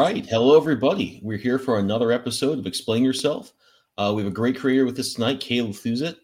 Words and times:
Right. 0.00 0.24
Hello, 0.24 0.56
everybody. 0.56 1.20
We're 1.22 1.36
here 1.36 1.58
for 1.58 1.78
another 1.78 2.10
episode 2.10 2.58
of 2.58 2.66
Explain 2.66 3.04
Yourself. 3.04 3.52
Uh, 3.98 4.14
we 4.16 4.22
have 4.22 4.32
a 4.32 4.34
great 4.34 4.58
creator 4.58 4.86
with 4.86 4.98
us 4.98 5.12
tonight, 5.12 5.40
Caleb 5.40 5.72
Thusat, 5.72 6.16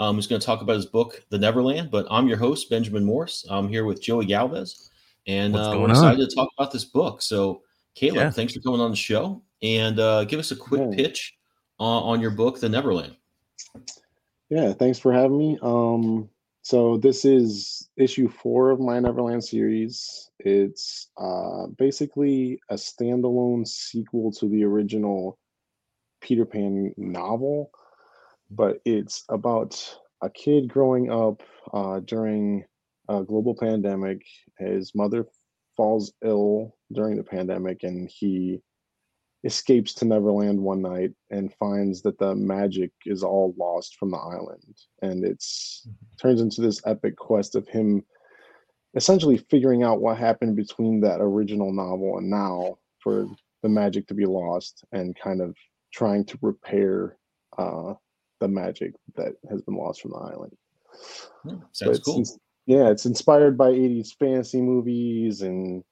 um, 0.00 0.16
who's 0.16 0.26
going 0.26 0.40
to 0.40 0.44
talk 0.44 0.62
about 0.62 0.74
his 0.74 0.86
book, 0.86 1.22
The 1.28 1.38
Neverland. 1.38 1.92
But 1.92 2.08
I'm 2.10 2.26
your 2.26 2.38
host, 2.38 2.68
Benjamin 2.68 3.04
Morse. 3.04 3.46
I'm 3.48 3.68
here 3.68 3.84
with 3.84 4.02
Joey 4.02 4.26
Galvez, 4.26 4.90
and 5.28 5.54
uh, 5.54 5.76
we're 5.78 5.90
excited 5.90 6.20
on? 6.20 6.28
to 6.28 6.34
talk 6.34 6.48
about 6.58 6.72
this 6.72 6.84
book. 6.84 7.22
So, 7.22 7.62
Caleb, 7.94 8.16
yeah. 8.16 8.30
thanks 8.30 8.52
for 8.52 8.60
coming 8.62 8.80
on 8.80 8.90
the 8.90 8.96
show 8.96 9.40
and 9.62 10.00
uh, 10.00 10.24
give 10.24 10.40
us 10.40 10.50
a 10.50 10.56
quick 10.56 10.82
yeah. 10.90 10.96
pitch 10.96 11.38
on 11.78 12.20
your 12.20 12.32
book, 12.32 12.58
The 12.58 12.68
Neverland. 12.68 13.14
Yeah, 14.48 14.72
thanks 14.72 14.98
for 14.98 15.12
having 15.12 15.38
me. 15.38 15.56
Um, 15.62 16.28
so 16.70 16.96
this 16.98 17.24
is 17.24 17.88
issue 17.96 18.28
four 18.28 18.70
of 18.70 18.78
my 18.78 19.00
Neverland 19.00 19.42
series. 19.42 20.30
It's 20.38 21.08
uh, 21.18 21.66
basically 21.76 22.60
a 22.68 22.76
standalone 22.76 23.66
sequel 23.66 24.30
to 24.34 24.48
the 24.48 24.62
original 24.62 25.36
Peter 26.20 26.44
Pan 26.46 26.94
novel, 26.96 27.72
but 28.52 28.80
it's 28.84 29.24
about 29.30 29.74
a 30.22 30.30
kid 30.30 30.68
growing 30.68 31.10
up 31.10 31.42
uh, 31.74 31.98
during 32.04 32.64
a 33.08 33.24
global 33.24 33.56
pandemic. 33.56 34.22
His 34.56 34.94
mother 34.94 35.26
falls 35.76 36.12
ill 36.24 36.76
during 36.92 37.16
the 37.16 37.24
pandemic, 37.24 37.82
and 37.82 38.08
he 38.08 38.62
escapes 39.44 39.94
to 39.94 40.04
Neverland 40.04 40.60
one 40.60 40.82
night 40.82 41.12
and 41.30 41.54
finds 41.54 42.02
that 42.02 42.18
the 42.18 42.34
magic 42.34 42.90
is 43.06 43.22
all 43.22 43.54
lost 43.58 43.96
from 43.96 44.10
the 44.10 44.18
island. 44.18 44.76
And 45.02 45.24
it's 45.24 45.86
mm-hmm. 45.86 46.16
turns 46.20 46.40
into 46.40 46.60
this 46.60 46.80
epic 46.86 47.16
quest 47.16 47.54
of 47.54 47.66
him 47.68 48.04
essentially 48.96 49.38
figuring 49.50 49.82
out 49.82 50.00
what 50.00 50.18
happened 50.18 50.56
between 50.56 51.00
that 51.00 51.20
original 51.20 51.72
novel 51.72 52.18
and 52.18 52.28
now 52.28 52.76
for 52.98 53.26
the 53.62 53.68
magic 53.68 54.06
to 54.08 54.14
be 54.14 54.26
lost 54.26 54.84
and 54.92 55.16
kind 55.16 55.40
of 55.40 55.54
trying 55.92 56.24
to 56.24 56.38
repair 56.42 57.16
uh, 57.58 57.94
the 58.40 58.48
magic 58.48 58.92
that 59.16 59.32
has 59.48 59.62
been 59.62 59.76
lost 59.76 60.02
from 60.02 60.12
the 60.12 60.16
island. 60.16 60.56
Yeah, 61.44 61.52
hmm, 61.52 61.60
sounds 61.72 61.98
cool. 62.00 62.24
Yeah, 62.66 62.90
it's 62.90 63.06
inspired 63.06 63.56
by 63.56 63.70
80s 63.70 64.10
fantasy 64.18 64.60
movies 64.60 65.42
and 65.42 65.82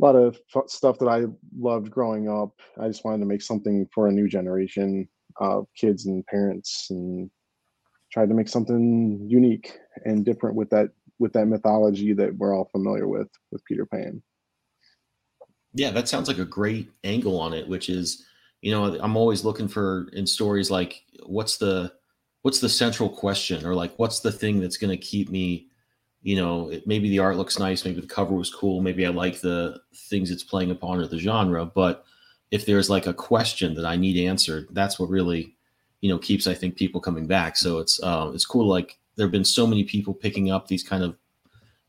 a 0.00 0.04
lot 0.04 0.14
of 0.14 0.38
stuff 0.66 0.98
that 0.98 1.08
I 1.08 1.24
loved 1.58 1.90
growing 1.90 2.28
up. 2.28 2.52
I 2.80 2.86
just 2.88 3.04
wanted 3.04 3.20
to 3.20 3.26
make 3.26 3.42
something 3.42 3.88
for 3.94 4.08
a 4.08 4.12
new 4.12 4.28
generation 4.28 5.08
of 5.38 5.66
kids 5.76 6.06
and 6.06 6.24
parents, 6.26 6.88
and 6.90 7.30
tried 8.12 8.28
to 8.28 8.34
make 8.34 8.48
something 8.48 9.26
unique 9.28 9.78
and 10.04 10.24
different 10.24 10.56
with 10.56 10.70
that 10.70 10.90
with 11.18 11.32
that 11.32 11.46
mythology 11.46 12.12
that 12.12 12.36
we're 12.36 12.54
all 12.54 12.68
familiar 12.72 13.08
with 13.08 13.28
with 13.50 13.64
Peter 13.64 13.86
Pan. 13.86 14.22
Yeah, 15.72 15.90
that 15.90 16.08
sounds 16.08 16.28
like 16.28 16.38
a 16.38 16.44
great 16.44 16.90
angle 17.04 17.38
on 17.38 17.52
it, 17.52 17.68
which 17.68 17.88
is, 17.90 18.24
you 18.62 18.70
know, 18.70 18.98
I'm 18.98 19.16
always 19.16 19.44
looking 19.44 19.68
for 19.68 20.08
in 20.12 20.26
stories 20.26 20.70
like 20.70 21.02
what's 21.24 21.58
the 21.58 21.92
what's 22.42 22.60
the 22.60 22.68
central 22.68 23.08
question 23.08 23.66
or 23.66 23.74
like 23.74 23.98
what's 23.98 24.20
the 24.20 24.32
thing 24.32 24.60
that's 24.60 24.76
going 24.76 24.90
to 24.90 24.96
keep 24.96 25.30
me 25.30 25.68
you 26.26 26.34
know, 26.34 26.68
it, 26.70 26.84
maybe 26.88 27.08
the 27.08 27.20
art 27.20 27.36
looks 27.36 27.56
nice, 27.56 27.84
maybe 27.84 28.00
the 28.00 28.06
cover 28.08 28.34
was 28.34 28.52
cool, 28.52 28.80
maybe 28.80 29.06
I 29.06 29.10
like 29.10 29.40
the 29.40 29.80
things 29.94 30.32
it's 30.32 30.42
playing 30.42 30.72
upon 30.72 30.98
or 30.98 31.06
the 31.06 31.20
genre, 31.20 31.64
but 31.64 32.04
if 32.50 32.66
there's 32.66 32.90
like 32.90 33.06
a 33.06 33.14
question 33.14 33.74
that 33.74 33.84
I 33.84 33.94
need 33.94 34.26
answered, 34.26 34.66
that's 34.72 34.98
what 34.98 35.08
really, 35.08 35.54
you 36.00 36.08
know, 36.08 36.18
keeps 36.18 36.48
I 36.48 36.54
think 36.54 36.74
people 36.74 37.00
coming 37.00 37.28
back. 37.28 37.56
So 37.56 37.78
it's 37.78 38.02
uh, 38.02 38.32
it's 38.34 38.44
cool. 38.44 38.66
Like 38.66 38.98
there 39.14 39.24
have 39.24 39.30
been 39.30 39.44
so 39.44 39.68
many 39.68 39.84
people 39.84 40.12
picking 40.12 40.50
up 40.50 40.66
these 40.66 40.82
kind 40.82 41.04
of, 41.04 41.16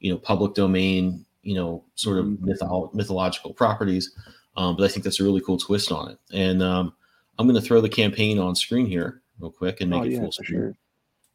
you 0.01 0.11
know, 0.11 0.19
public 0.19 0.53
domain, 0.53 1.25
you 1.41 1.55
know, 1.55 1.83
sort 1.95 2.19
of 2.19 2.25
mm-hmm. 2.25 2.95
mythological 2.95 3.55
properties. 3.55 4.11
Um, 4.55 4.75
but 4.75 4.83
I 4.83 4.87
think 4.87 5.03
that's 5.03 5.19
a 5.19 5.23
really 5.23 5.41
cool 5.41 5.57
twist 5.57 5.91
on 5.91 6.11
it. 6.11 6.19
And 6.31 6.61
um, 6.61 6.93
I'm 7.39 7.47
going 7.47 7.59
to 7.59 7.67
throw 7.67 7.81
the 7.81 7.89
campaign 7.89 8.37
on 8.37 8.55
screen 8.55 8.85
here 8.85 9.23
real 9.39 9.51
quick 9.51 9.81
and 9.81 9.89
make 9.89 9.99
oh, 9.99 10.03
it 10.03 10.11
yeah, 10.11 10.19
full 10.19 10.31
screen. 10.31 10.59
Sure 10.59 10.77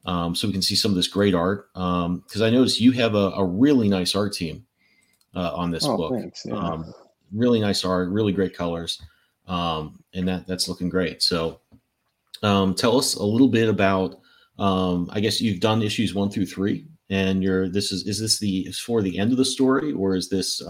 um, 0.04 0.34
so 0.34 0.46
we 0.46 0.52
can 0.52 0.62
see 0.62 0.74
some 0.74 0.90
of 0.90 0.96
this 0.96 1.08
great 1.08 1.34
art. 1.34 1.68
Because 1.74 2.40
um, 2.40 2.42
I 2.42 2.50
noticed 2.50 2.80
you 2.80 2.92
have 2.92 3.14
a, 3.14 3.30
a, 3.30 3.44
really 3.44 3.88
nice 3.88 4.14
art 4.14 4.32
team 4.32 4.66
uh, 5.34 5.52
on 5.54 5.70
this 5.70 5.86
oh, 5.86 5.96
book. 5.96 6.12
Thanks, 6.12 6.44
yeah. 6.44 6.54
um, 6.54 6.92
really 7.32 7.60
nice 7.60 7.84
art, 7.84 8.08
really 8.10 8.32
great 8.32 8.56
colors, 8.56 9.00
um, 9.46 10.02
and 10.14 10.26
that 10.28 10.46
that's 10.46 10.68
looking 10.68 10.88
great. 10.88 11.22
So, 11.22 11.60
um, 12.42 12.74
tell 12.74 12.98
us 12.98 13.14
a 13.14 13.24
little 13.24 13.48
bit 13.48 13.68
about. 13.68 14.18
Um, 14.58 15.08
I 15.12 15.20
guess 15.20 15.40
you've 15.40 15.60
done 15.60 15.82
issues 15.82 16.14
one 16.14 16.30
through 16.30 16.46
three, 16.46 16.86
and 17.08 17.42
you're 17.42 17.69
this 17.69 17.90
is 17.90 18.06
is 18.06 18.20
this 18.20 18.38
the 18.38 18.60
is 18.60 18.78
for 18.78 19.02
the 19.02 19.19
end 19.19 19.32
of 19.32 19.38
the 19.38 19.44
story, 19.44 19.92
or 19.92 20.14
is 20.14 20.28
this 20.28 20.62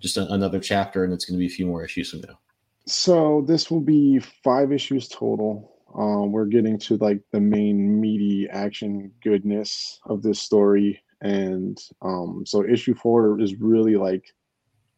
just 0.00 0.16
a, 0.16 0.32
another 0.32 0.60
chapter, 0.60 1.04
and 1.04 1.12
it's 1.12 1.24
going 1.24 1.36
to 1.36 1.40
be 1.40 1.46
a 1.46 1.54
few 1.54 1.66
more 1.66 1.84
issues 1.84 2.10
from 2.10 2.20
now? 2.20 2.38
So 2.86 3.44
this 3.46 3.70
will 3.70 3.80
be 3.80 4.18
five 4.42 4.72
issues 4.72 5.08
total. 5.08 5.69
Um, 5.94 6.32
we're 6.32 6.46
getting 6.46 6.78
to 6.80 6.96
like 6.96 7.20
the 7.32 7.40
main 7.40 8.00
meaty 8.00 8.48
action 8.48 9.12
goodness 9.22 10.00
of 10.06 10.22
this 10.22 10.40
story, 10.40 11.02
and 11.20 11.78
um, 12.02 12.44
so 12.46 12.64
issue 12.64 12.94
four 12.94 13.40
is 13.40 13.56
really 13.56 13.96
like 13.96 14.24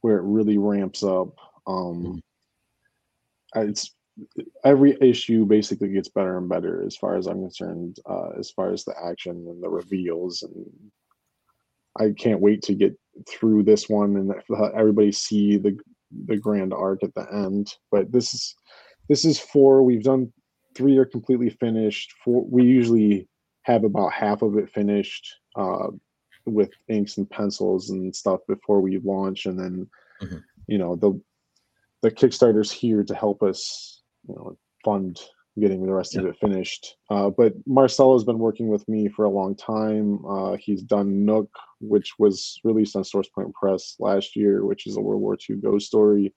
where 0.03 0.19
it 0.19 0.25
really 0.25 0.59
ramps 0.59 1.03
up. 1.03 1.35
Um, 1.67 2.23
mm-hmm. 3.55 3.69
It's 3.69 3.95
every 4.65 4.97
issue 5.01 5.47
basically 5.47 5.89
gets 5.89 6.09
better 6.09 6.37
and 6.37 6.49
better 6.49 6.85
as 6.85 6.97
far 6.97 7.17
as 7.17 7.27
I'm 7.27 7.41
concerned, 7.41 7.99
uh, 8.09 8.31
as 8.39 8.51
far 8.51 8.73
as 8.73 8.85
the 8.85 8.95
action 9.03 9.47
and 9.49 9.63
the 9.63 9.71
reveals, 9.71 10.43
and 10.43 10.67
I 11.99 12.11
can't 12.19 12.41
wait 12.41 12.63
to 12.63 12.75
get 12.75 12.99
through 13.29 13.63
this 13.63 13.89
one 13.89 14.17
and 14.17 14.33
everybody 14.75 15.13
see 15.13 15.57
the 15.57 15.79
the 16.27 16.37
grand 16.37 16.75
arc 16.75 17.03
at 17.03 17.15
the 17.15 17.27
end. 17.33 17.75
But 17.91 18.13
this 18.13 18.35
is 18.35 18.55
this 19.09 19.25
is 19.25 19.39
four. 19.39 19.83
We've 19.83 20.03
done 20.03 20.33
three 20.75 20.97
are 20.99 21.05
completely 21.05 21.51
finished. 21.51 22.13
Four, 22.25 22.45
we 22.49 22.65
usually 22.65 23.29
have 23.63 23.85
about 23.85 24.13
half 24.13 24.43
of 24.43 24.57
it 24.57 24.71
finished 24.71 25.37
uh, 25.57 25.89
with 26.47 26.71
inks 26.89 27.19
and 27.19 27.29
pencils 27.29 27.91
and 27.91 28.15
stuff 28.15 28.41
before 28.49 28.81
we 28.81 28.99
launch, 28.99 29.47
and 29.47 29.59
then 29.59 29.89
mm-hmm. 30.21 30.39
you 30.67 30.79
know 30.79 30.97
the 30.97 31.21
the 32.03 32.11
Kickstarter's 32.11 32.71
here 32.71 33.05
to 33.05 33.15
help 33.15 33.43
us, 33.43 34.03
you 34.29 34.35
know, 34.35 34.57
fund 34.85 35.21
getting 35.61 35.85
the 35.85 35.93
rest 35.93 36.15
yeah. 36.15 36.23
of 36.23 36.27
it 36.27 36.37
finished. 36.41 36.97
Uh, 37.11 37.31
but 37.31 37.53
Marcelo's 37.67 38.25
been 38.25 38.39
working 38.39 38.69
with 38.69 38.89
me 38.89 39.09
for 39.09 39.25
a 39.25 39.31
long 39.31 39.55
time. 39.55 40.25
Uh, 40.27 40.57
he's 40.59 40.83
done 40.83 41.25
Nook, 41.25 41.51
which 41.81 42.13
was 42.19 42.59
released 42.65 42.97
on 42.97 43.05
Source 43.05 43.29
Point 43.29 43.53
Press 43.55 43.97
last 43.99 44.35
year, 44.35 44.65
which 44.65 44.87
is 44.87 44.97
a 44.97 45.01
World 45.01 45.21
War 45.21 45.37
II 45.49 45.57
ghost 45.57 45.87
story. 45.87 46.35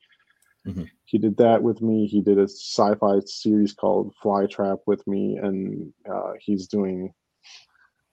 Mm-hmm. 0.65 0.83
He 1.05 1.17
did 1.17 1.37
that 1.37 1.61
with 1.61 1.81
me. 1.81 2.07
He 2.07 2.21
did 2.21 2.39
a 2.39 2.43
sci-fi 2.43 3.19
series 3.25 3.73
called 3.73 4.13
Flytrap 4.23 4.79
with 4.87 5.05
me, 5.07 5.37
and 5.37 5.93
uh, 6.11 6.33
he's 6.39 6.67
doing 6.67 7.13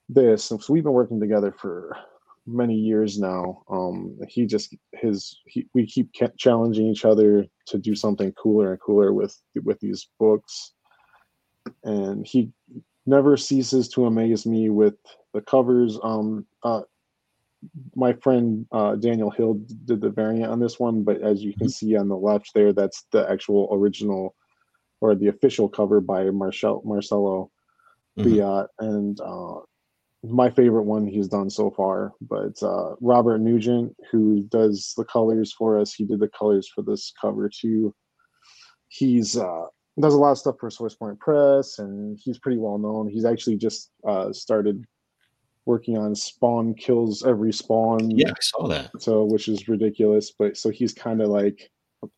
this, 0.09 0.43
so 0.43 0.59
we've 0.69 0.83
been 0.83 0.93
working 0.93 1.19
together 1.19 1.51
for 1.51 1.97
many 2.45 2.75
years 2.75 3.19
now. 3.19 3.63
Um, 3.69 4.19
he 4.27 4.45
just 4.45 4.75
his 4.93 5.39
he, 5.45 5.67
we 5.73 5.87
keep 5.87 6.11
challenging 6.37 6.87
each 6.87 7.05
other 7.05 7.45
to 7.67 7.77
do 7.77 7.95
something 7.95 8.31
cooler 8.33 8.71
and 8.71 8.81
cooler 8.81 9.13
with 9.13 9.35
with 9.63 9.79
these 9.79 10.07
books, 10.19 10.73
and 11.83 12.27
he 12.27 12.51
never 13.05 13.35
ceases 13.37 13.89
to 13.89 14.05
amaze 14.05 14.45
me 14.45 14.69
with 14.69 14.95
the 15.33 15.41
covers. 15.41 15.97
Um, 16.03 16.45
uh, 16.63 16.81
my 17.95 18.13
friend 18.13 18.65
uh, 18.71 18.95
Daniel 18.95 19.29
Hill 19.29 19.59
did 19.85 20.01
the 20.01 20.09
variant 20.09 20.51
on 20.51 20.59
this 20.59 20.79
one, 20.79 21.03
but 21.03 21.21
as 21.21 21.43
you 21.43 21.53
can 21.53 21.67
mm-hmm. 21.67 21.87
see 21.87 21.95
on 21.95 22.07
the 22.07 22.17
left 22.17 22.51
there, 22.53 22.73
that's 22.73 23.05
the 23.11 23.29
actual 23.29 23.69
original 23.71 24.35
or 25.01 25.15
the 25.15 25.27
official 25.27 25.67
cover 25.67 25.99
by 25.99 26.29
Marcel 26.29 26.81
Marcelo 26.85 27.51
mm-hmm. 28.17 28.29
Biot, 28.29 28.67
and 28.79 29.19
uh, 29.19 29.59
my 30.23 30.49
favorite 30.49 30.83
one 30.83 31.05
he's 31.05 31.27
done 31.27 31.49
so 31.49 31.71
far. 31.71 32.13
But 32.21 32.61
uh, 32.63 32.95
Robert 33.01 33.39
Nugent, 33.39 33.95
who 34.11 34.43
does 34.43 34.93
the 34.95 35.05
colors 35.05 35.53
for 35.53 35.79
us, 35.79 35.93
he 35.93 36.05
did 36.05 36.19
the 36.19 36.29
colors 36.29 36.69
for 36.73 36.81
this 36.81 37.11
cover 37.19 37.49
too. 37.49 37.93
He's 38.87 39.37
uh, 39.37 39.65
does 39.99 40.13
a 40.13 40.17
lot 40.17 40.31
of 40.31 40.37
stuff 40.37 40.55
for 40.59 40.69
Source 40.69 40.95
Point 40.95 41.19
Press, 41.19 41.79
and 41.79 42.19
he's 42.23 42.39
pretty 42.39 42.57
well 42.57 42.77
known. 42.77 43.09
He's 43.09 43.25
actually 43.25 43.57
just 43.57 43.91
uh, 44.07 44.31
started 44.31 44.85
working 45.65 45.97
on 45.97 46.15
Spawn 46.15 46.73
kills 46.75 47.23
every 47.25 47.53
Spawn. 47.53 48.11
Yeah, 48.11 48.29
I 48.29 48.41
saw 48.41 48.67
that. 48.67 48.91
So, 48.99 49.23
which 49.23 49.47
is 49.47 49.67
ridiculous, 49.67 50.33
but 50.37 50.57
so 50.57 50.69
he's 50.69 50.93
kind 50.93 51.21
of 51.21 51.29
like 51.29 51.69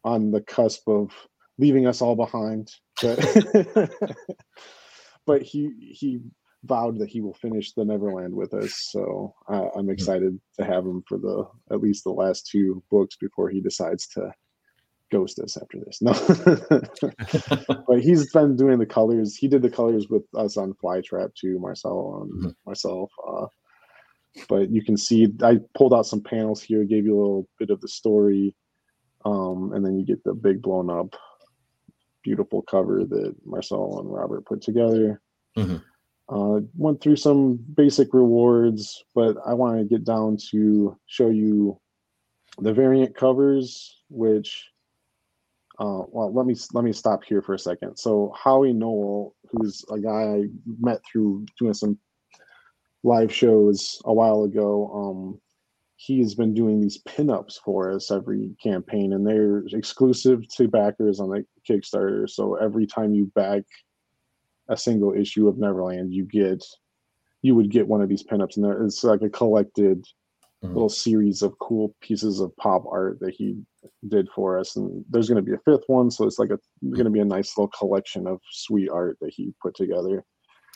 on 0.04 0.32
the 0.32 0.42
cusp 0.42 0.88
of 0.88 1.12
leaving 1.58 1.88
us 1.88 2.02
all 2.02 2.16
behind. 2.16 2.72
But, 3.02 3.92
but 5.26 5.42
he 5.42 5.72
he 5.80 6.22
vowed 6.66 6.98
that 7.00 7.10
he 7.10 7.22
will 7.22 7.34
finish 7.34 7.74
the 7.74 7.86
Neverland 7.86 8.34
with 8.34 8.54
us. 8.54 8.90
So 8.92 9.34
uh, 9.48 9.68
I'm 9.76 9.86
hmm. 9.86 9.92
excited 9.92 10.40
to 10.60 10.66
have 10.66 10.86
him 10.86 11.04
for 11.08 11.18
the 11.18 11.48
at 11.72 11.82
least 11.82 12.04
the 12.04 12.12
last 12.12 12.48
two 12.48 12.84
books 12.92 13.16
before 13.16 13.50
he 13.50 13.62
decides 13.62 14.08
to 14.10 14.32
ghost 15.16 15.40
us 15.40 15.58
after 15.58 15.80
this. 15.86 16.02
No, 16.02 16.14
but 17.88 18.02
he's 18.02 18.32
been 18.32 18.56
doing 18.56 18.80
the 18.80 18.86
colors. 18.86 19.36
He 19.36 19.48
did 19.48 19.62
the 19.62 19.70
colors 19.70 20.08
with 20.10 20.24
us 20.36 20.58
on 20.58 20.74
Flytrap 20.74 21.34
too, 21.36 21.60
Marcel 21.60 22.22
and 22.22 22.34
mm-hmm. 22.34 22.70
myself. 22.70 23.12
Uh, 23.28 23.48
but 24.50 24.70
you 24.70 24.84
can 24.84 24.98
see 24.98 25.28
I 25.42 25.60
pulled 25.76 25.94
out 25.94 26.06
some 26.06 26.22
panels 26.22 26.62
here, 26.62 26.84
gave 26.84 27.06
you 27.06 27.16
a 27.16 27.22
little 27.22 27.48
bit 27.58 27.70
of 27.70 27.80
the 27.82 27.88
story, 27.88 28.54
um, 29.24 29.72
and 29.74 29.86
then 29.86 29.98
you 29.98 30.06
get 30.06 30.24
the 30.24 30.34
big 30.34 30.62
blown 30.62 30.90
up, 30.90 31.16
beautiful 32.24 32.62
cover 32.62 33.06
that 33.06 33.36
Marcel 33.46 34.00
and 34.00 34.12
Robert 34.12 34.46
put 34.46 34.62
together. 34.62 35.22
Mm-hmm. 35.58 35.78
Uh, 36.28 36.60
went 36.76 37.00
through 37.02 37.16
some 37.16 37.60
basic 37.76 38.12
rewards, 38.12 39.04
but 39.14 39.38
I 39.46 39.54
want 39.54 39.78
to 39.78 39.86
get 39.86 40.04
down 40.04 40.38
to 40.50 40.98
show 41.06 41.30
you 41.30 41.80
the 42.58 42.74
variant 42.74 43.16
covers, 43.16 44.02
which 44.10 44.72
uh, 45.80 46.04
well, 46.08 46.34
let 46.34 46.46
me 46.46 46.56
let 46.74 46.84
me 46.84 46.94
stop 46.94 47.24
here 47.24 47.42
for 47.42 47.54
a 47.54 47.60
second. 47.60 47.98
So 47.98 48.34
Howie 48.36 48.74
Noel, 48.74 49.36
who's 49.52 49.84
a 49.92 50.00
guy 50.00 50.10
I 50.10 50.44
met 50.80 51.02
through 51.06 51.46
doing 51.60 51.74
some 51.74 51.98
live 53.04 53.34
shows 53.34 54.02
a 54.06 54.14
while 54.14 54.44
ago, 54.44 54.92
um, 54.94 55.42
he 55.98 56.20
has 56.20 56.36
been 56.36 56.54
doing 56.54 56.80
these 56.80 57.02
pinups 57.04 57.60
for 57.64 57.92
us 57.92 58.12
every 58.12 58.56
campaign, 58.62 59.14
and 59.14 59.26
they're 59.26 59.64
exclusive 59.74 60.48
to 60.56 60.68
backers 60.68 61.20
on 61.20 61.30
the 61.30 61.46
Kickstarter. 61.70 62.30
So 62.30 62.56
every 62.56 62.86
time 62.86 63.14
you 63.14 63.32
back 63.36 63.64
a 64.70 64.78
single 64.78 65.14
issue 65.14 65.48
of 65.48 65.58
Neverland, 65.58 66.14
you 66.14 66.26
get 66.26 66.64
you 67.42 67.54
would 67.54 67.70
get 67.70 67.88
one 67.88 68.02
of 68.02 68.10
these 68.10 68.24
pinups, 68.24 68.58
and 68.58 68.86
it's 68.86 69.04
like 69.04 69.22
a 69.22 69.30
collected 69.30 70.04
mm-hmm. 70.64 70.74
little 70.74 70.90
series 70.90 71.42
of 71.42 71.58
cool 71.60 71.96
pieces 72.02 72.40
of 72.40 72.56
pop 72.58 72.84
art 72.90 73.20
that 73.22 73.34
he 73.34 73.58
did 74.08 74.28
for 74.36 74.60
us. 74.60 74.76
And 74.76 75.04
there's 75.10 75.28
going 75.28 75.44
to 75.44 75.50
be 75.50 75.54
a 75.54 75.60
fifth 75.72 75.86
one, 75.88 76.12
so 76.12 76.26
it's 76.26 76.40
like 76.40 76.50
a 76.50 76.60
going 76.84 77.06
to 77.06 77.12
be 77.12 77.20
a 77.20 77.26
nice 77.26 77.58
little 77.58 77.72
collection 77.78 78.28
of 78.28 78.40
sweet 78.52 78.90
art 78.90 79.18
that 79.22 79.34
he 79.34 79.54
put 79.62 79.76
together. 79.76 80.24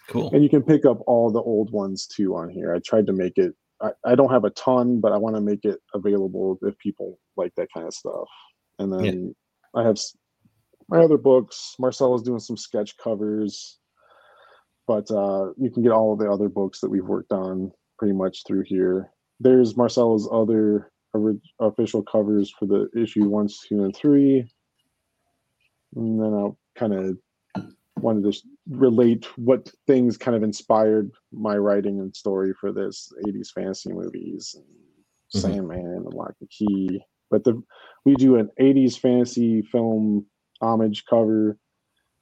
Cool. 0.07 0.31
And 0.33 0.43
you 0.43 0.49
can 0.49 0.63
pick 0.63 0.85
up 0.85 0.99
all 1.07 1.29
the 1.29 1.41
old 1.41 1.71
ones 1.71 2.07
too 2.07 2.35
on 2.35 2.49
here. 2.49 2.73
I 2.73 2.79
tried 2.79 3.07
to 3.07 3.13
make 3.13 3.37
it. 3.37 3.53
I, 3.81 3.91
I 4.05 4.15
don't 4.15 4.31
have 4.31 4.43
a 4.43 4.49
ton, 4.51 4.99
but 4.99 5.11
I 5.11 5.17
want 5.17 5.35
to 5.35 5.41
make 5.41 5.63
it 5.63 5.79
available 5.93 6.57
if 6.63 6.77
people 6.79 7.19
like 7.37 7.53
that 7.55 7.69
kind 7.73 7.87
of 7.87 7.93
stuff. 7.93 8.27
And 8.79 8.91
then 8.91 9.33
yeah. 9.75 9.81
I 9.81 9.85
have 9.85 9.97
my 10.89 10.99
other 10.99 11.17
books. 11.17 11.75
Marcelo's 11.79 12.23
doing 12.23 12.39
some 12.39 12.57
sketch 12.57 12.97
covers, 12.97 13.77
but 14.87 15.09
uh, 15.11 15.51
you 15.57 15.69
can 15.69 15.83
get 15.83 15.91
all 15.91 16.13
of 16.13 16.19
the 16.19 16.29
other 16.29 16.49
books 16.49 16.81
that 16.81 16.89
we've 16.89 17.05
worked 17.05 17.31
on 17.31 17.71
pretty 17.97 18.13
much 18.13 18.43
through 18.47 18.63
here 18.65 19.11
there's 19.39 19.77
Marcelo's 19.77 20.27
other 20.31 20.91
official 21.59 22.03
covers 22.03 22.53
for 22.57 22.65
the 22.65 22.89
issue 22.95 23.27
one, 23.27 23.47
two, 23.47 23.83
and 23.83 23.95
three. 23.95 24.49
And 25.95 26.21
then 26.21 26.33
I'll 26.33 26.57
kind 26.75 26.93
of 26.93 27.17
wanted 28.01 28.31
to 28.31 28.39
relate 28.69 29.25
what 29.37 29.69
things 29.87 30.17
kind 30.17 30.35
of 30.37 30.43
inspired 30.43 31.11
my 31.31 31.57
writing 31.57 31.99
and 31.99 32.15
story 32.15 32.53
for 32.59 32.71
this 32.71 33.11
80s 33.27 33.51
fantasy 33.51 33.91
movies 33.91 34.55
and 34.55 34.65
mm-hmm. 34.65 35.39
Sandman 35.39 36.03
and 36.05 36.13
Locke 36.13 36.35
and 36.39 36.49
Key. 36.49 37.01
But 37.31 37.43
the 37.43 37.61
we 38.05 38.15
do 38.15 38.37
an 38.37 38.49
80s 38.59 38.97
fantasy 38.97 39.61
film 39.61 40.25
homage 40.61 41.05
cover. 41.09 41.57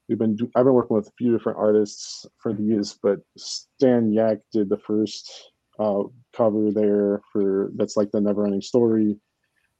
We've 0.09 0.17
been 0.17 0.37
I've 0.55 0.65
been 0.65 0.73
working 0.73 0.95
with 0.95 1.07
a 1.07 1.13
few 1.17 1.31
different 1.31 1.59
artists 1.59 2.25
for 2.41 2.53
these, 2.53 2.97
but 3.01 3.19
Stan 3.37 4.11
Yak 4.11 4.39
did 4.51 4.69
the 4.69 4.77
first 4.77 5.51
uh, 5.79 6.03
cover 6.33 6.71
there 6.71 7.21
for 7.31 7.71
that's 7.75 7.97
like 7.97 8.11
the 8.11 8.21
never 8.21 8.45
ending 8.45 8.61
story. 8.61 9.17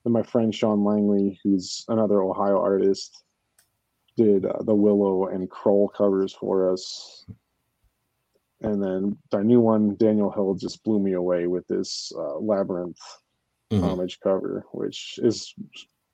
And 0.05 0.13
my 0.13 0.23
friend 0.23 0.53
Sean 0.53 0.83
Langley, 0.83 1.39
who's 1.43 1.83
another 1.89 2.21
Ohio 2.21 2.59
artist, 2.59 3.23
did 4.15 4.45
uh, 4.45 4.63
the 4.63 4.75
Willow 4.75 5.27
and 5.27 5.49
Krull 5.49 5.93
covers 5.93 6.33
for 6.33 6.71
us. 6.71 7.25
And 8.61 8.81
then 8.81 9.17
our 9.33 9.43
new 9.43 9.59
one, 9.59 9.95
Daniel 9.97 10.31
Hill, 10.31 10.55
just 10.55 10.83
blew 10.83 10.99
me 10.99 11.13
away 11.13 11.45
with 11.45 11.67
this 11.67 12.11
uh, 12.17 12.39
Labyrinth 12.39 12.97
mm-hmm. 13.71 13.83
homage 13.83 14.19
cover, 14.21 14.65
which 14.71 15.19
is 15.21 15.53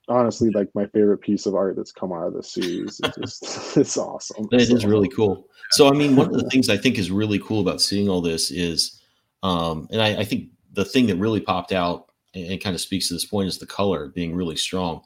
honestly 0.08 0.50
like 0.50 0.68
my 0.74 0.86
favorite 0.88 1.18
piece 1.18 1.46
of 1.46 1.54
art 1.54 1.76
that's 1.76 1.92
come 1.92 2.12
out 2.12 2.26
of 2.26 2.34
the 2.34 2.42
series. 2.42 3.00
It's 3.02 3.16
just 3.16 3.76
it's 3.76 3.96
awesome. 3.96 4.46
It 4.52 4.68
so, 4.68 4.76
is 4.76 4.84
really 4.84 5.08
cool. 5.08 5.48
So 5.70 5.88
I 5.88 5.92
mean, 5.92 6.16
one 6.16 6.26
of 6.26 6.34
the 6.34 6.48
things 6.50 6.68
I 6.68 6.76
think 6.76 6.98
is 6.98 7.10
really 7.10 7.38
cool 7.38 7.60
about 7.60 7.80
seeing 7.80 8.08
all 8.08 8.20
this 8.20 8.50
is 8.50 9.00
um, 9.44 9.86
and 9.92 10.00
I, 10.00 10.20
I, 10.20 10.24
think 10.24 10.48
the 10.72 10.86
thing 10.86 11.06
that 11.06 11.16
really 11.16 11.38
popped 11.38 11.70
out 11.70 12.06
and, 12.34 12.52
and, 12.52 12.60
kind 12.62 12.74
of 12.74 12.80
speaks 12.80 13.08
to 13.08 13.14
this 13.14 13.26
point 13.26 13.46
is 13.46 13.58
the 13.58 13.66
color 13.66 14.08
being 14.08 14.34
really 14.34 14.56
strong. 14.56 15.02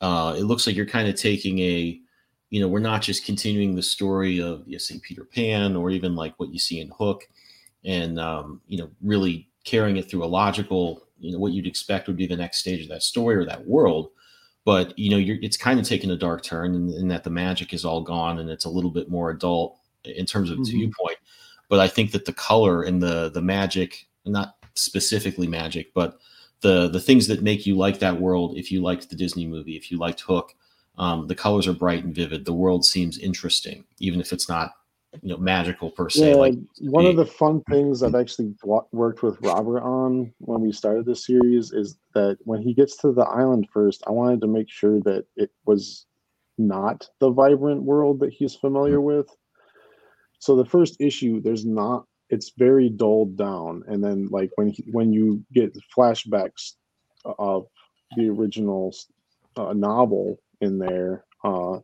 Uh, 0.00 0.36
it 0.38 0.44
looks 0.44 0.66
like 0.66 0.76
you're 0.76 0.86
kind 0.86 1.08
of 1.08 1.16
taking 1.16 1.58
a, 1.58 2.00
you 2.50 2.60
know, 2.60 2.68
we're 2.68 2.78
not 2.78 3.02
just 3.02 3.26
continuing 3.26 3.74
the 3.74 3.82
story 3.82 4.40
of, 4.40 4.62
you 4.66 4.78
say, 4.78 5.00
Peter 5.02 5.24
Pan 5.24 5.74
or 5.74 5.90
even 5.90 6.14
like 6.14 6.32
what 6.38 6.52
you 6.52 6.60
see 6.60 6.80
in 6.80 6.92
Hook 6.96 7.26
and, 7.84 8.20
um, 8.20 8.60
you 8.68 8.78
know, 8.78 8.88
really 9.02 9.48
carrying 9.64 9.96
it 9.96 10.08
through 10.08 10.24
a 10.24 10.26
logical, 10.26 11.08
you 11.18 11.32
know, 11.32 11.40
what 11.40 11.52
you'd 11.52 11.66
expect 11.66 12.06
would 12.06 12.16
be 12.16 12.26
the 12.28 12.36
next 12.36 12.58
stage 12.58 12.84
of 12.84 12.88
that 12.88 13.02
story 13.02 13.34
or 13.34 13.44
that 13.44 13.66
world. 13.66 14.10
But, 14.64 14.96
you 14.96 15.10
know, 15.10 15.16
you're, 15.16 15.38
it's 15.42 15.56
kind 15.56 15.80
of 15.80 15.86
taken 15.86 16.12
a 16.12 16.16
dark 16.16 16.44
turn 16.44 16.76
in, 16.76 16.88
in 16.90 17.08
that 17.08 17.24
the 17.24 17.30
magic 17.30 17.74
is 17.74 17.84
all 17.84 18.02
gone 18.02 18.38
and 18.38 18.48
it's 18.48 18.64
a 18.64 18.70
little 18.70 18.92
bit 18.92 19.10
more 19.10 19.30
adult 19.30 19.76
in 20.04 20.24
terms 20.24 20.52
of 20.52 20.60
its 20.60 20.68
mm-hmm. 20.68 20.78
viewpoint 20.78 21.18
but 21.72 21.80
I 21.80 21.88
think 21.88 22.12
that 22.12 22.26
the 22.26 22.34
color 22.34 22.82
and 22.82 23.02
the 23.02 23.30
the 23.30 23.40
magic, 23.40 24.06
not 24.26 24.56
specifically 24.74 25.46
magic, 25.46 25.94
but 25.94 26.18
the 26.60 26.88
the 26.88 27.00
things 27.00 27.28
that 27.28 27.42
make 27.42 27.64
you 27.64 27.76
like 27.76 27.98
that 28.00 28.20
world. 28.20 28.58
If 28.58 28.70
you 28.70 28.82
liked 28.82 29.08
the 29.08 29.16
Disney 29.16 29.46
movie, 29.46 29.74
if 29.74 29.90
you 29.90 29.96
liked 29.96 30.20
Hook, 30.20 30.54
um, 30.98 31.28
the 31.28 31.34
colors 31.34 31.66
are 31.66 31.72
bright 31.72 32.04
and 32.04 32.14
vivid. 32.14 32.44
The 32.44 32.52
world 32.52 32.84
seems 32.84 33.16
interesting, 33.16 33.84
even 34.00 34.20
if 34.20 34.34
it's 34.34 34.50
not 34.50 34.72
you 35.22 35.30
know 35.30 35.38
magical 35.38 35.90
per 35.90 36.10
se. 36.10 36.28
Yeah, 36.28 36.36
like 36.36 36.58
one 36.80 37.06
of 37.06 37.16
the 37.16 37.24
fun 37.24 37.62
things 37.70 38.02
I've 38.02 38.14
actually 38.14 38.54
worked 38.92 39.22
with 39.22 39.40
Robert 39.40 39.80
on 39.80 40.30
when 40.40 40.60
we 40.60 40.72
started 40.72 41.06
this 41.06 41.24
series 41.24 41.72
is 41.72 41.96
that 42.12 42.36
when 42.44 42.60
he 42.60 42.74
gets 42.74 42.98
to 42.98 43.12
the 43.12 43.22
island 43.22 43.66
first, 43.72 44.04
I 44.06 44.10
wanted 44.10 44.42
to 44.42 44.46
make 44.46 44.68
sure 44.68 45.00
that 45.04 45.24
it 45.36 45.50
was 45.64 46.04
not 46.58 47.08
the 47.18 47.30
vibrant 47.30 47.82
world 47.82 48.20
that 48.20 48.30
he's 48.30 48.54
familiar 48.54 48.98
mm-hmm. 48.98 49.20
with 49.20 49.36
so 50.42 50.56
the 50.56 50.64
first 50.64 50.96
issue 51.00 51.40
there's 51.40 51.64
not 51.64 52.04
it's 52.28 52.50
very 52.58 52.88
dulled 52.88 53.36
down 53.36 53.84
and 53.86 54.02
then 54.02 54.26
like 54.28 54.50
when 54.56 54.68
he, 54.70 54.82
when 54.90 55.12
you 55.12 55.44
get 55.52 55.76
flashbacks 55.96 56.72
of 57.24 57.68
the 58.16 58.28
original 58.28 58.92
uh, 59.56 59.72
novel 59.72 60.40
in 60.60 60.80
there 60.80 61.24
uh, 61.44 61.78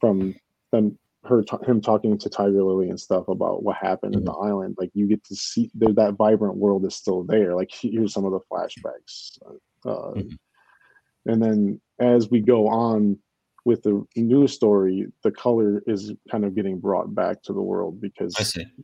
from 0.00 0.34
them 0.72 0.98
her 1.24 1.42
t- 1.42 1.66
him 1.66 1.82
talking 1.82 2.16
to 2.16 2.30
Tiger 2.30 2.62
Lily 2.62 2.88
and 2.88 2.98
stuff 2.98 3.28
about 3.28 3.62
what 3.62 3.76
happened 3.76 4.12
mm-hmm. 4.12 4.20
in 4.20 4.24
the 4.24 4.32
mm-hmm. 4.32 4.46
island 4.46 4.76
like 4.78 4.90
you 4.94 5.06
get 5.06 5.22
to 5.24 5.36
see 5.36 5.70
that 5.74 6.14
vibrant 6.16 6.56
world 6.56 6.86
is 6.86 6.94
still 6.94 7.22
there 7.22 7.54
like 7.54 7.70
here's 7.70 8.14
some 8.14 8.24
of 8.24 8.32
the 8.32 8.40
flashbacks 8.50 9.38
uh, 9.84 10.14
mm-hmm. 10.14 11.30
and 11.30 11.42
then 11.42 11.80
as 11.98 12.30
we 12.30 12.40
go 12.40 12.66
on 12.66 13.18
with 13.64 13.82
the 13.82 14.04
new 14.16 14.46
story, 14.46 15.06
the 15.22 15.30
color 15.30 15.82
is 15.86 16.12
kind 16.30 16.44
of 16.44 16.54
getting 16.54 16.78
brought 16.78 17.14
back 17.14 17.42
to 17.42 17.52
the 17.52 17.62
world 17.62 18.00
because 18.00 18.34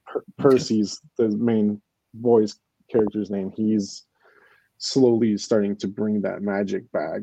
per- 0.07 0.25
Percy's 0.39 1.01
the 1.19 1.29
main 1.29 1.81
boy's 2.15 2.59
character's 2.91 3.31
name, 3.31 3.53
he's 3.55 4.07
slowly 4.79 5.37
starting 5.37 5.77
to 5.77 5.87
bring 5.87 6.23
that 6.23 6.43
magic 6.43 6.91
back, 6.93 7.21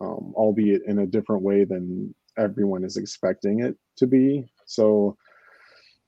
um, 0.00 0.32
albeit 0.36 0.82
in 0.86 1.00
a 1.00 1.06
different 1.06 1.42
way 1.42 1.64
than 1.64 2.14
everyone 2.38 2.84
is 2.84 2.96
expecting 2.96 3.60
it 3.60 3.76
to 3.96 4.06
be. 4.06 4.46
So 4.66 5.16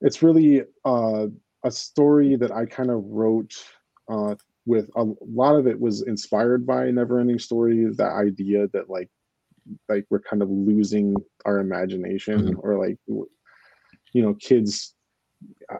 it's 0.00 0.22
really 0.22 0.62
uh, 0.84 1.26
a 1.64 1.70
story 1.70 2.36
that 2.36 2.52
I 2.52 2.66
kind 2.66 2.90
of 2.90 3.04
wrote 3.04 3.54
uh, 4.08 4.36
with 4.66 4.88
a 4.96 5.04
lot 5.20 5.56
of 5.56 5.66
it 5.66 5.78
was 5.78 6.02
inspired 6.02 6.66
by 6.66 6.86
Neverending 6.86 7.40
Story. 7.40 7.86
That 7.96 8.12
idea 8.12 8.68
that 8.72 8.88
like 8.88 9.10
like 9.88 10.04
we're 10.10 10.20
kind 10.20 10.42
of 10.42 10.50
losing 10.50 11.14
our 11.44 11.58
imagination 11.58 12.42
mm-hmm. 12.42 12.60
or 12.60 12.78
like 12.78 12.98
you 13.06 14.22
know 14.22 14.34
kids 14.34 14.94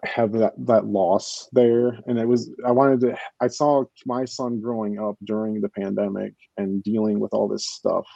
have 0.05 0.33
that 0.33 0.55
that 0.59 0.87
loss 0.87 1.49
there 1.53 1.99
and 2.07 2.19
it 2.19 2.27
was 2.27 2.51
i 2.67 2.71
wanted 2.71 3.01
to 3.01 3.17
i 3.41 3.47
saw 3.47 3.85
my 4.07 4.25
son 4.25 4.61
growing 4.61 4.99
up 4.99 5.17
during 5.25 5.61
the 5.61 5.69
pandemic 5.69 6.35
and 6.57 6.83
dealing 6.83 7.21
with 7.21 7.33
all 7.33 7.47
this 7.49 7.67
stuff 7.67 8.07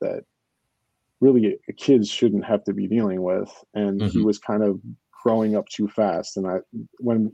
that 0.00 0.22
really 1.20 1.56
kids 1.76 2.08
shouldn't 2.08 2.44
have 2.44 2.64
to 2.64 2.72
be 2.72 2.86
dealing 2.86 3.22
with 3.22 3.50
and 3.74 4.00
mm-hmm. 4.00 4.10
he 4.10 4.22
was 4.22 4.38
kind 4.38 4.62
of 4.62 4.80
growing 5.22 5.56
up 5.56 5.66
too 5.68 5.88
fast 5.88 6.36
and 6.36 6.46
i 6.46 6.58
when 6.98 7.32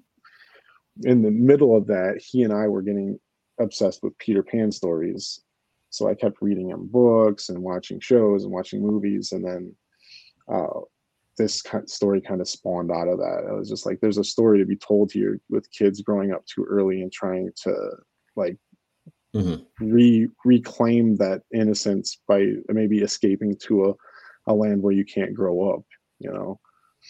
in 1.05 1.23
the 1.23 1.31
middle 1.31 1.77
of 1.77 1.87
that 1.87 2.21
he 2.23 2.43
and 2.43 2.53
i 2.53 2.67
were 2.67 2.83
getting 2.83 3.19
obsessed 3.59 4.03
with 4.03 4.17
peter 4.19 4.43
pan 4.43 4.71
stories 4.71 5.41
so 5.93 6.09
i 6.09 6.15
kept 6.15 6.43
reading 6.43 6.71
him 6.71 6.87
books 6.87 7.49
and 7.49 7.63
watching 7.63 8.01
shows 8.01 8.45
and 8.45 8.53
watching 8.53 8.83
movies 8.83 9.33
and 9.33 9.45
then 9.45 9.75
uh, 10.53 10.81
this 11.39 11.63
story 11.87 12.21
kind 12.21 12.41
of 12.41 12.49
spawned 12.49 12.91
out 12.91 13.09
of 13.09 13.19
that. 13.19 13.47
It 13.49 13.55
was 13.55 13.69
just 13.69 13.87
like 13.87 14.01
there's 14.01 14.19
a 14.19 14.25
story 14.25 14.59
to 14.59 14.67
be 14.67 14.77
told 14.77 15.13
here 15.13 15.41
with 15.49 15.71
kids 15.71 16.03
growing 16.03 16.33
up 16.33 16.45
too 16.47 16.65
early 16.69 17.03
and 17.03 17.13
trying 17.13 17.51
to 17.65 17.75
like 18.37 18.57
mm-hmm. 19.35 19.63
re 19.85 20.29
reclaim 20.45 21.17
that 21.17 21.43
innocence 21.53 22.21
by 22.29 22.53
maybe 22.69 22.99
escaping 22.99 23.57
to 23.63 23.87
a, 23.87 24.53
a 24.53 24.55
land 24.55 24.83
where 24.83 24.93
you 24.93 25.05
can't 25.05 25.35
grow 25.35 25.75
up, 25.75 25.85
you 26.19 26.31
know. 26.31 26.61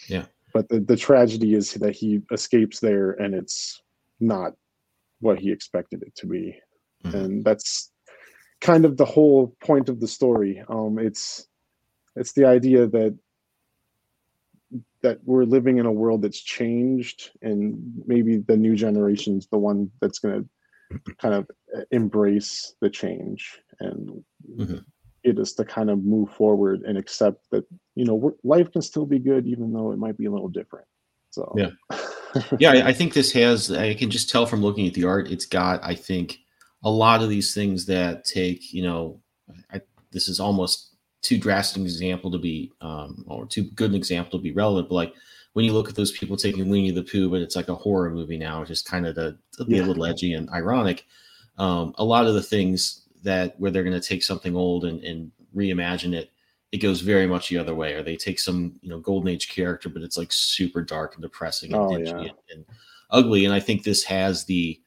Yeah. 0.07 0.25
But 0.53 0.69
the, 0.69 0.79
the 0.79 0.97
tragedy 0.97 1.55
is 1.55 1.73
that 1.73 1.95
he 1.95 2.21
escapes 2.31 2.79
there 2.79 3.11
and 3.11 3.33
it's 3.33 3.81
not 4.19 4.53
what 5.19 5.39
he 5.39 5.51
expected 5.51 6.03
it 6.03 6.15
to 6.17 6.27
be. 6.27 6.59
Mm-hmm. 7.03 7.17
And 7.17 7.45
that's 7.45 7.91
kind 8.63 8.85
of 8.85 8.97
the 8.97 9.05
whole 9.05 9.55
point 9.61 9.89
of 9.89 9.99
the 9.99 10.07
story. 10.07 10.63
Um 10.67 10.97
it's 10.97 11.47
it's 12.15 12.33
the 12.33 12.45
idea 12.45 12.87
that 12.87 13.17
that 15.01 15.19
we're 15.25 15.43
living 15.43 15.77
in 15.77 15.85
a 15.85 15.91
world 15.91 16.21
that's 16.21 16.41
changed 16.41 17.31
and 17.41 17.77
maybe 18.07 18.37
the 18.37 18.57
new 18.57 18.75
generation's 18.75 19.47
the 19.47 19.57
one 19.57 19.91
that's 20.01 20.17
going 20.17 20.41
to 20.41 21.15
kind 21.15 21.33
of 21.33 21.47
embrace 21.91 22.73
the 22.79 22.89
change 22.89 23.59
and 23.79 24.23
mm-hmm. 24.57 24.77
it 25.23 25.37
is 25.37 25.53
to 25.53 25.65
kind 25.65 25.89
of 25.89 26.03
move 26.03 26.31
forward 26.31 26.81
and 26.83 26.97
accept 26.97 27.45
that 27.51 27.65
you 27.95 28.05
know 28.05 28.35
life 28.43 28.71
can 28.71 28.81
still 28.81 29.05
be 29.05 29.19
good 29.19 29.45
even 29.45 29.73
though 29.73 29.91
it 29.91 29.97
might 29.97 30.17
be 30.17 30.25
a 30.25 30.31
little 30.31 30.49
different 30.49 30.87
so 31.29 31.53
yeah 31.57 31.69
yeah 32.59 32.87
I 32.87 32.93
think 32.93 33.13
this 33.13 33.31
has 33.33 33.71
i 33.71 33.93
can 33.93 34.09
just 34.09 34.29
tell 34.29 34.45
from 34.45 34.61
looking 34.61 34.87
at 34.87 34.93
the 34.93 35.05
art 35.05 35.29
it's 35.29 35.45
got 35.45 35.83
i 35.83 35.95
think 35.95 36.39
a 36.83 36.89
lot 36.89 37.21
of 37.21 37.29
these 37.29 37.53
things 37.53 37.85
that 37.85 38.25
take 38.25 38.73
you 38.73 38.83
know 38.83 39.19
I, 39.71 39.81
this 40.11 40.27
is 40.27 40.39
almost 40.39 40.95
too 41.21 41.37
drastic 41.37 41.77
an 41.77 41.83
example 41.83 42.31
to 42.31 42.37
be 42.37 42.71
um, 42.81 43.23
or 43.27 43.45
too 43.45 43.63
good 43.75 43.91
an 43.91 43.95
example 43.95 44.39
to 44.39 44.43
be 44.43 44.51
relevant 44.51 44.89
but 44.89 44.95
like 44.95 45.13
when 45.53 45.65
you 45.65 45.73
look 45.73 45.87
at 45.87 45.95
those 45.95 46.11
people 46.11 46.35
taking 46.35 46.67
Winnie 46.67 46.91
the 46.91 47.03
Pooh, 47.03 47.29
but 47.29 47.41
it's 47.41 47.55
like 47.55 47.69
a 47.69 47.75
horror 47.75 48.09
movie 48.09 48.37
now, 48.37 48.65
just 48.65 48.87
kind 48.87 49.05
of 49.05 49.15
to, 49.15 49.37
to 49.53 49.65
be 49.65 49.75
yeah. 49.75 49.83
a 49.83 49.85
little 49.85 50.05
edgy 50.05 50.33
and 50.33 50.49
ironic. 50.49 51.05
Um, 51.57 51.93
a 51.97 52.03
lot 52.03 52.25
of 52.25 52.33
the 52.33 52.41
things 52.41 53.03
that 53.21 53.57
where 53.59 53.71
they're 53.71 53.83
going 53.83 53.99
to 53.99 54.05
take 54.05 54.23
something 54.23 54.55
old 54.55 54.85
and, 54.85 55.01
and 55.03 55.31
reimagine 55.55 56.13
it, 56.13 56.31
it 56.71 56.77
goes 56.77 57.01
very 57.01 57.27
much 57.27 57.49
the 57.49 57.59
other 57.59 57.75
way. 57.75 57.93
Or 57.93 58.01
they 58.01 58.15
take 58.15 58.39
some 58.39 58.73
you 58.81 58.89
know 58.89 58.99
golden 58.99 59.29
age 59.29 59.49
character, 59.49 59.89
but 59.89 60.01
it's 60.01 60.17
like 60.17 60.33
super 60.33 60.81
dark 60.81 61.13
and 61.13 61.21
depressing 61.21 61.73
and, 61.73 61.81
oh, 61.81 61.97
yeah. 61.97 62.17
and, 62.17 62.31
and 62.51 62.65
ugly. 63.11 63.45
And 63.45 63.53
I 63.53 63.59
think 63.59 63.83
this 63.83 64.03
has 64.05 64.45
the 64.45 64.79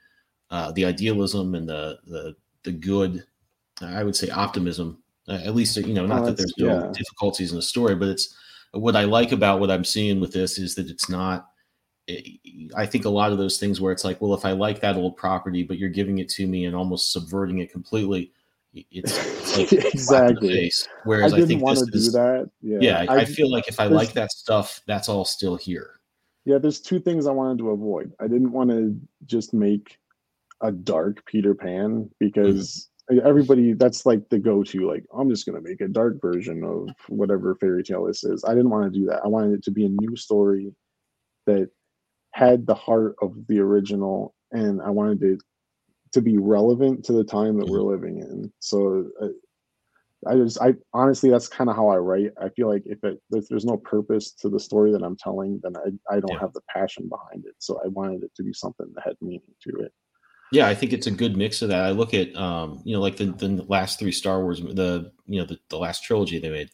uh, 0.51 0.73
the 0.73 0.85
idealism 0.85 1.55
and 1.55 1.69
the 1.69 1.99
the 2.07 2.37
the 2.63 2.73
good, 2.73 3.25
I 3.81 4.05
would 4.05 4.17
say 4.17 4.31
optimism 4.31 5.03
uh, 5.29 5.41
at 5.45 5.55
least, 5.55 5.77
you 5.77 5.95
know, 5.95 6.07
not 6.07 6.23
oh, 6.23 6.27
that 6.27 6.37
there's 6.37 6.55
no 6.59 6.67
yeah. 6.67 6.93
difficulties 6.93 7.51
in 7.51 7.57
the 7.57 7.63
story, 7.63 7.95
but 7.95 8.09
it's 8.09 8.35
what 8.73 8.95
I 8.95 9.05
like 9.05 9.33
about 9.33 9.61
what 9.61 9.71
I'm 9.71 9.85
seeing 9.85 10.21
with 10.21 10.33
this 10.33 10.59
is 10.59 10.75
that 10.77 10.89
it's 10.89 11.09
not. 11.09 11.49
I 12.77 12.87
think 12.87 13.05
a 13.05 13.11
lot 13.11 13.33
of 13.33 13.39
those 13.39 13.59
things 13.59 13.81
where 13.81 13.91
it's 13.91 14.05
like, 14.05 14.21
well, 14.21 14.33
if 14.33 14.45
I 14.45 14.53
like 14.53 14.79
that 14.81 14.95
old 14.95 15.17
property, 15.17 15.65
but 15.65 15.77
you're 15.77 15.89
giving 15.89 16.19
it 16.19 16.29
to 16.31 16.47
me 16.47 16.67
and 16.67 16.77
almost 16.77 17.13
subverting 17.13 17.59
it 17.59 17.73
completely, 17.73 18.31
it's, 18.73 19.19
it's 19.57 19.59
like 19.59 19.73
exactly. 19.93 20.71
Whereas 21.03 21.33
I, 21.35 21.39
I 21.39 21.47
think 21.47 21.67
this 21.67 21.83
is, 21.83 22.13
that. 22.13 22.49
Yeah, 22.63 22.79
yeah 22.81 23.05
I, 23.09 23.23
I, 23.23 23.25
feel 23.25 23.51
like 23.51 23.67
if 23.67 23.81
I 23.81 23.87
like 23.87 24.13
that 24.13 24.31
stuff, 24.31 24.83
that's 24.87 25.09
all 25.09 25.25
still 25.25 25.57
here. 25.57 25.99
Yeah, 26.45 26.59
there's 26.59 26.81
two 26.81 27.01
things 27.01 27.27
I 27.27 27.33
wanted 27.33 27.59
to 27.59 27.71
avoid. 27.71 28.13
I 28.21 28.29
didn't 28.29 28.53
want 28.53 28.71
to 28.71 28.97
just 29.25 29.53
make 29.53 29.99
a 30.63 30.73
dark 30.73 31.25
Peter 31.27 31.55
Pan 31.55 31.91
mm-hmm. 31.91 32.09
because 32.19 32.89
everybody 33.25 33.73
that's 33.73 34.05
like 34.05 34.29
the 34.31 34.39
go-to 34.39 34.89
like 34.89 35.05
i'm 35.17 35.29
just 35.29 35.45
to 35.45 35.61
make 35.61 35.81
a 35.81 35.89
dark 35.89 36.21
version 36.21 36.65
of 36.65 36.89
whatever 37.09 37.55
fairy 37.57 37.83
tale 37.83 38.05
this 38.05 38.25
is 38.25 38.45
i 38.45 38.51
didn't 38.51 38.71
want 38.71 38.93
to 38.93 38.99
do 38.99 39.07
that 39.07 39.21
i 39.25 39.29
wanted 39.29 39.53
it 39.53 39.63
to 39.63 39.71
be 39.71 39.87
a 39.87 39.89
new 39.89 40.17
story 40.17 40.73
that 41.47 41.71
had 42.33 42.67
the 42.67 42.75
heart 42.75 43.15
of 43.23 43.35
the 43.49 43.61
original 43.61 44.35
and 44.53 44.83
i 44.83 44.91
wanted 44.91 45.23
it 45.23 45.41
to 46.13 46.21
be 46.21 46.37
relevant 46.37 47.05
to 47.05 47.13
the 47.13 47.25
time 47.25 47.59
that 47.59 47.69
we're 47.69 47.79
mm-hmm. 47.79 47.91
living 47.91 48.19
in 48.19 48.53
so 48.59 49.07
uh, 49.23 49.29
i 50.29 50.35
just 50.35 50.61
i 50.61 50.75
honestly 50.93 51.31
that's 51.31 51.49
kind 51.49 51.71
of 51.71 51.77
how 51.77 51.89
i 51.89 51.97
write 51.97 52.33
i 52.43 52.49
feel 52.51 52.69
like 52.69 52.83
if, 52.87 53.03
it, 53.05 53.21
if 53.31 53.47
there's 53.49 53.65
no 53.65 53.77
purpose 53.77 54.33
to 54.33 54.49
the 54.49 54.59
story 54.59 54.91
that 54.91 55.03
i'm 55.05 55.17
telling 55.17 55.61
then 55.63 55.77
i, 55.77 56.15
I 56.15 56.19
don't 56.19 56.33
yeah. 56.33 56.41
have 56.41 56.53
the 56.55 56.63
passion 56.69 57.09
behind 57.09 57.45
it 57.47 57.55
so 57.59 57.81
i 57.85 57.89
wanted 57.89 58.25
it 58.25 58.35
to 58.35 58.43
be 58.43 58.53
something 58.53 58.87
that 58.95 59.05
had 59.05 59.17
meaning 59.21 59.43
to 59.63 59.71
it 59.85 59.93
yeah, 60.53 60.69
I 60.69 60.75
think 60.75 60.93
it's 60.93 61.07
a 61.07 61.11
good 61.11 61.37
mix 61.37 61.63
of 61.63 61.69
that. 61.71 61.85
I 61.85 61.91
look 61.91 62.15
at 62.15 62.35
um, 62.37 62.81
you 62.85 62.95
know, 62.95 63.01
like 63.01 63.17
the, 63.17 63.27
the 63.27 63.65
last 63.69 63.99
three 63.99 64.13
Star 64.13 64.43
Wars, 64.43 64.61
the 64.61 65.13
you 65.27 65.41
know, 65.41 65.47
the, 65.47 65.59
the 65.69 65.79
last 65.79 66.05
trilogy 66.05 66.39
they 66.39 66.51
made, 66.51 66.71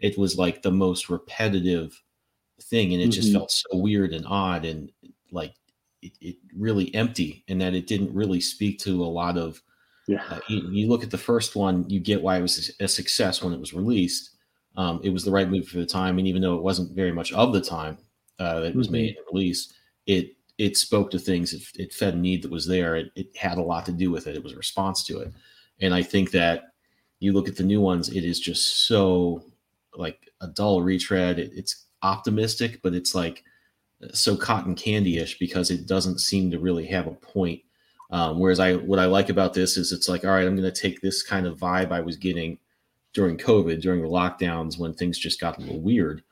it 0.00 0.18
was 0.18 0.36
like 0.36 0.62
the 0.62 0.72
most 0.72 1.08
repetitive 1.08 2.00
thing, 2.62 2.92
and 2.92 3.00
it 3.00 3.06
mm-hmm. 3.06 3.12
just 3.12 3.32
felt 3.32 3.50
so 3.50 3.68
weird 3.72 4.12
and 4.12 4.26
odd 4.26 4.64
and 4.64 4.90
like 5.30 5.54
it, 6.02 6.12
it, 6.20 6.36
really 6.56 6.94
empty, 6.94 7.44
and 7.48 7.60
that 7.60 7.74
it 7.74 7.86
didn't 7.86 8.14
really 8.14 8.40
speak 8.40 8.78
to 8.80 9.02
a 9.02 9.06
lot 9.06 9.38
of. 9.38 9.62
Yeah. 10.08 10.24
Uh, 10.28 10.40
you, 10.48 10.68
you, 10.72 10.88
look 10.88 11.04
at 11.04 11.12
the 11.12 11.18
first 11.18 11.54
one, 11.54 11.88
you 11.88 12.00
get 12.00 12.20
why 12.20 12.36
it 12.36 12.42
was 12.42 12.74
a 12.80 12.88
success 12.88 13.40
when 13.40 13.52
it 13.52 13.60
was 13.60 13.72
released. 13.72 14.36
Um, 14.76 15.00
it 15.04 15.10
was 15.10 15.24
the 15.24 15.30
right 15.30 15.48
movie 15.48 15.64
for 15.64 15.78
the 15.78 15.86
time, 15.86 16.18
and 16.18 16.26
even 16.26 16.42
though 16.42 16.56
it 16.56 16.62
wasn't 16.62 16.96
very 16.96 17.12
much 17.12 17.32
of 17.32 17.52
the 17.52 17.60
time 17.60 17.98
uh, 18.40 18.60
that 18.60 18.70
it 18.70 18.74
was 18.74 18.88
mm-hmm. 18.88 18.94
made 18.94 19.16
and 19.16 19.26
released, 19.32 19.74
it 20.06 20.32
it 20.62 20.76
spoke 20.76 21.10
to 21.10 21.18
things. 21.18 21.52
It, 21.52 21.62
it 21.76 21.92
fed 21.92 22.14
a 22.14 22.16
need 22.16 22.42
that 22.42 22.50
was 22.52 22.68
there. 22.68 22.94
It, 22.94 23.10
it, 23.16 23.36
had 23.36 23.58
a 23.58 23.62
lot 23.62 23.84
to 23.86 23.92
do 23.92 24.12
with 24.12 24.28
it. 24.28 24.36
It 24.36 24.44
was 24.44 24.52
a 24.52 24.56
response 24.56 25.02
to 25.06 25.18
it. 25.18 25.32
And 25.80 25.92
I 25.92 26.04
think 26.04 26.30
that 26.30 26.74
you 27.18 27.32
look 27.32 27.48
at 27.48 27.56
the 27.56 27.64
new 27.64 27.80
ones, 27.80 28.10
it 28.10 28.24
is 28.24 28.38
just 28.38 28.86
so 28.86 29.42
like 29.96 30.30
a 30.40 30.46
dull 30.46 30.80
retread. 30.80 31.40
It, 31.40 31.50
it's 31.52 31.86
optimistic, 32.02 32.80
but 32.80 32.94
it's 32.94 33.12
like 33.12 33.42
so 34.14 34.36
cotton 34.36 34.76
candy-ish 34.76 35.40
because 35.40 35.72
it 35.72 35.88
doesn't 35.88 36.20
seem 36.20 36.48
to 36.52 36.60
really 36.60 36.86
have 36.86 37.08
a 37.08 37.12
point. 37.12 37.60
Um, 38.12 38.38
whereas 38.38 38.60
I, 38.60 38.74
what 38.74 39.00
I 39.00 39.06
like 39.06 39.30
about 39.30 39.54
this 39.54 39.76
is 39.76 39.90
it's 39.90 40.08
like, 40.08 40.24
all 40.24 40.30
right, 40.30 40.46
I'm 40.46 40.54
going 40.54 40.72
to 40.72 40.80
take 40.80 41.00
this 41.00 41.24
kind 41.24 41.44
of 41.44 41.58
vibe 41.58 41.90
I 41.90 42.02
was 42.02 42.16
getting 42.16 42.56
during 43.14 43.36
COVID, 43.36 43.82
during 43.82 44.00
the 44.00 44.08
lockdowns 44.08 44.78
when 44.78 44.94
things 44.94 45.18
just 45.18 45.40
got 45.40 45.58
a 45.58 45.60
little 45.60 45.80
weird, 45.80 46.22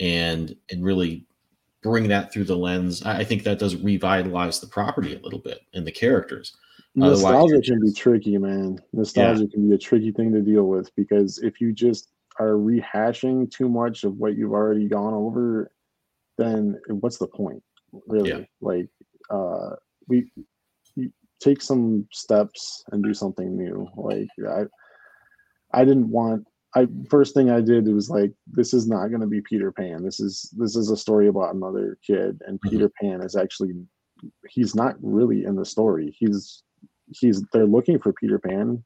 and 0.00 0.56
and 0.70 0.82
really 0.82 1.26
bring 1.86 2.08
that 2.08 2.32
through 2.32 2.44
the 2.44 2.56
lens. 2.56 3.02
I 3.04 3.24
think 3.24 3.44
that 3.44 3.58
does 3.58 3.76
revitalize 3.76 4.60
the 4.60 4.66
property 4.66 5.14
a 5.14 5.20
little 5.20 5.38
bit 5.38 5.60
and 5.72 5.86
the 5.86 5.92
characters. 5.92 6.56
Nostalgia 6.94 7.60
can 7.60 7.80
be 7.80 7.92
tricky, 7.92 8.38
man. 8.38 8.78
Nostalgia 8.92 9.42
yeah. 9.42 9.50
can 9.52 9.68
be 9.68 9.74
a 9.74 9.78
tricky 9.78 10.10
thing 10.12 10.32
to 10.32 10.40
deal 10.40 10.64
with 10.64 10.94
because 10.96 11.38
if 11.38 11.60
you 11.60 11.72
just 11.72 12.10
are 12.38 12.54
rehashing 12.54 13.50
too 13.50 13.68
much 13.68 14.04
of 14.04 14.16
what 14.16 14.36
you've 14.36 14.52
already 14.52 14.88
gone 14.88 15.14
over, 15.14 15.70
then 16.38 16.80
what's 16.88 17.18
the 17.18 17.28
point? 17.28 17.62
Really? 18.06 18.30
Yeah. 18.30 18.40
Like 18.60 18.88
uh 19.30 19.76
we 20.08 20.30
take 21.38 21.60
some 21.60 22.06
steps 22.12 22.82
and 22.92 23.04
do 23.04 23.12
something 23.12 23.56
new. 23.56 23.86
Like 23.96 24.28
I 24.48 24.64
I 25.72 25.84
didn't 25.84 26.08
want 26.08 26.46
I 26.74 26.86
first 27.08 27.34
thing 27.34 27.50
I 27.50 27.60
did 27.60 27.86
was 27.86 28.10
like, 28.10 28.32
this 28.46 28.74
is 28.74 28.86
not 28.86 29.08
going 29.08 29.20
to 29.20 29.26
be 29.26 29.40
Peter 29.40 29.72
Pan. 29.72 30.02
This 30.02 30.20
is 30.20 30.52
this 30.56 30.76
is 30.76 30.90
a 30.90 30.96
story 30.96 31.28
about 31.28 31.54
another 31.54 31.98
kid, 32.06 32.40
and 32.46 32.60
mm-hmm. 32.60 32.68
Peter 32.68 32.90
Pan 33.00 33.22
is 33.22 33.36
actually 33.36 33.74
he's 34.48 34.74
not 34.74 34.96
really 35.00 35.44
in 35.44 35.56
the 35.56 35.64
story. 35.64 36.14
He's 36.18 36.62
he's 37.08 37.42
they're 37.52 37.66
looking 37.66 37.98
for 37.98 38.12
Peter 38.12 38.38
Pan, 38.38 38.82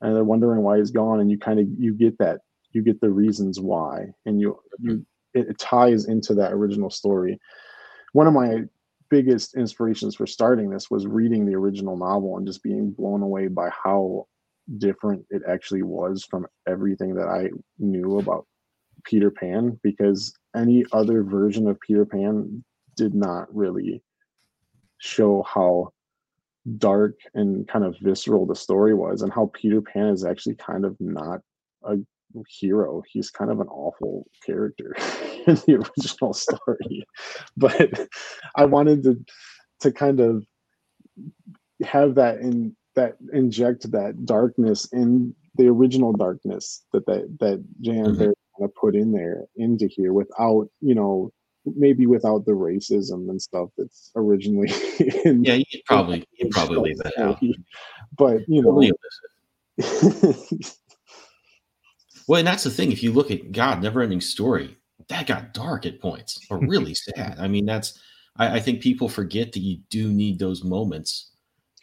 and 0.00 0.16
they're 0.16 0.24
wondering 0.24 0.62
why 0.62 0.78
he's 0.78 0.90
gone. 0.90 1.20
And 1.20 1.30
you 1.30 1.38
kind 1.38 1.60
of 1.60 1.66
you 1.78 1.94
get 1.94 2.18
that 2.18 2.40
you 2.72 2.82
get 2.82 3.00
the 3.00 3.10
reasons 3.10 3.60
why, 3.60 4.06
and 4.26 4.40
you 4.40 4.58
you 4.80 5.04
it, 5.34 5.48
it 5.50 5.58
ties 5.58 6.06
into 6.06 6.34
that 6.34 6.52
original 6.52 6.90
story. 6.90 7.38
One 8.12 8.26
of 8.26 8.32
my 8.32 8.62
biggest 9.10 9.54
inspirations 9.54 10.14
for 10.16 10.26
starting 10.26 10.70
this 10.70 10.90
was 10.90 11.06
reading 11.06 11.46
the 11.46 11.54
original 11.54 11.96
novel 11.96 12.36
and 12.36 12.46
just 12.46 12.62
being 12.62 12.90
blown 12.90 13.22
away 13.22 13.48
by 13.48 13.70
how 13.70 14.26
different 14.78 15.24
it 15.30 15.42
actually 15.48 15.82
was 15.82 16.24
from 16.24 16.46
everything 16.66 17.14
that 17.14 17.28
I 17.28 17.50
knew 17.78 18.18
about 18.18 18.46
Peter 19.04 19.30
Pan 19.30 19.78
because 19.82 20.34
any 20.56 20.84
other 20.92 21.22
version 21.22 21.68
of 21.68 21.80
Peter 21.80 22.04
Pan 22.06 22.64
did 22.96 23.14
not 23.14 23.54
really 23.54 24.02
show 24.98 25.42
how 25.42 25.90
dark 26.78 27.14
and 27.34 27.68
kind 27.68 27.84
of 27.84 27.96
visceral 28.00 28.46
the 28.46 28.56
story 28.56 28.94
was 28.94 29.22
and 29.22 29.32
how 29.32 29.50
Peter 29.52 29.82
Pan 29.82 30.06
is 30.06 30.24
actually 30.24 30.54
kind 30.54 30.84
of 30.84 30.96
not 30.98 31.40
a 31.82 31.96
hero. 32.48 33.02
He's 33.06 33.30
kind 33.30 33.50
of 33.50 33.60
an 33.60 33.68
awful 33.68 34.26
character 34.44 34.94
in 35.46 35.54
the 35.66 35.84
original 35.98 36.32
story. 36.32 37.04
but 37.56 38.08
I 38.54 38.64
wanted 38.64 39.02
to 39.04 39.24
to 39.80 39.92
kind 39.92 40.20
of 40.20 40.44
have 41.84 42.14
that 42.14 42.38
in 42.38 42.74
that 42.94 43.16
inject 43.32 43.90
that 43.92 44.24
darkness 44.24 44.88
in 44.92 45.34
the 45.56 45.66
original 45.68 46.12
darkness 46.12 46.84
that 46.92 47.06
that 47.06 47.36
that 47.40 47.64
Jan 47.80 48.16
mm-hmm. 48.16 48.66
put 48.80 48.94
in 48.94 49.12
there 49.12 49.44
into 49.56 49.86
here 49.88 50.12
without 50.12 50.68
you 50.80 50.94
know 50.94 51.32
maybe 51.64 52.06
without 52.06 52.44
the 52.44 52.52
racism 52.52 53.30
and 53.30 53.40
stuff 53.40 53.70
that's 53.78 54.10
originally 54.16 54.70
in 55.24 55.42
yeah 55.44 55.54
you 55.54 55.64
probably 55.86 56.24
you 56.38 56.48
probably 56.50 56.90
leave 56.90 56.98
that 56.98 57.18
out. 57.18 57.42
But 58.16 58.42
you 58.46 58.62
know. 58.62 58.80
well 62.28 62.38
and 62.38 62.46
that's 62.46 62.62
the 62.62 62.70
thing 62.70 62.92
if 62.92 63.02
you 63.02 63.12
look 63.12 63.32
at 63.32 63.50
god 63.50 63.82
never 63.82 64.02
ending 64.02 64.20
story 64.20 64.78
that 65.08 65.26
got 65.26 65.52
dark 65.52 65.86
at 65.86 66.00
points 66.00 66.38
or 66.50 66.58
really 66.58 66.94
sad. 66.94 67.36
I 67.38 67.48
mean 67.48 67.66
that's 67.66 67.98
I, 68.36 68.56
I, 68.56 68.60
think 68.60 68.80
people 68.80 69.08
forget 69.08 69.52
that 69.52 69.60
you 69.60 69.78
do 69.90 70.12
need 70.12 70.38
those 70.38 70.64
moments 70.64 71.30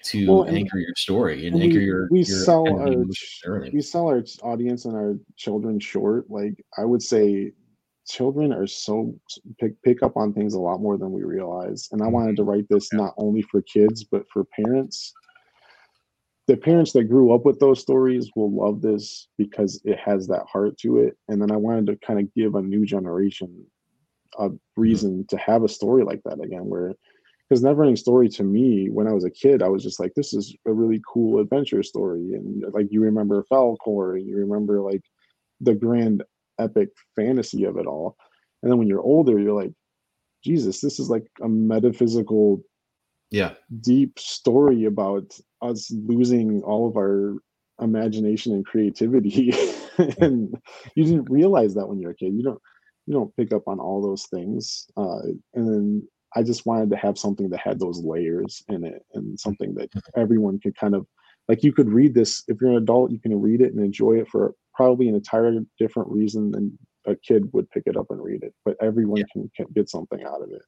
to 0.04 0.28
well, 0.28 0.46
anchor 0.48 0.78
your 0.78 0.96
story 0.96 1.48
and 1.48 1.56
we, 1.56 1.64
anchor 1.64 1.80
your 1.80 2.08
we 2.12 2.20
your 2.20 2.44
sell 2.44 2.68
our 2.68 3.06
we 3.72 3.82
sell 3.82 4.08
our 4.08 4.24
audience 4.44 4.86
and 4.86 4.96
our 4.96 5.16
children 5.38 5.80
short 5.80 6.30
like 6.30 6.54
i 6.78 6.86
would 6.86 7.02
say 7.02 7.52
children 8.08 8.52
are 8.52 8.68
so 8.68 9.14
pick 9.60 9.82
pick 9.84 10.04
up 10.04 10.18
on 10.18 10.34
things 10.34 10.54
a 10.54 10.60
lot 10.60 10.82
more 10.82 10.98
than 10.98 11.12
we 11.12 11.24
realize 11.24 11.88
and 11.92 12.02
i 12.02 12.08
wanted 12.08 12.36
to 12.36 12.42
mm-hmm. 12.42 12.52
write 12.52 12.66
this 12.70 12.92
not 12.94 13.14
only 13.18 13.42
for 13.44 13.62
kids 13.62 14.04
but 14.04 14.24
for 14.32 14.44
parents. 14.44 15.14
The 16.48 16.58
parents 16.58 16.92
that 16.94 17.06
grew 17.06 17.34
up 17.34 17.46
with 17.46 17.60
those 17.60 17.80
stories 17.80 18.30
will 18.36 18.52
love 18.52 18.82
this 18.82 19.30
because 19.38 19.80
it 19.86 19.98
has 20.00 20.28
that 20.28 20.46
heart 20.52 20.78
to 20.80 20.98
it 20.98 21.16
and 21.30 21.42
then 21.42 21.52
i 21.52 21.56
wanted 21.56 21.86
to 21.88 22.06
kind 22.06 22.20
of 22.20 22.34
give 22.34 22.56
a 22.56 22.62
new 22.62 22.86
generation 22.86 23.66
a 24.38 24.50
mm-hmm. 24.50 24.56
reason 24.76 25.26
to 25.30 25.38
have 25.38 25.64
a 25.64 25.70
story 25.70 26.04
like 26.04 26.22
that 26.26 26.44
again 26.44 26.66
where 26.66 26.94
because 27.52 27.66
Neverending 27.66 27.98
Story 27.98 28.30
to 28.30 28.46
me, 28.46 28.90
when 28.90 29.08
I 29.08 29.12
was 29.12 29.26
a 29.26 29.30
kid, 29.30 29.62
I 29.62 29.68
was 29.68 29.84
just 29.84 30.00
like, 30.00 30.14
this 30.16 30.34
is 30.34 30.56
a 30.66 30.72
really 30.72 31.02
cool 31.06 31.42
adventure 31.42 31.84
story. 31.84 32.32
And 32.32 32.64
like 32.72 32.88
you 32.92 33.02
remember 33.02 33.44
Falkor, 33.52 34.18
and 34.18 34.26
you 34.26 34.38
remember 34.38 34.80
like 34.80 35.02
the 35.60 35.76
grand 35.76 36.24
epic 36.60 36.92
fantasy 37.14 37.66
of 37.66 37.76
it 37.76 37.88
all. 37.88 38.16
And 38.64 38.72
then 38.72 38.80
when 38.80 38.88
you're 38.88 39.02
older, 39.02 39.38
you're 39.38 39.62
like, 39.62 39.74
Jesus, 40.46 40.80
this 40.80 40.98
is 40.98 41.10
like 41.10 41.26
a 41.42 41.50
metaphysical, 41.50 42.64
yeah, 43.32 43.56
deep 43.82 44.18
story 44.18 44.86
about 44.86 45.38
us 45.62 45.92
losing 45.92 46.62
all 46.64 46.88
of 46.88 46.96
our 46.96 47.36
imagination 47.82 48.54
and 48.54 48.66
creativity. 48.66 49.54
and 50.22 50.56
you 50.96 51.04
didn't 51.04 51.30
realize 51.30 51.74
that 51.74 51.90
when 51.90 52.00
you're 52.00 52.12
a 52.12 52.16
kid. 52.16 52.34
You 52.34 52.44
don't 52.44 52.62
you 53.08 53.14
don't 53.14 53.36
pick 53.36 53.52
up 53.52 53.68
on 53.68 53.82
all 53.82 54.02
those 54.02 54.26
things. 54.28 54.88
Uh, 54.96 55.24
and 55.54 55.68
then 55.68 56.08
I 56.36 56.44
just 56.44 56.66
wanted 56.66 56.90
to 56.92 56.98
have 56.98 57.18
something 57.18 57.50
that 57.50 57.60
had 57.60 57.80
those 57.80 58.00
layers 58.00 58.64
in 58.70 58.86
it 58.86 59.06
and 59.14 59.40
something 59.40 59.74
that 59.76 59.92
mm-hmm. 59.92 60.20
everyone 60.20 60.60
could 60.60 60.76
kind 60.76 60.96
of 60.96 61.06
like 61.48 61.64
you 61.64 61.74
could 61.74 61.90
read 61.90 62.14
this 62.14 62.44
if 62.48 62.62
you're 62.62 62.72
an 62.72 62.78
adult 62.78 63.12
you 63.12 63.20
can 63.20 63.40
read 63.40 63.62
it 63.62 63.74
and 63.74 63.84
enjoy 63.84 64.14
it 64.14 64.28
for 64.30 64.54
probably 64.74 65.10
an 65.10 65.16
entirely 65.16 65.66
different 65.78 66.10
reason 66.10 66.52
than 66.52 66.78
a 67.08 67.16
kid 67.16 67.52
would 67.52 67.70
pick 67.72 67.84
it 67.86 67.98
up 67.98 68.08
and 68.10 68.24
read 68.24 68.44
it 68.44 68.54
but 68.64 68.78
everyone 68.82 69.18
yeah. 69.18 69.26
can, 69.34 69.52
can 69.56 69.66
get 69.74 69.90
something 69.90 70.24
out 70.24 70.42
of 70.42 70.52
it. 70.52 70.62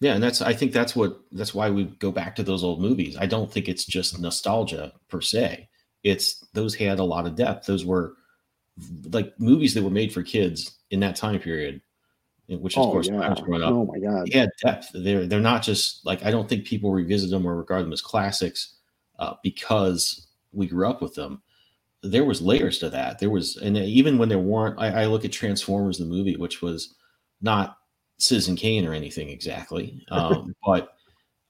Yeah 0.00 0.14
and 0.14 0.22
that's 0.22 0.42
i 0.42 0.52
think 0.52 0.72
that's 0.72 0.94
what 0.94 1.20
that's 1.32 1.54
why 1.54 1.70
we 1.70 1.84
go 1.84 2.12
back 2.12 2.36
to 2.36 2.42
those 2.42 2.64
old 2.64 2.80
movies. 2.80 3.16
I 3.16 3.26
don't 3.26 3.50
think 3.50 3.68
it's 3.68 3.84
just 3.84 4.18
nostalgia 4.20 4.92
per 5.08 5.20
se. 5.20 5.68
It's 6.02 6.44
those 6.52 6.74
had 6.74 6.98
a 6.98 7.04
lot 7.04 7.26
of 7.26 7.34
depth. 7.34 7.66
Those 7.66 7.84
were 7.84 8.14
like 9.10 9.38
movies 9.40 9.74
that 9.74 9.82
were 9.82 9.90
made 9.90 10.12
for 10.12 10.22
kids 10.22 10.76
in 10.90 11.00
that 11.00 11.16
time 11.16 11.40
period 11.40 11.80
which 12.48 12.74
is 12.74 12.78
oh, 12.78 12.84
of 12.84 12.92
course 12.92 13.08
yeah. 13.08 13.34
growing 13.42 13.62
up. 13.62 13.72
Oh 13.72 13.86
my 13.86 13.98
god! 13.98 14.28
Yeah, 14.32 14.46
depth. 14.64 14.90
They're 14.94 15.26
they're 15.26 15.40
not 15.40 15.62
just 15.62 16.04
like 16.06 16.24
I 16.24 16.30
don't 16.30 16.48
think 16.48 16.64
people 16.64 16.92
revisit 16.92 17.30
them 17.30 17.46
or 17.46 17.56
regard 17.56 17.84
them 17.84 17.92
as 17.92 18.02
classics 18.02 18.76
uh, 19.18 19.34
because 19.42 20.28
we 20.52 20.66
grew 20.66 20.88
up 20.88 21.02
with 21.02 21.14
them. 21.14 21.42
There 22.02 22.24
was 22.24 22.40
layers 22.40 22.78
to 22.78 22.90
that. 22.90 23.18
There 23.18 23.30
was, 23.30 23.56
and 23.56 23.76
even 23.76 24.16
when 24.18 24.28
there 24.28 24.38
weren't, 24.38 24.78
I, 24.78 25.02
I 25.02 25.06
look 25.06 25.24
at 25.24 25.32
Transformers 25.32 25.98
the 25.98 26.04
movie, 26.04 26.36
which 26.36 26.62
was 26.62 26.94
not 27.40 27.78
Citizen 28.18 28.54
Kane 28.54 28.86
or 28.86 28.92
anything 28.92 29.28
exactly, 29.28 30.04
um, 30.10 30.54
but 30.64 30.94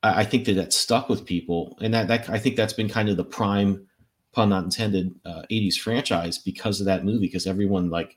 I, 0.03 0.21
I 0.21 0.25
think 0.25 0.47
that 0.47 0.55
that 0.55 0.73
stuck 0.73 1.09
with 1.09 1.27
people, 1.27 1.77
and 1.83 1.93
that 1.93 2.09
that 2.09 2.31
I 2.31 2.39
think 2.39 2.57
that's 2.57 2.73
been 2.73 2.89
kind 2.89 3.09
of 3.09 3.19
the 3.19 3.25
prime, 3.25 3.87
pun 4.33 4.49
not 4.49 4.65
intended, 4.65 5.15
uh, 5.27 5.43
'80s 5.51 5.77
franchise 5.77 6.39
because 6.39 6.81
of 6.81 6.87
that 6.87 7.05
movie. 7.05 7.27
Because 7.27 7.47
everyone 7.47 7.91
like 7.91 8.17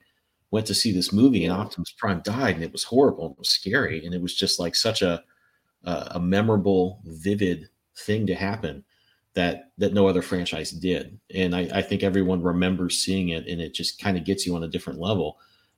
went 0.51 0.65
to 0.67 0.73
see 0.73 0.91
this 0.91 1.13
movie 1.13 1.45
and 1.45 1.53
Optimus 1.53 1.91
Prime 1.91 2.21
died 2.23 2.55
and 2.55 2.63
it 2.63 2.71
was 2.71 2.83
horrible 2.83 3.25
and 3.25 3.33
it 3.33 3.39
was 3.39 3.49
scary 3.49 4.05
and 4.05 4.13
it 4.15 4.21
was 4.21 4.35
just 4.35 4.59
like 4.59 4.75
such 4.75 5.01
a 5.01 5.23
a 5.85 6.19
memorable, 6.19 6.99
vivid 7.05 7.69
thing 7.95 8.27
to 8.27 8.35
happen 8.35 8.83
that 9.33 9.71
that 9.77 9.93
no 9.93 10.07
other 10.07 10.21
franchise 10.21 10.71
did. 10.71 11.17
And 11.33 11.55
I, 11.55 11.69
I 11.73 11.81
think 11.81 12.03
everyone 12.03 12.41
remembers 12.41 12.99
seeing 12.99 13.29
it 13.29 13.47
and 13.47 13.61
it 13.61 13.73
just 13.73 14.01
kind 14.01 14.17
of 14.17 14.25
gets 14.25 14.45
you 14.45 14.55
on 14.55 14.63
a 14.63 14.67
different 14.67 14.99
level. 14.99 15.37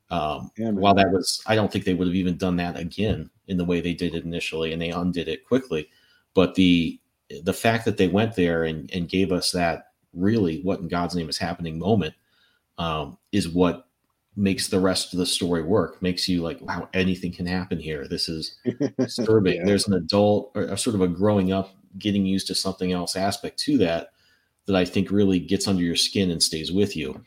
Um, 0.10 0.52
yeah, 0.58 0.72
while 0.72 0.94
that 0.96 1.12
was, 1.12 1.42
I 1.48 1.56
don't 1.56 1.72
think 1.72 1.86
they 1.86 1.94
would 1.94 2.08
have 2.08 2.16
even 2.16 2.36
done 2.36 2.58
that 2.58 2.78
again 2.78 3.30
in 3.48 3.58
the 3.58 3.64
way 3.64 3.80
they 3.80 3.94
did 3.94 4.14
it 4.14 4.26
initially, 4.26 4.74
and 4.74 4.82
they 4.82 4.90
undid 4.90 5.30
it 5.30 5.46
quickly. 5.46 5.88
But 6.34 6.56
the 6.56 7.00
the 7.44 7.54
fact 7.54 7.86
that 7.86 7.96
they 7.96 8.10
went 8.10 8.36
there 8.36 8.66
and, 8.66 8.92
and 8.94 9.08
gave 9.08 9.32
us 9.32 9.52
that 9.52 9.92
really 10.14 10.62
what 10.64 10.82
in 10.82 10.90
God's 10.90 11.16
name 11.16 11.30
is 11.30 11.38
happening 11.38 11.80
moment 11.80 12.14
um, 12.78 13.18
is 13.32 13.48
what 13.48 13.88
makes 14.36 14.70
the 14.70 14.80
rest 14.80 15.14
of 15.14 15.20
the 15.20 15.26
story 15.26 15.62
work 15.62 16.02
makes 16.02 16.30
you 16.30 16.42
like 16.42 16.60
wow 16.62 16.88
anything 16.94 17.32
can 17.32 17.46
happen 17.46 17.80
here. 17.80 18.08
This 18.08 18.30
is 18.30 18.56
disturbing. 18.98 19.58
Yeah. 19.58 19.66
there's 19.66 19.88
an 19.88 19.94
adult 19.94 20.52
or 20.56 20.76
sort 20.78 20.96
of 20.96 21.02
a 21.02 21.08
growing 21.08 21.52
up 21.52 21.76
getting 21.98 22.26
used 22.26 22.48
to 22.48 22.56
something 22.56 22.94
else 22.94 23.16
aspect 23.16 23.60
to 23.60 23.78
that 23.80 24.12
that 24.66 24.76
i 24.76 24.86
think 24.86 25.12
really 25.12 25.40
gets 25.40 25.68
under 25.68 25.84
your 25.84 25.96
skin 25.96 26.32
and 26.32 26.42
stays 26.42 26.72
with 26.72 26.96
you. 26.96 27.22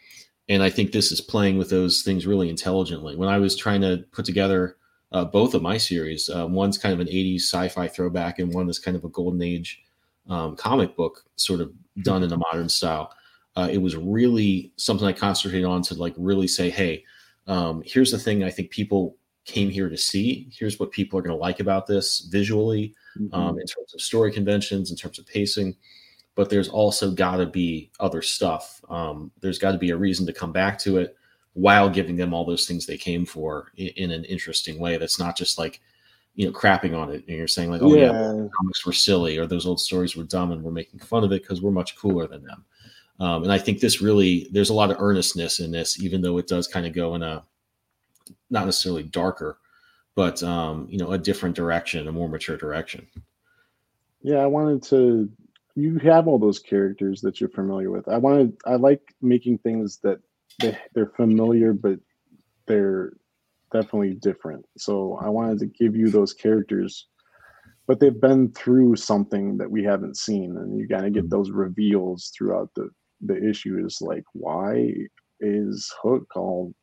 And 0.49 0.63
i 0.63 0.71
think 0.71 0.93
this 0.93 1.13
is 1.13 1.21
playing 1.21 1.59
with 1.59 1.71
those 1.71 2.03
things 2.03 2.27
really 2.27 2.49
intelligently. 2.49 3.17
When 3.17 3.29
i 3.29 3.39
was 3.39 3.57
trying 3.57 3.83
to 3.83 4.05
put 4.13 4.25
together 4.25 4.77
uh, 5.13 5.25
both 5.25 5.55
of 5.55 5.63
my 5.63 5.77
series 5.77 6.29
um, 6.31 6.55
one's 6.55 6.79
kind 6.79 6.93
of 6.93 7.01
an 7.01 7.07
80s 7.07 7.43
sci-fi 7.43 7.87
throwback 7.87 8.39
and 8.39 8.53
one 8.53 8.69
is 8.69 8.79
kind 8.79 8.97
of 8.97 9.05
a 9.05 9.09
golden 9.09 9.43
age 9.43 9.83
um, 10.29 10.57
comic 10.57 10.97
book 10.97 11.25
sort 11.37 11.61
of 11.61 11.71
done 12.03 12.23
in 12.23 12.33
a 12.33 12.37
modern 12.37 12.69
style 12.69 13.13
uh, 13.57 13.69
it 13.71 13.79
was 13.79 13.97
really 13.97 14.73
something 14.77 15.07
I 15.07 15.13
concentrated 15.13 15.67
on 15.67 15.83
to 15.83 15.95
like 15.95 16.15
really 16.17 16.49
say, 16.49 16.71
hey, 16.71 17.05
um, 17.47 17.83
here's 17.85 18.11
the 18.11 18.19
thing 18.19 18.43
I 18.43 18.51
think 18.51 18.71
people 18.71 19.17
came 19.45 19.71
here 19.71 19.89
to 19.89 19.97
see. 19.97 20.49
Here's 20.51 20.81
what 20.81 20.91
people 20.91 21.19
are 21.19 21.23
going 21.23 21.37
to 21.37 21.41
like 21.41 21.61
about 21.61 21.87
this 21.87 22.21
visually, 22.21 22.95
mm-hmm. 23.19 23.35
um, 23.35 23.59
in 23.61 23.67
terms 23.67 23.95
of 23.95 24.01
story 24.01 24.33
conventions, 24.33 24.91
in 24.91 24.97
terms 24.97 25.19
of 25.19 25.27
pacing. 25.27 25.77
But 26.35 26.51
there's 26.51 26.69
also 26.69 27.13
got 27.13 27.37
to 27.37 27.47
be 27.47 27.91
other 28.01 28.23
stuff. 28.23 28.81
Um, 28.89 29.31
there's 29.41 29.59
got 29.59 29.73
to 29.73 29.79
be 29.79 29.91
a 29.91 29.97
reason 29.97 30.27
to 30.27 30.33
come 30.33 30.53
back 30.53 30.79
to 30.81 30.99
it 30.99 31.17
while 31.53 31.89
giving 31.89 32.17
them 32.17 32.35
all 32.35 32.45
those 32.45 32.67
things 32.67 32.85
they 32.85 32.97
came 32.97 33.25
for 33.25 33.71
in, 33.77 33.89
in 33.97 34.11
an 34.11 34.25
interesting 34.25 34.81
way. 34.81 34.97
That's 34.97 35.21
not 35.21 35.37
just 35.37 35.59
like, 35.59 35.81
you 36.35 36.47
know, 36.47 36.53
crapping 36.53 36.99
on 36.99 37.11
it 37.11 37.25
and 37.29 37.37
you're 37.37 37.47
saying 37.47 37.71
like, 37.71 37.83
oh 37.83 37.95
yeah, 37.95 38.11
yeah 38.11 38.49
comics 38.59 38.85
were 38.85 38.93
silly 38.93 39.39
or 39.39 39.47
those 39.47 39.67
old 39.67 39.79
stories 39.79 40.17
were 40.17 40.25
dumb 40.25 40.51
and 40.51 40.65
we're 40.65 40.73
making 40.73 40.99
fun 40.99 41.23
of 41.23 41.31
it 41.31 41.43
because 41.43 41.63
we're 41.63 41.71
much 41.71 41.97
cooler 41.97 42.27
than 42.27 42.43
them. 42.43 42.65
Um, 43.21 43.45
and 43.45 43.53
I 43.53 43.59
think 43.59 43.81
this 43.81 44.01
really, 44.01 44.49
there's 44.51 44.71
a 44.71 44.75
lot 44.75 44.91
of 44.91 45.01
earnestness 45.01 45.61
in 45.61 45.71
this, 45.71 46.01
even 46.01 46.21
though 46.21 46.39
it 46.39 46.49
does 46.49 46.67
kind 46.67 46.87
of 46.87 46.93
go 46.93 47.15
in 47.15 47.23
a 47.23 47.43
not 48.51 48.67
necessarily 48.67 49.05
darker, 49.05 49.59
but 50.15 50.43
um, 50.43 50.87
you 50.91 50.99
know, 50.99 51.13
a 51.13 51.19
different 51.19 51.55
direction, 51.55 52.09
a 52.09 52.13
more 52.13 52.29
mature 52.29 52.57
direction. 52.57 53.07
Yeah, 54.23 54.39
I 54.39 54.47
wanted 54.47 54.83
to. 54.85 55.29
You 55.77 55.99
have 55.99 56.29
all 56.29 56.39
those 56.39 56.61
characters 56.61 57.21
that 57.23 57.41
you're 57.41 57.51
familiar 57.51 57.91
with. 57.91 58.09
I 58.09 58.17
wanted. 58.17 58.57
I 58.65 58.77
like 58.77 59.03
making 59.21 59.59
things 59.59 59.99
that 59.99 60.19
they 60.61 60.77
they're 60.95 61.13
familiar, 61.17 61.73
but 61.73 61.99
they're 62.67 63.13
definitely 63.73 64.15
different. 64.15 64.65
So 64.79 65.19
I 65.21 65.29
wanted 65.29 65.59
to 65.61 65.67
give 65.67 65.95
you 65.95 66.11
those 66.11 66.33
characters 66.33 67.07
but 67.87 68.01
they've 68.01 68.21
been 68.21 68.51
through 68.53 68.97
something 68.97 69.57
that 69.59 69.71
we 69.71 69.85
haven't 69.85 70.17
seen 70.17 70.57
and 70.57 70.79
you 70.79 70.89
kind 70.89 71.07
of 71.07 71.13
get 71.13 71.25
mm-hmm. 71.25 71.31
those 71.31 71.51
reveals 71.51 72.33
throughout 72.37 72.71
the 72.75 72.89
the 73.25 73.49
issue 73.49 73.83
is 73.85 73.99
like, 74.01 74.25
why 74.33 74.93
is 75.41 75.93
Hook 76.03 76.27
all? 76.37 76.75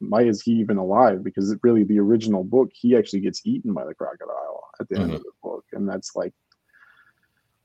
Why 0.00 0.22
is 0.22 0.42
he 0.42 0.52
even 0.52 0.78
alive? 0.78 1.22
Because 1.22 1.50
it 1.50 1.60
really, 1.62 1.84
the 1.84 2.00
original 2.00 2.42
book, 2.42 2.70
he 2.72 2.96
actually 2.96 3.20
gets 3.20 3.46
eaten 3.46 3.72
by 3.72 3.84
the 3.84 3.94
crocodile 3.94 4.64
at 4.80 4.88
the 4.88 4.96
mm-hmm. 4.96 5.04
end 5.04 5.14
of 5.14 5.22
the 5.22 5.32
book, 5.42 5.64
and 5.72 5.88
that's 5.88 6.16
like 6.16 6.32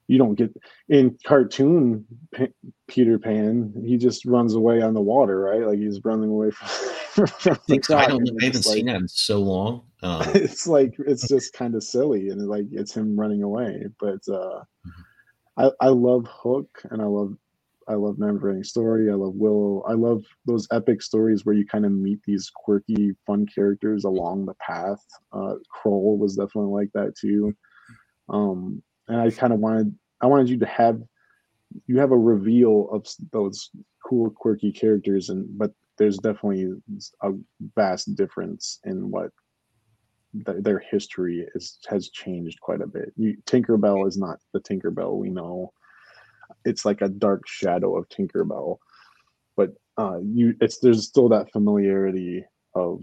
you 0.08 0.18
don't 0.18 0.36
get 0.36 0.54
in 0.90 1.18
cartoon 1.26 2.06
P- 2.34 2.54
Peter 2.88 3.18
Pan. 3.18 3.74
He 3.86 3.98
just 3.98 4.26
runs 4.26 4.54
away 4.54 4.82
on 4.82 4.94
the 4.94 5.02
water, 5.02 5.40
right? 5.40 5.66
Like 5.66 5.80
he's 5.80 6.04
running 6.04 6.30
away 6.30 6.52
from. 6.52 6.68
from 7.40 7.58
I, 7.70 7.74
I 7.74 8.08
don't. 8.08 8.30
I 8.42 8.46
haven't 8.46 8.66
like, 8.66 8.76
seen 8.76 8.86
that 8.86 8.98
in 8.98 9.08
so 9.08 9.40
long. 9.40 9.84
Um, 10.04 10.24
it's 10.36 10.68
like 10.68 10.94
it's 11.00 11.28
just 11.28 11.54
kind 11.54 11.76
of 11.76 11.84
silly, 11.84 12.30
and 12.30 12.48
like 12.48 12.66
it's 12.72 12.94
him 12.94 13.20
running 13.20 13.42
away. 13.42 13.86
But 14.00 14.20
uh, 14.28 14.62
mm-hmm. 14.62 15.02
I 15.58 15.72
I 15.82 15.88
love 15.88 16.28
Hook, 16.30 16.82
and 16.92 17.02
I 17.02 17.06
love 17.06 17.36
I 17.88 17.94
love 17.94 18.16
Neverending 18.16 18.66
Story. 18.66 19.12
I 19.12 19.16
love 19.16 19.36
Willow. 19.36 19.84
I 19.88 19.94
love 19.94 20.24
those 20.46 20.68
epic 20.72 21.02
stories 21.02 21.46
where 21.46 21.56
you 21.56 21.66
kind 21.66 21.86
of 21.86 21.92
meet 21.92 22.20
these 22.26 22.52
quirky, 22.54 23.12
fun 23.28 23.46
characters 23.46 24.06
along 24.06 24.46
the 24.46 24.56
path. 24.56 25.04
Uh, 25.32 25.56
Krull 25.70 26.18
was 26.18 26.36
definitely 26.36 26.72
like 26.72 26.90
that 26.94 27.16
too. 27.16 27.54
Um, 28.30 28.82
and 29.08 29.22
I 29.22 29.30
kind 29.30 29.54
of 29.54 29.60
wanted 29.60 29.96
I 30.22 30.28
wanted 30.28 30.50
you 30.50 30.58
to 30.60 30.66
have 30.66 31.02
you 31.86 32.00
have 32.00 32.12
a 32.12 32.18
reveal 32.18 32.90
of 32.92 33.08
those 33.32 33.70
cool 34.04 34.30
quirky 34.30 34.72
characters 34.72 35.30
and 35.30 35.46
but 35.58 35.72
there's 35.98 36.18
definitely 36.18 36.74
a 37.22 37.32
vast 37.76 38.16
difference 38.16 38.80
in 38.84 39.10
what 39.10 39.30
th- 40.46 40.62
their 40.62 40.80
history 40.80 41.48
is 41.56 41.78
has 41.88 42.10
changed 42.10 42.60
quite 42.62 42.82
a 42.82 42.88
bit. 42.88 43.14
You, 43.16 43.38
Tinkerbell 43.46 44.08
is 44.08 44.18
not 44.18 44.40
the 44.54 44.60
Tinkerbell 44.60 45.18
we 45.18 45.30
know. 45.30 45.72
It's 46.64 46.86
like 46.86 47.02
a 47.02 47.10
dark 47.10 47.48
shadow 47.48 47.98
of 47.98 48.10
Tinkerbell, 48.10 48.78
but 49.56 49.74
uh, 49.98 50.20
you 50.24 50.56
it's 50.62 50.80
there's 50.80 51.08
still 51.08 51.30
that 51.30 51.52
familiarity 51.52 52.44
of 52.74 53.02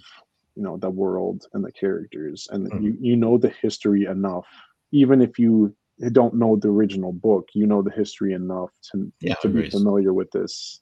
you 0.55 0.63
know 0.63 0.77
the 0.77 0.91
world 0.91 1.47
and 1.55 1.65
the 1.65 1.73
characters, 1.73 2.49
and 2.51 2.71
mm-hmm. 2.71 2.85
you 2.85 2.97
you 3.01 3.17
know 3.17 3.39
the 3.39 3.53
history 3.63 4.05
enough, 4.05 4.47
even 4.91 5.21
if 5.21 5.39
you 5.39 5.75
don't 6.13 6.35
know 6.35 6.57
the 6.57 6.69
original 6.69 7.13
book, 7.13 7.49
you 7.55 7.67
know 7.67 7.83
the 7.83 7.91
history 7.91 8.33
enough 8.33 8.71
to 8.91 9.11
yeah, 9.21 9.35
to 9.43 9.49
be 9.49 9.71
familiar 9.71 10.13
with 10.13 10.31
this. 10.31 10.81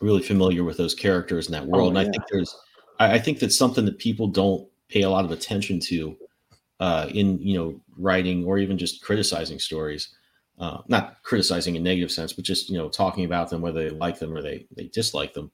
Really 0.00 0.22
familiar 0.22 0.62
with 0.62 0.76
those 0.76 0.94
characters 0.94 1.46
in 1.46 1.52
that 1.52 1.66
world, 1.66 1.96
oh, 1.96 1.96
and 1.96 1.96
yeah. 1.96 2.02
I 2.02 2.10
think 2.12 2.24
there's, 2.30 2.56
I, 3.00 3.14
I, 3.14 3.18
think 3.18 3.40
that's 3.40 3.58
something 3.58 3.84
that 3.86 3.98
people 3.98 4.28
don't 4.28 4.68
pay 4.88 5.02
a 5.02 5.10
lot 5.10 5.24
of 5.24 5.32
attention 5.32 5.80
to, 5.80 6.16
uh, 6.80 7.08
in 7.10 7.38
you 7.38 7.56
know 7.56 7.80
writing 7.96 8.44
or 8.44 8.58
even 8.58 8.78
just 8.78 9.02
criticizing 9.02 9.58
stories. 9.58 10.14
Uh, 10.58 10.78
not 10.88 11.22
criticizing 11.22 11.76
in 11.76 11.84
negative 11.84 12.10
sense, 12.10 12.32
but 12.32 12.44
just 12.44 12.68
you 12.68 12.76
know 12.76 12.88
talking 12.88 13.24
about 13.24 13.48
them, 13.48 13.60
whether 13.60 13.88
they 13.88 13.90
like 13.90 14.18
them 14.18 14.36
or 14.36 14.42
they 14.42 14.66
they 14.76 14.88
dislike 14.88 15.32
them, 15.32 15.50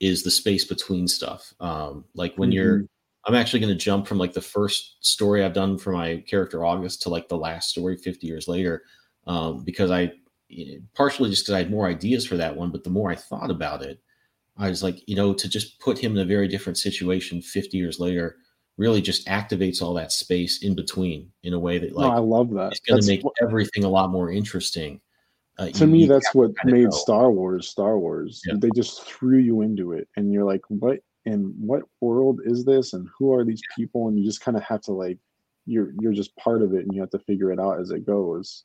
is 0.00 0.22
the 0.22 0.30
space 0.30 0.64
between 0.64 1.08
stuff. 1.08 1.52
Um, 1.60 2.04
like 2.14 2.36
when 2.36 2.50
mm-hmm. 2.50 2.54
you're 2.54 2.84
I'm 3.26 3.34
actually 3.34 3.60
going 3.60 3.72
to 3.72 3.84
jump 3.84 4.06
from 4.06 4.18
like 4.18 4.34
the 4.34 4.40
first 4.40 5.04
story 5.04 5.42
I've 5.42 5.54
done 5.54 5.78
for 5.78 5.92
my 5.92 6.22
character 6.26 6.64
August 6.64 7.02
to 7.02 7.08
like 7.08 7.28
the 7.28 7.38
last 7.38 7.70
story 7.70 7.96
50 7.96 8.26
years 8.26 8.48
later, 8.48 8.82
um, 9.26 9.64
because 9.64 9.90
I 9.90 10.12
partially 10.94 11.30
just 11.30 11.44
because 11.44 11.54
I 11.54 11.58
had 11.58 11.70
more 11.70 11.88
ideas 11.88 12.26
for 12.26 12.36
that 12.36 12.54
one, 12.54 12.70
but 12.70 12.84
the 12.84 12.90
more 12.90 13.10
I 13.10 13.14
thought 13.14 13.50
about 13.50 13.82
it, 13.82 13.98
I 14.56 14.68
was 14.68 14.82
like, 14.82 15.08
you 15.08 15.16
know, 15.16 15.32
to 15.34 15.48
just 15.48 15.80
put 15.80 15.98
him 15.98 16.12
in 16.12 16.18
a 16.18 16.24
very 16.24 16.48
different 16.48 16.78
situation 16.78 17.40
50 17.40 17.76
years 17.76 17.98
later 17.98 18.36
really 18.76 19.00
just 19.00 19.26
activates 19.26 19.80
all 19.80 19.94
that 19.94 20.12
space 20.12 20.62
in 20.62 20.74
between 20.74 21.30
in 21.42 21.52
a 21.52 21.58
way 21.58 21.78
that 21.78 21.94
like 21.94 22.10
no, 22.10 22.16
I 22.16 22.20
love 22.20 22.50
that. 22.50 22.72
It's 22.72 22.80
going 22.80 23.00
to 23.00 23.06
make 23.06 23.22
what, 23.22 23.34
everything 23.42 23.84
a 23.84 23.88
lot 23.88 24.10
more 24.10 24.30
interesting. 24.30 25.00
Uh, 25.58 25.68
to 25.68 25.84
you, 25.84 25.86
me, 25.86 26.06
that's 26.06 26.34
what 26.34 26.50
made 26.64 26.84
know. 26.84 26.90
Star 26.90 27.30
Wars 27.30 27.68
Star 27.68 27.98
Wars. 27.98 28.42
Yeah. 28.46 28.54
They 28.58 28.70
just 28.74 29.04
threw 29.04 29.38
you 29.38 29.60
into 29.60 29.92
it, 29.92 30.08
and 30.16 30.32
you're 30.32 30.44
like, 30.44 30.62
"What 30.68 30.98
and 31.26 31.54
what 31.58 31.82
world 32.00 32.40
is 32.44 32.64
this 32.64 32.92
and 32.92 33.08
who 33.18 33.32
are 33.32 33.44
these 33.44 33.62
people 33.76 34.08
and 34.08 34.18
you 34.18 34.24
just 34.24 34.40
kind 34.40 34.56
of 34.56 34.62
have 34.62 34.80
to 34.82 34.92
like 34.92 35.18
you're 35.66 35.92
you're 36.00 36.12
just 36.12 36.36
part 36.36 36.62
of 36.62 36.74
it 36.74 36.84
and 36.84 36.94
you 36.94 37.00
have 37.00 37.10
to 37.10 37.18
figure 37.20 37.50
it 37.50 37.58
out 37.58 37.80
as 37.80 37.90
it 37.90 38.06
goes 38.06 38.64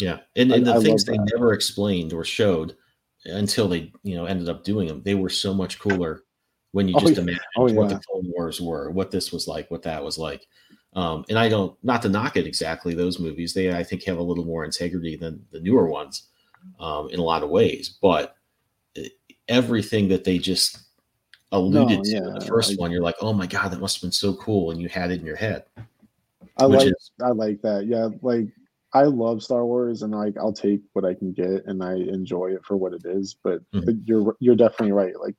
yeah 0.00 0.18
and, 0.36 0.52
and 0.52 0.68
I, 0.68 0.74
the 0.74 0.78
I 0.78 0.82
things 0.82 1.04
they 1.04 1.16
that. 1.16 1.30
never 1.32 1.52
explained 1.52 2.12
or 2.12 2.24
showed 2.24 2.76
until 3.24 3.68
they 3.68 3.92
you 4.02 4.14
know 4.14 4.26
ended 4.26 4.48
up 4.48 4.64
doing 4.64 4.88
them 4.88 5.02
they 5.02 5.14
were 5.14 5.30
so 5.30 5.52
much 5.52 5.78
cooler 5.78 6.22
when 6.72 6.88
you 6.88 6.94
oh, 6.96 7.00
just 7.00 7.18
oh, 7.18 7.22
imagined 7.22 7.44
oh, 7.56 7.68
yeah. 7.68 7.74
what 7.74 7.88
the 7.88 7.98
clone 7.98 8.30
wars 8.34 8.60
were 8.60 8.90
what 8.90 9.10
this 9.10 9.32
was 9.32 9.46
like 9.46 9.70
what 9.70 9.82
that 9.82 10.02
was 10.02 10.18
like 10.18 10.46
um, 10.94 11.24
and 11.28 11.38
i 11.38 11.48
don't 11.48 11.76
not 11.82 12.02
to 12.02 12.08
knock 12.08 12.36
it 12.36 12.46
exactly 12.46 12.94
those 12.94 13.18
movies 13.18 13.54
they 13.54 13.74
i 13.74 13.82
think 13.82 14.02
have 14.04 14.18
a 14.18 14.22
little 14.22 14.44
more 14.44 14.64
integrity 14.64 15.16
than 15.16 15.44
the 15.52 15.60
newer 15.60 15.88
ones 15.88 16.28
um, 16.80 17.08
in 17.10 17.18
a 17.18 17.22
lot 17.22 17.42
of 17.42 17.50
ways 17.50 17.98
but 18.02 18.36
eh, 18.96 19.08
everything 19.48 20.08
that 20.08 20.24
they 20.24 20.38
just 20.38 20.78
alluded 21.52 21.98
no, 21.98 22.02
to 22.02 22.10
yeah, 22.10 22.18
in 22.18 22.34
the 22.34 22.46
first 22.46 22.72
I, 22.72 22.74
one, 22.76 22.90
you're 22.90 23.02
like, 23.02 23.16
oh 23.20 23.32
my 23.32 23.46
god, 23.46 23.70
that 23.70 23.80
must 23.80 23.96
have 23.96 24.02
been 24.02 24.12
so 24.12 24.34
cool, 24.34 24.70
and 24.70 24.80
you 24.80 24.88
had 24.88 25.10
it 25.10 25.20
in 25.20 25.26
your 25.26 25.36
head. 25.36 25.64
I 26.58 26.64
like 26.64 26.88
is, 26.88 27.10
I 27.22 27.28
like 27.28 27.62
that. 27.62 27.86
Yeah, 27.86 28.08
like 28.22 28.46
I 28.92 29.04
love 29.04 29.42
Star 29.42 29.64
Wars, 29.64 30.02
and 30.02 30.12
like 30.12 30.36
I'll 30.36 30.52
take 30.52 30.80
what 30.94 31.04
I 31.04 31.14
can 31.14 31.32
get, 31.32 31.64
and 31.66 31.82
I 31.82 31.94
enjoy 31.94 32.52
it 32.52 32.64
for 32.64 32.76
what 32.76 32.92
it 32.92 33.02
is. 33.04 33.36
But, 33.42 33.60
mm-hmm. 33.72 33.84
but 33.84 33.94
you're 34.04 34.36
you're 34.40 34.56
definitely 34.56 34.92
right. 34.92 35.18
Like, 35.20 35.36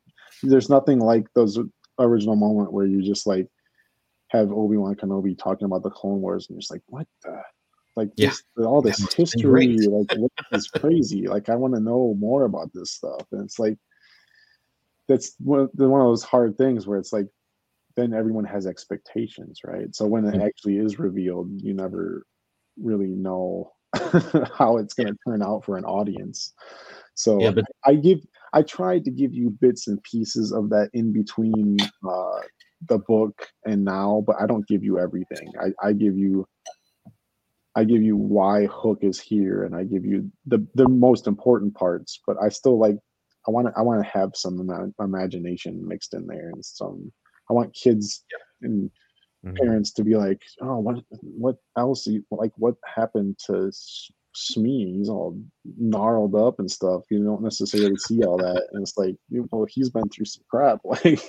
there's 0.50 0.70
nothing 0.70 1.00
like 1.00 1.28
those 1.34 1.60
original 2.00 2.36
moment 2.36 2.74
where 2.74 2.86
you 2.86 3.02
just 3.02 3.28
like 3.28 3.48
have 4.30 4.52
Obi 4.52 4.78
Wan 4.78 4.96
Kenobi 4.96 5.38
talking 5.38 5.66
about 5.66 5.84
the 5.84 5.90
Clone 5.90 6.22
Wars, 6.22 6.48
and 6.48 6.56
you're 6.56 6.62
just 6.62 6.72
like, 6.72 6.84
what 6.88 7.08
the. 7.24 7.42
Like 7.96 8.10
yeah. 8.16 8.30
this, 8.30 8.44
all 8.66 8.82
this 8.82 9.14
history, 9.14 9.78
like 9.78 10.12
what 10.18 10.32
is 10.52 10.68
crazy. 10.68 11.28
Like 11.28 11.50
I 11.50 11.56
want 11.56 11.76
to 11.76 11.80
know 11.80 12.16
more 12.18 12.46
about 12.46 12.72
this 12.74 12.90
stuff, 12.90 13.22
and 13.32 13.44
it's 13.44 13.60
like 13.60 13.78
that's 15.08 15.36
one 15.38 15.60
of, 15.60 15.70
one 15.76 16.02
of 16.02 16.08
those 16.08 16.24
hard 16.24 16.58
things 16.58 16.88
where 16.88 16.98
it's 16.98 17.14
like 17.14 17.28
then 17.96 18.14
everyone 18.14 18.46
has 18.46 18.66
expectations, 18.66 19.60
right? 19.64 19.94
So 19.96 20.06
when 20.08 20.26
it 20.26 20.42
actually 20.42 20.78
is 20.78 21.00
revealed, 21.00 21.50
you 21.62 21.74
never 21.74 22.26
really 22.82 23.10
know 23.10 23.74
how 24.58 24.78
it's 24.78 24.94
going 24.94 25.08
to 25.08 25.18
turn 25.28 25.44
out 25.44 25.64
for 25.64 25.78
an 25.78 25.86
audience. 25.86 26.54
So 27.14 27.40
yeah, 27.40 27.52
but 27.52 27.66
I 27.86 27.96
give 27.96 28.26
I 28.54 28.62
tried 28.62 29.04
to 29.06 29.12
give 29.12 29.34
you 29.34 29.50
bits 29.50 29.88
and 29.88 30.02
pieces 30.04 30.52
of 30.52 30.70
that 30.70 30.90
in 30.94 31.12
between 31.12 31.78
uh, 32.08 32.40
the 32.88 33.00
book 33.00 33.48
and 33.66 33.84
now, 33.84 34.24
but 34.28 34.36
I 34.40 34.46
don't 34.46 34.68
give 34.68 34.84
you 34.84 35.00
everything. 35.00 35.52
I, 35.60 35.88
I 35.88 35.94
give 35.94 36.18
you 36.18 36.48
I 37.76 37.84
give 37.84 38.04
you 38.04 38.16
why 38.16 38.68
Hook 38.68 39.00
is 39.02 39.20
here, 39.20 39.64
and 39.64 39.76
I 39.76 39.84
give 39.84 40.06
you 40.06 40.32
the 40.46 40.66
the 40.76 40.88
most 40.88 41.26
important 41.26 41.74
parts. 41.74 42.20
But 42.28 42.38
I 42.42 42.50
still 42.50 42.78
like 42.78 42.98
I 43.48 43.52
want 43.52 43.68
to 43.68 43.74
I 43.76 43.82
want 43.82 44.04
to 44.04 44.10
have 44.10 44.32
some 44.36 44.70
imagination 45.00 45.88
mixed 45.88 46.14
in 46.14 46.28
there 46.28 46.50
and 46.54 46.64
some 46.64 47.12
I 47.50 47.54
want 47.54 47.74
kids 47.74 48.24
and 48.62 48.90
mm-hmm. 49.44 49.56
parents 49.56 49.92
to 49.94 50.04
be 50.04 50.16
like, 50.16 50.42
oh, 50.62 50.80
what 50.80 51.04
what 51.22 51.56
else? 51.78 52.08
Like 52.30 52.52
what 52.58 52.76
happened 52.86 53.40
to 53.48 53.72
Smee? 54.36 54.98
He's 54.98 55.10
all 55.10 55.40
gnarled 55.78 56.36
up 56.36 56.60
and 56.60 56.70
stuff. 56.70 57.04
You 57.10 57.24
don't 57.24 57.42
necessarily 57.42 57.98
see 57.98 58.24
all 58.24 58.38
that, 58.38 58.68
and 58.72 58.82
it's 58.82 58.98
like, 58.98 59.16
well, 59.30 59.66
he's 59.70 59.90
been 59.90 60.10
through 60.10 60.26
some 60.26 60.44
crap. 60.50 60.80
Like, 60.86 61.28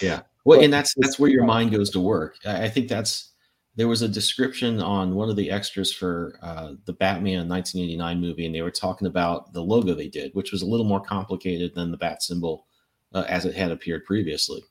yeah. 0.00 0.22
Well, 0.44 0.60
and 0.60 0.72
that's 0.72 0.94
that's 0.96 1.18
where 1.18 1.30
your 1.30 1.44
mind 1.44 1.70
goes 1.70 1.90
to 1.90 2.00
work. 2.00 2.36
I 2.46 2.68
think 2.68 2.88
that's 2.88 3.32
there 3.76 3.88
was 3.88 4.02
a 4.02 4.08
description 4.08 4.80
on 4.80 5.14
one 5.14 5.30
of 5.30 5.36
the 5.36 5.50
extras 5.50 5.92
for 5.92 6.38
uh, 6.42 6.72
the 6.86 6.92
Batman 6.92 7.48
1989 7.48 8.20
movie, 8.20 8.46
and 8.46 8.54
they 8.54 8.62
were 8.62 8.70
talking 8.70 9.06
about 9.06 9.52
the 9.52 9.62
logo 9.62 9.94
they 9.94 10.08
did, 10.08 10.34
which 10.34 10.52
was 10.52 10.62
a 10.62 10.66
little 10.66 10.86
more 10.86 11.00
complicated 11.00 11.74
than 11.74 11.90
the 11.90 11.96
bat 11.96 12.22
symbol 12.22 12.66
uh, 13.14 13.24
as 13.28 13.44
it 13.44 13.54
had 13.54 13.70
appeared 13.70 14.04
previously. 14.04 14.62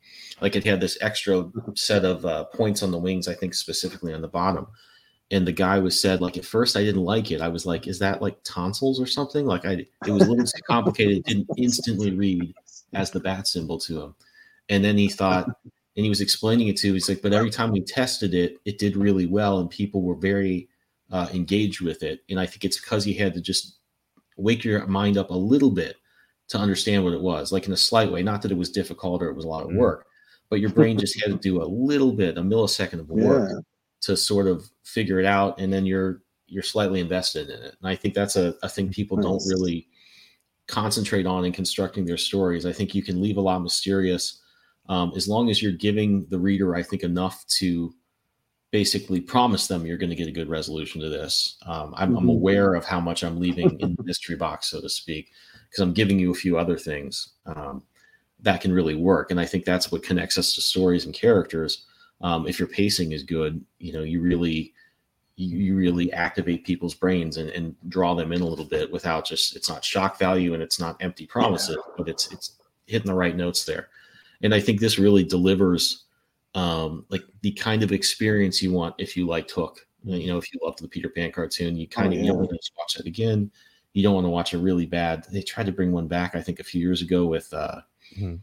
Like 0.41 0.55
it 0.55 0.63
had 0.63 0.81
this 0.81 0.97
extra 1.01 1.49
set 1.75 2.05
of 2.05 2.25
uh, 2.25 2.45
points 2.45 2.83
on 2.83 2.91
the 2.91 2.97
wings, 2.97 3.27
I 3.27 3.33
think 3.33 3.53
specifically 3.53 4.13
on 4.13 4.21
the 4.21 4.27
bottom. 4.27 4.67
And 5.31 5.45
the 5.45 5.51
guy 5.51 5.77
was 5.77 5.99
said, 5.99 6.21
like, 6.21 6.37
at 6.37 6.45
first 6.45 6.75
I 6.75 6.83
didn't 6.83 7.03
like 7.03 7.31
it. 7.31 7.41
I 7.41 7.49
was 7.49 7.65
like, 7.65 7.87
is 7.87 7.99
that 7.99 8.21
like 8.21 8.37
tonsils 8.43 8.99
or 8.99 9.05
something? 9.05 9.45
Like, 9.45 9.65
I 9.65 9.85
it 10.07 10.11
was 10.11 10.23
a 10.23 10.29
little 10.29 10.45
too 10.45 10.61
complicated. 10.67 11.17
It 11.17 11.25
didn't 11.25 11.49
instantly 11.57 12.11
read 12.11 12.53
as 12.93 13.11
the 13.11 13.19
bat 13.19 13.47
symbol 13.47 13.79
to 13.81 14.01
him. 14.01 14.15
And 14.69 14.83
then 14.83 14.97
he 14.97 15.07
thought, 15.07 15.47
and 15.65 16.05
he 16.05 16.09
was 16.09 16.21
explaining 16.21 16.67
it 16.67 16.77
to. 16.77 16.93
He's 16.93 17.09
like, 17.09 17.21
but 17.21 17.33
every 17.33 17.49
time 17.49 17.71
we 17.71 17.81
tested 17.81 18.33
it, 18.33 18.57
it 18.65 18.77
did 18.77 18.95
really 18.95 19.25
well, 19.25 19.59
and 19.59 19.69
people 19.69 20.01
were 20.01 20.15
very 20.15 20.69
uh, 21.11 21.27
engaged 21.33 21.81
with 21.81 22.03
it. 22.03 22.21
And 22.29 22.39
I 22.39 22.45
think 22.45 22.65
it's 22.65 22.79
because 22.79 23.03
he 23.03 23.13
had 23.13 23.33
to 23.33 23.41
just 23.41 23.79
wake 24.37 24.63
your 24.63 24.85
mind 24.87 25.17
up 25.17 25.29
a 25.29 25.35
little 25.35 25.71
bit 25.71 25.97
to 26.49 26.57
understand 26.57 27.03
what 27.03 27.13
it 27.13 27.21
was, 27.21 27.51
like 27.51 27.67
in 27.67 27.73
a 27.73 27.77
slight 27.77 28.11
way. 28.11 28.23
Not 28.23 28.41
that 28.41 28.51
it 28.51 28.57
was 28.57 28.71
difficult 28.71 29.21
or 29.21 29.29
it 29.29 29.35
was 29.35 29.45
a 29.45 29.49
lot 29.49 29.63
of 29.63 29.69
mm. 29.69 29.77
work, 29.77 30.07
but 30.49 30.59
your 30.59 30.69
brain 30.71 30.97
just 30.97 31.21
had 31.21 31.31
to 31.31 31.37
do 31.37 31.61
a 31.61 31.65
little 31.65 32.13
bit, 32.13 32.37
a 32.37 32.41
millisecond 32.41 32.99
of 32.99 33.09
work 33.09 33.49
yeah. 33.51 33.59
to 34.01 34.17
sort 34.17 34.47
of 34.47 34.69
figure 34.89 35.19
it 35.19 35.25
out, 35.25 35.59
and 35.59 35.71
then 35.71 35.85
you're 35.85 36.21
you're 36.47 36.63
slightly 36.63 36.99
invested 36.99 37.49
in 37.49 37.61
it. 37.61 37.75
And 37.79 37.89
I 37.89 37.95
think 37.95 38.13
that's 38.13 38.35
a, 38.35 38.55
a 38.63 38.69
thing 38.69 38.89
people 38.89 39.17
don't 39.17 39.43
really 39.47 39.87
concentrate 40.67 41.27
on 41.27 41.45
in 41.45 41.51
constructing 41.51 42.05
their 42.05 42.17
stories. 42.17 42.65
I 42.65 42.73
think 42.73 42.95
you 42.95 43.03
can 43.03 43.21
leave 43.21 43.37
a 43.37 43.41
lot 43.41 43.61
mysterious 43.61 44.41
um, 44.87 45.13
as 45.15 45.27
long 45.27 45.49
as 45.49 45.61
you're 45.61 45.71
giving 45.71 46.25
the 46.29 46.39
reader, 46.39 46.75
I 46.75 46.81
think, 46.81 47.03
enough 47.03 47.45
to 47.59 47.93
basically 48.71 49.21
promise 49.21 49.67
them 49.67 49.85
you're 49.85 49.97
going 49.97 50.09
to 50.09 50.15
get 50.15 50.27
a 50.27 50.31
good 50.31 50.49
resolution 50.49 51.01
to 51.01 51.09
this. 51.09 51.57
Um, 51.65 51.93
I'm, 51.95 52.09
mm-hmm. 52.09 52.17
I'm, 52.17 52.29
aware 52.29 52.73
of 52.75 52.85
how 52.85 52.99
much 52.99 53.23
I'm 53.23 53.39
leaving 53.39 53.79
in 53.79 53.95
the 53.95 54.03
mystery 54.03 54.35
box, 54.35 54.69
so 54.69 54.81
to 54.81 54.89
speak, 54.89 55.31
because 55.69 55.81
I'm 55.81 55.93
giving 55.93 56.19
you 56.19 56.31
a 56.31 56.35
few 56.35 56.57
other 56.57 56.77
things 56.77 57.33
um, 57.45 57.83
that 58.41 58.61
can 58.61 58.71
really 58.71 58.95
work. 58.95 59.31
And 59.31 59.39
I 59.39 59.45
think 59.45 59.65
that's 59.65 59.91
what 59.91 60.03
connects 60.03 60.37
us 60.37 60.53
to 60.53 60.61
stories 60.61 61.05
and 61.05 61.13
characters 61.13 61.85
um, 62.21 62.47
if 62.47 62.59
your 62.59 62.67
pacing 62.67 63.11
is 63.11 63.23
good, 63.23 63.63
you 63.79 63.93
know, 63.93 64.03
you 64.03 64.21
really 64.21 64.73
you, 65.43 65.75
really 65.75 66.11
activate 66.11 66.65
people's 66.65 66.93
brains 66.93 67.37
and, 67.37 67.49
and 67.51 67.75
draw 67.87 68.13
them 68.13 68.33
in 68.33 68.41
a 68.41 68.45
little 68.45 68.65
bit 68.65 68.91
without 68.91 69.25
just 69.25 69.55
it's 69.55 69.69
not 69.69 69.83
shock 69.83 70.19
value 70.19 70.53
and 70.53 70.61
it's 70.61 70.79
not 70.79 70.97
empty 71.01 71.25
promises, 71.25 71.77
yeah. 71.77 71.93
but 71.97 72.09
it's 72.09 72.31
it's 72.31 72.57
hitting 72.87 73.07
the 73.07 73.13
right 73.13 73.35
notes 73.35 73.63
there. 73.63 73.89
And 74.41 74.53
I 74.53 74.59
think 74.59 74.79
this 74.79 74.99
really 74.99 75.23
delivers 75.23 76.05
um, 76.55 77.05
like 77.09 77.23
the 77.41 77.51
kind 77.51 77.83
of 77.83 77.91
experience 77.91 78.61
you 78.61 78.73
want 78.73 78.95
if 78.97 79.15
you 79.15 79.27
liked 79.27 79.51
Hook. 79.51 79.85
You 80.03 80.27
know, 80.27 80.37
if 80.37 80.53
you 80.53 80.59
loved 80.63 80.81
the 80.81 80.87
Peter 80.87 81.09
Pan 81.09 81.31
cartoon, 81.31 81.75
you 81.75 81.87
kind 81.87 82.07
oh, 82.07 82.11
of 82.11 82.13
yeah. 82.15 82.21
you 82.21 82.27
don't 82.27 82.37
want 82.37 82.49
to 82.49 82.71
watch 82.77 82.99
it 82.99 83.05
again. 83.05 83.51
You 83.93 84.03
don't 84.03 84.13
want 84.13 84.25
to 84.25 84.29
watch 84.29 84.53
a 84.53 84.57
really 84.57 84.85
bad. 84.85 85.25
They 85.31 85.41
tried 85.41 85.65
to 85.65 85.71
bring 85.71 85.91
one 85.91 86.07
back, 86.07 86.35
I 86.35 86.41
think, 86.41 86.59
a 86.59 86.63
few 86.63 86.81
years 86.81 87.01
ago 87.01 87.25
with 87.25 87.53
uh, 87.53 87.81
mm-hmm 88.15 88.35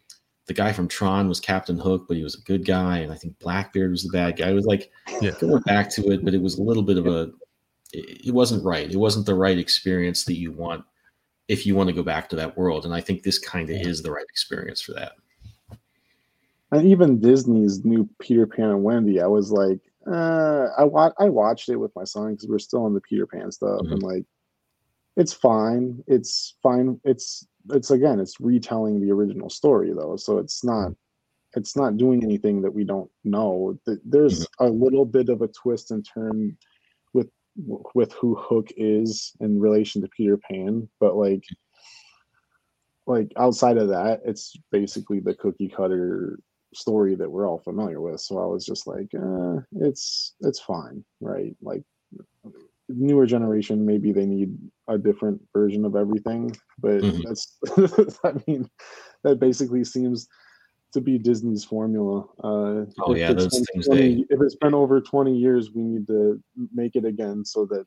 the 0.46 0.54
guy 0.54 0.72
from 0.72 0.88
Tron 0.88 1.28
was 1.28 1.40
Captain 1.40 1.78
Hook, 1.78 2.06
but 2.06 2.16
he 2.16 2.22
was 2.22 2.36
a 2.36 2.42
good 2.42 2.64
guy, 2.64 2.98
and 2.98 3.12
I 3.12 3.16
think 3.16 3.38
Blackbeard 3.40 3.90
was 3.90 4.04
the 4.04 4.10
bad 4.10 4.36
guy. 4.36 4.50
It 4.50 4.54
was 4.54 4.66
like 4.66 4.90
yeah. 5.20 5.32
going 5.40 5.62
back 5.62 5.90
to 5.90 6.10
it, 6.12 6.24
but 6.24 6.34
it 6.34 6.40
was 6.40 6.58
a 6.58 6.62
little 6.62 6.82
bit 6.82 6.98
of 6.98 7.06
a. 7.06 7.32
It, 7.92 8.28
it 8.28 8.34
wasn't 8.34 8.64
right. 8.64 8.90
It 8.90 8.96
wasn't 8.96 9.26
the 9.26 9.34
right 9.34 9.58
experience 9.58 10.24
that 10.24 10.38
you 10.38 10.52
want 10.52 10.84
if 11.48 11.66
you 11.66 11.74
want 11.74 11.88
to 11.88 11.94
go 11.94 12.02
back 12.02 12.28
to 12.28 12.36
that 12.36 12.56
world, 12.56 12.84
and 12.84 12.94
I 12.94 13.00
think 13.00 13.22
this 13.22 13.38
kind 13.38 13.68
of 13.70 13.76
is 13.76 14.02
the 14.02 14.10
right 14.10 14.26
experience 14.28 14.80
for 14.80 14.92
that. 14.94 15.12
And 16.72 16.86
even 16.86 17.20
Disney's 17.20 17.84
new 17.84 18.08
Peter 18.20 18.46
Pan 18.46 18.70
and 18.70 18.82
Wendy, 18.82 19.20
I 19.20 19.26
was 19.26 19.52
like, 19.52 19.78
uh, 20.10 20.68
I 20.76 20.84
wa- 20.84 21.12
I 21.18 21.28
watched 21.28 21.68
it 21.68 21.76
with 21.76 21.94
my 21.94 22.04
son 22.04 22.32
because 22.32 22.48
we 22.48 22.54
are 22.54 22.60
still 22.60 22.84
on 22.84 22.94
the 22.94 23.00
Peter 23.00 23.26
Pan 23.26 23.50
stuff, 23.50 23.80
mm-hmm. 23.80 23.92
and 23.92 24.02
like, 24.02 24.24
it's 25.16 25.32
fine. 25.32 26.02
It's 26.06 26.54
fine. 26.62 27.00
It's 27.04 27.46
it's 27.70 27.90
again 27.90 28.20
it's 28.20 28.40
retelling 28.40 29.00
the 29.00 29.10
original 29.10 29.50
story 29.50 29.92
though 29.92 30.16
so 30.16 30.38
it's 30.38 30.64
not 30.64 30.92
it's 31.54 31.76
not 31.76 31.96
doing 31.96 32.22
anything 32.22 32.60
that 32.60 32.72
we 32.72 32.84
don't 32.84 33.10
know 33.24 33.78
there's 34.04 34.44
mm-hmm. 34.44 34.64
a 34.64 34.68
little 34.68 35.04
bit 35.04 35.28
of 35.28 35.42
a 35.42 35.48
twist 35.48 35.90
and 35.90 36.06
turn 36.06 36.56
with 37.12 37.28
with 37.94 38.12
who 38.12 38.34
hook 38.34 38.68
is 38.76 39.32
in 39.40 39.60
relation 39.60 40.02
to 40.02 40.08
peter 40.08 40.36
pan 40.36 40.88
but 41.00 41.16
like 41.16 41.44
like 43.06 43.32
outside 43.36 43.78
of 43.78 43.88
that 43.88 44.20
it's 44.24 44.54
basically 44.70 45.20
the 45.20 45.34
cookie 45.34 45.68
cutter 45.68 46.38
story 46.74 47.14
that 47.14 47.30
we're 47.30 47.48
all 47.48 47.58
familiar 47.58 48.00
with 48.00 48.20
so 48.20 48.38
i 48.38 48.46
was 48.46 48.66
just 48.66 48.86
like 48.86 49.08
uh, 49.14 49.56
it's 49.80 50.34
it's 50.40 50.60
fine 50.60 51.04
right 51.20 51.56
like 51.62 51.82
newer 52.88 53.26
generation 53.26 53.86
maybe 53.86 54.12
they 54.12 54.26
need 54.26 54.56
a 54.88 54.98
different 54.98 55.40
version 55.52 55.84
of 55.84 55.96
everything 55.96 56.54
but 56.78 57.00
mm-hmm. 57.00 57.20
that's 57.24 57.58
i 58.24 58.32
mean 58.46 58.68
that 59.24 59.38
basically 59.40 59.84
seems 59.84 60.28
to 60.92 61.00
be 61.00 61.18
disney's 61.18 61.64
formula. 61.64 62.20
Uh 62.42 62.84
oh 63.00 63.14
yeah 63.14 63.32
those 63.32 63.64
things 63.72 63.86
20, 63.86 64.00
they... 64.00 64.24
if 64.30 64.40
it's 64.40 64.56
been 64.56 64.74
over 64.74 65.00
20 65.00 65.36
years 65.36 65.72
we 65.72 65.82
need 65.82 66.06
to 66.06 66.40
make 66.74 66.96
it 66.96 67.04
again 67.04 67.44
so 67.44 67.66
that 67.66 67.84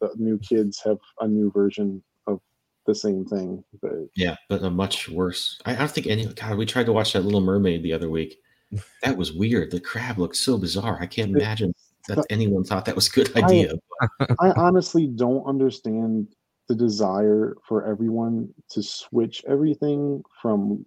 the 0.00 0.10
new 0.16 0.38
kids 0.38 0.80
have 0.84 0.98
a 1.20 1.28
new 1.28 1.50
version 1.52 2.02
of 2.26 2.40
the 2.86 2.94
same 2.94 3.24
thing 3.24 3.62
but 3.82 3.92
yeah 4.16 4.34
but 4.48 4.62
a 4.62 4.70
much 4.70 5.08
worse 5.08 5.60
i, 5.66 5.72
I 5.72 5.76
don't 5.76 5.90
think 5.90 6.06
any 6.06 6.26
god 6.26 6.56
we 6.56 6.66
tried 6.66 6.86
to 6.86 6.92
watch 6.92 7.12
that 7.12 7.24
little 7.24 7.40
mermaid 7.40 7.82
the 7.82 7.92
other 7.92 8.10
week. 8.10 8.38
That 9.02 9.16
was 9.16 9.32
weird. 9.32 9.72
The 9.72 9.80
crab 9.80 10.18
looked 10.18 10.36
so 10.36 10.56
bizarre. 10.56 10.98
I 11.00 11.06
can't 11.06 11.34
imagine 11.34 11.74
that 12.08 12.24
anyone 12.30 12.64
thought 12.64 12.84
that 12.84 12.94
was 12.94 13.08
a 13.08 13.10
good 13.10 13.36
idea. 13.36 13.74
I, 14.00 14.26
I 14.40 14.50
honestly 14.56 15.06
don't 15.06 15.44
understand 15.44 16.28
the 16.68 16.74
desire 16.74 17.56
for 17.66 17.84
everyone 17.84 18.48
to 18.70 18.82
switch 18.82 19.42
everything 19.48 20.22
from 20.40 20.84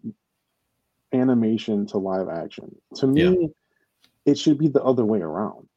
animation 1.13 1.85
to 1.87 1.97
live 1.97 2.29
action. 2.29 2.73
To 2.95 3.07
me, 3.07 3.37
yeah. 3.41 3.47
it 4.25 4.37
should 4.37 4.57
be 4.57 4.67
the 4.67 4.83
other 4.83 5.05
way 5.05 5.19
around. 5.19 5.67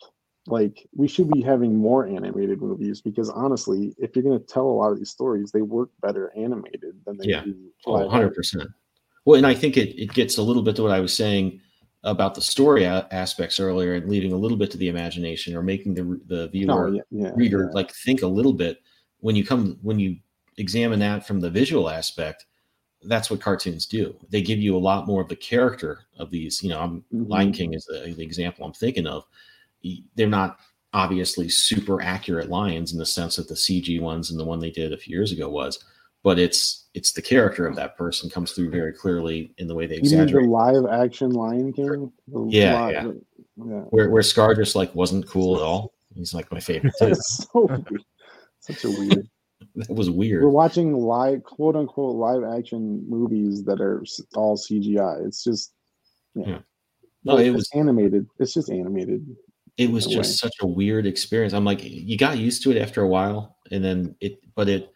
Like 0.47 0.87
we 0.95 1.09
should 1.09 1.29
be 1.31 1.43
having 1.43 1.77
more 1.77 2.07
animated 2.07 2.63
movies 2.63 3.01
because 3.01 3.31
honestly, 3.31 3.95
if 3.99 4.15
you're 4.15 4.23
going 4.23 4.39
to 4.39 4.47
tell 4.47 4.67
a 4.67 4.71
lot 4.71 4.93
of 4.93 4.99
these 4.99 5.11
stories, 5.11 5.51
they 5.51 5.63
work 5.63 5.91
better 6.01 6.33
animated 6.37 6.95
than 7.05 7.19
they 7.19 7.31
yeah. 7.31 7.43
do. 7.43 7.57
Oh, 7.87 8.09
100%. 8.09 8.67
Well, 9.25 9.37
and 9.37 9.47
I 9.47 9.55
think 9.55 9.77
it, 9.77 10.01
it 10.01 10.13
gets 10.13 10.39
a 10.39 10.43
little 10.43 10.63
bit 10.63 10.77
to 10.77 10.83
what 10.83 10.93
I 10.93 11.01
was 11.01 11.17
saying 11.17 11.61
about 12.07 12.37
the 12.37 12.41
story 12.41 12.87
aspects 12.87 13.59
earlier 13.59 13.95
and 13.95 14.09
leaving 14.09 14.33
a 14.33 14.37
little 14.37 14.57
bit 14.57 14.71
to 14.71 14.79
the 14.79 14.89
imagination 14.89 15.55
or 15.57 15.63
making 15.63 15.93
the 15.93 16.21
the 16.27 16.49
viewer 16.49 16.89
oh, 16.89 16.93
yeah, 16.93 17.03
yeah, 17.11 17.33
reader 17.35 17.65
yeah. 17.65 17.75
like 17.75 17.93
think 17.93 18.23
a 18.23 18.27
little 18.27 18.53
bit 18.53 18.81
when 19.21 19.35
you 19.35 19.45
come 19.45 19.77
when 19.83 19.99
you 19.99 20.17
examine 20.57 21.01
that 21.01 21.27
from 21.27 21.41
the 21.41 21.51
visual 21.51 21.91
aspect 21.91 22.47
that's 23.03 23.29
what 23.29 23.41
cartoons 23.41 23.87
do 23.87 24.17
they 24.31 24.41
give 24.41 24.59
you 24.59 24.77
a 24.77 24.79
lot 24.79 25.07
more 25.07 25.21
of 25.21 25.29
the 25.29 25.37
character 25.37 26.01
of 26.19 26.31
these 26.31 26.63
you 26.63 26.71
know 26.71 26.79
mm-hmm. 26.79 27.25
lion 27.25 27.53
king 27.53 27.75
is 27.75 27.85
the, 27.87 28.15
the 28.17 28.23
example 28.23 28.65
i'm 28.65 28.73
thinking 28.73 29.07
of 29.07 29.25
they're 30.15 30.29
not 30.29 30.61
obviously 30.93 31.49
super 31.49 32.01
accurate 32.01 32.49
lions 32.49 32.93
in 32.93 32.99
the 32.99 33.05
sense 33.05 33.37
that 33.37 33.49
the 33.49 33.55
cg 33.55 34.01
ones 34.01 34.31
and 34.31 34.39
the 34.39 34.45
one 34.45 34.61
they 34.61 34.71
did 34.71 34.93
a 34.93 34.97
few 34.97 35.15
years 35.15 35.33
ago 35.33 35.49
was 35.49 35.85
but 36.27 36.41
it's 36.41 36.89
it's 36.95 37.13
the 37.13 37.23
character 37.23 37.69
of 37.69 37.77
that 37.77 37.97
person 37.97 38.29
comes 38.29 38.51
through 38.51 38.69
very 38.69 38.93
clearly 38.93 39.55
in 39.59 39.69
the 39.69 39.75
way 39.77 39.87
they 39.87 39.95
you 39.95 40.01
exaggerate. 40.01 40.47
the 40.47 40.51
live 40.51 40.85
action 40.87 41.31
Lion 41.31 41.73
King? 41.73 42.13
The 42.27 42.47
yeah, 42.49 42.81
live, 42.81 42.93
yeah, 42.93 43.13
yeah. 43.65 43.81
Where 43.91 44.11
where 44.11 44.25
Scar 44.25 44.57
just 44.57 44.75
like 44.75 44.93
wasn't 44.93 45.29
cool 45.29 45.55
at 45.55 45.63
all. 45.63 45.95
He's 46.17 46.35
like 46.35 46.51
my 46.51 46.59
favorite 46.59 46.95
too. 46.99 47.15
so 47.21 47.85
Such 48.59 48.85
a 48.87 48.91
weird. 48.91 49.29
that 49.77 49.89
was 49.89 50.11
weird. 50.11 50.43
We're 50.43 50.49
watching 50.49 50.95
live, 50.95 51.45
quote 51.45 51.77
unquote, 51.77 52.17
live 52.17 52.43
action 52.59 53.09
movies 53.09 53.63
that 53.63 53.81
are 53.81 54.03
all 54.35 54.57
CGI. 54.57 55.25
It's 55.25 55.45
just, 55.45 55.75
yeah. 56.35 56.49
yeah. 56.49 56.59
No, 57.23 57.37
it 57.37 57.51
was 57.51 57.71
animated. 57.73 58.27
It's 58.41 58.53
just 58.53 58.69
animated. 58.69 59.25
It 59.77 59.93
was 59.93 60.07
just 60.07 60.43
way. 60.43 60.49
such 60.49 60.55
a 60.61 60.67
weird 60.67 61.07
experience. 61.07 61.53
I'm 61.53 61.65
like, 61.65 61.85
you 61.85 62.19
got 62.19 62.37
used 62.37 62.65
to 62.65 62.73
it 62.73 62.83
after 62.83 63.03
a 63.03 63.09
while, 63.09 63.59
and 63.71 63.85
then 63.85 64.17
it, 64.21 64.41
but 64.57 64.69
it 64.69 64.91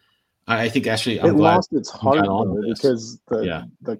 I 0.47 0.69
think 0.69 0.87
actually 0.87 1.21
I'm 1.21 1.27
it 1.27 1.33
lost 1.33 1.71
its 1.73 1.89
heart 1.89 2.27
because 2.65 3.19
the, 3.27 3.41
yeah. 3.41 3.63
the 3.81 3.99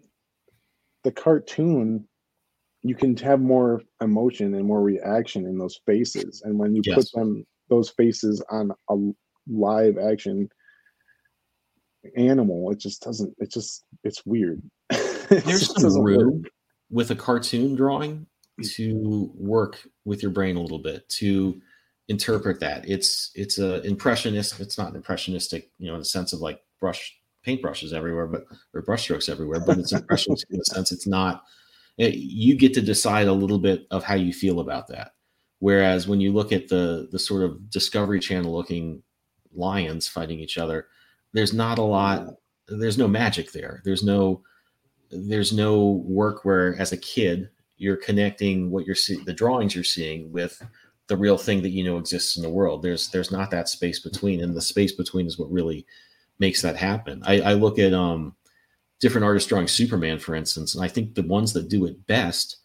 the 1.04 1.12
cartoon 1.12 2.08
you 2.84 2.96
can 2.96 3.16
have 3.18 3.40
more 3.40 3.82
emotion 4.02 4.56
and 4.56 4.66
more 4.66 4.82
reaction 4.82 5.46
in 5.46 5.58
those 5.58 5.80
faces, 5.86 6.42
and 6.44 6.58
when 6.58 6.76
you 6.76 6.82
yes. 6.84 6.96
put 6.96 7.12
them 7.14 7.46
those 7.70 7.90
faces 7.92 8.44
on 8.50 8.72
a 8.90 8.96
live 9.48 9.98
action 9.98 10.50
animal, 12.18 12.72
it 12.72 12.80
just 12.80 13.02
doesn't. 13.02 13.34
It 13.40 13.52
just 13.52 13.86
it's 14.04 14.26
weird. 14.26 14.62
There's 15.30 15.82
some 15.82 16.02
room 16.02 16.44
with 16.90 17.12
a 17.12 17.16
cartoon 17.16 17.76
drawing 17.76 18.26
to 18.64 19.32
work 19.36 19.88
with 20.06 20.22
your 20.22 20.32
brain 20.32 20.56
a 20.56 20.62
little 20.62 20.80
bit 20.80 21.08
to 21.10 21.62
interpret 22.08 22.60
that. 22.60 22.88
It's 22.88 23.32
it's 23.36 23.60
a 23.60 23.82
impressionist. 23.84 24.60
It's 24.60 24.78
not 24.78 24.96
impressionistic, 24.96 25.70
you 25.78 25.88
know, 25.88 25.94
in 25.94 26.00
the 26.00 26.06
sense 26.06 26.34
of 26.34 26.40
like 26.40 26.62
brush 26.80 27.16
paintbrushes 27.46 27.94
everywhere, 27.94 28.28
but 28.28 28.46
or 28.74 28.84
brushstrokes 28.84 29.30
everywhere. 29.30 29.62
But 29.66 29.80
it's 29.80 29.92
impressionistic 29.94 30.50
in 30.52 30.58
the 30.58 30.66
sense 30.66 30.92
it's 30.92 31.08
not. 31.08 31.44
It, 31.98 32.16
you 32.16 32.58
get 32.58 32.74
to 32.76 32.82
decide 32.82 33.28
a 33.28 33.34
little 33.34 33.60
bit 33.60 33.86
of 33.92 34.04
how 34.04 34.16
you 34.16 34.34
feel 34.34 34.60
about 34.60 34.88
that. 34.88 35.12
Whereas 35.60 36.08
when 36.08 36.22
you 36.22 36.32
look 36.34 36.52
at 36.52 36.68
the 36.68 37.08
the 37.12 37.20
sort 37.20 37.44
of 37.44 37.70
Discovery 37.70 38.20
Channel 38.20 38.52
looking 38.54 39.04
lions 39.54 40.08
fighting 40.08 40.40
each 40.40 40.58
other, 40.58 40.88
there's 41.34 41.54
not 41.54 41.78
a 41.78 41.84
lot. 41.84 42.36
There's 42.68 42.98
no 42.98 43.08
magic 43.08 43.52
there. 43.52 43.82
There's 43.86 44.04
no 44.04 44.44
there's 45.12 45.52
no 45.54 46.04
work 46.06 46.46
where 46.46 46.76
as 46.80 46.92
a 46.92 46.98
kid 46.98 47.50
you're 47.78 47.98
connecting 47.98 48.72
what 48.72 48.86
you're 48.86 48.96
seeing 48.96 49.26
the 49.26 49.34
drawings 49.34 49.76
you're 49.76 49.84
seeing 49.84 50.32
with 50.32 50.64
the 51.12 51.18
real 51.18 51.38
thing 51.38 51.62
that 51.62 51.72
you 51.72 51.84
know 51.84 51.98
exists 51.98 52.38
in 52.38 52.42
the 52.42 52.50
world. 52.50 52.82
There's 52.82 53.10
there's 53.10 53.34
not 53.34 53.52
that 53.52 53.68
space 53.68 54.00
between, 54.00 54.42
and 54.42 54.56
the 54.56 54.62
space 54.62 54.94
between 54.94 55.28
is 55.28 55.38
what 55.38 55.52
really 55.52 55.86
makes 56.40 56.62
that 56.62 56.78
happen. 56.78 57.22
I, 57.26 57.42
I 57.42 57.54
look 57.54 57.80
at 57.80 57.94
um, 57.94 58.34
different 59.02 59.26
artists 59.26 59.50
drawing 59.50 59.68
Superman, 59.68 60.20
for 60.20 60.36
instance, 60.36 60.74
and 60.74 60.82
I 60.82 60.88
think 60.88 61.14
the 61.14 61.24
ones 61.24 61.52
that 61.52 61.68
do 61.68 61.86
it 61.86 62.08
best 62.08 62.60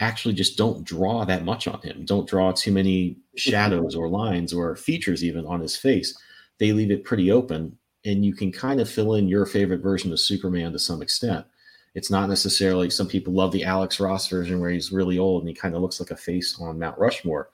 actually 0.00 0.34
just 0.34 0.58
don't 0.58 0.82
draw 0.82 1.24
that 1.24 1.44
much 1.44 1.68
on 1.68 1.80
him. 1.82 2.04
Don't 2.04 2.28
draw 2.28 2.50
too 2.50 2.72
many 2.72 3.16
shadows 3.36 3.94
or 3.94 4.08
lines 4.08 4.52
or 4.52 4.74
features 4.74 5.22
even 5.22 5.46
on 5.46 5.60
his 5.60 5.76
face. 5.76 6.18
They 6.58 6.72
leave 6.72 6.90
it 6.90 7.04
pretty 7.04 7.30
open, 7.30 7.78
and 8.04 8.24
you 8.24 8.34
can 8.34 8.50
kind 8.50 8.80
of 8.80 8.90
fill 8.90 9.14
in 9.14 9.28
your 9.28 9.46
favorite 9.46 9.82
version 9.82 10.10
of 10.10 10.18
Superman 10.18 10.72
to 10.72 10.80
some 10.80 11.00
extent. 11.00 11.46
It's 11.94 12.10
not 12.10 12.28
necessarily 12.28 12.90
some 12.90 13.06
people 13.06 13.34
love 13.34 13.52
the 13.52 13.62
Alex 13.62 14.00
Ross 14.00 14.26
version 14.26 14.58
where 14.58 14.70
he's 14.70 14.90
really 14.90 15.16
old 15.16 15.42
and 15.42 15.48
he 15.48 15.54
kind 15.54 15.76
of 15.76 15.80
looks 15.80 16.00
like 16.00 16.10
a 16.10 16.16
face 16.16 16.58
on 16.60 16.80
Mount 16.80 16.98
Rushmore. 16.98 17.50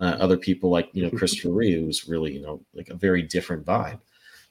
Uh, 0.00 0.16
other 0.18 0.36
people 0.36 0.70
like 0.70 0.88
you 0.92 1.02
know 1.02 1.10
Christopher 1.18 1.52
Reeve 1.52 1.86
was 1.86 2.08
really 2.08 2.32
you 2.32 2.42
know 2.42 2.62
like 2.74 2.88
a 2.88 2.94
very 2.94 3.22
different 3.22 3.64
vibe. 3.64 4.00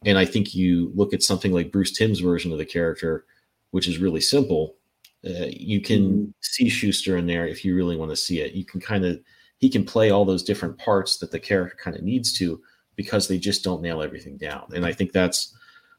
And 0.05 0.17
I 0.17 0.25
think 0.25 0.55
you 0.55 0.91
look 0.95 1.13
at 1.13 1.21
something 1.21 1.53
like 1.53 1.71
Bruce 1.71 1.91
Timm's 1.91 2.21
version 2.21 2.51
of 2.51 2.57
the 2.57 2.65
character, 2.65 3.25
which 3.69 3.87
is 3.87 3.99
really 3.99 4.21
simple. 4.21 4.75
Uh, 5.23 5.45
you 5.49 5.79
can 5.79 6.11
mm-hmm. 6.11 6.29
see 6.41 6.69
Shuster 6.69 7.17
in 7.17 7.27
there 7.27 7.45
if 7.45 7.63
you 7.63 7.75
really 7.75 7.95
want 7.95 8.09
to 8.09 8.15
see 8.15 8.41
it. 8.41 8.53
You 8.53 8.65
can 8.65 8.81
kind 8.81 9.05
of 9.05 9.19
he 9.57 9.69
can 9.69 9.85
play 9.85 10.09
all 10.09 10.25
those 10.25 10.43
different 10.43 10.77
parts 10.79 11.17
that 11.17 11.31
the 11.31 11.39
character 11.39 11.77
kind 11.81 11.95
of 11.95 12.01
needs 12.01 12.35
to 12.39 12.61
because 12.95 13.27
they 13.27 13.37
just 13.37 13.63
don't 13.63 13.81
nail 13.81 14.01
everything 14.01 14.37
down. 14.37 14.65
And 14.75 14.85
I 14.85 14.93
think 14.93 15.11
that's 15.11 15.55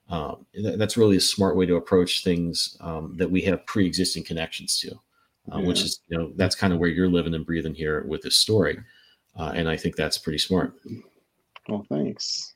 um, 0.08 0.44
that's 0.76 0.96
really 0.96 1.16
a 1.16 1.20
smart 1.20 1.56
way 1.56 1.64
to 1.66 1.76
approach 1.76 2.24
things 2.24 2.76
um, 2.80 3.14
that 3.16 3.30
we 3.30 3.40
have 3.42 3.64
pre-existing 3.66 4.24
connections 4.24 4.78
to. 4.80 4.98
uh, 5.50 5.58
yeah. 5.58 5.66
which 5.66 5.82
is 5.82 6.00
you 6.08 6.18
know 6.18 6.32
that's 6.36 6.54
kind 6.54 6.72
of 6.72 6.78
where 6.78 6.90
you're 6.90 7.08
living 7.08 7.34
and 7.34 7.46
breathing 7.46 7.74
here 7.74 8.04
with 8.06 8.22
this 8.22 8.36
story, 8.36 8.78
uh, 9.36 9.52
and 9.54 9.68
I 9.68 9.76
think 9.76 9.96
that's 9.96 10.18
pretty 10.18 10.38
smart. 10.38 10.74
Well, 11.68 11.86
thanks. 11.88 12.52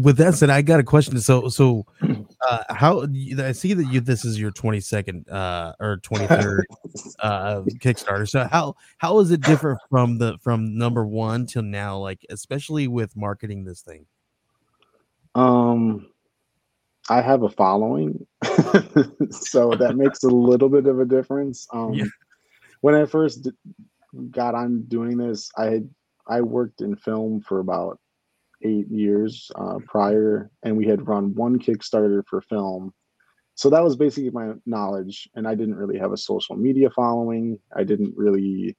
With 0.00 0.18
that 0.18 0.34
said, 0.34 0.50
I 0.50 0.62
got 0.62 0.80
a 0.80 0.84
question. 0.84 1.18
So, 1.20 1.48
so 1.48 1.86
uh, 2.48 2.64
how 2.70 3.06
I 3.38 3.52
see 3.52 3.72
that 3.72 3.86
you 3.86 4.00
this 4.00 4.24
is 4.24 4.38
your 4.38 4.50
22nd 4.50 5.30
uh, 5.32 5.72
or 5.80 5.98
23rd 5.98 6.62
uh, 7.20 7.60
Kickstarter. 7.78 8.28
So 8.28 8.46
how 8.50 8.76
how 8.98 9.18
is 9.20 9.30
it 9.30 9.40
different 9.40 9.80
from 9.88 10.18
the 10.18 10.36
from 10.42 10.76
number 10.76 11.06
one 11.06 11.46
till 11.46 11.62
now? 11.62 11.98
Like 11.98 12.24
especially 12.28 12.86
with 12.86 13.16
marketing 13.16 13.64
this 13.64 13.80
thing. 13.80 14.06
Um, 15.34 16.08
I 17.08 17.22
have 17.22 17.42
a 17.42 17.48
following, 17.48 18.26
so 19.30 19.74
that 19.74 19.94
makes 19.96 20.22
a 20.22 20.28
little 20.28 20.68
bit 20.68 20.86
of 20.86 21.00
a 21.00 21.04
difference. 21.04 21.66
Um, 21.74 21.94
yeah. 21.94 22.04
When 22.82 22.94
I 22.94 23.06
first 23.06 23.48
got 24.30 24.54
on 24.54 24.82
doing 24.84 25.16
this, 25.16 25.50
I 25.56 25.64
had 25.66 25.90
I 26.28 26.40
worked 26.40 26.80
in 26.80 26.96
film 26.96 27.40
for 27.40 27.58
about 27.58 27.98
eight 28.62 28.88
years 28.88 29.50
uh, 29.56 29.78
prior, 29.86 30.50
and 30.62 30.76
we 30.76 30.86
had 30.86 31.06
run 31.06 31.34
one 31.34 31.58
Kickstarter 31.58 32.22
for 32.28 32.40
film. 32.42 32.92
So 33.54 33.68
that 33.70 33.82
was 33.82 33.96
basically 33.96 34.30
my 34.30 34.52
knowledge, 34.66 35.28
and 35.34 35.46
I 35.46 35.54
didn't 35.54 35.74
really 35.74 35.98
have 35.98 36.12
a 36.12 36.16
social 36.16 36.56
media 36.56 36.90
following. 36.90 37.58
I 37.76 37.84
didn't 37.84 38.14
really 38.16 38.76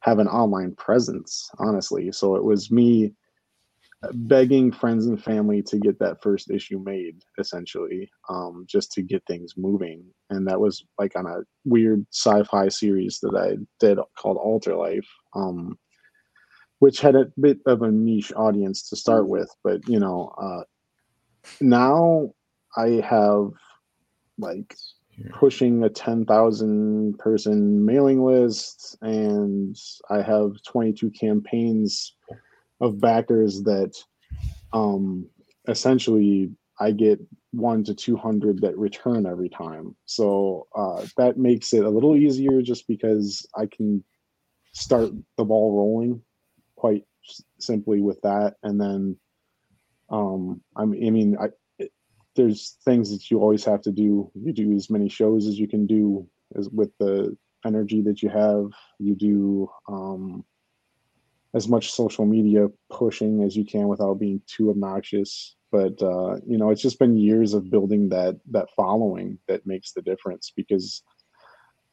have 0.00 0.18
an 0.18 0.28
online 0.28 0.74
presence, 0.76 1.50
honestly. 1.58 2.10
So 2.12 2.36
it 2.36 2.44
was 2.44 2.70
me 2.70 3.12
begging 4.12 4.72
friends 4.72 5.06
and 5.06 5.22
family 5.22 5.62
to 5.62 5.78
get 5.78 5.98
that 5.98 6.22
first 6.22 6.50
issue 6.50 6.78
made 6.78 7.16
essentially 7.38 8.10
um, 8.28 8.64
just 8.68 8.92
to 8.92 9.02
get 9.02 9.22
things 9.26 9.54
moving. 9.56 10.04
And 10.30 10.46
that 10.46 10.60
was 10.60 10.84
like 10.98 11.16
on 11.16 11.26
a 11.26 11.40
weird 11.64 12.06
sci-fi 12.12 12.68
series 12.68 13.18
that 13.20 13.36
i 13.36 13.56
did 13.80 13.98
called 14.16 14.36
alter 14.36 14.74
life 14.76 15.08
um, 15.34 15.78
which 16.78 17.00
had 17.00 17.16
a 17.16 17.30
bit 17.40 17.58
of 17.66 17.82
a 17.82 17.90
niche 17.90 18.32
audience 18.36 18.88
to 18.88 18.96
start 18.96 19.28
with. 19.28 19.50
But 19.64 19.86
you 19.88 19.98
know 19.98 20.34
uh, 20.38 20.64
now 21.60 22.32
i 22.76 23.00
have 23.08 23.50
like 24.38 24.74
pushing 25.32 25.82
a 25.82 25.88
10,000 25.88 27.18
person 27.18 27.84
mailing 27.84 28.22
list 28.22 28.98
and 29.00 29.76
I 30.10 30.20
have 30.22 30.62
22 30.66 31.10
campaigns 31.10 32.14
of 32.80 33.00
backers 33.00 33.62
that 33.62 33.94
um 34.72 35.26
essentially 35.68 36.50
I 36.78 36.90
get 36.90 37.20
one 37.52 37.84
to 37.84 37.94
200 37.94 38.60
that 38.60 38.76
return 38.76 39.26
every 39.26 39.48
time. 39.48 39.96
So 40.04 40.66
uh, 40.76 41.06
that 41.16 41.38
makes 41.38 41.72
it 41.72 41.84
a 41.84 41.90
little 41.90 42.16
easier 42.16 42.60
just 42.62 42.86
because 42.86 43.46
I 43.56 43.66
can 43.66 44.04
start 44.72 45.10
the 45.38 45.44
ball 45.44 45.74
rolling 45.74 46.22
quite 46.76 47.04
simply 47.58 48.00
with 48.02 48.20
that. 48.22 48.56
And 48.62 48.80
then, 48.80 49.16
um, 50.10 50.60
I 50.76 50.84
mean, 50.84 51.06
I 51.06 51.10
mean, 51.10 51.36
I, 51.40 51.86
there's 52.36 52.76
things 52.84 53.10
that 53.10 53.30
you 53.30 53.40
always 53.40 53.64
have 53.64 53.80
to 53.82 53.90
do. 53.90 54.30
You 54.34 54.52
do 54.52 54.74
as 54.74 54.90
many 54.90 55.08
shows 55.08 55.46
as 55.46 55.58
you 55.58 55.66
can 55.66 55.86
do 55.86 56.28
as 56.56 56.68
with 56.68 56.90
the 56.98 57.36
energy 57.64 58.02
that 58.02 58.22
you 58.22 58.28
have. 58.28 58.70
You 58.98 59.14
do, 59.14 59.70
um, 59.88 60.44
as 61.56 61.68
much 61.68 61.90
social 61.90 62.26
media 62.26 62.68
pushing 62.90 63.42
as 63.42 63.56
you 63.56 63.64
can 63.64 63.88
without 63.88 64.20
being 64.20 64.42
too 64.46 64.68
obnoxious. 64.68 65.56
But 65.72 66.00
uh, 66.02 66.36
you 66.46 66.58
know 66.58 66.70
it's 66.70 66.82
just 66.82 66.98
been 66.98 67.16
years 67.16 67.54
of 67.54 67.70
building 67.70 68.10
that 68.10 68.36
that 68.50 68.68
following 68.76 69.38
that 69.48 69.66
makes 69.66 69.92
the 69.92 70.02
difference 70.02 70.52
because 70.54 71.02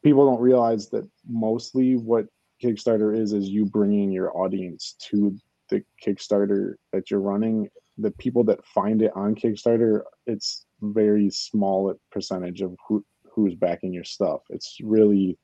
people 0.02 0.26
don't 0.26 0.40
realize 0.40 0.90
that 0.90 1.08
mostly 1.26 1.96
what 1.96 2.26
kickstarter 2.62 3.18
is 3.18 3.32
is 3.32 3.48
you 3.48 3.64
bringing 3.64 4.12
your 4.12 4.36
audience 4.36 4.96
to 5.10 5.34
the 5.70 5.82
kickstarter 6.04 6.74
that 6.92 7.10
you're 7.10 7.20
running. 7.20 7.68
The 7.96 8.10
people 8.12 8.44
that 8.44 8.66
find 8.66 9.00
it 9.00 9.12
on 9.14 9.34
kickstarter 9.34 10.02
it's 10.26 10.66
very 10.82 11.30
small 11.30 11.94
percentage 12.12 12.60
of 12.60 12.76
who 12.86 13.04
who's 13.32 13.54
backing 13.54 13.94
your 13.94 14.04
stuff. 14.04 14.42
It's 14.50 14.76
really 14.82 15.38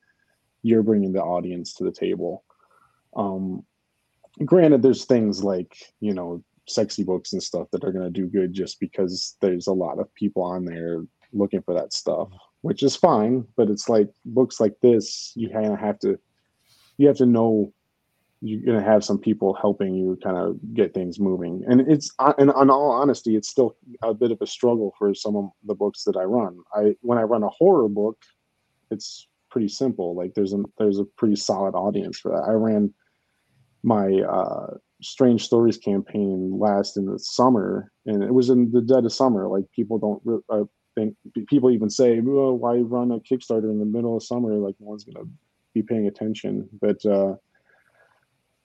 you're 0.61 0.83
bringing 0.83 1.11
the 1.11 1.23
audience 1.23 1.73
to 1.75 1.83
the 1.83 1.91
table. 1.91 2.43
Um, 3.15 3.65
granted 4.45 4.81
there's 4.81 5.05
things 5.05 5.43
like 5.43 5.75
you 5.99 6.13
know 6.13 6.43
sexy 6.67 7.03
books 7.03 7.33
and 7.33 7.41
stuff 7.41 7.67
that 7.71 7.83
are 7.83 7.91
going 7.91 8.05
to 8.05 8.21
do 8.21 8.27
good 8.27 8.53
just 8.53 8.79
because 8.79 9.35
there's 9.41 9.67
a 9.67 9.73
lot 9.73 9.99
of 9.99 10.13
people 10.15 10.43
on 10.43 10.63
there 10.65 11.03
looking 11.33 11.61
for 11.61 11.73
that 11.73 11.93
stuff 11.93 12.29
which 12.61 12.83
is 12.83 12.95
fine 12.95 13.45
but 13.55 13.69
it's 13.69 13.89
like 13.89 14.09
books 14.25 14.59
like 14.59 14.75
this 14.81 15.33
you 15.35 15.49
kind 15.49 15.71
of 15.71 15.79
have 15.79 15.97
to 15.99 16.19
you 16.97 17.07
have 17.07 17.17
to 17.17 17.25
know 17.25 17.73
you're 18.43 18.61
going 18.61 18.77
to 18.77 18.83
have 18.83 19.03
some 19.03 19.19
people 19.19 19.53
helping 19.53 19.93
you 19.93 20.17
kind 20.23 20.35
of 20.35 20.57
get 20.73 20.95
things 20.95 21.19
moving. 21.19 21.63
And 21.67 21.81
it's 21.81 22.11
uh, 22.17 22.33
and 22.39 22.49
in 22.49 22.69
all 22.71 22.89
honesty 22.89 23.35
it's 23.35 23.47
still 23.47 23.75
a 24.01 24.15
bit 24.15 24.31
of 24.31 24.41
a 24.41 24.47
struggle 24.47 24.95
for 24.97 25.13
some 25.13 25.35
of 25.35 25.51
the 25.63 25.75
books 25.75 26.03
that 26.05 26.17
i 26.17 26.23
run. 26.23 26.57
I 26.73 26.95
when 27.01 27.19
i 27.19 27.21
run 27.21 27.43
a 27.43 27.49
horror 27.49 27.87
book 27.87 28.17
it's 28.91 29.27
pretty 29.49 29.67
simple. 29.67 30.15
Like 30.15 30.33
there's 30.33 30.53
a 30.53 30.63
there's 30.77 30.99
a 30.99 31.05
pretty 31.05 31.35
solid 31.35 31.75
audience 31.75 32.19
for 32.19 32.31
that. 32.31 32.43
I 32.47 32.51
ran 32.51 32.93
my 33.83 34.21
uh, 34.21 34.77
strange 35.01 35.43
stories 35.43 35.77
campaign 35.77 36.57
last 36.59 36.97
in 36.97 37.05
the 37.05 37.17
summer 37.17 37.91
and 38.05 38.23
it 38.23 38.33
was 38.33 38.49
in 38.49 38.71
the 38.71 38.81
dead 38.81 39.05
of 39.05 39.13
summer. 39.13 39.47
Like 39.47 39.65
people 39.75 39.97
don't 39.97 40.43
uh, 40.49 40.65
think 40.95 41.15
people 41.47 41.71
even 41.71 41.89
say 41.89 42.19
well, 42.19 42.57
why 42.57 42.77
run 42.77 43.11
a 43.11 43.19
kickstarter 43.19 43.71
in 43.71 43.79
the 43.79 43.85
middle 43.85 44.17
of 44.17 44.23
summer? 44.23 44.55
Like 44.55 44.75
no 44.79 44.89
one's 44.89 45.03
gonna 45.03 45.25
be 45.73 45.81
paying 45.81 46.07
attention. 46.07 46.69
But 46.79 47.05
uh, 47.05 47.35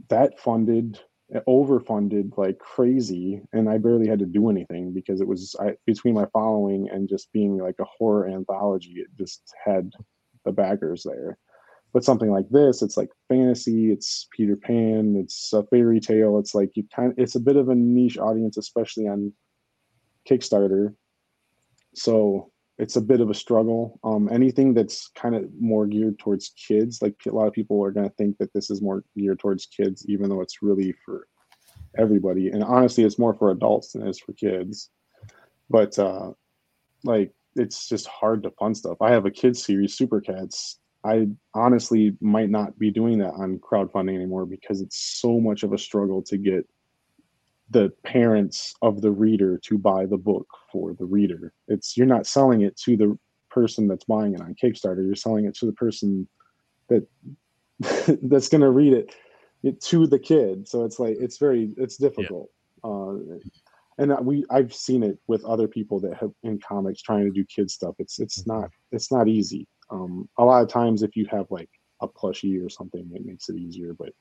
that 0.08 0.38
funded 0.38 1.00
overfunded 1.48 2.36
like 2.38 2.56
crazy 2.58 3.42
and 3.52 3.68
i 3.68 3.76
barely 3.76 4.06
had 4.06 4.20
to 4.20 4.26
do 4.26 4.48
anything 4.48 4.92
because 4.92 5.20
it 5.20 5.26
was 5.26 5.56
I, 5.58 5.72
between 5.84 6.14
my 6.14 6.26
following 6.32 6.88
and 6.88 7.08
just 7.08 7.32
being 7.32 7.58
like 7.58 7.74
a 7.80 7.84
horror 7.84 8.28
anthology 8.28 8.94
it 8.98 9.08
just 9.18 9.42
had 9.64 9.92
the 10.44 10.52
backers 10.52 11.02
there 11.02 11.36
but 11.96 12.04
something 12.04 12.30
like 12.30 12.46
this 12.50 12.82
it's 12.82 12.98
like 12.98 13.08
fantasy 13.26 13.90
it's 13.90 14.28
peter 14.30 14.54
pan 14.54 15.16
it's 15.16 15.54
a 15.54 15.62
fairy 15.64 15.98
tale 15.98 16.38
it's 16.38 16.54
like 16.54 16.70
you 16.74 16.84
kind 16.94 17.10
of 17.10 17.18
it's 17.18 17.36
a 17.36 17.40
bit 17.40 17.56
of 17.56 17.70
a 17.70 17.74
niche 17.74 18.18
audience 18.18 18.58
especially 18.58 19.08
on 19.08 19.32
kickstarter. 20.26 20.94
So 21.94 22.50
it's 22.78 22.96
a 22.96 23.00
bit 23.00 23.20
of 23.20 23.30
a 23.30 23.34
struggle. 23.34 23.98
Um, 24.04 24.28
anything 24.30 24.74
that's 24.74 25.08
kind 25.08 25.34
of 25.34 25.44
more 25.58 25.86
geared 25.86 26.18
towards 26.18 26.50
kids 26.50 27.00
like 27.00 27.14
a 27.26 27.30
lot 27.30 27.46
of 27.46 27.54
people 27.54 27.82
are 27.82 27.90
going 27.90 28.08
to 28.08 28.14
think 28.16 28.36
that 28.38 28.52
this 28.52 28.70
is 28.70 28.82
more 28.82 29.02
geared 29.16 29.38
towards 29.38 29.66
kids 29.66 30.04
even 30.08 30.28
though 30.28 30.42
it's 30.42 30.62
really 30.62 30.94
for 31.04 31.28
everybody. 31.96 32.50
And 32.50 32.62
honestly 32.62 33.04
it's 33.04 33.18
more 33.18 33.34
for 33.34 33.50
adults 33.50 33.92
than 33.92 34.06
it 34.06 34.10
is 34.10 34.20
for 34.20 34.32
kids. 34.34 34.90
But 35.70 35.98
uh 35.98 36.32
like 37.04 37.32
it's 37.54 37.88
just 37.88 38.06
hard 38.06 38.42
to 38.42 38.50
fund 38.50 38.76
stuff. 38.76 39.00
I 39.00 39.10
have 39.12 39.24
a 39.24 39.30
kids 39.30 39.64
series 39.64 39.94
super 39.94 40.20
cats 40.20 40.78
I 41.04 41.28
honestly 41.54 42.16
might 42.20 42.50
not 42.50 42.78
be 42.78 42.90
doing 42.90 43.18
that 43.18 43.34
on 43.34 43.58
crowdfunding 43.58 44.14
anymore 44.14 44.46
because 44.46 44.80
it's 44.80 45.20
so 45.20 45.40
much 45.40 45.62
of 45.62 45.72
a 45.72 45.78
struggle 45.78 46.22
to 46.22 46.36
get 46.36 46.68
the 47.70 47.90
parents 48.04 48.74
of 48.82 49.02
the 49.02 49.10
reader 49.10 49.58
to 49.58 49.78
buy 49.78 50.06
the 50.06 50.16
book 50.16 50.46
for 50.70 50.94
the 50.94 51.04
reader. 51.04 51.52
It's 51.68 51.96
you're 51.96 52.06
not 52.06 52.26
selling 52.26 52.62
it 52.62 52.76
to 52.78 52.96
the 52.96 53.18
person 53.50 53.88
that's 53.88 54.04
buying 54.04 54.34
it 54.34 54.40
on 54.40 54.54
Kickstarter. 54.54 55.04
You're 55.04 55.16
selling 55.16 55.46
it 55.46 55.56
to 55.56 55.66
the 55.66 55.72
person 55.72 56.28
that 56.88 57.06
that's 58.22 58.48
going 58.48 58.60
to 58.60 58.70
read 58.70 58.92
it, 58.92 59.14
it, 59.62 59.80
to 59.82 60.06
the 60.06 60.18
kid. 60.18 60.68
So 60.68 60.84
it's 60.84 60.98
like 60.98 61.16
it's 61.18 61.38
very 61.38 61.74
it's 61.76 61.96
difficult. 61.96 62.50
Yeah. 62.84 62.90
Uh, 62.90 63.16
and 63.98 64.26
we 64.26 64.44
I've 64.50 64.74
seen 64.74 65.02
it 65.02 65.18
with 65.26 65.44
other 65.44 65.66
people 65.66 66.00
that 66.00 66.14
have 66.18 66.30
in 66.42 66.60
comics 66.60 67.00
trying 67.00 67.24
to 67.24 67.30
do 67.30 67.44
kid 67.44 67.70
stuff. 67.70 67.94
It's 67.98 68.18
it's 68.18 68.42
mm-hmm. 68.42 68.60
not 68.60 68.70
it's 68.92 69.10
not 69.10 69.28
easy. 69.28 69.66
Um, 69.90 70.28
a 70.38 70.44
lot 70.44 70.62
of 70.62 70.68
times, 70.68 71.02
if 71.02 71.16
you 71.16 71.26
have 71.30 71.46
like 71.50 71.70
a 72.00 72.08
plushie 72.08 72.64
or 72.64 72.68
something, 72.68 73.10
it 73.14 73.24
makes 73.24 73.48
it 73.48 73.56
easier. 73.56 73.94
But 73.94 74.12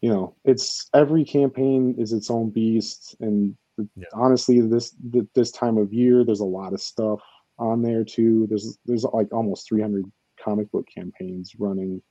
you 0.00 0.10
know, 0.10 0.36
it's 0.44 0.88
every 0.94 1.24
campaign 1.24 1.94
is 1.98 2.12
its 2.12 2.30
own 2.30 2.50
beast, 2.50 3.16
and 3.20 3.56
yeah. 3.96 4.06
honestly, 4.12 4.60
this 4.60 4.94
this 5.34 5.50
time 5.50 5.78
of 5.78 5.92
year, 5.92 6.24
there's 6.24 6.40
a 6.40 6.44
lot 6.44 6.72
of 6.72 6.80
stuff 6.80 7.20
on 7.58 7.82
there 7.82 8.04
too. 8.04 8.46
There's 8.48 8.78
there's 8.86 9.04
like 9.04 9.32
almost 9.32 9.68
300 9.68 10.04
comic 10.42 10.70
book 10.70 10.86
campaigns 10.94 11.54
running 11.58 12.02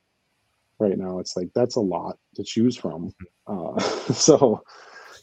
right 0.79 0.97
now. 0.97 1.19
It's 1.19 1.35
like 1.35 1.49
that's 1.55 1.75
a 1.75 1.81
lot 1.81 2.17
to 2.35 2.43
choose 2.43 2.75
from. 2.77 3.13
Mm-hmm. 3.47 3.77
Uh, 3.77 3.79
so 4.13 4.63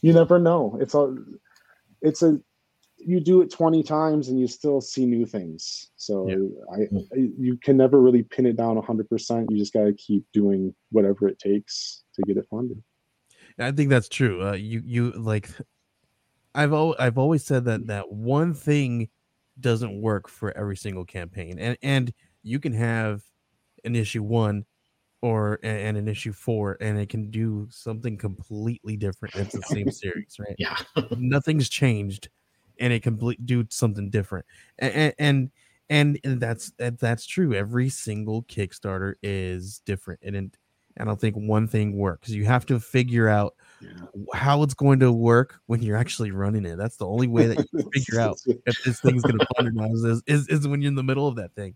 you 0.03 0.13
never 0.13 0.39
know. 0.39 0.79
It's 0.81 0.95
a 0.95 1.17
it's 2.03 2.23
a 2.23 2.41
you 3.07 3.21
do 3.21 3.41
it 3.43 3.51
20 3.51 3.83
times 3.83 4.29
and 4.29 4.39
you 4.39 4.47
still 4.47 4.81
see 4.81 5.07
new 5.07 5.27
things. 5.27 5.91
So 5.97 6.29
I, 6.73 6.83
I, 6.83 7.29
you 7.39 7.59
can 7.63 7.77
never 7.77 8.01
really 8.01 8.23
pin 8.23 8.47
it 8.47 8.57
down 8.57 8.77
100% 8.77 9.51
you 9.51 9.57
just 9.57 9.73
got 9.73 9.85
to 9.85 9.93
keep 9.95 10.25
doing 10.33 10.75
whatever 10.91 11.29
it 11.29 11.39
takes 11.39 12.05
to 12.15 12.23
get 12.23 12.37
it 12.37 12.47
funded. 12.51 12.83
I 13.59 13.71
think 13.73 13.91
that's 13.91 14.09
true. 14.09 14.47
Uh, 14.47 14.53
you 14.53 14.83
you 14.85 15.13
like 15.13 15.49
i've 16.57 16.73
al- 16.73 16.95
i've 17.01 17.19
always 17.19 17.45
said 17.45 17.65
that 17.65 17.87
that 17.89 18.11
one 18.13 18.55
thing 18.55 19.09
doesn't 19.59 20.01
work 20.01 20.29
for 20.29 20.57
every 20.57 20.77
single 20.77 21.05
campaign. 21.05 21.59
And 21.59 21.77
and 21.83 22.13
you 22.43 22.59
can 22.59 22.73
have 22.73 23.23
an 23.85 23.97
issue 23.97 24.23
one 24.23 24.65
or 25.23 25.59
and 25.63 25.97
an 25.97 26.09
issue 26.09 26.33
four 26.33 26.77
and 26.81 26.99
it 26.99 27.09
can 27.09 27.31
do 27.31 27.67
something 27.71 28.17
completely 28.19 28.97
different. 28.97 29.35
It's 29.37 29.55
the 29.55 29.63
same 29.63 29.91
series 29.91 30.37
right? 30.39 30.57
Yeah. 30.59 30.77
nothing's 31.17 31.69
changed 31.69 32.29
and 32.81 32.93
it 32.93 33.03
can 33.03 33.19
do 33.45 33.65
something 33.71 34.11
different. 34.11 34.47
And 34.79 35.15
and 35.19 35.51
and, 35.91 36.19
and 36.25 36.41
that's 36.41 36.71
that- 36.79 36.99
that's 36.99 37.27
true. 37.27 37.53
Every 37.55 37.89
single 37.91 38.43
kickstarter 38.45 39.15
is 39.23 39.81
different 39.85 40.21
and 40.23 40.57
i 40.99 41.05
don't 41.05 41.21
think 41.21 41.35
one 41.37 41.67
thing 41.69 41.97
works. 41.99 42.29
You 42.31 42.45
have 42.45 42.65
to 42.67 42.79
figure 42.79 43.29
out 43.29 43.55
Yeah. 43.81 43.89
how 44.33 44.63
it's 44.63 44.75
going 44.75 45.01
to 45.01 45.11
work 45.13 45.61
when 45.67 45.83
you're 45.83 45.97
actually 45.97 46.31
running 46.31 46.65
it. 46.65 46.77
That's 46.79 46.97
the 46.97 47.07
only 47.07 47.27
way 47.27 47.47
that 47.49 47.59
you 47.59 47.65
can 47.81 47.91
figure 47.95 48.21
out 48.21 48.39
if 48.47 48.83
this 48.85 49.01
thing's 49.01 49.23
going 49.25 49.39
to 49.41 49.47
fund 49.57 49.69
or 49.69 49.73
not 49.73 49.91
is, 49.91 50.23
is, 50.27 50.49
is 50.49 50.69
when 50.69 50.81
you're 50.81 50.91
in 50.91 50.95
the 50.95 51.03
middle 51.03 51.27
of 51.27 51.35
that 51.37 51.53
thing. 51.55 51.75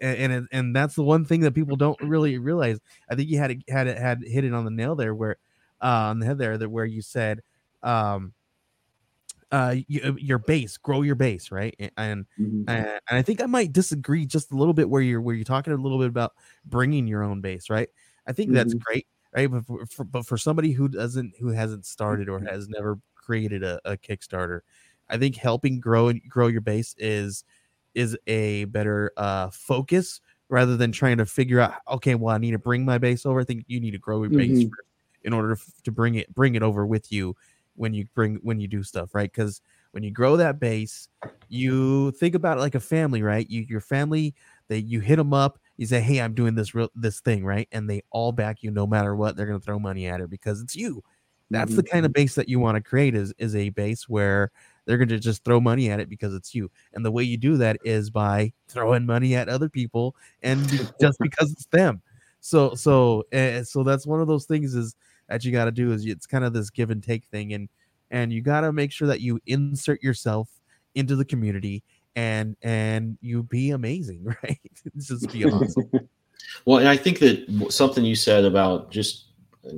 And 0.00 0.18
and, 0.18 0.32
it- 0.32 0.48
and 0.52 0.74
that's 0.76 0.94
the 0.96 1.04
one 1.04 1.24
thing 1.24 1.40
that 1.42 1.54
people 1.54 1.76
don't 1.76 1.98
really 2.02 2.38
realize. 2.38 2.80
I 3.08 3.14
think 3.14 3.30
you 3.30 3.38
had 3.38 3.52
it 3.52 3.62
had 3.68 3.86
it 3.86 3.96
had 3.98 4.20
hit 4.26 4.44
it 4.44 4.52
on 4.52 4.64
the 4.64 4.70
nail 4.72 4.96
there 4.96 5.14
where 5.14 5.36
uh 5.80 6.10
on 6.10 6.18
the 6.18 6.26
head 6.26 6.38
there 6.38 6.58
that 6.58 6.68
where 6.68 6.84
you 6.84 7.02
said 7.02 7.42
um 7.84 8.32
uh 9.52 9.76
you, 9.88 10.16
your 10.18 10.38
base 10.38 10.76
grow 10.76 11.02
your 11.02 11.14
base 11.14 11.50
right 11.52 11.74
and 11.96 12.26
Mhm. 12.38 12.64
and, 12.68 12.86
and 12.86 13.00
i 13.18 13.22
think 13.22 13.40
i 13.40 13.46
might 13.46 13.72
disagree 13.72 14.26
just 14.26 14.50
a 14.52 14.56
little 14.56 14.74
bit 14.74 14.88
where 14.90 15.02
you're 15.02 15.20
where 15.20 15.34
you're 15.34 15.44
talking 15.44 15.72
a 15.72 15.76
little 15.76 15.98
bit 15.98 16.08
about 16.08 16.32
bringing 16.64 17.06
your 17.06 17.22
own 17.22 17.40
base 17.40 17.70
right 17.70 17.88
i 18.26 18.32
think 18.32 18.52
that's 18.52 18.74
Mhm. 18.74 18.80
great 18.80 19.06
right 19.34 19.50
but 19.50 19.64
for, 19.64 19.86
for, 19.86 20.04
but 20.04 20.26
for 20.26 20.36
somebody 20.36 20.72
who 20.72 20.88
doesn't 20.88 21.34
who 21.38 21.48
hasn't 21.48 21.86
started 21.86 22.28
or 22.28 22.40
has 22.40 22.68
never 22.68 22.98
created 23.14 23.62
a, 23.62 23.80
a 23.84 23.96
kickstarter 23.96 24.60
i 25.08 25.16
think 25.16 25.36
helping 25.36 25.78
grow 25.80 26.08
and 26.08 26.20
grow 26.28 26.48
your 26.48 26.60
base 26.60 26.94
is 26.98 27.44
is 27.94 28.16
a 28.26 28.64
better 28.66 29.12
uh 29.16 29.48
focus 29.50 30.20
rather 30.48 30.76
than 30.76 30.92
trying 30.92 31.18
to 31.18 31.26
figure 31.26 31.60
out 31.60 31.74
okay 31.88 32.14
well 32.14 32.34
i 32.34 32.38
need 32.38 32.50
to 32.52 32.58
bring 32.58 32.84
my 32.84 32.98
base 32.98 33.24
over 33.26 33.40
i 33.40 33.44
think 33.44 33.64
you 33.68 33.80
need 33.80 33.92
to 33.92 33.98
grow 33.98 34.22
your 34.22 34.30
base 34.30 34.62
Mhm. 34.62 34.70
first 34.70 34.88
in 35.22 35.32
order 35.32 35.56
to 35.82 35.90
bring 35.92 36.14
it 36.16 36.32
bring 36.34 36.54
it 36.54 36.62
over 36.62 36.86
with 36.86 37.10
you 37.10 37.34
when 37.76 37.94
you 37.94 38.06
bring 38.14 38.36
when 38.42 38.60
you 38.60 38.68
do 38.68 38.82
stuff 38.82 39.14
right? 39.14 39.30
Because 39.32 39.60
when 39.92 40.02
you 40.02 40.10
grow 40.10 40.36
that 40.36 40.58
base 40.58 41.08
you 41.48 42.10
think 42.12 42.34
about 42.34 42.58
it 42.58 42.60
like 42.60 42.74
a 42.74 42.80
family 42.80 43.22
right? 43.22 43.48
You 43.48 43.62
your 43.68 43.80
family 43.80 44.34
they 44.68 44.78
you 44.78 45.00
hit 45.00 45.16
them 45.16 45.32
up 45.32 45.58
you 45.76 45.86
say 45.86 46.00
hey 46.00 46.20
i'm 46.20 46.34
doing 46.34 46.54
this 46.54 46.74
real 46.74 46.90
this 46.94 47.20
thing 47.20 47.44
right? 47.44 47.68
And 47.72 47.88
they 47.88 48.02
all 48.10 48.32
back 48.32 48.62
you 48.62 48.70
no 48.70 48.86
matter 48.86 49.14
what 49.14 49.36
they're 49.36 49.46
going 49.46 49.60
to 49.60 49.64
throw 49.64 49.78
money 49.78 50.06
at 50.06 50.20
it 50.20 50.30
because 50.30 50.60
it's 50.60 50.76
you. 50.76 51.02
That's 51.50 51.76
the 51.76 51.82
kind 51.84 52.04
of 52.04 52.12
base 52.12 52.34
that 52.34 52.48
you 52.48 52.58
want 52.58 52.74
to 52.76 52.82
create 52.82 53.14
is 53.14 53.32
is 53.38 53.54
a 53.54 53.68
base 53.68 54.08
where 54.08 54.50
they're 54.84 54.96
going 54.98 55.08
to 55.08 55.18
just 55.18 55.44
throw 55.44 55.60
money 55.60 55.90
at 55.90 56.00
it 56.00 56.08
because 56.08 56.34
it's 56.34 56.54
you. 56.54 56.70
And 56.92 57.04
the 57.04 57.10
way 57.10 57.22
you 57.22 57.36
do 57.36 57.56
that 57.58 57.78
is 57.84 58.10
by 58.10 58.52
throwing 58.68 59.06
money 59.06 59.34
at 59.36 59.48
other 59.48 59.68
people 59.68 60.16
and 60.42 60.68
just 61.00 61.18
because 61.20 61.52
it's 61.52 61.66
them. 61.66 62.02
So 62.40 62.74
so 62.74 63.24
uh, 63.32 63.62
so 63.62 63.82
that's 63.84 64.06
one 64.06 64.20
of 64.20 64.28
those 64.28 64.46
things 64.46 64.74
is 64.74 64.96
that 65.28 65.44
you 65.44 65.52
got 65.52 65.66
to 65.66 65.72
do 65.72 65.92
is 65.92 66.04
it's 66.06 66.26
kind 66.26 66.44
of 66.44 66.52
this 66.52 66.70
give 66.70 66.90
and 66.90 67.02
take 67.02 67.24
thing 67.26 67.52
and 67.54 67.68
and 68.10 68.32
you 68.32 68.40
got 68.40 68.60
to 68.60 68.72
make 68.72 68.92
sure 68.92 69.08
that 69.08 69.20
you 69.20 69.40
insert 69.46 70.02
yourself 70.02 70.48
into 70.94 71.16
the 71.16 71.24
community 71.24 71.82
and 72.14 72.56
and 72.62 73.18
you 73.20 73.42
be 73.42 73.70
amazing 73.70 74.24
right 74.42 74.60
It's 74.94 75.08
just 75.08 75.32
be 75.32 75.44
awesome 75.50 75.90
Well, 76.64 76.78
and 76.78 76.88
I 76.88 76.96
think 76.96 77.18
that 77.20 77.66
something 77.70 78.04
you 78.04 78.16
said 78.16 78.44
about 78.44 78.90
just 78.90 79.26
uh, 79.66 79.74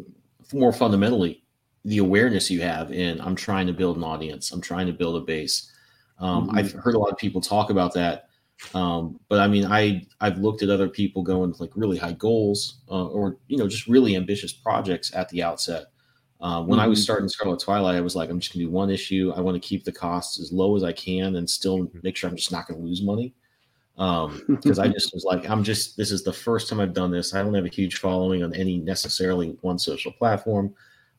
more 0.52 0.72
fundamentally 0.72 1.44
the 1.84 1.98
awareness 1.98 2.50
you 2.50 2.60
have 2.60 2.92
in 2.92 3.20
I'm 3.20 3.34
trying 3.36 3.66
to 3.68 3.72
build 3.72 3.96
an 3.96 4.04
audience, 4.04 4.52
I'm 4.52 4.60
trying 4.60 4.86
to 4.86 4.92
build 4.92 5.16
a 5.16 5.24
base. 5.24 5.72
Um, 6.18 6.48
Mhm. 6.48 6.58
I've 6.58 6.72
heard 6.72 6.94
a 6.94 6.98
lot 6.98 7.10
of 7.12 7.18
people 7.18 7.40
talk 7.40 7.70
about 7.70 7.94
that, 7.94 8.27
um, 8.74 9.18
but 9.28 9.40
I 9.40 9.48
mean, 9.48 9.64
I 9.64 10.06
I've 10.20 10.38
looked 10.38 10.62
at 10.62 10.70
other 10.70 10.88
people 10.88 11.22
going 11.22 11.50
with 11.50 11.60
like 11.60 11.70
really 11.74 11.96
high 11.96 12.12
goals 12.12 12.80
uh, 12.90 13.06
or 13.06 13.38
you 13.48 13.56
know 13.56 13.68
just 13.68 13.86
really 13.86 14.16
ambitious 14.16 14.52
projects 14.52 15.14
at 15.14 15.28
the 15.30 15.42
outset. 15.42 15.86
Um, 16.40 16.68
when 16.68 16.78
I 16.78 16.86
was 16.86 17.00
Mhm. 17.00 17.02
starting 17.02 17.28
Scarlet 17.28 17.60
Twilight, 17.60 17.96
I 17.96 18.00
was 18.00 18.14
like, 18.14 18.30
I'm 18.30 18.38
just 18.38 18.52
gonna 18.52 18.64
do 18.64 18.70
one 18.70 18.90
issue. 18.90 19.32
I 19.34 19.40
want 19.40 19.60
to 19.60 19.66
keep 19.66 19.84
the 19.84 19.92
costs 19.92 20.38
as 20.38 20.52
low 20.52 20.76
as 20.76 20.84
I 20.84 20.92
can 20.92 21.36
and 21.36 21.48
still 21.48 21.90
make 22.02 22.14
sure 22.16 22.30
I'm 22.30 22.36
just 22.36 22.52
not 22.52 22.68
gonna 22.68 22.80
lose 22.80 23.02
money 23.02 23.34
um 23.98 24.40
because 24.48 24.78
i 24.78 24.88
just 24.88 25.12
was 25.12 25.24
like 25.24 25.48
i'm 25.50 25.62
just 25.62 25.96
this 25.96 26.10
is 26.10 26.22
the 26.22 26.32
first 26.32 26.68
time 26.68 26.80
i've 26.80 26.94
done 26.94 27.10
this 27.10 27.34
i 27.34 27.42
don't 27.42 27.54
have 27.54 27.64
a 27.64 27.68
huge 27.68 27.98
following 27.98 28.42
on 28.42 28.54
any 28.54 28.78
necessarily 28.78 29.56
one 29.60 29.78
social 29.78 30.12
platform 30.12 30.72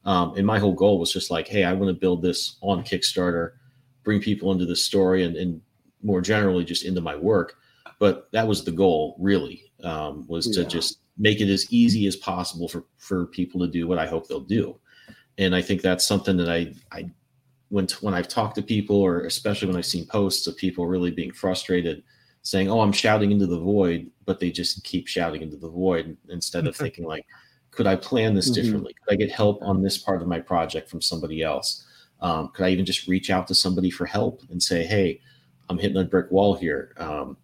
um 0.06 0.34
and 0.38 0.48
my 0.48 0.58
whole 0.58 0.74
goal 0.74 0.98
was 0.98 1.12
just 1.12 1.30
like 1.30 1.48
hey 1.48 1.64
i 1.66 1.74
want 1.74 1.94
to 1.94 2.00
build 2.00 2.22
this 2.22 2.58
on 2.62 2.84
kickstarter 2.84 3.52
bring 4.04 4.22
people 4.22 4.52
into 4.52 4.66
the 4.66 4.76
story 4.76 5.24
and, 5.24 5.36
and 5.36 5.62
more 6.02 6.22
generally 6.22 6.64
just 6.64 6.86
into 6.86 7.02
my 7.02 7.16
work 7.16 7.56
but 8.00 8.30
that 8.32 8.48
was 8.48 8.64
the 8.64 8.72
goal 8.72 9.16
really 9.20 9.72
um 9.84 10.26
was 10.28 10.48
to 10.48 10.66
just 10.66 11.00
make 11.18 11.42
it 11.42 11.50
as 11.52 11.72
easy 11.72 12.08
as 12.08 12.16
possible 12.16 12.68
for 12.68 12.86
for 12.98 13.26
people 13.28 13.60
to 13.60 13.68
do 13.68 13.88
what 13.88 14.00
i 14.00 14.08
hope 14.08 14.28
they'll 14.28 14.40
do 14.40 14.80
and 15.38 15.56
i 15.56 15.62
think 15.62 15.82
that's 15.82 16.06
something 16.06 16.38
that 16.38 16.50
i 16.50 16.74
i 16.92 17.10
when 17.70 17.88
when 18.02 18.14
i've 18.14 18.28
talked 18.28 18.56
to 18.56 18.62
people 18.62 18.96
or 18.96 19.22
especially 19.22 19.68
when 19.68 19.78
i've 19.78 19.86
seen 19.86 20.06
posts 20.08 20.48
of 20.48 20.56
people 20.58 20.88
really 20.88 21.12
being 21.12 21.32
frustrated 21.32 22.04
saying, 22.42 22.70
"Oh, 22.70 22.82
I'm 22.82 22.92
shouting 22.92 23.32
into 23.32 23.46
the 23.46 23.60
void," 23.60 24.10
but 24.26 24.40
they 24.40 24.52
just 24.52 24.84
keep 24.84 25.08
shouting 25.08 25.42
into 25.42 25.58
the 25.58 25.70
void 25.70 26.16
instead 26.30 26.68
of 26.68 26.76
thinking 26.76 27.06
like, 27.06 27.26
"Could 27.72 27.86
I 27.86 27.96
plan 27.96 28.34
this 28.34 28.50
Mhm. 28.50 28.56
differently? 28.56 28.94
Could 28.94 29.14
I 29.14 29.18
get 29.18 29.32
help 29.32 29.62
on 29.62 29.82
this 29.82 29.98
part 29.98 30.22
of 30.22 30.28
my 30.28 30.40
project 30.40 30.90
from 30.90 31.02
somebody 31.02 31.44
else? 31.44 31.86
Um, 32.22 32.50
could 32.54 32.66
I 32.66 32.70
even 32.70 32.86
just 32.86 33.08
reach 33.08 33.30
out 33.30 33.48
to 33.48 33.56
somebody 33.56 33.90
for 33.90 34.06
help 34.06 34.42
and 34.50 34.62
say, 34.62 34.86
"Hey, 34.86 35.22
I'm 35.70 35.78
hitting 35.78 35.98
a 35.98 36.04
brick 36.04 36.32
wall 36.32 36.56
here." 36.56 36.94
Um, 36.98 37.38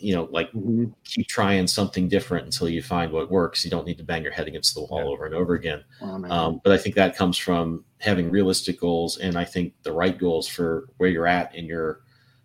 you 0.00 0.14
know, 0.14 0.28
like 0.30 0.52
Mhm. 0.52 0.94
keep 1.02 1.26
trying 1.26 1.66
something 1.66 2.08
different 2.08 2.44
until 2.46 2.68
you 2.68 2.80
find 2.82 3.10
what 3.10 3.32
works. 3.32 3.64
You 3.64 3.70
don't 3.70 3.84
need 3.84 3.98
to 3.98 4.04
bang 4.04 4.22
your 4.22 4.30
head 4.30 4.46
against 4.46 4.74
the 4.74 4.82
wall 4.82 5.00
Yeah. 5.00 5.06
over 5.06 5.26
and 5.26 5.34
over 5.34 5.54
again. 5.54 5.82
Oh. 6.00 6.24
Um, 6.30 6.60
but 6.62 6.72
I 6.72 6.78
think 6.78 6.94
that 6.94 7.16
comes 7.16 7.36
from 7.36 7.84
having 7.98 8.30
realistic 8.30 8.78
goals, 8.78 9.18
and 9.18 9.36
I 9.36 9.44
think 9.44 9.74
the 9.82 9.92
right 9.92 10.16
goals 10.16 10.46
for 10.46 10.88
where 10.98 11.10
you're 11.10 11.26
at 11.26 11.52
in 11.52 11.66
your, 11.66 12.02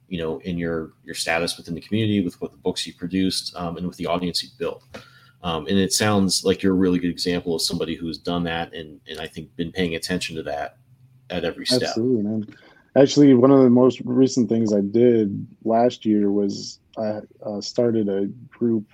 you 0.08 0.18
know, 0.18 0.40
in 0.40 0.58
your 0.58 0.94
your 1.04 1.14
status 1.14 1.56
within 1.56 1.76
the 1.76 1.82
community, 1.82 2.22
with 2.22 2.42
what 2.42 2.52
the 2.52 2.58
books 2.58 2.88
you 2.88 2.94
produced, 2.96 3.56
um, 3.56 3.78
and 3.78 3.86
with 3.88 3.98
the 3.98 4.08
audience 4.08 4.42
you 4.42 4.50
built. 4.58 4.84
Um, 5.44 5.68
and 5.68 5.78
it 5.78 5.94
sounds 5.94 6.44
like 6.44 6.64
you're 6.64 6.74
a 6.74 6.76
really 6.78 6.98
good 6.98 7.12
example 7.12 7.54
of 7.54 7.62
somebody 7.62 7.94
who's 7.96 8.18
done 8.18 8.44
that, 8.46 8.74
and 8.74 9.00
and 9.08 9.20
I 9.20 9.28
think 9.28 9.56
been 9.56 9.72
paying 9.72 9.94
attention 9.94 10.36
to 10.38 10.44
that 10.44 10.78
at 11.30 11.46
every 11.46 11.68
step. 11.68 11.84
Absolutely, 11.84 12.24
man. 12.24 12.48
Actually, 12.96 13.34
one 13.34 13.52
of 13.52 13.62
the 13.62 13.70
most 13.70 14.02
recent 14.06 14.50
things 14.50 14.72
I 14.72 14.82
did 14.82 15.48
last 15.64 16.06
year 16.06 16.32
was 16.32 16.80
I 16.98 17.22
uh, 17.44 17.60
started 17.60 18.08
a 18.08 18.28
group. 18.56 18.86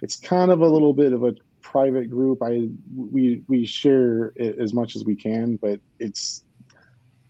It's 0.00 0.16
kind 0.16 0.50
of 0.50 0.62
a 0.62 0.66
little 0.66 0.94
bit 0.94 1.12
of 1.12 1.22
a 1.22 1.34
private 1.60 2.08
group. 2.10 2.42
I 2.42 2.68
we 2.94 3.42
we 3.48 3.66
share 3.66 4.32
it 4.36 4.58
as 4.58 4.72
much 4.72 4.96
as 4.96 5.04
we 5.04 5.14
can, 5.14 5.56
but 5.56 5.80
it's 5.98 6.42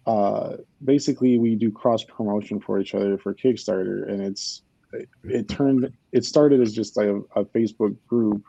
uh, 0.06 0.56
basically 0.84 1.38
we 1.38 1.56
do 1.56 1.70
cross 1.70 2.04
promotion 2.04 2.60
for 2.60 2.78
each 2.80 2.94
other 2.94 3.18
for 3.18 3.34
Kickstarter, 3.34 4.08
and 4.08 4.20
it's 4.20 4.62
it, 4.92 5.08
it 5.24 5.48
turned 5.48 5.92
it 6.12 6.24
started 6.24 6.60
as 6.60 6.72
just 6.72 6.96
like 6.96 7.08
a, 7.08 7.16
a 7.34 7.44
Facebook 7.44 7.96
group, 8.06 8.44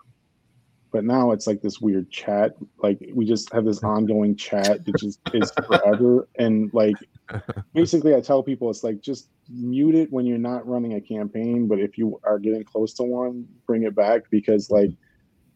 but 0.93 1.03
now 1.03 1.31
it's 1.31 1.47
like 1.47 1.61
this 1.61 1.81
weird 1.81 2.09
chat. 2.11 2.55
Like 2.77 2.99
we 3.13 3.25
just 3.25 3.51
have 3.51 3.65
this 3.65 3.83
ongoing 3.83 4.35
chat 4.35 4.85
that 4.85 4.95
just 4.97 5.19
is 5.33 5.51
forever, 5.67 6.29
and 6.37 6.71
like 6.71 6.95
basically 7.73 8.15
I 8.15 8.21
tell 8.21 8.43
people 8.43 8.69
it's 8.69 8.83
like 8.83 9.01
just 9.01 9.27
mute 9.49 9.95
it 9.95 10.13
when 10.13 10.27
you're 10.27 10.37
not 10.37 10.65
running 10.67 10.93
a 10.93 11.01
campaign, 11.01 11.67
but 11.67 11.79
if 11.79 11.97
you 11.97 12.21
are 12.23 12.37
getting 12.37 12.63
close 12.63 12.93
to 12.93 13.03
one, 13.03 13.47
bring 13.65 13.83
it 13.83 13.95
back 13.95 14.29
because 14.29 14.69
like 14.69 14.91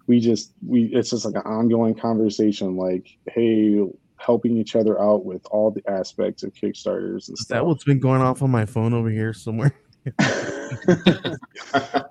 we 0.07 0.19
just 0.19 0.53
we 0.65 0.85
it's 0.85 1.11
just 1.11 1.23
like 1.23 1.35
an 1.35 1.41
ongoing 1.41 1.93
conversation 1.93 2.75
like 2.75 3.07
hey 3.27 3.81
helping 4.15 4.57
each 4.57 4.75
other 4.75 4.99
out 4.99 5.25
with 5.25 5.45
all 5.51 5.69
the 5.69 5.83
aspects 5.87 6.41
of 6.41 6.51
kickstarters 6.53 7.27
and 7.27 7.37
is 7.37 7.45
that 7.49 7.63
what's 7.63 7.83
been 7.83 7.99
going 7.99 8.21
off 8.21 8.41
on 8.41 8.49
my 8.49 8.65
phone 8.65 8.93
over 8.93 9.09
here 9.09 9.33
somewhere 9.33 9.75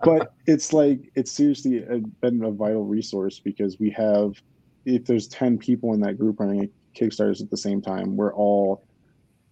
but 0.05 0.33
it's 0.47 0.73
like 0.73 1.11
it's 1.15 1.33
seriously 1.33 1.83
a, 1.85 1.99
been 2.21 2.43
a 2.45 2.51
vital 2.51 2.85
resource 2.85 3.41
because 3.41 3.79
we 3.79 3.91
have 3.91 4.33
if 4.85 5.05
there's 5.05 5.29
10 5.29 5.59
people 5.59 5.95
in 5.95 6.01
that 6.01 6.19
group 6.19 6.41
running 6.41 6.71
kickstarters 6.99 7.43
at 7.43 7.51
the 7.51 7.57
same 7.57 7.81
time 7.81 8.17
we're 8.17 8.35
all 8.35 8.85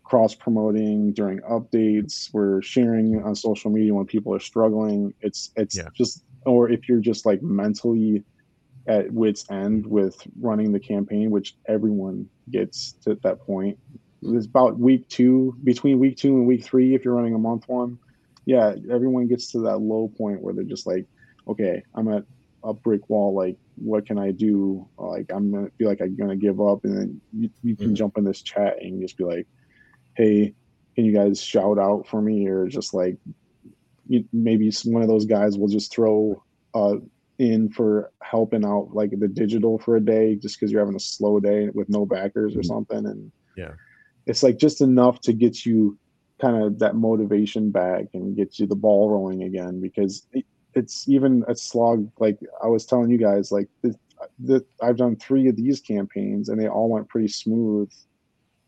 cross 0.05 0.35
promoting 0.35 1.13
during 1.13 1.39
updates 1.41 2.29
we're 2.33 2.61
sharing 2.63 3.23
on 3.23 3.35
social 3.35 3.71
media 3.71 3.93
when 3.95 4.07
people 4.07 4.35
are 4.35 4.41
struggling 4.41 5.13
it's 5.21 5.51
it's 5.57 5.77
Yeah. 5.77 5.89
just 5.97 6.25
or 6.47 6.71
if 6.71 6.89
you're 6.89 7.01
just 7.01 7.25
like 7.27 7.43
mentally 7.43 8.23
at 8.87 9.11
wits 9.11 9.51
end 9.51 9.87
with 9.87 10.15
running 10.41 10.73
the 10.73 10.81
campaign 10.81 11.31
which 11.31 11.57
everyone 11.67 12.29
gets 12.51 12.93
to 13.05 13.19
that 13.23 13.41
point 13.41 13.79
it's 14.23 14.47
about 14.47 14.79
week 14.79 15.09
two 15.09 15.57
between 15.65 15.99
week 15.99 16.17
two 16.17 16.37
and 16.37 16.47
week 16.47 16.65
three 16.65 16.95
if 16.95 17.05
you're 17.05 17.15
running 17.15 17.35
a 17.35 17.39
month 17.39 17.65
one 17.67 17.99
yeah, 18.47 18.75
everyone 18.91 19.29
gets 19.29 19.51
to 19.53 19.61
that 19.61 19.79
low 19.79 20.13
point 20.17 20.43
where 20.43 20.55
they're 20.55 20.65
just 20.65 20.87
like, 20.87 21.07
okay, 21.49 21.83
I'm 21.95 22.09
at 22.09 22.25
a 22.65 22.73
brick 22.75 23.09
wall. 23.09 23.35
Like, 23.35 23.57
what 23.77 24.07
can 24.07 24.19
I 24.19 24.31
do? 24.31 24.89
Like, 24.99 25.27
I'm 25.31 25.53
gonna 25.53 25.71
feel 25.79 25.89
like 25.89 26.01
I'm 26.01 26.17
gonna 26.17 26.37
give 26.37 26.61
up, 26.61 26.85
and 26.85 26.97
then 26.97 27.23
you, 27.33 27.51
you 27.63 27.77
can 27.77 27.93
Mhm. 27.93 27.97
jump 27.97 28.19
in 28.19 28.25
this 28.25 28.43
chat 28.43 28.83
and 28.83 29.01
just 29.03 29.17
be 29.17 29.25
like, 29.25 29.47
hey, 30.17 30.55
can 30.95 31.05
you 31.05 31.13
guys 31.13 31.43
shout 31.43 31.79
out 31.79 32.07
for 32.09 32.23
me, 32.23 32.47
or 32.49 32.67
just 32.69 32.95
like, 32.95 33.19
you, 34.09 34.25
maybe 34.33 34.71
one 34.85 35.03
of 35.03 35.09
those 35.09 35.27
guys 35.27 35.59
will 35.59 35.69
just 35.69 35.93
throw 35.93 36.43
a 36.75 36.97
in 37.39 37.69
for 37.69 38.13
helping 38.23 38.65
out 38.65 38.91
like 38.93 39.11
the 39.19 39.27
digital 39.27 39.77
for 39.79 39.97
a 39.97 40.01
day 40.01 40.37
just 40.37 40.59
because 40.59 40.71
you're 40.71 40.81
having 40.81 40.95
a 40.95 41.01
slow 41.01 41.41
day 41.41 41.69
with 41.71 41.89
no 41.89 42.07
backers 42.07 42.55
or 42.55 42.61
Mhm. 42.61 42.65
something 42.65 43.07
and 43.07 43.33
Yeah. 43.57 43.73
it's 44.27 44.45
like 44.45 44.57
just 44.57 44.81
enough 44.81 45.21
to 45.23 45.33
get 45.33 45.67
you 45.67 45.99
kind 46.45 46.63
of 46.63 46.79
that 46.79 46.95
motivation 46.95 47.71
back 47.71 48.05
and 48.13 48.37
get 48.37 48.59
you 48.59 48.67
the 48.67 48.77
ball 48.77 49.09
rolling 49.11 49.45
again 49.45 49.81
because 49.81 50.27
it, 50.33 50.45
it's 50.75 51.09
even 51.09 51.43
a 51.49 51.55
slog 51.57 52.11
like 52.19 52.39
i 52.63 52.67
was 52.67 52.85
telling 52.85 53.09
you 53.11 53.17
guys 53.17 53.51
like 53.51 53.69
the, 53.83 53.95
the, 54.41 54.65
i've 54.83 54.97
done 54.99 55.17
three 55.17 55.49
of 55.49 55.57
these 55.57 55.81
campaigns 55.81 56.49
and 56.51 56.61
they 56.61 56.69
all 56.69 56.91
went 56.91 57.09
pretty 57.09 57.29
smooth 57.29 57.91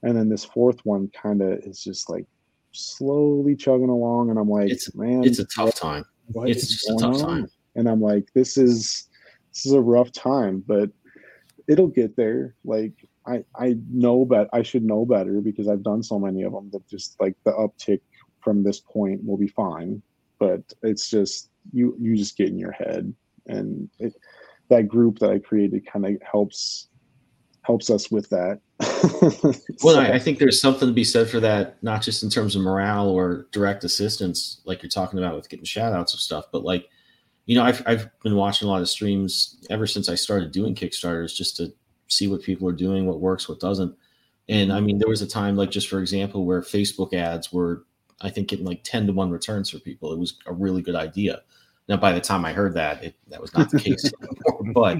and 0.04 0.16
then 0.16 0.28
this 0.30 0.44
fourth 0.44 0.80
one 0.84 1.10
kind 1.22 1.42
of 1.42 1.58
is 1.64 1.82
just 1.82 2.08
like 2.08 2.24
slowly 2.72 3.54
chugging 3.54 3.90
along 3.90 4.30
and 4.30 4.38
i'm 4.38 4.48
like 4.48 4.70
It's- 4.70 4.94
man 4.94 5.24
It's 5.24 5.38
a 5.38 5.44
tough 5.44 5.74
time. 5.74 6.04
what 6.32 6.48
It's 6.48 6.68
just 6.68 6.88
a 6.90 6.96
tough 6.98 7.14
on?" 7.16 7.20
time. 7.26 7.46
and 7.74 7.88
i'm 7.90 8.00
like 8.00 8.26
this 8.34 8.56
is 8.56 9.08
this 9.52 9.66
is 9.66 9.72
a 9.72 9.80
rough 9.80 10.12
time 10.12 10.64
but 10.66 10.88
it'll 11.68 11.88
get 11.88 12.16
there 12.16 12.54
like 12.64 12.94
i 13.26 13.42
i 13.56 13.76
know 13.90 14.24
but 14.24 14.48
i 14.52 14.62
should 14.62 14.82
know 14.82 15.04
better 15.04 15.40
because 15.40 15.68
i've 15.68 15.82
done 15.82 16.02
so 16.02 16.18
many 16.18 16.42
of 16.42 16.52
them 16.52 16.68
that 16.72 16.86
just 16.88 17.16
like 17.20 17.34
the 17.44 17.52
uptick 17.52 18.00
from 18.46 18.62
this 18.62 18.78
point 18.78 19.20
will 19.26 19.36
be 19.36 19.48
fine. 19.48 20.00
But 20.38 20.62
it's 20.82 21.10
just 21.10 21.50
you 21.72 21.96
you 22.00 22.16
just 22.16 22.36
get 22.36 22.48
in 22.48 22.58
your 22.58 22.70
head. 22.70 23.12
And 23.46 23.90
it, 23.98 24.14
that 24.68 24.86
group 24.86 25.18
that 25.18 25.30
i 25.30 25.38
created 25.40 25.84
kind 25.92 26.06
of 26.06 26.12
helps 26.22 26.88
helps 27.62 27.90
us 27.90 28.10
with 28.10 28.30
that. 28.30 28.60
Well, 29.82 29.98
I, 29.98 30.12
I 30.12 30.18
think 30.18 30.38
there's 30.38 30.60
something 30.60 30.88
to 30.88 30.94
be 30.94 31.04
said 31.04 31.28
for 31.28 31.38
that, 31.40 31.80
not 31.82 32.02
just 32.02 32.22
in 32.22 32.30
terms 32.30 32.56
of 32.56 32.62
morale 32.62 33.08
or 33.08 33.46
direct 33.52 33.84
assistance, 33.84 34.60
like 34.64 34.82
you're 34.82 34.90
talking 34.90 35.18
about 35.18 35.36
with 35.36 35.48
getting 35.48 35.64
shout 35.64 35.92
outs 35.92 36.14
of 36.14 36.20
stuff, 36.20 36.46
but 36.50 36.64
like, 36.64 36.88
you 37.44 37.54
know, 37.56 37.62
I've, 37.62 37.82
I've 37.86 38.08
been 38.22 38.34
watching 38.34 38.66
a 38.66 38.70
lot 38.70 38.80
of 38.80 38.88
streams 38.88 39.64
ever 39.70 39.86
since 39.86 40.08
I 40.08 40.16
started 40.16 40.50
doing 40.50 40.74
Kickstarters 40.74 41.34
just 41.34 41.56
to 41.58 41.72
see 42.08 42.28
what 42.28 42.42
people 42.42 42.68
are 42.68 42.72
doing, 42.72 43.06
what 43.06 43.20
works, 43.20 43.48
what 43.48 43.60
doesn't. 43.60 43.94
And 44.48 44.72
I 44.72 44.76
mm-hmm. 44.76 44.86
mean, 44.86 44.98
there 44.98 45.08
was 45.08 45.22
a 45.22 45.26
time, 45.26 45.56
like, 45.56 45.70
just 45.70 45.88
for 45.88 46.00
example, 46.00 46.44
where 46.44 46.60
Facebook 46.60 47.12
ads 47.12 47.52
were, 47.52 47.84
I 48.20 48.30
think, 48.30 48.48
getting 48.48 48.66
like 48.66 48.82
10 48.84 49.06
to 49.08 49.12
1 49.12 49.30
returns 49.30 49.70
for 49.70 49.78
people. 49.78 50.12
It 50.12 50.18
was 50.18 50.38
a 50.46 50.52
really 50.52 50.82
good 50.82 50.94
idea. 50.94 51.42
Now, 51.88 51.96
by 51.96 52.12
the 52.12 52.20
time 52.20 52.44
I 52.44 52.52
heard 52.52 52.74
that, 52.74 53.02
it, 53.02 53.14
that 53.28 53.40
was 53.40 53.54
not 53.54 53.70
the 53.70 53.80
case. 53.80 54.10
But, 54.74 54.98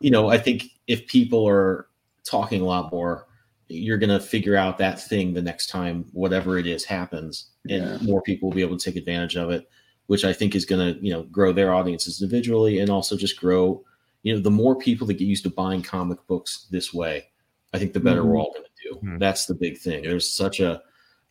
you 0.00 0.10
know, 0.10 0.28
I 0.28 0.38
think 0.38 0.66
if 0.86 1.06
people 1.08 1.46
are 1.48 1.88
talking 2.24 2.60
a 2.60 2.64
lot 2.64 2.92
more, 2.92 3.26
you're 3.68 3.98
going 3.98 4.10
to 4.10 4.20
figure 4.20 4.56
out 4.56 4.78
that 4.78 5.00
thing 5.00 5.34
the 5.34 5.42
next 5.42 5.68
time 5.68 6.04
whatever 6.12 6.58
it 6.58 6.66
is 6.66 6.84
happens 6.84 7.50
and 7.68 7.84
Yeah. 7.84 7.98
more 8.02 8.22
people 8.22 8.48
will 8.48 8.54
be 8.54 8.62
able 8.62 8.78
to 8.78 8.84
take 8.84 8.96
advantage 8.96 9.36
of 9.36 9.50
it 9.50 9.68
which 10.06 10.24
i 10.24 10.32
think 10.32 10.54
is 10.54 10.64
going 10.64 10.94
to 10.94 11.04
you 11.04 11.12
know 11.12 11.24
grow 11.24 11.52
their 11.52 11.74
audiences 11.74 12.22
individually 12.22 12.78
and 12.80 12.90
also 12.90 13.16
just 13.16 13.38
grow 13.38 13.84
you 14.22 14.34
know 14.34 14.40
the 14.40 14.50
more 14.50 14.76
people 14.76 15.06
that 15.06 15.14
get 15.14 15.26
used 15.28 15.44
to 15.44 15.50
buying 15.50 15.82
comic 15.82 16.18
books 16.26 16.66
this 16.70 16.92
way 16.92 17.26
i 17.72 17.78
think 17.78 17.92
the 17.92 18.00
better 18.00 18.24
we're 18.24 18.34
Mhm. 18.34 18.40
all 18.40 18.52
going 18.52 18.64
to 18.64 18.88
do 18.88 19.06
Mhm. 19.06 19.18
that's 19.18 19.46
the 19.46 19.54
big 19.54 19.78
thing 19.78 20.02
there's 20.02 20.28
such 20.30 20.60
a 20.60 20.82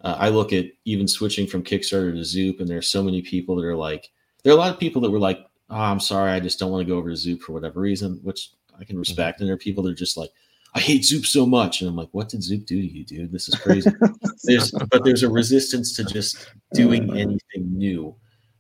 uh, 0.02 0.16
I 0.20 0.30
look 0.30 0.54
at 0.54 0.66
even 0.86 1.08
switching 1.08 1.48
from 1.48 1.64
kickstarter 1.64 2.14
to 2.14 2.24
zoop 2.24 2.60
and 2.60 2.70
there's 2.70 2.88
so 2.88 3.02
many 3.02 3.22
people 3.24 3.56
that 3.56 3.66
are 3.66 3.76
like 3.76 4.10
there 4.44 4.54
are 4.54 4.56
a 4.56 4.60
lot 4.60 4.72
of 4.72 4.80
people 4.80 5.02
that 5.02 5.10
were 5.10 5.20
like 5.20 5.40
oh, 5.70 5.76
i'm 5.76 6.00
sorry 6.00 6.32
i 6.32 6.40
just 6.40 6.60
don't 6.60 6.72
want 6.72 6.86
to 6.86 6.92
go 6.92 6.98
over 6.98 7.10
to 7.10 7.16
zoop 7.16 7.42
for 7.42 7.54
whatever 7.54 7.80
reason 7.82 8.20
which 8.24 8.52
i 8.80 8.84
can 8.84 8.98
respect 8.98 9.40
and 9.40 9.48
there 9.50 9.56
are 9.56 9.58
people 9.58 9.84
that 9.84 9.92
are 9.92 9.96
just 9.96 10.16
like 10.18 10.30
I 10.74 10.80
hate 10.80 11.04
Zoop 11.06 11.26
so 11.26 11.46
much. 11.48 11.82
And 11.82 11.90
I'm 11.90 11.96
like, 11.96 12.10
what 12.12 12.30
did 12.30 12.44
Zoop 12.44 12.66
do 12.68 12.80
to 12.80 12.88
you, 12.88 13.04
dude? 13.04 13.32
This 13.32 13.48
is 13.48 13.56
crazy. 13.56 13.90
there's 14.44 14.70
but 14.92 15.04
there's 15.04 15.24
a 15.24 15.30
resistance 15.30 15.96
to 15.96 16.04
just 16.04 16.52
doing 16.74 17.10
anything 17.18 17.76
new. 17.76 18.14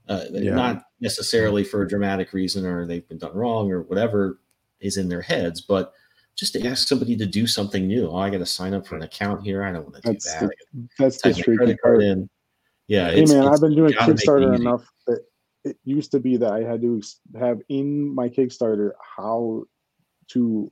Uh, 0.09 0.25
Yeah. 0.31 0.55
Not 0.55 0.83
necessarily 0.99 1.63
for 1.63 1.81
a 1.81 1.87
dramatic 1.87 2.33
reason 2.33 2.65
or 2.65 2.85
they've 2.85 3.07
been 3.07 3.17
done 3.17 3.35
wrong 3.35 3.71
or 3.71 3.81
whatever 3.83 4.39
is 4.79 4.97
in 4.97 5.09
their 5.09 5.21
heads, 5.21 5.61
but 5.61 5.93
just 6.35 6.53
to 6.53 6.65
ask 6.67 6.87
somebody 6.87 7.15
to 7.17 7.25
do 7.25 7.47
something 7.47 7.87
new. 7.87 8.07
Oh, 8.09 8.15
I 8.17 8.29
got 8.29 8.37
to 8.37 8.45
sign 8.45 8.73
up 8.73 8.85
for 8.85 8.95
an 8.95 9.01
account 9.03 9.43
here. 9.43 9.63
I 9.63 9.71
don't 9.71 9.83
want 9.83 9.95
to 9.95 10.01
do 10.01 10.09
That's 10.11 10.33
that. 10.39 10.49
the- 10.73 10.87
that's 10.99 11.21
the 11.21 11.33
tricky 11.33 11.57
credit 11.57 11.79
card 11.81 11.95
part 11.99 12.03
in. 12.03 12.29
Yeah, 12.87 13.09
hey 13.11 13.23
it's, 13.23 13.31
man, 13.31 13.41
it's- 13.43 13.55
I've 13.55 13.61
been 13.61 13.75
doing 13.75 13.91
gotta 13.93 14.11
make 14.13 14.21
it 14.21 14.25
Kickstarter 14.27 14.55
enough 14.55 14.89
that 15.07 15.25
it 15.65 15.77
used 15.83 16.11
to 16.11 16.19
be 16.19 16.37
that 16.37 16.53
I 16.53 16.61
had 16.63 16.81
to 16.81 17.01
have 17.37 17.59
in 17.69 18.13
my 18.15 18.29
Kickstarter 18.29 18.91
how 19.17 19.63
to 20.29 20.71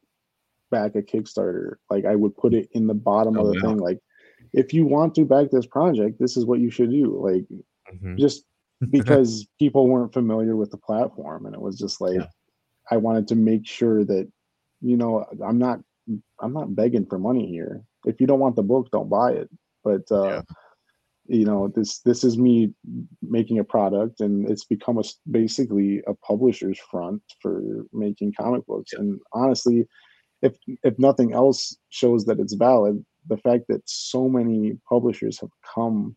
back 0.72 0.96
a 0.96 1.02
Kickstarter. 1.02 1.76
Like 1.90 2.06
I 2.06 2.16
would 2.16 2.38
put 2.38 2.54
it 2.54 2.70
in 2.72 2.88
the 2.88 2.94
bottom 2.94 3.38
Oh, 3.38 3.42
of 3.48 3.54
the 3.54 3.60
wow. 3.64 3.70
thing. 3.72 3.78
Like 3.80 4.00
if 4.54 4.74
you 4.74 4.86
want 4.86 5.14
to 5.16 5.26
back 5.26 5.50
this 5.52 5.66
project, 5.66 6.20
this 6.20 6.38
is 6.38 6.46
what 6.46 6.60
you 6.60 6.70
should 6.70 6.92
do. 6.92 7.18
Like 7.22 7.46
Mhm. 7.94 8.18
just 8.18 8.46
because 8.92 9.48
people 9.60 9.88
weren't 9.88 10.14
familiar 10.14 10.56
with 10.56 10.72
the 10.72 10.78
platform, 10.78 11.46
and 11.46 11.56
it 11.56 11.62
was 11.62 11.78
just 11.78 12.02
like 12.02 12.16
Yeah. 12.16 12.28
I 12.92 12.98
wanted 12.98 13.28
to 13.30 13.36
make 13.36 13.66
sure 13.66 14.04
that 14.06 14.32
you 14.82 14.98
know 14.98 15.26
I'm 15.44 15.58
not 15.58 15.80
I'm 16.40 16.54
not 16.54 16.76
begging 16.76 17.06
for 17.06 17.18
money 17.18 17.48
here. 17.48 17.84
If 18.06 18.22
you 18.22 18.28
don't 18.28 18.40
want 18.40 18.56
the 18.56 18.64
book, 18.64 18.92
don't 18.92 19.10
buy 19.10 19.32
it. 19.32 19.50
But 19.84 20.12
uh, 20.12 20.28
Yeah. 20.28 20.42
you 21.28 21.46
know 21.46 21.68
this 21.70 22.00
this 22.00 22.24
is 22.24 22.38
me 22.38 22.74
making 23.22 23.60
a 23.60 23.64
product, 23.64 24.20
and 24.22 24.50
it's 24.50 24.66
become 24.66 24.98
a 25.00 25.04
basically 25.32 26.04
a 26.08 26.14
publisher's 26.14 26.80
front 26.92 27.22
for 27.42 27.86
making 27.94 28.34
comic 28.34 28.66
books. 28.66 28.94
And 28.94 29.20
honestly, 29.34 29.88
if 30.42 30.58
if 30.84 31.00
nothing 31.00 31.34
else 31.34 31.78
shows 31.90 32.26
that 32.26 32.40
it's 32.40 32.54
valid, 32.54 33.04
the 33.28 33.38
fact 33.38 33.66
that 33.70 33.82
so 33.86 34.30
many 34.30 34.78
publishers 34.88 35.40
have 35.40 35.50
come 35.74 36.16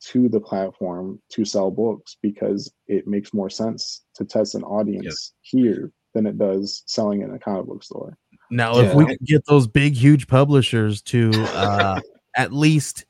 to 0.00 0.28
the 0.28 0.40
platform 0.40 1.20
to 1.30 1.44
sell 1.44 1.70
books 1.70 2.16
because 2.22 2.72
it 2.88 3.06
makes 3.06 3.34
more 3.34 3.50
sense 3.50 4.02
to 4.14 4.24
test 4.24 4.54
an 4.54 4.62
audience 4.64 5.34
here 5.42 5.92
than 6.14 6.26
it 6.26 6.38
does 6.38 6.82
selling 6.86 7.22
in 7.22 7.30
a 7.32 7.38
comic 7.38 7.66
book 7.66 7.82
store. 7.84 8.16
Now, 8.50 8.78
if 8.78 8.94
we 8.94 9.06
could 9.06 9.20
get 9.24 9.44
those 9.46 9.68
big, 9.68 9.94
huge 9.94 10.26
publishers 10.26 11.02
to 11.02 11.30
uh, 11.54 12.00
at 12.36 12.52
least, 12.52 13.04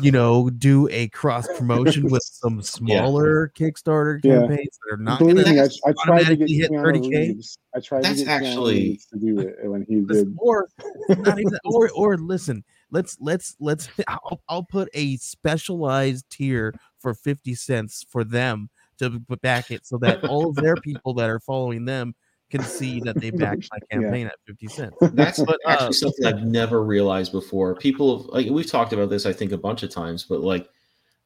you 0.00 0.12
know, 0.12 0.50
do 0.50 0.88
a 0.92 1.08
cross 1.08 1.48
promotion 1.58 2.08
with 2.10 2.22
some 2.22 2.62
smaller 2.62 3.48
Kickstarter 3.56 4.20
Yeah. 4.22 4.40
campaigns 4.40 4.78
that 4.86 4.94
are 4.94 4.98
not 4.98 5.18
Believe 5.18 5.44
going 5.44 5.58
I, 5.58 5.66
to 5.66 5.80
I 5.84 5.92
tried 6.04 6.26
to 6.26 6.36
get 6.36 6.44
automatically 6.44 6.54
hit 6.54 6.70
30K? 6.70 7.10
Reeves. 7.10 7.58
I 7.74 7.80
tried 7.80 8.04
That's 8.04 8.20
to 8.20 8.24
get 8.26 8.42
actually- 8.42 9.00
to 9.12 9.18
do 9.18 9.40
it 9.40 9.56
when 9.68 9.84
he 9.88 10.00
did. 10.02 10.32
or 10.38 10.68
not 11.08 11.40
even 11.40 11.58
or 11.64 11.90
or 11.90 12.16
listen 12.18 12.62
let's 12.92 13.16
let's 13.20 13.56
let's 13.58 13.88
I'll, 14.08 14.40
I'll 14.48 14.62
put 14.62 14.88
a 14.94 15.16
specialized 15.16 16.30
tier 16.30 16.74
for 17.00 17.14
50 17.14 17.54
cents 17.56 18.06
for 18.08 18.22
them 18.22 18.70
to 18.98 19.10
b- 19.10 19.36
back 19.42 19.70
it 19.70 19.84
so 19.84 19.98
that 19.98 20.20
all 20.28 20.50
of 20.50 20.54
their 20.56 20.76
people 20.84 21.14
that 21.14 21.28
are 21.28 21.40
following 21.40 21.84
them 21.84 22.14
can 22.50 22.62
see 22.62 23.00
that 23.00 23.18
they 23.18 23.30
backed 23.30 23.68
my 23.72 23.78
Yeah. 23.90 24.02
campaign 24.02 24.26
at 24.26 24.36
50 24.46 24.68
cents 24.68 24.96
That's 25.00 25.42
But, 25.42 25.58
uh, 25.66 25.70
actually 25.72 25.94
something 25.94 26.26
I've 26.26 26.44
never 26.44 26.84
realized 26.84 27.32
before. 27.32 27.74
People, 27.74 28.18
have, 28.18 28.26
like 28.28 28.46
we've 28.48 28.70
talked 28.70 28.92
about 28.92 29.10
this, 29.10 29.26
I 29.26 29.32
think, 29.32 29.52
a 29.52 29.58
bunch 29.58 29.82
of 29.82 29.90
times, 29.90 30.24
but 30.24 30.40
like 30.42 30.68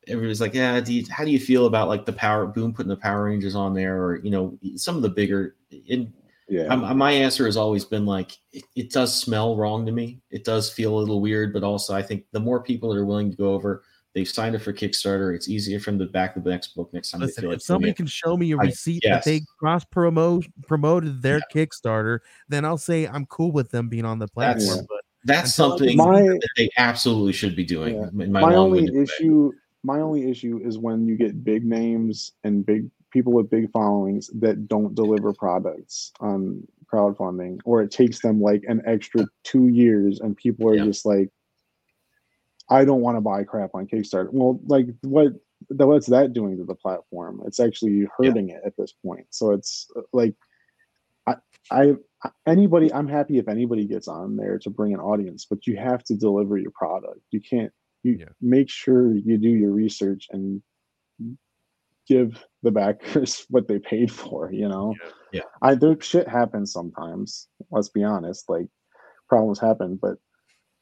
everybody's 0.09 0.41
like, 0.41 0.55
"Yeah, 0.55 0.81
do 0.81 0.95
you, 0.95 1.05
how 1.11 1.25
do 1.25 1.31
you 1.31 1.41
feel 1.41 1.67
about 1.67 1.89
like 1.89 2.07
the 2.07 2.13
Power 2.13 2.47
Boom 2.47 2.73
putting 2.73 2.89
the 2.89 2.97
Power 2.97 3.25
Rangers 3.25 3.57
on 3.57 3.75
there, 3.75 4.03
or 4.03 4.17
you 4.21 4.31
know, 4.31 4.57
some 4.77 4.97
of 4.97 5.03
the 5.03 5.09
bigger?" 5.09 5.57
In 5.89 6.13
Yeah, 6.49 6.67
um, 6.67 6.97
my 6.97 7.11
answer 7.11 7.45
has 7.47 7.57
always 7.57 7.85
been 7.85 8.07
like, 8.07 8.39
it, 8.53 8.63
it 8.77 8.91
does 8.93 9.13
smell 9.19 9.57
wrong 9.57 9.85
to 9.87 9.93
me. 9.93 10.21
It 10.31 10.45
does 10.45 10.71
feel 10.71 10.97
a 10.97 10.99
little 11.01 11.21
weird, 11.21 11.53
but 11.53 11.65
also 11.65 11.95
I 11.95 12.03
think 12.03 12.25
the 12.33 12.39
more 12.41 12.63
people 12.63 12.93
that 12.93 13.01
are 13.01 13.05
willing 13.05 13.31
to 13.33 13.37
go 13.37 13.53
over, 13.53 13.83
they've 14.15 14.29
signed 14.29 14.55
up 14.55 14.63
for 14.63 14.73
Kickstarter. 14.73 15.35
It's 15.35 15.49
easier 15.49 15.81
for 15.81 15.91
them 15.91 15.99
to 15.99 16.07
back 16.07 16.35
the 16.35 16.49
next 16.49 16.69
book 16.77 16.93
next 16.95 17.11
time 17.11 17.21
they 17.21 17.27
listen 17.27 17.43
feel 17.43 17.51
like 17.51 17.57
if 17.57 17.63
somebody 17.63 17.87
doing 17.87 17.93
it. 17.93 17.97
can 17.97 18.07
show 18.07 18.37
me 18.37 18.53
a 18.53 18.57
receipt 18.57 19.03
that 19.05 19.25
they 19.25 19.41
cross 19.59 19.85
promote 19.85 20.47
promoted 20.69 21.21
their 21.21 21.41
kickstarter 21.53 22.21
then 22.49 22.65
i'll 22.65 22.79
say 22.79 23.07
i'm 23.09 23.27
cool 23.27 23.51
with 23.53 23.71
them 23.71 23.89
being 23.89 24.05
on 24.07 24.19
the 24.19 24.27
That's- 24.37 24.65
platform 24.65 24.87
but 24.89 25.01
That's 25.25 25.55
something 25.55 25.97
My- 25.97 26.23
that 26.23 26.49
they 26.57 26.71
absolutely 26.79 27.33
should 27.33 27.57
be 27.57 27.65
doing. 27.65 27.97
Yeah. 27.97 28.25
In 28.25 28.31
my, 28.33 28.41
my 28.41 28.55
only 28.55 28.83
long-winded 28.83 28.95
way. 28.95 29.03
issue 29.03 29.53
my 29.83 30.01
only 30.01 30.31
issue 30.31 30.61
is 30.65 30.79
when 30.79 31.07
you 31.07 31.17
get 31.17 31.45
big 31.45 31.65
names 31.65 32.33
and 32.45 32.65
big 32.65 32.89
people 33.13 33.33
with 33.33 33.51
big 33.51 33.71
followings 33.71 34.29
that 34.41 34.69
don't 34.69 34.95
deliver 34.95 35.33
products 35.33 36.13
on 36.21 36.67
crowdfunding 36.93 37.59
or 37.65 37.83
it 37.83 37.91
takes 37.91 38.21
them 38.21 38.41
like 38.41 38.63
an 38.69 38.83
extra 38.87 39.27
two 39.45 39.69
years 39.69 40.21
and 40.21 40.37
people 40.37 40.69
are 40.69 40.77
Yeah. 40.77 40.85
just 40.85 41.05
like 41.07 41.31
i 42.69 42.85
don't 42.85 43.01
want 43.01 43.17
to 43.17 43.21
buy 43.21 43.45
crap 43.45 43.71
on 43.75 43.87
kickstarter. 43.87 44.33
Well 44.33 44.61
like 44.67 44.87
what 45.03 45.33
the- 45.71 45.87
what's 45.87 46.07
that 46.09 46.33
doing 46.33 46.59
to 46.59 46.65
the 46.65 46.75
platform? 46.75 47.43
It's 47.47 47.61
actually 47.61 48.07
hurting 48.17 48.51
it 48.51 48.61
at 48.65 48.77
this 48.77 48.93
point. 48.93 49.27
So 49.31 49.53
it's 49.53 49.89
uh, 49.97 50.03
like 50.13 50.35
i 51.27 51.35
i 51.71 51.95
anybody 52.47 52.93
i'm 52.93 53.09
happy 53.09 53.39
if 53.39 53.49
anybody 53.49 53.85
gets 53.87 54.07
on 54.07 54.37
there 54.37 54.59
to 54.61 54.71
bring 54.71 54.95
an 54.95 55.01
audience 55.01 55.45
but 55.49 55.67
you 55.67 55.77
have 55.77 56.05
to 56.05 56.15
deliver 56.15 56.57
your 56.59 56.71
product. 56.73 57.21
You 57.31 57.41
can't 57.41 57.73
you 58.03 58.13
Yeah. 58.21 58.29
make 58.41 58.69
sure 58.69 59.13
you 59.15 59.39
do 59.39 59.49
your 59.49 59.73
research 59.73 60.29
and 60.31 60.63
give 62.07 62.45
the 62.63 62.71
backers 62.71 63.45
what 63.51 63.69
they 63.69 63.79
paid 63.79 64.11
for 64.11 64.51
you 64.53 64.69
know 64.69 64.95
Yeah. 65.33 65.43
i 65.63 65.75
there 65.75 66.01
shit 66.01 66.29
happens 66.29 66.73
sometimes 66.73 67.49
let's 67.71 67.89
be 67.89 68.05
honest 68.05 68.49
like 68.49 68.67
problems 69.29 69.59
happen 69.59 69.99
but 70.01 70.17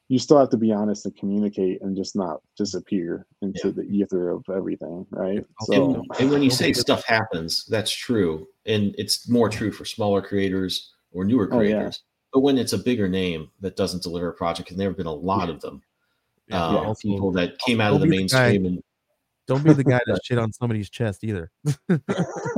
you 0.09 0.19
still 0.19 0.39
have 0.39 0.51
to 0.51 0.59
be 0.59 0.71
honest 0.71 1.07
and 1.07 1.17
communicate 1.17 1.81
and 1.81 1.97
just 1.97 2.15
not 2.15 2.41
disappear 2.59 3.27
into 3.41 3.69
Yeah. 3.69 3.73
the 3.77 3.83
ether 3.85 4.31
of 4.31 4.45
everything, 4.55 5.07
right? 5.11 5.45
So 5.63 5.95
and, 5.95 6.07
and 6.19 6.31
when 6.31 6.43
you 6.43 6.51
say 6.51 6.75
stuff 6.75 7.05
happens, 7.07 7.65
that's 7.65 7.91
true, 7.91 8.47
and 8.67 8.95
it's 8.99 9.29
more 9.31 9.49
true 9.49 9.73
for 9.73 9.87
smaller 9.87 10.21
creators 10.21 10.93
or 11.11 11.25
newer 11.25 11.47
creators. 11.47 11.57
Oh, 11.57 11.63
yeah. 11.63 11.75
creators. 11.77 12.03
But 12.35 12.41
when 12.41 12.59
it's 12.59 12.75
a 12.75 12.79
bigger 12.79 13.09
name 13.09 13.51
that 13.61 13.77
doesn't 13.77 14.03
deliver 14.03 14.29
a 14.29 14.35
project, 14.35 14.71
and 14.71 14.79
there 14.79 14.91
have 14.91 14.97
been 14.99 15.07
a 15.07 15.13
lot 15.13 15.49
of 15.49 15.63
them, 15.63 15.83
Yeah, 16.49 16.81
um, 16.81 16.95
people 17.01 17.33
that 17.33 17.59
came 17.61 17.81
out 17.81 17.93
don't 17.93 17.97
of 17.97 18.01
the 18.03 18.07
be 18.09 18.11
the 18.11 18.21
mainstream 18.21 18.67
and 18.67 18.83
don't 19.47 19.63
be 19.65 19.73
the 19.73 19.85
guy 19.85 20.01
that 20.07 20.21
shit 20.25 20.39
on 20.39 20.53
somebody's 20.53 20.91
chest 20.91 21.25
either. 21.25 21.51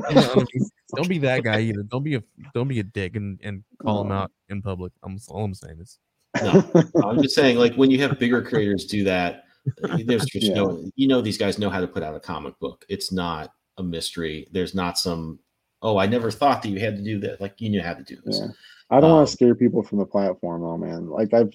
You 0.09 0.15
know 0.15 0.23
what 0.23 0.39
I 0.39 0.45
mean? 0.55 0.71
Don't 0.95 1.09
be 1.09 1.19
that 1.19 1.43
guy 1.43 1.59
either. 1.61 1.83
Don't 1.83 2.05
be 2.05 2.15
a 2.15 2.23
don't 2.55 2.69
be 2.69 2.79
a 2.79 2.85
dick 2.85 3.17
and, 3.17 3.41
and 3.43 3.65
call 3.83 4.03
him 4.03 4.13
out 4.13 4.31
in 4.49 4.63
public. 4.63 4.93
I'm 5.03 5.19
all 5.29 5.45
I'm 5.45 5.53
saying 5.55 5.81
is 5.81 5.99
no, 6.43 6.63
I'm 7.05 7.21
just 7.23 7.35
saying, 7.35 7.59
like 7.59 7.75
when 7.75 7.91
you 7.91 8.01
have 8.03 8.19
bigger 8.19 8.41
creators 8.43 8.85
do 8.85 9.03
that, 9.05 9.45
uh, 9.83 9.99
there's 10.05 10.25
just 10.27 10.47
Yeah. 10.47 10.55
no, 10.55 10.85
you 10.95 11.09
know, 11.09 11.21
these 11.21 11.39
guys 11.39 11.59
know 11.59 11.71
how 11.71 11.81
to 11.81 11.89
put 11.89 12.03
out 12.05 12.15
a 12.15 12.21
comic 12.21 12.57
book. 12.61 12.85
It's 12.89 13.11
not 13.11 13.51
a 13.79 13.83
mystery. 13.83 14.47
There's 14.53 14.75
not 14.75 14.97
some, 14.99 15.41
oh, 15.83 15.97
I 15.97 16.07
never 16.07 16.31
thought 16.31 16.63
that 16.63 16.69
you 16.69 16.79
had 16.79 16.97
to 16.97 17.03
do 17.03 17.19
that. 17.21 17.41
Like 17.41 17.61
you 17.61 17.69
knew 17.71 17.83
how 17.83 17.95
to 17.95 18.03
do 18.05 18.17
this. 18.25 18.39
Yeah. 18.41 18.49
I 18.91 19.01
don't 19.01 19.11
Um, 19.11 19.17
want 19.17 19.29
to 19.29 19.33
scare 19.33 19.55
people 19.57 19.83
from 19.83 19.99
the 19.99 20.07
platform, 20.07 20.63
though, 20.63 20.77
man. 20.77 21.09
Like 21.09 21.35
I've 21.35 21.53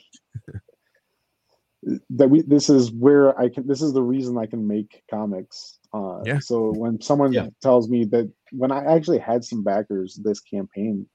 that 2.12 2.30
we 2.30 2.42
this 2.44 2.70
is 2.70 2.92
where 2.92 3.38
I 3.40 3.50
can 3.50 3.66
this 3.68 3.82
is 3.82 3.94
the 3.94 4.04
reason 4.04 4.38
I 4.38 4.46
can 4.46 4.68
make 4.68 5.02
comics. 5.10 5.80
Uh 5.94 6.24
Yeah. 6.26 6.40
so 6.40 6.72
when 6.72 7.02
someone 7.02 7.34
Yeah. 7.34 7.48
tells 7.62 7.90
me 7.90 8.06
that 8.06 8.32
when 8.52 8.72
I 8.72 8.84
actually 8.86 9.20
had 9.20 9.44
some 9.44 9.64
backers 9.64 10.20
this 10.24 10.40
campaign 10.42 11.08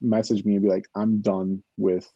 message 0.00 0.44
me 0.44 0.54
and 0.54 0.62
be 0.62 0.68
like, 0.70 0.86
I'm 0.94 1.20
done 1.20 1.62
with 1.76 2.10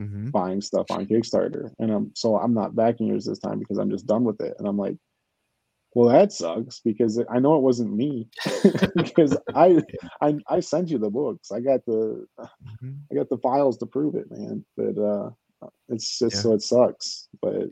Mhm. 0.00 0.32
buying 0.32 0.60
stuff 0.60 0.90
on 0.90 1.06
Kickstarter. 1.06 1.72
And 1.78 1.90
I'm 1.90 2.12
so 2.14 2.36
I'm 2.38 2.54
not 2.54 2.74
backing 2.74 3.06
yours 3.08 3.26
this 3.26 3.38
time 3.38 3.58
because 3.58 3.78
I'm 3.78 3.90
just 3.90 4.06
done 4.06 4.24
with 4.24 4.40
it. 4.40 4.54
And 4.58 4.66
I'm 4.66 4.78
like, 4.78 4.96
well, 5.94 6.08
that 6.08 6.32
sucks 6.32 6.80
because 6.80 7.22
I 7.30 7.38
know 7.38 7.56
it 7.56 7.62
wasn't 7.62 7.92
me 7.94 8.28
because 8.94 9.36
I, 9.54 9.82
I 10.22 10.38
I 10.48 10.60
sent 10.60 10.88
you 10.90 10.98
the 10.98 11.10
books. 11.10 11.50
I 11.52 11.60
got 11.60 11.84
the 11.84 12.26
Mhm. 12.38 13.00
I 13.10 13.14
got 13.14 13.28
the 13.28 13.36
files 13.38 13.76
to 13.78 13.86
prove 13.86 14.14
it, 14.14 14.30
man. 14.30 14.64
But 14.76 14.96
uh 14.98 15.30
it's 15.88 16.18
just 16.18 16.36
Yeah. 16.36 16.40
so 16.42 16.52
it 16.54 16.62
sucks. 16.62 17.28
But 17.40 17.70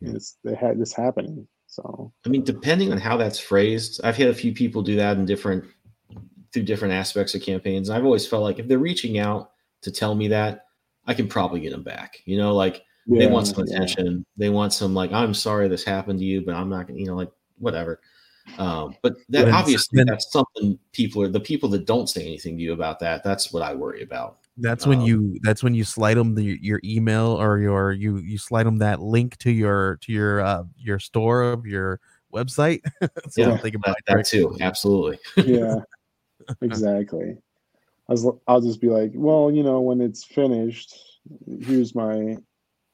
it's 0.00 0.36
they 0.44 0.54
had 0.54 0.78
this 0.78 0.92
happening. 0.92 1.46
So 1.66 2.12
I 2.24 2.28
mean, 2.28 2.44
depending 2.44 2.92
on 2.92 2.98
how 2.98 3.16
that's 3.16 3.38
phrased, 3.38 4.00
I've 4.04 4.16
had 4.16 4.28
a 4.28 4.34
few 4.34 4.52
people 4.52 4.82
do 4.82 4.96
that 4.96 5.16
in 5.16 5.24
different 5.24 5.64
through 6.52 6.62
different 6.62 6.94
aspects 6.94 7.34
of 7.34 7.42
campaigns. 7.42 7.88
And 7.88 7.98
I've 7.98 8.04
always 8.04 8.26
felt 8.26 8.42
like 8.44 8.58
if 8.58 8.68
they're 8.68 8.78
reaching 8.78 9.18
out 9.18 9.50
to 9.82 9.90
tell 9.90 10.14
me 10.14 10.28
that, 10.28 10.66
I 11.06 11.14
can 11.14 11.26
probably 11.26 11.60
get 11.60 11.70
them 11.72 11.82
back. 11.82 12.18
You 12.26 12.38
know, 12.38 12.54
like 12.54 12.84
they 13.06 13.26
want 13.26 13.48
some 13.48 13.64
yeah. 13.66 13.74
attention. 13.74 14.24
They 14.36 14.50
want 14.50 14.72
some 14.72 14.94
like, 14.94 15.12
I'm 15.12 15.34
sorry 15.34 15.68
this 15.68 15.84
happened 15.84 16.20
to 16.20 16.24
you, 16.24 16.42
but 16.42 16.54
I'm 16.54 16.70
not 16.70 16.86
gonna, 16.86 17.00
you 17.00 17.06
know, 17.06 17.16
like 17.16 17.30
whatever. 17.58 18.00
Um, 18.58 18.96
but 19.02 19.16
that 19.30 19.46
Then- 19.46 19.54
obviously 19.54 19.96
then- 19.96 20.06
that's 20.06 20.30
something 20.30 20.78
people 20.92 21.22
are 21.22 21.28
the 21.28 21.40
people 21.40 21.68
that 21.70 21.86
don't 21.86 22.08
say 22.08 22.24
anything 22.26 22.56
to 22.56 22.62
you 22.62 22.72
about 22.72 23.00
that. 23.00 23.24
That's 23.24 23.52
what 23.52 23.62
I 23.62 23.74
worry 23.74 24.02
about. 24.02 24.38
That's 24.56 24.86
when 24.86 25.00
Um, 25.00 25.06
you 25.06 25.38
that's 25.42 25.62
when 25.64 25.74
you 25.74 25.82
slide 25.82 26.14
them 26.14 26.34
the, 26.34 26.58
your 26.60 26.80
email 26.84 27.40
or 27.40 27.58
your 27.58 27.92
you 27.92 28.18
you 28.18 28.38
slide 28.38 28.66
them 28.66 28.78
that 28.78 29.00
link 29.00 29.36
to 29.38 29.50
your 29.50 29.98
to 30.02 30.12
your 30.12 30.40
uh 30.40 30.62
your 30.76 31.00
store 31.00 31.42
of 31.42 31.66
your 31.66 32.00
website. 32.32 32.80
so 33.00 33.08
Yeah, 33.36 33.58
they 33.62 33.70
can 33.72 33.80
That, 33.84 33.96
buy 34.06 34.14
that 34.14 34.26
too, 34.26 34.56
absolutely. 34.60 35.18
yeah, 35.44 35.76
exactly. 36.62 37.36
I 38.08 38.12
was, 38.12 38.26
I'll 38.46 38.60
just 38.60 38.80
be 38.82 38.88
like, 38.88 39.12
well, 39.14 39.50
you 39.50 39.62
know, 39.62 39.80
when 39.80 40.00
it's 40.02 40.24
finished, 40.24 40.94
here's 41.46 41.94
my 41.94 42.36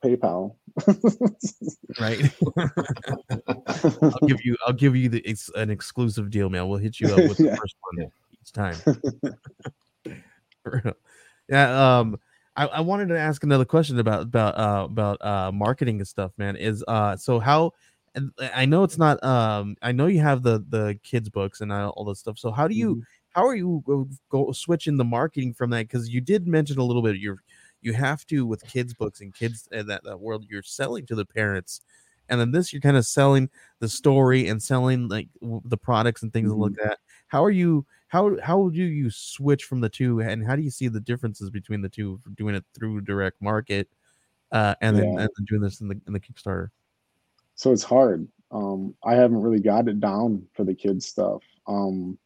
PayPal. 0.05 0.55
right? 2.01 2.31
I'll 4.03 4.29
give 4.29 4.39
you 4.45 4.57
I'll 4.67 4.73
give 4.73 4.95
you 4.97 5.09
the 5.09 5.23
ex, 5.27 5.51
an 5.57 5.69
exclusive 5.69 6.31
deal, 6.31 6.49
man. 6.49 6.69
We'll 6.69 6.79
hit 6.79 7.01
you 7.01 7.13
up 7.13 7.29
with 7.29 7.39
the 7.39 7.45
Yeah. 7.45 7.57
first 7.57 7.77
one 7.91 8.11
each 8.33 8.53
time. 8.53 8.77
Yeah. 11.51 11.99
Um. 12.01 12.19
I, 12.57 12.67
I 12.67 12.81
wanted 12.81 13.09
to 13.11 13.19
ask 13.19 13.45
another 13.45 13.65
question 13.65 13.99
about 14.01 14.23
about 14.23 14.59
uh 14.59 14.85
about 14.87 15.25
uh 15.25 15.53
marketing 15.53 15.99
and 15.99 16.09
stuff, 16.09 16.33
man. 16.39 16.57
Is 16.57 16.85
uh 16.89 17.17
so 17.17 17.39
how 17.41 17.73
and 18.17 18.33
I 18.55 18.67
know 18.67 18.83
it's 18.85 18.99
not 18.99 19.23
um 19.25 19.77
I 19.83 19.93
know 19.93 20.07
you 20.07 20.21
have 20.21 20.43
the 20.43 20.65
the 20.69 20.99
kids 21.05 21.29
books 21.31 21.61
and 21.61 21.73
all 21.73 22.05
this 22.05 22.19
stuff. 22.21 22.39
So 22.39 22.51
how 22.51 22.69
do 22.69 22.75
you 22.75 22.97
Mhm. 22.97 23.03
how 23.31 23.47
are 23.47 23.55
you 23.57 23.83
go, 23.87 24.09
go 24.31 24.53
switching 24.53 24.97
the 24.97 25.05
marketing 25.05 25.55
from 25.55 25.71
that? 25.71 25.83
Because 25.89 26.09
you 26.11 26.21
did 26.21 26.47
mention 26.49 26.79
a 26.79 26.85
little 26.85 27.03
bit 27.03 27.17
you're 27.17 27.39
you 27.83 27.93
have 27.95 28.27
to 28.27 28.45
with 28.47 28.67
kids 28.67 28.93
books 28.95 29.21
and 29.21 29.33
kids 29.35 29.69
and 29.73 29.89
that, 29.89 30.03
that 30.05 30.21
world 30.21 30.45
you're 30.51 30.63
selling 30.63 31.07
to 31.07 31.15
the 31.15 31.25
parents 31.25 31.81
and 32.29 32.41
then 32.41 32.53
this 32.53 32.73
you're 32.73 32.81
kind 32.83 32.97
of 32.97 33.07
selling 33.07 33.49
the 33.81 33.89
story 33.89 34.49
and 34.49 34.63
selling 34.63 35.09
like 35.09 35.29
w- 35.41 35.63
the 35.65 35.77
products 35.77 36.23
and 36.23 36.33
things 36.33 36.53
like 36.53 36.73
that 36.75 36.99
how 37.29 37.45
are 37.45 37.51
you 37.51 37.87
how 38.11 38.37
how 38.43 38.69
do 38.69 38.83
you 38.83 39.09
switch 39.11 39.65
from 39.65 39.81
the 39.81 39.89
two 39.89 40.21
and 40.21 40.45
how 40.47 40.55
do 40.57 40.63
you 40.63 40.71
see 40.71 40.89
the 40.89 41.01
differences 41.01 41.49
between 41.49 41.81
the 41.81 41.89
two 41.89 42.19
doing 42.37 42.55
it 42.55 42.65
through 42.75 43.01
direct 43.01 43.41
market 43.41 43.89
uh 44.53 44.75
and 44.83 44.97
then 44.99 45.07
and 45.21 45.31
then 45.37 45.45
doing 45.49 45.61
this 45.63 45.81
in 45.81 45.89
the 45.89 45.99
in 46.07 46.13
the 46.13 46.21
kickstarter 46.21 46.69
so 47.57 47.73
it's 47.73 47.83
hard. 47.83 48.27
Um, 48.51 48.95
I 49.05 49.15
haven't 49.15 49.43
really 49.43 49.61
got 49.61 49.87
it 49.87 50.01
down 50.01 50.47
for 50.55 50.65
the 50.65 50.75
kids 50.75 51.05
stuff. 51.07 51.43
Um, 51.67 52.19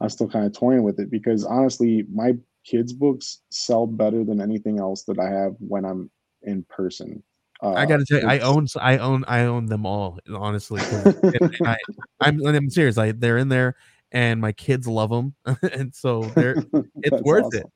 I'm 0.00 0.08
still 0.08 0.28
kind 0.28 0.46
of 0.46 0.54
toying 0.54 0.82
with 0.82 0.98
it 0.98 1.10
because 1.10 1.44
honestly, 1.44 2.06
my 2.10 2.32
kids 2.64 2.94
books 2.94 3.42
sell 3.50 3.86
better 3.86 4.24
than 4.24 4.40
anything 4.40 4.78
else 4.80 5.02
that 5.04 5.18
I 5.18 5.28
have 5.28 5.54
when 5.58 5.84
I'm 5.84 6.10
in 6.42 6.64
person. 6.70 7.22
Uh, 7.62 7.74
I 7.74 7.84
gotta 7.84 8.04
tell 8.06 8.20
you, 8.20 8.26
I 8.26 8.38
own, 8.38 8.66
I 8.80 8.96
own, 8.98 9.24
I 9.28 9.40
own 9.44 9.66
them 9.66 9.84
all. 9.84 10.18
Honestly, 10.34 10.80
and- 10.90 11.14
and 11.22 11.56
I, 11.66 11.76
I'm, 12.20 12.44
I'm 12.46 12.70
serious. 12.70 12.96
I, 12.96 13.12
they're 13.12 13.36
in 13.38 13.50
there, 13.50 13.76
and 14.16 14.40
my 14.40 14.52
kids 14.52 14.88
love 14.88 15.10
them, 15.10 15.34
and 15.72 15.94
so 15.94 16.22
they're, 16.34 16.56
it's 17.02 17.22
worth 17.22 17.54
it. 17.54 17.66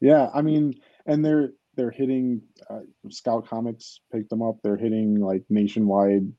Yeah, 0.00 0.30
I 0.32 0.42
mean, 0.42 0.74
and 1.06 1.24
they're 1.24 1.50
they're 1.74 1.90
hitting 1.90 2.42
uh, 2.70 2.80
Scout 3.10 3.46
Comics 3.46 4.00
picked 4.12 4.30
them 4.30 4.42
up. 4.42 4.56
They're 4.62 4.76
hitting 4.76 5.20
like 5.20 5.42
nationwide 5.50 6.32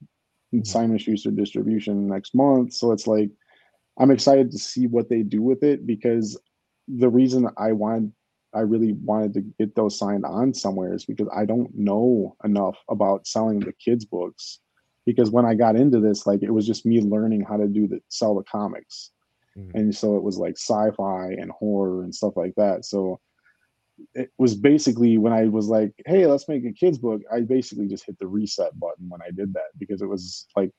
Mm-hmm. 0.54 0.64
Simon 0.64 0.98
Schuster 0.98 1.32
distribution 1.32 2.08
next 2.08 2.34
month. 2.34 2.74
So 2.74 2.92
it's 2.92 3.08
like 3.08 3.30
I'm 4.00 4.12
excited 4.12 4.52
to 4.52 4.58
see 4.58 4.88
what 4.88 5.10
they 5.10 5.24
do 5.24 5.42
with 5.42 5.64
it 5.64 5.86
because 5.86 6.40
the 6.88 7.10
reason 7.10 7.50
I 7.58 7.74
wanted 7.74 8.14
I 8.54 8.62
really 8.62 8.94
wanted 8.94 9.34
to 9.34 9.42
get 9.60 9.76
those 9.76 10.00
signed 10.00 10.26
on 10.26 10.54
somewhere 10.54 10.94
is 10.94 11.06
because 11.06 11.28
I 11.36 11.46
don't 11.46 11.70
know 11.76 12.36
enough 12.46 12.78
about 12.90 13.28
selling 13.28 13.60
the 13.60 13.74
kids 13.74 14.06
books. 14.06 14.60
Because 15.08 15.32
when 15.32 15.46
I 15.46 15.56
got 15.56 15.76
into 15.76 16.00
this, 16.00 16.28
like 16.28 16.44
it 16.44 16.52
was 16.52 16.68
just 16.68 16.86
me 16.86 17.02
learning 17.02 17.42
how 17.42 17.58
to 17.58 17.68
do 17.68 17.88
the 17.88 18.00
sell 18.10 18.36
the 18.36 18.44
comics. 18.44 19.12
Mhm. 19.58 19.74
and 19.74 19.96
so 19.96 20.18
it 20.18 20.24
was 20.24 20.38
like 20.38 20.56
sci-fi 20.56 21.32
and 21.42 21.50
horror 21.50 22.04
and 22.04 22.14
stuff 22.14 22.38
like 22.38 22.54
that. 22.58 22.86
So 22.86 23.20
it 24.14 24.30
was 24.38 24.54
basically 24.54 25.18
when 25.18 25.34
i 25.34 25.46
was 25.46 25.68
like 25.68 25.92
hey 26.06 26.28
let's 26.28 26.48
make 26.48 26.64
a 26.66 26.72
kids 26.72 27.00
book 27.00 27.20
i 27.36 27.40
basically 27.42 27.88
just 27.88 28.06
hit 28.06 28.16
the 28.20 28.28
reset 28.28 28.72
button 28.80 29.10
when 29.10 29.24
i 29.24 29.32
did 29.32 29.52
that 29.56 29.70
because 29.80 30.04
it 30.04 30.06
was 30.06 30.46
like 30.56 30.72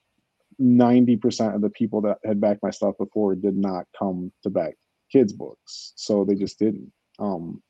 90% 0.60 1.54
of 1.54 1.60
the 1.60 1.70
people 1.70 2.00
that 2.02 2.18
had 2.24 2.40
backed 2.40 2.62
my 2.62 2.70
stuff 2.70 2.94
before 2.98 3.34
did 3.34 3.56
not 3.56 3.86
come 3.98 4.32
to 4.42 4.50
back 4.50 4.74
kids 5.10 5.32
books. 5.32 5.92
So 5.96 6.24
they 6.24 6.34
just 6.34 6.58
didn't. 6.58 6.92
Um 7.18 7.62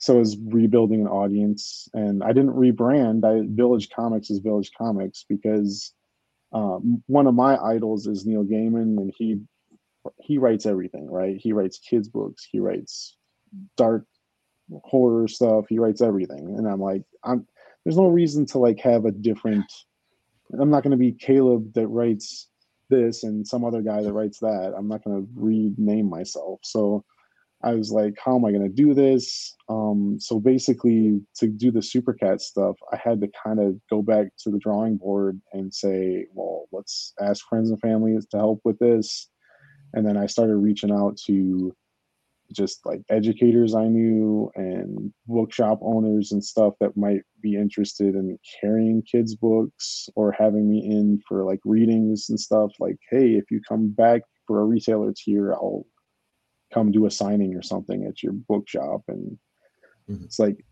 so 0.00 0.16
was 0.16 0.36
rebuilding 0.46 1.00
an 1.00 1.06
audience 1.06 1.88
and 1.94 2.22
i 2.24 2.28
didn't 2.28 2.56
rebrand 2.56 3.24
i 3.24 3.46
village 3.54 3.88
comics 3.90 4.30
is 4.30 4.40
village 4.40 4.70
comics 4.76 5.24
because 5.28 5.94
um, 6.52 7.00
one 7.06 7.28
of 7.28 7.34
my 7.34 7.56
idols 7.58 8.08
is 8.08 8.26
neil 8.26 8.44
gaiman 8.44 8.98
and 8.98 9.12
he 9.16 9.40
he 10.18 10.38
writes 10.38 10.66
everything, 10.66 11.10
right? 11.10 11.36
He 11.36 11.52
writes 11.52 11.78
kids 11.78 12.08
books, 12.08 12.46
he 12.50 12.60
writes 12.60 13.16
dark 13.76 14.04
horror 14.84 15.28
stuff, 15.28 15.66
he 15.68 15.78
writes 15.78 16.00
everything. 16.00 16.54
And 16.56 16.66
I'm 16.66 16.80
like, 16.80 17.02
I'm 17.24 17.46
there's 17.84 17.96
no 17.96 18.08
reason 18.08 18.46
to 18.46 18.58
like 18.58 18.78
have 18.80 19.04
a 19.04 19.10
different 19.10 19.70
I'm 20.58 20.70
not 20.70 20.82
gonna 20.82 20.96
be 20.96 21.12
Caleb 21.12 21.72
that 21.74 21.88
writes 21.88 22.48
this 22.88 23.22
and 23.22 23.46
some 23.46 23.64
other 23.64 23.82
guy 23.82 24.02
that 24.02 24.12
writes 24.12 24.38
that. 24.40 24.74
I'm 24.76 24.88
not 24.88 25.04
gonna 25.04 25.24
rename 25.34 26.08
myself. 26.08 26.60
So 26.62 27.04
I 27.62 27.74
was 27.74 27.90
like, 27.90 28.14
how 28.24 28.36
am 28.36 28.44
I 28.44 28.52
gonna 28.52 28.68
do 28.68 28.94
this? 28.94 29.54
Um, 29.68 30.16
so 30.18 30.40
basically 30.40 31.20
to 31.36 31.48
do 31.48 31.70
the 31.70 31.80
supercat 31.80 32.40
stuff, 32.40 32.76
I 32.92 32.96
had 32.96 33.20
to 33.20 33.30
kind 33.44 33.60
of 33.60 33.76
go 33.90 34.02
back 34.02 34.28
to 34.44 34.50
the 34.50 34.58
drawing 34.58 34.96
board 34.96 35.40
and 35.52 35.72
say, 35.72 36.26
well, 36.32 36.66
let's 36.72 37.12
ask 37.20 37.46
friends 37.48 37.70
and 37.70 37.80
family 37.80 38.16
to 38.18 38.36
help 38.36 38.60
with 38.64 38.78
this 38.78 39.28
and 39.94 40.06
then 40.06 40.16
I 40.16 40.26
started 40.26 40.56
reaching 40.56 40.92
out 40.92 41.16
to 41.26 41.74
just 42.52 42.84
like 42.84 43.02
educators 43.10 43.74
I 43.74 43.86
knew 43.86 44.50
and 44.56 45.12
bookshop 45.26 45.78
owners 45.82 46.32
and 46.32 46.44
stuff 46.44 46.74
that 46.80 46.96
might 46.96 47.20
be 47.40 47.54
interested 47.54 48.16
in 48.16 48.36
carrying 48.60 49.02
kids 49.02 49.36
books 49.36 50.08
or 50.16 50.32
having 50.32 50.68
me 50.68 50.84
in 50.84 51.20
for 51.28 51.44
like 51.44 51.60
readings 51.64 52.26
and 52.28 52.40
stuff 52.40 52.72
like 52.80 52.96
hey 53.10 53.34
if 53.34 53.44
you 53.52 53.60
come 53.68 53.90
back 53.90 54.22
for 54.48 54.60
a 54.60 54.64
retailer 54.64 55.12
tier 55.16 55.52
I'll 55.52 55.86
come 56.72 56.92
do 56.92 57.06
a 57.06 57.10
signing 57.10 57.54
or 57.54 57.62
something 57.62 58.04
at 58.06 58.22
your 58.22 58.32
bookshop 58.32 59.02
and 59.08 59.38
Mm-hmm. 60.10 60.24
It's 60.24 60.38
like 60.38 60.64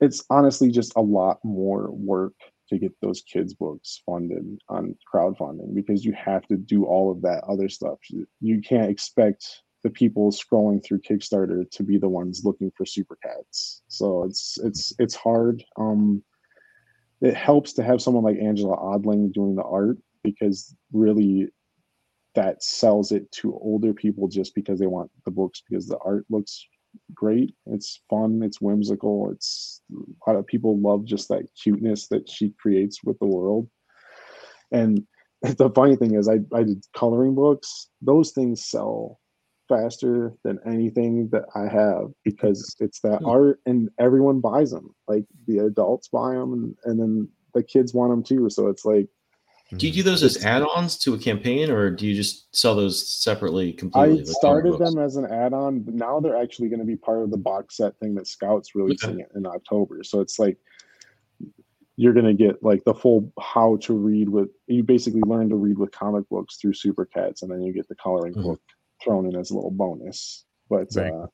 it's 0.00 0.24
honestly 0.30 0.70
just 0.70 0.92
a 0.96 1.00
lot 1.00 1.38
more 1.44 1.90
work 1.92 2.34
to 2.68 2.78
get 2.78 2.92
those 3.00 3.22
kids 3.22 3.54
books 3.54 4.02
funded 4.06 4.58
on 4.68 4.96
crowdfunding 5.12 5.74
because 5.74 6.04
you 6.04 6.12
have 6.12 6.46
to 6.46 6.56
do 6.56 6.84
all 6.84 7.10
of 7.10 7.22
that 7.22 7.44
other 7.44 7.68
stuff. 7.68 7.98
You 8.40 8.60
can't 8.62 8.90
expect 8.90 9.62
the 9.82 9.90
people 9.90 10.32
scrolling 10.32 10.82
through 10.82 11.00
Kickstarter 11.00 11.70
to 11.70 11.82
be 11.82 11.98
the 11.98 12.08
ones 12.08 12.42
looking 12.44 12.72
for 12.76 12.86
super 12.86 13.16
cats. 13.22 13.82
So 13.88 14.24
it's 14.24 14.58
it's 14.62 14.92
it's 14.98 15.14
hard. 15.14 15.62
Um, 15.78 16.22
it 17.20 17.34
helps 17.34 17.74
to 17.74 17.84
have 17.84 18.02
someone 18.02 18.24
like 18.24 18.38
Angela 18.38 18.76
Odling 18.76 19.32
doing 19.32 19.54
the 19.54 19.62
art 19.62 19.98
because 20.24 20.74
really 20.92 21.48
that 22.34 22.62
sells 22.62 23.12
it 23.12 23.30
to 23.32 23.54
older 23.54 23.92
people 23.92 24.28
just 24.28 24.54
because 24.54 24.78
they 24.78 24.86
want 24.86 25.10
the 25.24 25.30
books 25.30 25.62
because 25.68 25.86
the 25.86 25.98
art 25.98 26.24
looks 26.30 26.66
great. 27.14 27.54
It's 27.66 28.00
fun. 28.10 28.42
It's 28.42 28.60
whimsical. 28.60 29.30
It's 29.30 29.80
a 29.92 30.30
lot 30.30 30.38
of 30.38 30.46
people 30.46 30.78
love 30.78 31.04
just 31.04 31.28
that 31.28 31.46
cuteness 31.60 32.08
that 32.08 32.28
she 32.28 32.50
creates 32.60 33.02
with 33.04 33.18
the 33.18 33.26
world. 33.26 33.68
And 34.72 35.06
the 35.42 35.70
funny 35.70 35.96
thing 35.96 36.14
is, 36.14 36.28
I, 36.28 36.40
I 36.54 36.62
did 36.62 36.84
coloring 36.96 37.34
books. 37.34 37.88
Those 38.02 38.32
things 38.32 38.64
sell 38.64 39.20
faster 39.68 40.32
than 40.44 40.58
anything 40.66 41.28
that 41.32 41.44
I 41.54 41.62
have 41.62 42.10
because 42.22 42.76
it's 42.80 43.00
that 43.00 43.22
art 43.24 43.60
and 43.66 43.88
everyone 43.98 44.40
buys 44.40 44.70
them. 44.70 44.94
Like 45.08 45.24
the 45.46 45.58
adults 45.58 46.08
buy 46.08 46.34
them 46.34 46.52
and, 46.52 46.76
and 46.84 47.00
then 47.00 47.28
the 47.54 47.62
kids 47.62 47.94
want 47.94 48.10
them 48.10 48.22
too. 48.22 48.50
So 48.50 48.68
it's 48.68 48.84
like 48.84 49.08
do 49.76 49.86
you 49.86 49.92
do 49.92 50.02
those 50.02 50.22
as 50.22 50.44
add-ons 50.44 50.96
to 50.98 51.14
a 51.14 51.18
campaign, 51.18 51.70
or 51.70 51.90
do 51.90 52.06
you 52.06 52.14
just 52.14 52.54
sell 52.54 52.74
those 52.74 53.08
separately? 53.08 53.72
Completely. 53.72 54.20
I 54.20 54.24
started 54.24 54.78
them 54.78 54.98
as 54.98 55.16
an 55.16 55.26
add-on, 55.26 55.80
but 55.80 55.94
now 55.94 56.20
they're 56.20 56.40
actually 56.40 56.68
going 56.68 56.80
to 56.80 56.86
be 56.86 56.96
part 56.96 57.22
of 57.22 57.30
the 57.30 57.36
box 57.36 57.76
set 57.76 57.98
thing 57.98 58.14
that 58.14 58.26
Scouts 58.26 58.74
releasing 58.74 59.22
okay. 59.22 59.26
in 59.34 59.46
October. 59.46 60.02
So 60.04 60.20
it's 60.20 60.38
like 60.38 60.58
you're 61.96 62.12
going 62.12 62.26
to 62.26 62.34
get 62.34 62.62
like 62.62 62.82
the 62.84 62.94
full 62.94 63.32
how 63.40 63.76
to 63.82 63.94
read 63.94 64.28
with. 64.28 64.48
You 64.66 64.82
basically 64.82 65.22
learn 65.26 65.48
to 65.50 65.56
read 65.56 65.78
with 65.78 65.92
comic 65.92 66.28
books 66.28 66.56
through 66.56 66.74
Super 66.74 67.04
Cats, 67.04 67.42
and 67.42 67.50
then 67.50 67.62
you 67.62 67.72
get 67.72 67.88
the 67.88 67.96
coloring 67.96 68.34
mm-hmm. 68.34 68.42
book 68.42 68.60
thrown 69.02 69.26
in 69.26 69.36
as 69.36 69.50
a 69.50 69.54
little 69.54 69.70
bonus. 69.70 70.44
But 70.68 70.88
right. 70.96 71.12
uh, 71.12 71.26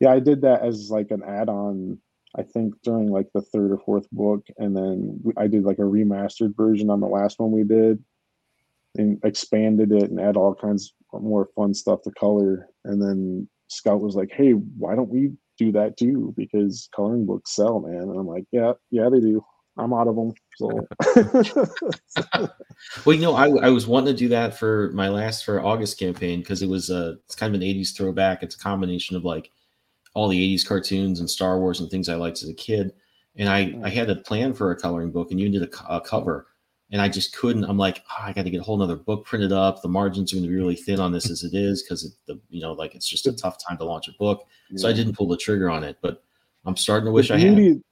yeah, 0.00 0.12
I 0.12 0.20
did 0.20 0.42
that 0.42 0.62
as 0.62 0.90
like 0.90 1.10
an 1.10 1.22
add-on 1.22 1.98
I 2.36 2.42
think 2.42 2.74
during 2.82 3.08
like 3.10 3.28
the 3.34 3.40
third 3.40 3.72
or 3.72 3.78
fourth 3.78 4.08
book, 4.10 4.46
and 4.58 4.76
then 4.76 5.20
I 5.36 5.46
did 5.46 5.64
like 5.64 5.78
a 5.78 5.82
remastered 5.82 6.56
version 6.56 6.90
on 6.90 7.00
the 7.00 7.06
last 7.06 7.38
one 7.38 7.52
we 7.52 7.64
did, 7.64 8.02
and 8.96 9.18
expanded 9.24 9.92
it 9.92 10.10
and 10.10 10.20
add 10.20 10.36
all 10.36 10.54
kinds 10.54 10.94
more 11.12 11.48
fun 11.56 11.72
stuff 11.72 12.02
to 12.02 12.10
color. 12.12 12.68
And 12.84 13.02
then 13.02 13.48
Scout 13.68 14.00
was 14.00 14.14
like, 14.14 14.30
"Hey, 14.30 14.52
why 14.52 14.94
don't 14.94 15.08
we 15.08 15.32
do 15.58 15.72
that 15.72 15.96
too? 15.96 16.34
Because 16.36 16.88
coloring 16.94 17.26
books 17.26 17.54
sell, 17.54 17.80
man." 17.80 18.02
And 18.02 18.18
I'm 18.18 18.26
like, 18.26 18.44
"Yeah, 18.52 18.72
yeah, 18.90 19.08
they 19.08 19.20
do. 19.20 19.44
I'm 19.78 19.94
out 19.94 20.08
of 20.08 20.16
them." 20.16 20.32
So, 20.56 20.86
well, 23.06 23.14
you 23.14 23.22
know, 23.22 23.34
I, 23.34 23.48
I 23.66 23.70
was 23.70 23.86
wanting 23.86 24.14
to 24.14 24.18
do 24.18 24.28
that 24.28 24.58
for 24.58 24.90
my 24.92 25.08
last 25.08 25.44
for 25.44 25.64
August 25.64 25.98
campaign 25.98 26.40
because 26.40 26.62
it 26.62 26.68
was 26.68 26.90
a 26.90 27.16
it's 27.24 27.34
kind 27.34 27.54
of 27.54 27.60
an 27.60 27.66
'80s 27.66 27.96
throwback. 27.96 28.42
It's 28.42 28.54
a 28.54 28.58
combination 28.58 29.16
of 29.16 29.24
like 29.24 29.50
all 30.14 30.28
the 30.28 30.56
80s 30.56 30.66
cartoons 30.66 31.20
and 31.20 31.28
Star 31.28 31.58
Wars 31.58 31.80
and 31.80 31.90
things 31.90 32.08
I 32.08 32.14
liked 32.14 32.42
as 32.42 32.48
a 32.48 32.54
kid. 32.54 32.92
And 33.36 33.48
I, 33.48 33.66
mm. 33.66 33.84
I 33.84 33.88
had 33.88 34.10
a 34.10 34.16
plan 34.16 34.54
for 34.54 34.70
a 34.70 34.76
coloring 34.76 35.10
book 35.10 35.30
and 35.30 35.40
you 35.40 35.48
did 35.48 35.62
a, 35.62 35.94
a 35.94 36.00
cover. 36.00 36.46
And 36.90 37.02
I 37.02 37.08
just 37.08 37.36
couldn't. 37.36 37.64
I'm 37.64 37.76
like, 37.76 38.02
oh, 38.10 38.24
I 38.24 38.32
got 38.32 38.44
to 38.44 38.50
get 38.50 38.60
a 38.60 38.64
whole 38.64 38.78
nother 38.78 38.96
book 38.96 39.26
printed 39.26 39.52
up. 39.52 39.82
The 39.82 39.88
margins 39.88 40.32
are 40.32 40.36
going 40.36 40.44
to 40.44 40.48
be 40.48 40.56
really 40.56 40.74
thin 40.74 41.00
on 41.00 41.12
this 41.12 41.30
as 41.30 41.44
it 41.44 41.54
is 41.54 41.82
because 41.82 42.16
the 42.26 42.40
you 42.48 42.62
know 42.62 42.72
like 42.72 42.94
it's 42.94 43.08
just 43.08 43.26
a 43.26 43.32
tough 43.32 43.58
time 43.62 43.76
to 43.78 43.84
launch 43.84 44.08
a 44.08 44.12
book. 44.18 44.46
Yeah. 44.70 44.78
So 44.78 44.88
I 44.88 44.94
didn't 44.94 45.14
pull 45.14 45.28
the 45.28 45.36
trigger 45.36 45.68
on 45.68 45.84
it. 45.84 45.98
But 46.00 46.22
I'm 46.64 46.76
starting 46.76 47.06
to 47.06 47.12
wish 47.12 47.28
beauty, 47.28 47.44
I 47.46 47.68
had. 47.68 47.82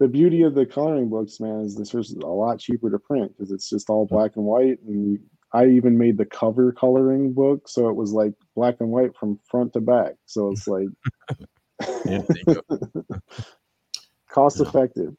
The 0.00 0.08
beauty 0.08 0.42
of 0.42 0.54
the 0.54 0.66
coloring 0.66 1.08
books, 1.08 1.40
man, 1.40 1.60
is 1.60 1.76
this 1.76 1.94
is 1.94 2.12
a 2.12 2.26
lot 2.26 2.58
cheaper 2.58 2.90
to 2.90 2.98
print 2.98 3.32
because 3.36 3.52
it's 3.52 3.68
just 3.68 3.90
all 3.90 4.06
black 4.06 4.36
and 4.36 4.44
white. 4.44 4.80
And 4.86 5.18
I 5.52 5.66
even 5.66 5.96
made 5.96 6.18
the 6.18 6.24
cover 6.24 6.72
coloring 6.72 7.32
book, 7.32 7.68
so 7.68 7.88
it 7.88 7.94
was 7.94 8.12
like 8.12 8.34
black 8.56 8.76
and 8.80 8.90
white 8.90 9.16
from 9.16 9.38
front 9.48 9.72
to 9.74 9.80
back. 9.80 10.14
So 10.26 10.50
it's 10.50 10.66
like 10.66 10.88
Cost 14.28 14.58
you 14.58 14.66
effective. 14.66 15.14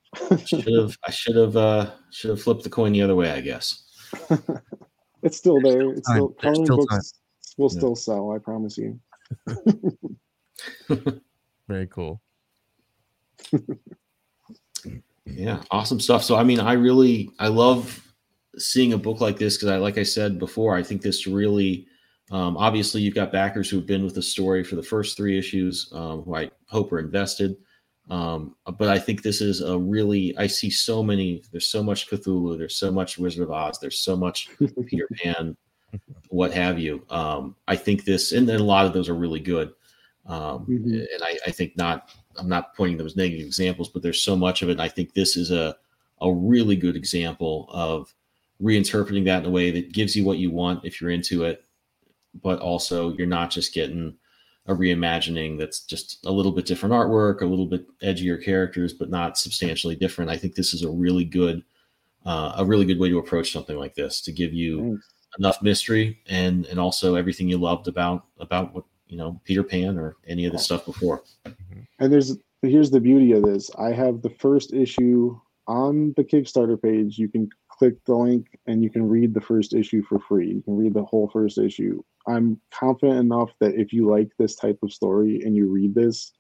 should 0.45 0.67
have 0.67 0.97
I 1.05 1.11
should 1.11 1.35
have 1.35 1.55
uh 1.55 1.91
should 2.11 2.31
have 2.31 2.41
flipped 2.41 2.63
the 2.63 2.69
coin 2.69 2.91
the 2.91 3.01
other 3.01 3.15
way, 3.15 3.31
I 3.31 3.41
guess. 3.41 3.83
it's 5.23 5.37
still 5.37 5.61
there. 5.61 5.79
Still 5.79 5.91
it's 5.91 6.09
still 6.09 6.29
coloring 6.29 6.65
still 6.65 6.77
books 6.77 6.93
time. 6.93 7.01
will 7.57 7.71
yeah. 7.71 7.77
still 7.77 7.95
sell, 7.95 8.31
I 8.31 8.39
promise 8.39 8.77
you. 8.77 8.99
Very 11.67 11.87
cool. 11.87 12.21
yeah, 15.25 15.63
awesome 15.71 15.99
stuff. 15.99 16.23
So 16.23 16.35
I 16.35 16.43
mean, 16.43 16.59
I 16.59 16.73
really 16.73 17.29
I 17.39 17.47
love 17.47 18.01
seeing 18.57 18.93
a 18.93 18.97
book 18.97 19.21
like 19.21 19.37
this 19.37 19.55
because 19.55 19.69
I 19.69 19.77
like 19.77 19.97
I 19.97 20.03
said 20.03 20.39
before, 20.39 20.75
I 20.75 20.83
think 20.83 21.01
this 21.01 21.27
really 21.27 21.87
um, 22.32 22.57
obviously, 22.57 23.01
you've 23.01 23.15
got 23.15 23.32
backers 23.32 23.69
who've 23.69 23.86
been 23.86 24.03
with 24.03 24.15
the 24.15 24.21
story 24.21 24.63
for 24.63 24.76
the 24.76 24.84
first 24.84 25.15
three 25.15 25.38
issues, 25.38 25.89
um, 25.93 26.23
who 26.23 26.36
I 26.36 26.49
hope 26.67 26.91
are 26.91 26.99
invested. 26.99 27.55
Um, 28.09 28.55
but 28.78 28.89
I 28.89 28.99
think 28.99 29.21
this 29.21 29.41
is 29.41 29.61
a 29.61 29.78
really, 29.78 30.36
I 30.38 30.47
see 30.47 30.69
so 30.69 31.03
many, 31.03 31.43
there's 31.51 31.69
so 31.69 31.84
much 31.84 32.09
Cthulhu, 32.09 32.57
there's 32.57 32.78
so 32.78 32.91
much 32.91 33.17
Wizard 33.17 33.43
of 33.43 33.51
Oz, 33.51 33.80
there's 33.80 33.99
so 33.99 34.15
much 34.15 34.49
Peter 34.88 35.07
Pan, 35.15 35.55
what 36.30 36.51
have 36.53 36.78
you. 36.78 37.03
Um, 37.09 37.55
I 37.67 37.76
think 37.76 38.05
this, 38.05 38.32
and 38.32 38.47
then 38.47 38.59
a 38.59 38.63
lot 38.63 38.86
of 38.86 38.93
those 38.93 39.09
are 39.09 39.15
really 39.15 39.39
good. 39.39 39.73
Um, 40.28 40.65
mm-hmm. 40.65 40.93
And 40.93 41.23
I, 41.23 41.38
I, 41.47 41.51
think 41.51 41.78
not, 41.78 42.11
I'm 42.38 42.49
not 42.49 42.76
pointing 42.76 42.97
those 42.97 43.15
negative 43.15 43.45
examples, 43.45 43.89
but 43.89 44.01
there's 44.01 44.21
so 44.21 44.36
much 44.36 44.61
of 44.61 44.69
it. 44.69 44.73
And 44.73 44.82
I 44.82 44.88
think 44.88 45.13
this 45.13 45.36
is 45.36 45.51
a, 45.51 45.76
a 46.21 46.32
really 46.32 46.76
good 46.76 46.95
example 46.95 47.67
of 47.71 48.13
reinterpreting 48.61 49.26
that 49.26 49.43
in 49.43 49.45
a 49.45 49.51
way 49.51 49.69
that 49.71 49.93
gives 49.93 50.15
you 50.15 50.23
what 50.23 50.38
you 50.38 50.49
want 50.49 50.86
if 50.86 51.01
you're 51.01 51.11
into 51.11 51.43
it 51.43 51.64
but 52.41 52.59
also 52.59 53.13
you're 53.13 53.27
not 53.27 53.51
just 53.51 53.73
getting 53.73 54.15
a 54.67 54.73
reimagining 54.73 55.57
that's 55.57 55.81
just 55.81 56.25
a 56.25 56.31
little 56.31 56.51
bit 56.51 56.65
different 56.65 56.93
artwork, 56.93 57.41
a 57.41 57.45
little 57.45 57.67
bit 57.67 57.86
edgier 57.99 58.43
characters, 58.43 58.93
but 58.93 59.09
not 59.09 59.38
substantially 59.38 59.95
different. 59.95 60.31
I 60.31 60.38
think 60.38 60.55
this 60.55 60.73
is 60.73 60.83
a 60.83 60.89
really 60.89 61.23
good, 61.23 61.63
uh, 62.25 62.53
a 62.57 62.65
really 62.65 62.86
good 62.86 62.99
way 62.99 63.09
to 63.09 63.19
approach 63.19 63.51
something 63.51 63.77
like 63.77 63.93
this 63.93 64.21
to 64.21 64.31
give 64.31 64.53
you 64.53 64.79
Thanks. 64.79 65.13
enough 65.38 65.61
mystery 65.61 66.19
and 66.27 66.65
and 66.65 66.79
also 66.79 67.15
everything 67.15 67.47
you 67.47 67.57
loved 67.57 67.88
about 67.88 68.25
about 68.39 68.73
what 68.73 68.86
you 69.07 69.17
know 69.17 69.39
Peter 69.43 69.63
Pan 69.63 69.99
or 69.99 70.15
any 70.27 70.45
of 70.45 70.51
the 70.51 70.59
stuff 70.59 70.86
before. 70.86 71.23
Mm-hmm. 71.45 71.81
And 71.99 72.11
there's 72.11 72.36
here's 72.63 72.89
the 72.89 72.99
beauty 72.99 73.33
of 73.33 73.43
this. 73.43 73.69
I 73.77 73.91
have 73.91 74.23
the 74.23 74.31
first 74.31 74.73
issue 74.73 75.39
on 75.67 76.13
the 76.17 76.23
Kickstarter 76.23 76.81
page. 76.81 77.19
You 77.19 77.27
can 77.27 77.49
click 77.69 78.03
the 78.05 78.15
link 78.15 78.57
and 78.65 78.83
you 78.83 78.89
can 78.89 79.07
read 79.07 79.33
the 79.33 79.41
first 79.41 79.73
issue 79.73 80.01
for 80.03 80.19
free. 80.19 80.47
You 80.47 80.61
can 80.61 80.75
read 80.77 80.93
the 80.93 81.03
whole 81.03 81.29
first 81.29 81.57
issue. 81.57 82.03
I'm 82.28 82.59
confident 82.71 83.19
enough 83.19 83.51
that 83.59 83.76
if 83.76 83.93
you 83.93 84.09
like 84.09 84.30
this 84.38 84.55
type 84.55 84.80
of 84.84 84.93
story 84.93 85.41
and 85.43 85.55
you 85.55 85.67
read 85.67 85.93
this, 85.93 86.34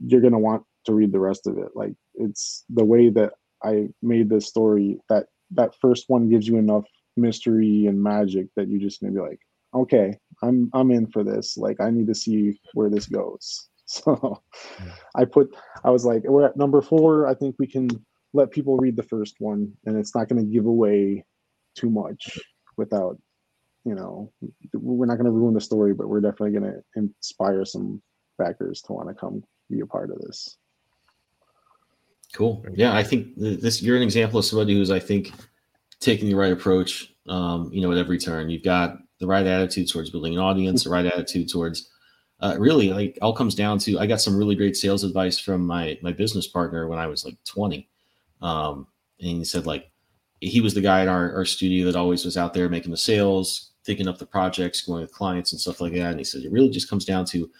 you're 0.00 0.20
to 0.32 0.38
want 0.38 0.64
to 0.86 0.94
read 0.94 1.12
the 1.12 1.20
rest 1.20 1.46
of 1.46 1.58
it. 1.58 1.70
Like 1.74 1.94
it's 2.14 2.64
the 2.70 2.84
way 2.84 3.10
that 3.10 3.34
I 3.62 3.88
made 4.02 4.28
this 4.28 4.46
story 4.46 4.98
that 5.08 5.26
that 5.52 5.74
first 5.80 6.04
one 6.08 6.28
gives 6.28 6.46
you 6.46 6.56
enough 6.58 6.84
mystery 7.16 7.86
and 7.86 8.02
magic 8.02 8.48
that 8.56 8.68
you 8.68 8.78
just 8.78 9.00
to 9.00 9.20
be 9.20 9.28
like, 9.28 9.40
okay, 9.74 10.18
I'm 10.42 10.70
I'm 10.72 10.90
in 10.90 11.06
for 11.06 11.24
this. 11.24 11.56
Like 11.56 11.80
I 11.80 11.90
need 11.90 12.06
to 12.08 12.14
see 12.14 12.60
where 12.74 12.90
this 12.90 13.06
goes. 13.06 13.68
So 13.90 14.42
I 15.14 15.24
put 15.24 15.56
I 15.82 15.88
was 15.88 16.04
like, 16.04 16.22
we're 16.24 16.44
at 16.44 16.58
number 16.58 16.82
4. 16.82 17.26
I 17.26 17.32
think 17.32 17.56
we 17.58 17.66
can 17.66 17.88
let 18.34 18.50
people 18.50 18.76
read 18.76 18.96
the 18.96 19.02
first 19.02 19.36
one 19.38 19.72
and 19.86 19.96
it's 19.96 20.14
not 20.14 20.28
to 20.28 20.52
give 20.52 20.66
away 20.66 21.24
too 21.74 21.88
much 21.88 22.38
without 22.76 23.18
you 23.84 23.94
know 23.94 24.32
we're 24.74 25.06
not 25.06 25.16
going 25.16 25.26
to 25.26 25.30
ruin 25.30 25.54
the 25.54 25.60
story 25.60 25.94
but 25.94 26.08
we're 26.08 26.20
definitely 26.20 26.58
going 26.58 26.72
to 26.72 26.82
inspire 26.96 27.64
some 27.64 28.02
backers 28.38 28.82
to 28.82 28.92
want 28.92 29.08
to 29.08 29.14
come 29.14 29.42
be 29.70 29.80
a 29.80 29.86
part 29.86 30.10
of 30.10 30.18
this. 30.20 30.56
Cool. 32.34 32.64
Yeah 32.74 32.94
i 32.94 33.02
think 33.02 33.28
this 33.36 33.82
you're 33.82 33.96
an 33.96 34.02
example 34.02 34.38
of 34.38 34.44
somebody 34.44 34.74
who's 34.74 34.90
i 34.90 34.98
think 34.98 35.32
taking 36.00 36.28
the 36.28 36.34
right 36.34 36.52
approach 36.52 37.12
um, 37.28 37.70
you 37.72 37.82
know 37.82 37.92
at 37.92 37.98
every 37.98 38.18
turn. 38.18 38.48
You've 38.48 38.62
got 38.62 38.98
the 39.18 39.26
right 39.26 39.46
attitude 39.46 39.90
towards 39.90 40.10
building 40.10 40.34
an 40.34 40.40
audience 40.40 40.84
the 40.84 40.90
right 40.90 41.06
attitude 41.06 41.48
towards 41.48 41.90
uh, 42.40 42.54
really 42.58 42.90
like 42.90 43.18
all 43.20 43.32
comes 43.32 43.54
down 43.54 43.78
to 43.78 43.98
i 43.98 44.06
got 44.06 44.20
some 44.20 44.36
really 44.36 44.54
great 44.54 44.76
sales 44.76 45.02
advice 45.02 45.38
from 45.38 45.66
my 45.66 45.98
my 46.02 46.12
business 46.12 46.46
partner 46.46 46.86
when 46.86 46.98
i 46.98 47.06
was 47.06 47.24
like 47.24 47.36
20 47.44 47.88
um, 48.42 48.86
and 49.20 49.38
he 49.38 49.44
said 49.44 49.66
like 49.66 49.90
he 50.40 50.60
was 50.60 50.74
the 50.74 50.80
guy 50.80 51.02
in 51.02 51.08
our, 51.08 51.34
our 51.34 51.44
studio 51.44 51.86
that 51.86 51.96
always 51.96 52.24
was 52.24 52.36
out 52.36 52.54
there 52.54 52.68
making 52.68 52.90
the 52.90 52.96
sales, 52.96 53.72
thinking 53.84 54.08
up 54.08 54.18
the 54.18 54.26
projects, 54.26 54.82
going 54.82 55.02
with 55.02 55.12
clients 55.12 55.52
and 55.52 55.60
stuff 55.60 55.80
like 55.80 55.92
that. 55.94 56.10
And 56.10 56.18
he 56.18 56.24
said 56.24 56.42
it 56.42 56.52
really 56.52 56.70
just 56.70 56.88
comes 56.88 57.04
down 57.04 57.24
to 57.26 57.50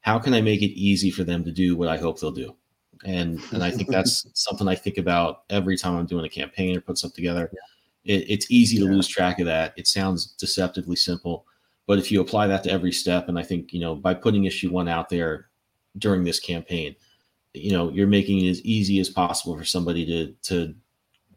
how 0.00 0.18
can 0.18 0.34
I 0.34 0.40
make 0.40 0.62
it 0.62 0.78
easy 0.78 1.10
for 1.10 1.24
them 1.24 1.44
to 1.44 1.52
do 1.52 1.76
what 1.76 1.88
I 1.88 1.96
hope 1.96 2.20
they'll 2.20 2.30
do. 2.30 2.56
And 3.04 3.40
and 3.52 3.64
I 3.64 3.70
think 3.70 3.88
that's 3.88 4.26
something 4.34 4.68
I 4.68 4.74
think 4.74 4.98
about 4.98 5.42
every 5.50 5.76
time 5.76 5.96
I'm 5.96 6.06
doing 6.06 6.24
a 6.24 6.28
campaign 6.28 6.76
or 6.76 6.80
put 6.80 6.98
stuff 6.98 7.14
together. 7.14 7.50
Yeah. 7.52 8.14
It, 8.16 8.26
it's 8.28 8.50
easy 8.50 8.78
to 8.78 8.84
yeah. 8.84 8.90
lose 8.90 9.08
track 9.08 9.38
of 9.38 9.46
that. 9.46 9.74
It 9.76 9.86
sounds 9.86 10.26
deceptively 10.26 10.96
simple, 10.96 11.46
but 11.86 11.98
if 11.98 12.10
you 12.10 12.20
apply 12.20 12.48
that 12.48 12.64
to 12.64 12.70
every 12.70 12.92
step, 12.92 13.28
and 13.28 13.38
I 13.38 13.42
think 13.42 13.72
you 13.72 13.80
know 13.80 13.94
by 13.94 14.14
putting 14.14 14.44
issue 14.44 14.70
one 14.70 14.88
out 14.88 15.08
there 15.08 15.48
during 15.98 16.24
this 16.24 16.40
campaign, 16.40 16.94
you 17.54 17.72
know 17.72 17.90
you're 17.90 18.06
making 18.06 18.44
it 18.44 18.50
as 18.50 18.62
easy 18.62 19.00
as 19.00 19.08
possible 19.08 19.56
for 19.56 19.64
somebody 19.64 20.06
to 20.06 20.32
to 20.48 20.74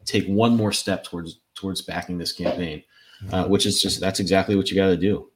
take 0.06 0.26
one 0.26 0.56
more 0.56 0.72
step 0.72 1.04
towards 1.04 1.40
towards 1.54 1.82
backing 1.82 2.16
this 2.18 2.32
campaign, 2.32 2.82
uh, 3.30 3.42
Mm-hmm. 3.44 3.50
which 3.50 3.66
is 3.66 3.80
just 3.80 4.00
that's 4.00 4.20
exactly 4.20 4.56
what 4.56 4.70
you 4.70 4.76
got 4.76 4.88
to 4.88 4.96
do. 4.96 5.30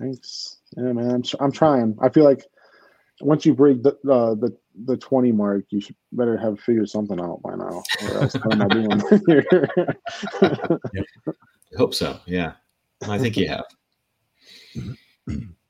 Thanks. 0.00 0.56
Yeah, 0.76 0.92
man. 0.92 1.10
I'm, 1.10 1.22
I'm 1.40 1.52
trying. 1.52 1.96
I 2.02 2.08
feel 2.08 2.24
like 2.24 2.44
once 3.20 3.44
you 3.46 3.54
break 3.54 3.82
the 3.82 3.90
uh, 4.10 4.34
the 4.34 4.56
the 4.86 4.96
20 4.96 5.32
mark, 5.32 5.64
you 5.70 5.80
should 5.80 5.96
better 6.12 6.36
have 6.36 6.58
figured 6.60 6.88
something 6.88 7.20
out 7.20 7.40
by 7.42 7.54
now. 7.54 7.82
Or 8.02 8.22
else 8.22 8.34
what 8.34 8.52
am 8.54 8.62
I 8.62 8.68
doing 8.68 9.02
here? 9.26 9.46
I 10.42 11.76
hope 11.76 11.94
so. 11.94 12.18
Yeah, 12.26 12.52
I 13.08 13.18
think 13.18 13.36
you 13.36 13.48
have. 13.48 13.64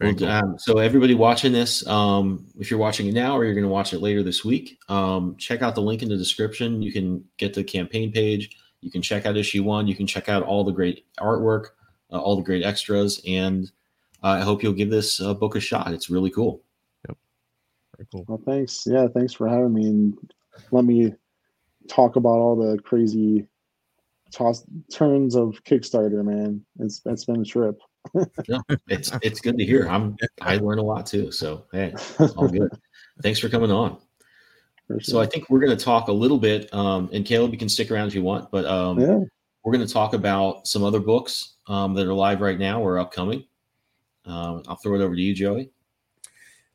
Very 0.00 0.14
um, 0.26 0.56
so 0.58 0.78
everybody 0.78 1.14
watching 1.14 1.52
this, 1.52 1.84
um, 1.88 2.46
if 2.58 2.70
you're 2.70 2.78
watching 2.78 3.08
it 3.08 3.14
now 3.14 3.36
or 3.36 3.44
you're 3.44 3.54
going 3.54 3.64
to 3.64 3.70
watch 3.70 3.92
it 3.92 3.98
later 3.98 4.22
this 4.22 4.44
week, 4.44 4.78
um, 4.88 5.34
check 5.38 5.60
out 5.60 5.74
the 5.74 5.82
link 5.82 6.02
in 6.02 6.08
the 6.08 6.16
description. 6.16 6.80
You 6.82 6.92
can 6.92 7.24
get 7.36 7.52
the 7.52 7.64
campaign 7.64 8.12
page. 8.12 8.56
You 8.80 8.92
can 8.92 9.02
check 9.02 9.26
out 9.26 9.36
issue 9.36 9.64
one. 9.64 9.88
You 9.88 9.96
can 9.96 10.06
check 10.06 10.28
out 10.28 10.44
all 10.44 10.62
the 10.62 10.70
great 10.70 11.04
artwork, 11.18 11.70
uh, 12.12 12.20
all 12.20 12.36
the 12.36 12.44
great 12.44 12.64
extras, 12.64 13.20
and 13.26 13.70
uh, 14.22 14.28
I 14.28 14.40
hope 14.40 14.62
you'll 14.62 14.72
give 14.72 14.90
this 14.90 15.20
uh, 15.20 15.34
book 15.34 15.56
a 15.56 15.60
shot. 15.60 15.92
It's 15.92 16.10
really 16.10 16.30
cool. 16.30 16.62
Yep. 17.08 17.18
Very 17.96 18.06
cool. 18.12 18.24
well, 18.28 18.40
thanks. 18.46 18.86
Yeah, 18.86 19.08
thanks 19.08 19.32
for 19.32 19.48
having 19.48 19.74
me 19.74 19.88
and 19.88 20.32
let 20.70 20.84
me 20.84 21.12
talk 21.88 22.16
about 22.16 22.38
all 22.38 22.54
the 22.54 22.78
crazy 22.82 23.48
toss 24.32 24.64
turns 24.92 25.34
of 25.34 25.62
Kickstarter, 25.64 26.24
man. 26.24 26.64
It's 26.78 27.02
it's 27.06 27.24
been 27.24 27.40
a 27.40 27.44
trip. 27.44 27.80
No, 28.48 28.62
it's 28.88 29.12
it's 29.22 29.40
good 29.40 29.58
to 29.58 29.64
hear. 29.64 29.88
I'm 29.88 30.16
I 30.40 30.56
learn 30.56 30.78
a 30.78 30.82
lot 30.82 31.06
too. 31.06 31.30
So 31.32 31.66
hey, 31.72 31.94
all 32.36 32.48
good. 32.48 32.70
Thanks 33.22 33.38
for 33.38 33.48
coming 33.48 33.70
on. 33.70 33.98
For 34.86 35.00
So 35.00 35.20
I 35.20 35.26
think 35.26 35.50
we're 35.50 35.60
going 35.60 35.76
to 35.76 35.84
talk 35.84 36.08
a 36.08 36.12
little 36.12 36.38
bit, 36.38 36.72
um, 36.72 37.10
and 37.12 37.24
Caleb, 37.24 37.52
you 37.52 37.58
can 37.58 37.68
stick 37.68 37.90
around 37.90 38.08
if 38.08 38.14
you 38.14 38.22
want, 38.22 38.50
but 38.50 38.64
um, 38.64 38.98
yeah. 38.98 39.18
we're 39.62 39.72
going 39.72 39.86
to 39.86 39.92
talk 39.92 40.14
about 40.14 40.66
some 40.66 40.82
other 40.82 41.00
books 41.00 41.54
um, 41.66 41.94
that 41.94 42.06
are 42.06 42.14
live 42.14 42.40
right 42.40 42.58
now 42.58 42.80
or 42.80 42.98
upcoming. 42.98 43.44
Um, 44.24 44.62
I'll 44.68 44.76
throw 44.76 44.94
it 44.94 45.02
over 45.02 45.14
to 45.14 45.20
you, 45.20 45.34
Joey. 45.34 45.70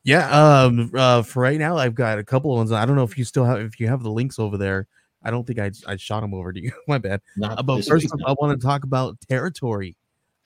Yeah. 0.04 0.30
Um. 0.30 0.92
Uh. 0.94 1.22
For 1.22 1.42
right 1.42 1.58
now, 1.58 1.78
I've 1.78 1.96
got 1.96 2.20
a 2.20 2.24
couple 2.24 2.52
of 2.52 2.58
ones. 2.58 2.72
I 2.72 2.86
don't 2.86 2.96
know 2.96 3.04
if 3.04 3.18
you 3.18 3.24
still 3.24 3.46
have 3.46 3.60
if 3.62 3.80
you 3.80 3.88
have 3.88 4.04
the 4.04 4.12
links 4.12 4.38
over 4.38 4.58
there. 4.58 4.88
I 5.24 5.32
don't 5.32 5.48
think 5.48 5.60
I 5.60 5.72
I 5.88 5.96
shot 5.96 6.22
them 6.22 6.34
over 6.34 6.52
to 6.52 6.62
you. 6.62 6.72
My 6.88 6.98
bad. 6.98 7.22
Not 7.38 7.60
Uh, 7.60 7.64
but 7.64 7.86
first, 7.86 8.12
week, 8.12 8.24
I 8.26 8.36
want 8.40 8.60
to 8.60 8.66
talk 8.66 8.84
about 8.84 9.18
territory. 9.30 9.96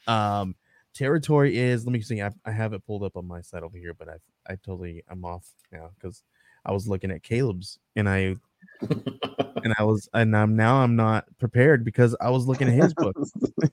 Um, 0.05 0.55
territory 0.97 1.57
is. 1.57 1.85
Let 1.85 1.93
me 1.93 2.01
see. 2.01 2.21
I, 2.21 2.31
I 2.45 2.51
have 2.51 2.73
it 2.73 2.85
pulled 2.85 3.03
up 3.03 3.15
on 3.15 3.25
my 3.27 3.41
side 3.41 3.63
over 3.63 3.77
here, 3.77 3.93
but 3.93 4.09
I 4.09 4.15
I 4.51 4.55
totally 4.55 5.03
I'm 5.09 5.23
off 5.25 5.47
now 5.71 5.91
because 5.95 6.23
I 6.65 6.71
was 6.73 6.87
looking 6.87 7.11
at 7.11 7.23
Caleb's 7.23 7.79
and 7.95 8.09
I 8.09 8.35
and 8.81 9.73
I 9.77 9.83
was 9.83 10.09
and 10.13 10.35
I'm 10.35 10.55
now 10.55 10.77
I'm 10.77 10.95
not 10.95 11.25
prepared 11.37 11.83
because 11.85 12.15
I 12.19 12.29
was 12.29 12.47
looking 12.47 12.67
at 12.67 12.73
his 12.73 12.93
book. 12.93 13.15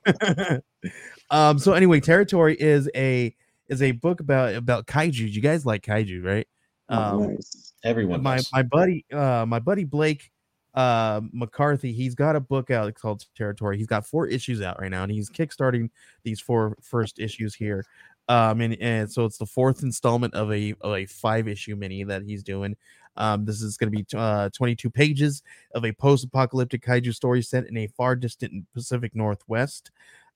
um. 1.31 1.59
So 1.59 1.73
anyway, 1.73 2.01
territory 2.01 2.57
is 2.59 2.89
a 2.95 3.35
is 3.69 3.83
a 3.83 3.93
book 3.93 4.21
about 4.21 4.55
about 4.55 4.87
kaiju. 4.87 5.31
You 5.33 5.41
guys 5.41 5.65
like 5.67 5.83
kaiju, 5.83 6.23
right? 6.25 6.47
Oh, 6.89 6.97
Um, 6.97 7.35
nice. 7.35 7.73
Everyone, 7.83 8.23
my 8.23 8.37
does. 8.37 8.51
my 8.53 8.63
buddy 8.63 9.05
uh 9.13 9.45
my 9.47 9.59
buddy 9.59 9.85
Blake 9.85 10.31
uh 10.75 11.21
McCarthy 11.33 11.93
he's 11.93 12.15
got 12.15 12.37
a 12.37 12.41
book 12.41 12.71
out 12.71 12.93
called 12.95 13.25
Territory. 13.37 13.79
He's 13.79 13.87
got 13.87 14.07
four 14.07 14.27
issues 14.27 14.61
out 14.61 14.81
right 14.81 14.91
now 14.91 15.05
and 15.05 15.13
he's 15.13 15.31
kickstarting 15.31 15.91
these 16.23 16.41
four 16.41 16.77
first 16.83 17.19
issues 17.19 17.55
here. 17.55 17.85
Um 18.29 18.61
and, 18.61 18.77
and 18.81 19.11
so 19.11 19.25
it's 19.25 19.39
the 19.39 19.47
fourth 19.47 19.83
installment 19.83 20.35
of 20.35 20.53
a 20.53 20.75
of 20.81 20.95
a 20.95 21.07
five 21.07 21.49
issue 21.49 21.77
mini 21.77 22.05
that 22.05 22.23
he's 22.23 22.43
doing. 22.43 22.77
Um 23.17 23.45
this 23.45 23.63
is 23.63 23.77
going 23.77 23.93
to 23.93 23.97
be 23.97 24.07
uh 24.17 24.51
22 24.51 24.91
pages 24.91 25.43
of 25.75 25.85
a 25.85 25.93
post-apocalyptic 25.93 26.85
kaiju 26.85 27.15
story 27.15 27.43
set 27.43 27.67
in 27.67 27.77
a 27.77 27.87
far 27.87 28.17
distant 28.17 28.65
Pacific 28.73 29.15
Northwest 29.15 29.91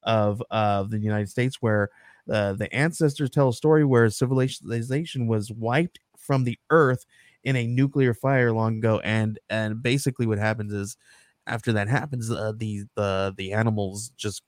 of 0.05 0.43
uh 0.51 0.85
the 0.85 0.99
United 0.99 1.29
States 1.29 1.57
where 1.61 1.91
uh, 2.31 2.53
the 2.53 2.73
ancestors 2.75 3.31
tell 3.31 3.49
a 3.49 3.55
story 3.55 3.85
where 3.85 4.09
civilization 4.11 5.27
was 5.27 5.51
wiped 5.51 5.99
from 6.17 6.45
the 6.45 6.59
earth 6.71 7.07
in 7.45 7.57
a 7.57 7.67
nuclear 7.67 8.15
fire 8.15 8.53
long 8.53 8.79
ago 8.79 9.01
and 9.01 9.39
and 9.49 9.83
basically 9.83 10.27
what 10.27 10.39
happens 10.39 10.73
is 10.73 10.97
after 11.47 11.73
that 11.73 11.89
happens 11.89 12.31
uh, 12.31 12.53
the 12.57 12.85
the 12.97 13.35
the 13.37 13.53
animals 13.53 14.11
just 14.17 14.43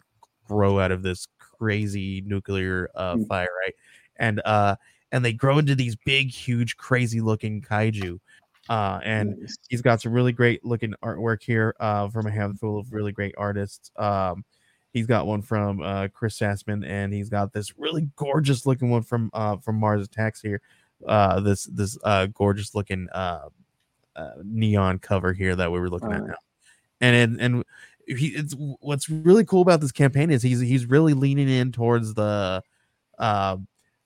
grow 0.46 0.78
out 0.80 0.90
of 0.90 1.02
this 1.02 1.26
crazy 1.38 2.22
nuclear 2.26 2.90
uh, 2.94 3.14
Mm. 3.16 3.26
fire 3.28 3.48
right 3.64 3.74
and 4.16 4.42
uh 4.44 4.76
and 5.12 5.24
they 5.24 5.32
grow 5.32 5.58
into 5.58 5.74
these 5.74 5.96
big 5.96 6.30
huge 6.30 6.76
crazy 6.76 7.20
looking 7.20 7.62
kaiju 7.62 8.18
uh 8.68 9.00
and 9.04 9.36
Nice. 9.40 9.56
he's 9.68 9.82
got 9.82 10.00
some 10.00 10.12
really 10.12 10.32
great 10.32 10.64
looking 10.64 10.94
artwork 11.02 11.42
here 11.42 11.74
uh 11.80 12.08
from 12.08 12.26
a 12.26 12.30
handful 12.30 12.78
of 12.78 12.92
really 12.92 13.12
great 13.12 13.34
artists 13.38 13.90
um 13.96 14.44
he's 14.92 15.06
got 15.06 15.26
one 15.26 15.42
from 15.42 15.80
uh 15.82 16.08
chris 16.08 16.38
sassman 16.38 16.84
and 16.86 17.12
he's 17.12 17.28
got 17.30 17.52
this 17.52 17.78
really 17.78 18.08
gorgeous 18.16 18.66
looking 18.66 18.90
one 18.90 19.02
from 19.02 19.30
uh 19.32 19.56
from 19.58 19.76
mars 19.76 20.04
attacks 20.04 20.40
here 20.40 20.60
uh 21.06 21.40
this 21.40 21.64
this 21.64 21.98
uh 22.04 22.26
gorgeous 22.26 22.74
looking 22.74 23.08
uh, 23.12 23.48
uh 24.16 24.30
neon 24.44 24.98
cover 24.98 25.32
here 25.32 25.56
that 25.56 25.70
we 25.70 25.78
were 25.78 25.90
looking 25.90 26.12
at 26.12 26.26
now. 26.26 26.34
And 27.00 27.16
and, 27.16 27.40
and 27.40 27.64
he 28.06 28.28
it's 28.28 28.54
what's 28.80 29.08
really 29.08 29.44
cool 29.44 29.62
about 29.62 29.80
this 29.80 29.92
campaign 29.92 30.30
is 30.30 30.42
he's 30.42 30.60
he's 30.60 30.86
really 30.86 31.14
leaning 31.14 31.48
in 31.48 31.72
towards 31.72 32.14
the 32.14 32.62
uh 33.18 33.56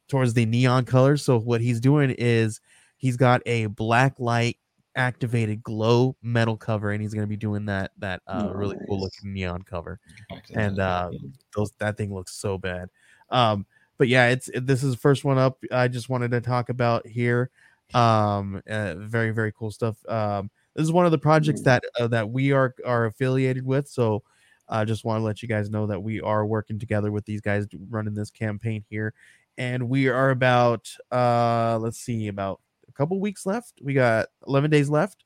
towards 0.08 0.34
the 0.34 0.44
neon 0.44 0.84
colors 0.84 1.22
so 1.22 1.38
what 1.38 1.60
he's 1.60 1.80
doing 1.80 2.10
is 2.10 2.60
he's 2.98 3.16
got 3.16 3.40
a 3.46 3.66
black 3.66 4.14
light 4.18 4.58
activated 4.96 5.62
glow 5.62 6.16
metal 6.22 6.56
cover 6.56 6.92
and 6.92 7.02
he's 7.02 7.14
going 7.14 7.24
to 7.24 7.28
be 7.28 7.36
doing 7.36 7.64
that 7.66 7.90
that 7.98 8.22
uh 8.28 8.50
really 8.54 8.76
cool 8.86 9.00
looking 9.00 9.32
neon 9.32 9.62
cover. 9.62 9.98
Back 10.30 10.46
to 10.46 10.52
that. 10.52 10.60
and 10.60 10.78
uh 10.78 11.10
those 11.56 11.72
that 11.78 11.96
thing 11.96 12.14
looks 12.14 12.34
so 12.34 12.58
bad. 12.58 12.88
Um 13.30 13.66
but 13.98 14.08
yeah 14.08 14.28
it's 14.28 14.48
it, 14.48 14.66
this 14.66 14.82
is 14.82 14.92
the 14.92 14.98
first 15.00 15.24
one 15.24 15.38
up 15.38 15.58
i 15.72 15.86
just 15.88 16.08
wanted 16.08 16.30
to 16.30 16.40
talk 16.40 16.68
about 16.68 17.06
here 17.06 17.50
um 17.94 18.60
uh, 18.68 18.94
very 18.96 19.30
very 19.30 19.52
cool 19.52 19.70
stuff 19.70 19.96
um 20.08 20.50
this 20.74 20.82
is 20.84 20.92
one 20.92 21.04
of 21.06 21.12
the 21.12 21.18
projects 21.18 21.60
Mm. 21.60 21.64
that 21.64 21.84
uh, 22.00 22.06
that 22.08 22.28
we 22.30 22.52
are 22.52 22.74
are 22.84 23.06
affiliated 23.06 23.64
with 23.64 23.88
so 23.88 24.22
i 24.68 24.84
just 24.84 25.04
want 25.04 25.20
to 25.20 25.24
let 25.24 25.42
you 25.42 25.48
guys 25.48 25.70
know 25.70 25.86
that 25.86 26.02
we 26.02 26.20
are 26.20 26.46
working 26.46 26.78
together 26.78 27.12
with 27.12 27.24
these 27.26 27.40
guys 27.40 27.66
running 27.90 28.14
this 28.14 28.30
campaign 28.30 28.84
here 28.88 29.14
and 29.58 29.88
we 29.88 30.08
are 30.08 30.30
about 30.30 30.88
uh 31.12 31.78
let's 31.80 31.98
see 31.98 32.28
about 32.28 32.60
a 32.88 32.92
couple 32.92 33.20
weeks 33.20 33.46
left 33.46 33.74
we 33.82 33.92
got 33.94 34.26
11 34.48 34.70
days 34.70 34.88
left 34.88 35.24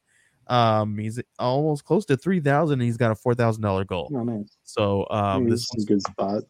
um 0.48 0.98
he's 0.98 1.20
almost 1.38 1.84
close 1.84 2.04
to 2.06 2.16
3000 2.16 2.72
and 2.74 2.82
he's 2.82 2.96
got 2.96 3.10
a 3.10 3.14
$4000 3.14 3.86
goal 3.86 4.10
Oh, 4.14 4.24
nice. 4.24 4.56
so 4.64 5.06
um 5.10 5.44
Yeah, 5.44 5.50
this 5.50 5.68
is 5.76 5.84
a 5.84 5.86
good 5.86 6.02
spot. 6.02 6.42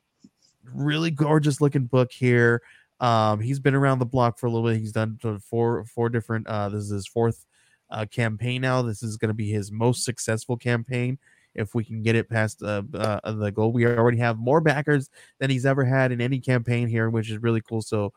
Really 0.74 1.10
gorgeous 1.10 1.60
looking 1.60 1.84
book 1.84 2.12
here. 2.12 2.62
Um, 3.00 3.40
he's 3.40 3.60
been 3.60 3.74
around 3.74 4.00
the 4.00 4.06
block 4.06 4.38
for 4.38 4.46
a 4.46 4.50
little 4.50 4.68
bit. 4.68 4.78
He's 4.78 4.92
done 4.92 5.18
four 5.40 5.84
four 5.84 6.08
different. 6.08 6.46
Uh, 6.46 6.68
this 6.68 6.84
is 6.84 6.90
his 6.90 7.06
fourth 7.06 7.46
uh, 7.90 8.06
campaign 8.10 8.62
now. 8.62 8.82
This 8.82 9.02
is 9.02 9.16
going 9.16 9.28
to 9.28 9.34
be 9.34 9.50
his 9.50 9.70
most 9.70 10.04
successful 10.04 10.56
campaign 10.56 11.18
if 11.54 11.74
we 11.74 11.84
can 11.84 12.02
get 12.02 12.16
it 12.16 12.28
past 12.28 12.62
uh, 12.62 12.82
uh, 12.94 13.32
the 13.32 13.50
goal. 13.50 13.72
We 13.72 13.86
already 13.86 14.18
have 14.18 14.38
more 14.38 14.60
backers 14.60 15.08
than 15.38 15.50
he's 15.50 15.66
ever 15.66 15.84
had 15.84 16.12
in 16.12 16.20
any 16.20 16.40
campaign 16.40 16.88
here, 16.88 17.08
which 17.10 17.30
is 17.30 17.38
really 17.38 17.60
cool. 17.60 17.82
So. 17.82 18.12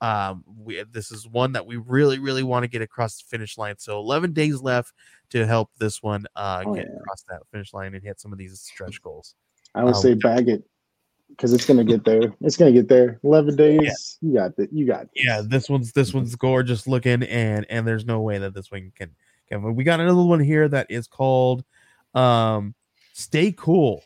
Um, 0.00 0.44
we, 0.58 0.82
this 0.90 1.10
is 1.10 1.26
one 1.26 1.52
that 1.52 1.64
we 1.64 1.76
really, 1.76 2.18
really 2.18 2.42
want 2.42 2.64
to 2.64 2.68
get 2.68 2.82
across 2.82 3.22
the 3.22 3.24
finish 3.30 3.56
line. 3.56 3.76
So 3.78 3.98
11 4.00 4.34
days 4.34 4.60
left 4.60 4.92
to 5.30 5.46
help 5.46 5.70
this 5.78 6.02
one 6.02 6.26
uh, 6.36 6.62
Oh, 6.66 6.74
get 6.74 6.86
yeah. 6.86 6.96
across 6.98 7.24
that 7.30 7.38
finish 7.50 7.72
line 7.72 7.94
and 7.94 8.02
hit 8.04 8.20
some 8.20 8.30
of 8.30 8.36
these 8.38 8.60
stretch 8.60 9.00
goals. 9.00 9.34
I 9.74 9.82
would 9.82 9.94
Um, 9.94 10.02
say 10.02 10.12
bag 10.12 10.48
it 10.50 10.64
because 11.30 11.52
it's 11.52 11.66
gonna 11.66 11.84
get 11.84 12.04
there. 12.04 12.34
It's 12.40 12.56
gonna 12.56 12.72
get 12.72 12.88
there. 12.88 13.20
Eleven 13.24 13.56
days. 13.56 14.18
You 14.20 14.34
got 14.34 14.52
it. 14.58 14.70
You 14.72 14.86
got. 14.86 15.08
This. 15.14 15.24
yeah 15.24 15.42
this 15.44 15.68
one's 15.68 15.92
this 15.92 16.14
one's 16.14 16.34
gorgeous 16.36 16.86
looking 16.86 17.22
and 17.24 17.66
and 17.68 17.86
there's 17.86 18.06
no 18.06 18.20
way 18.20 18.38
that 18.38 18.54
this 18.54 18.70
one 18.70 18.92
can 18.94 19.10
can 19.48 19.62
But 19.62 19.72
we 19.72 19.84
got 19.84 20.00
another 20.00 20.22
one 20.22 20.40
here 20.40 20.68
that 20.68 20.86
is 20.90 21.06
called 21.06 21.64
um 22.14 22.74
stay 23.12 23.52
cool 23.52 24.04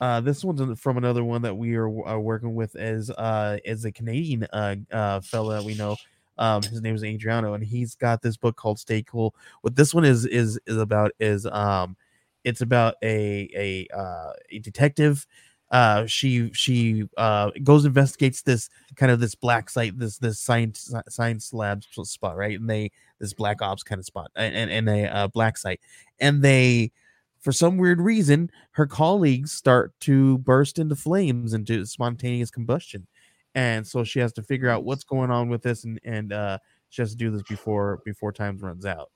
uh 0.00 0.20
this 0.20 0.44
one's 0.44 0.80
from 0.80 0.96
another 0.96 1.24
one 1.24 1.42
that 1.42 1.54
we 1.54 1.74
are, 1.76 2.06
are 2.06 2.20
working 2.20 2.54
with 2.54 2.74
as 2.76 3.10
uh 3.10 3.58
is 3.64 3.84
a 3.84 3.92
canadian 3.92 4.46
uh 4.52 4.76
uh 4.90 5.20
fella 5.20 5.56
that 5.56 5.64
we 5.64 5.74
know 5.74 5.96
um 6.38 6.62
his 6.62 6.80
name 6.80 6.94
is 6.94 7.04
adriano 7.04 7.52
and 7.52 7.64
he's 7.64 7.94
got 7.94 8.22
this 8.22 8.38
book 8.38 8.56
called 8.56 8.78
stay 8.78 9.02
cool 9.02 9.34
what 9.60 9.76
this 9.76 9.92
one 9.92 10.04
is 10.04 10.24
is 10.24 10.58
is 10.66 10.78
about 10.78 11.12
is 11.20 11.44
um 11.46 11.96
it's 12.44 12.62
about 12.62 12.94
a 13.02 13.48
a 13.54 13.86
uh 13.94 14.32
a 14.50 14.58
detective 14.60 15.26
uh 15.70 16.04
she 16.06 16.50
she 16.52 17.04
uh 17.16 17.50
goes 17.62 17.84
investigates 17.84 18.42
this 18.42 18.68
kind 18.96 19.12
of 19.12 19.20
this 19.20 19.34
black 19.34 19.70
site 19.70 19.96
this 19.98 20.18
this 20.18 20.38
science 20.40 20.92
science 21.08 21.52
lab 21.52 21.82
spot 21.84 22.36
right 22.36 22.58
and 22.58 22.68
they 22.68 22.90
this 23.20 23.32
black 23.32 23.62
ops 23.62 23.82
kind 23.82 23.98
of 23.98 24.04
spot 24.04 24.30
and 24.36 24.70
and, 24.70 24.88
a 24.88 25.04
uh, 25.14 25.28
black 25.28 25.56
site 25.56 25.80
and 26.18 26.42
they 26.42 26.90
for 27.38 27.52
some 27.52 27.78
weird 27.78 28.00
reason 28.00 28.50
her 28.72 28.86
colleagues 28.86 29.52
start 29.52 29.92
to 30.00 30.38
burst 30.38 30.78
into 30.78 30.96
flames 30.96 31.54
into 31.54 31.86
spontaneous 31.86 32.50
combustion 32.50 33.06
and 33.54 33.86
so 33.86 34.04
she 34.04 34.20
has 34.20 34.32
to 34.32 34.42
figure 34.42 34.68
out 34.68 34.84
what's 34.84 35.04
going 35.04 35.30
on 35.30 35.48
with 35.48 35.62
this 35.62 35.84
and 35.84 36.00
and 36.04 36.32
uh 36.32 36.58
She 36.88 37.02
has 37.02 37.10
to 37.12 37.16
do 37.16 37.30
this 37.30 37.42
before 37.42 38.00
before 38.04 38.32
time 38.32 38.58
runs 38.58 38.84
out. 38.86 39.10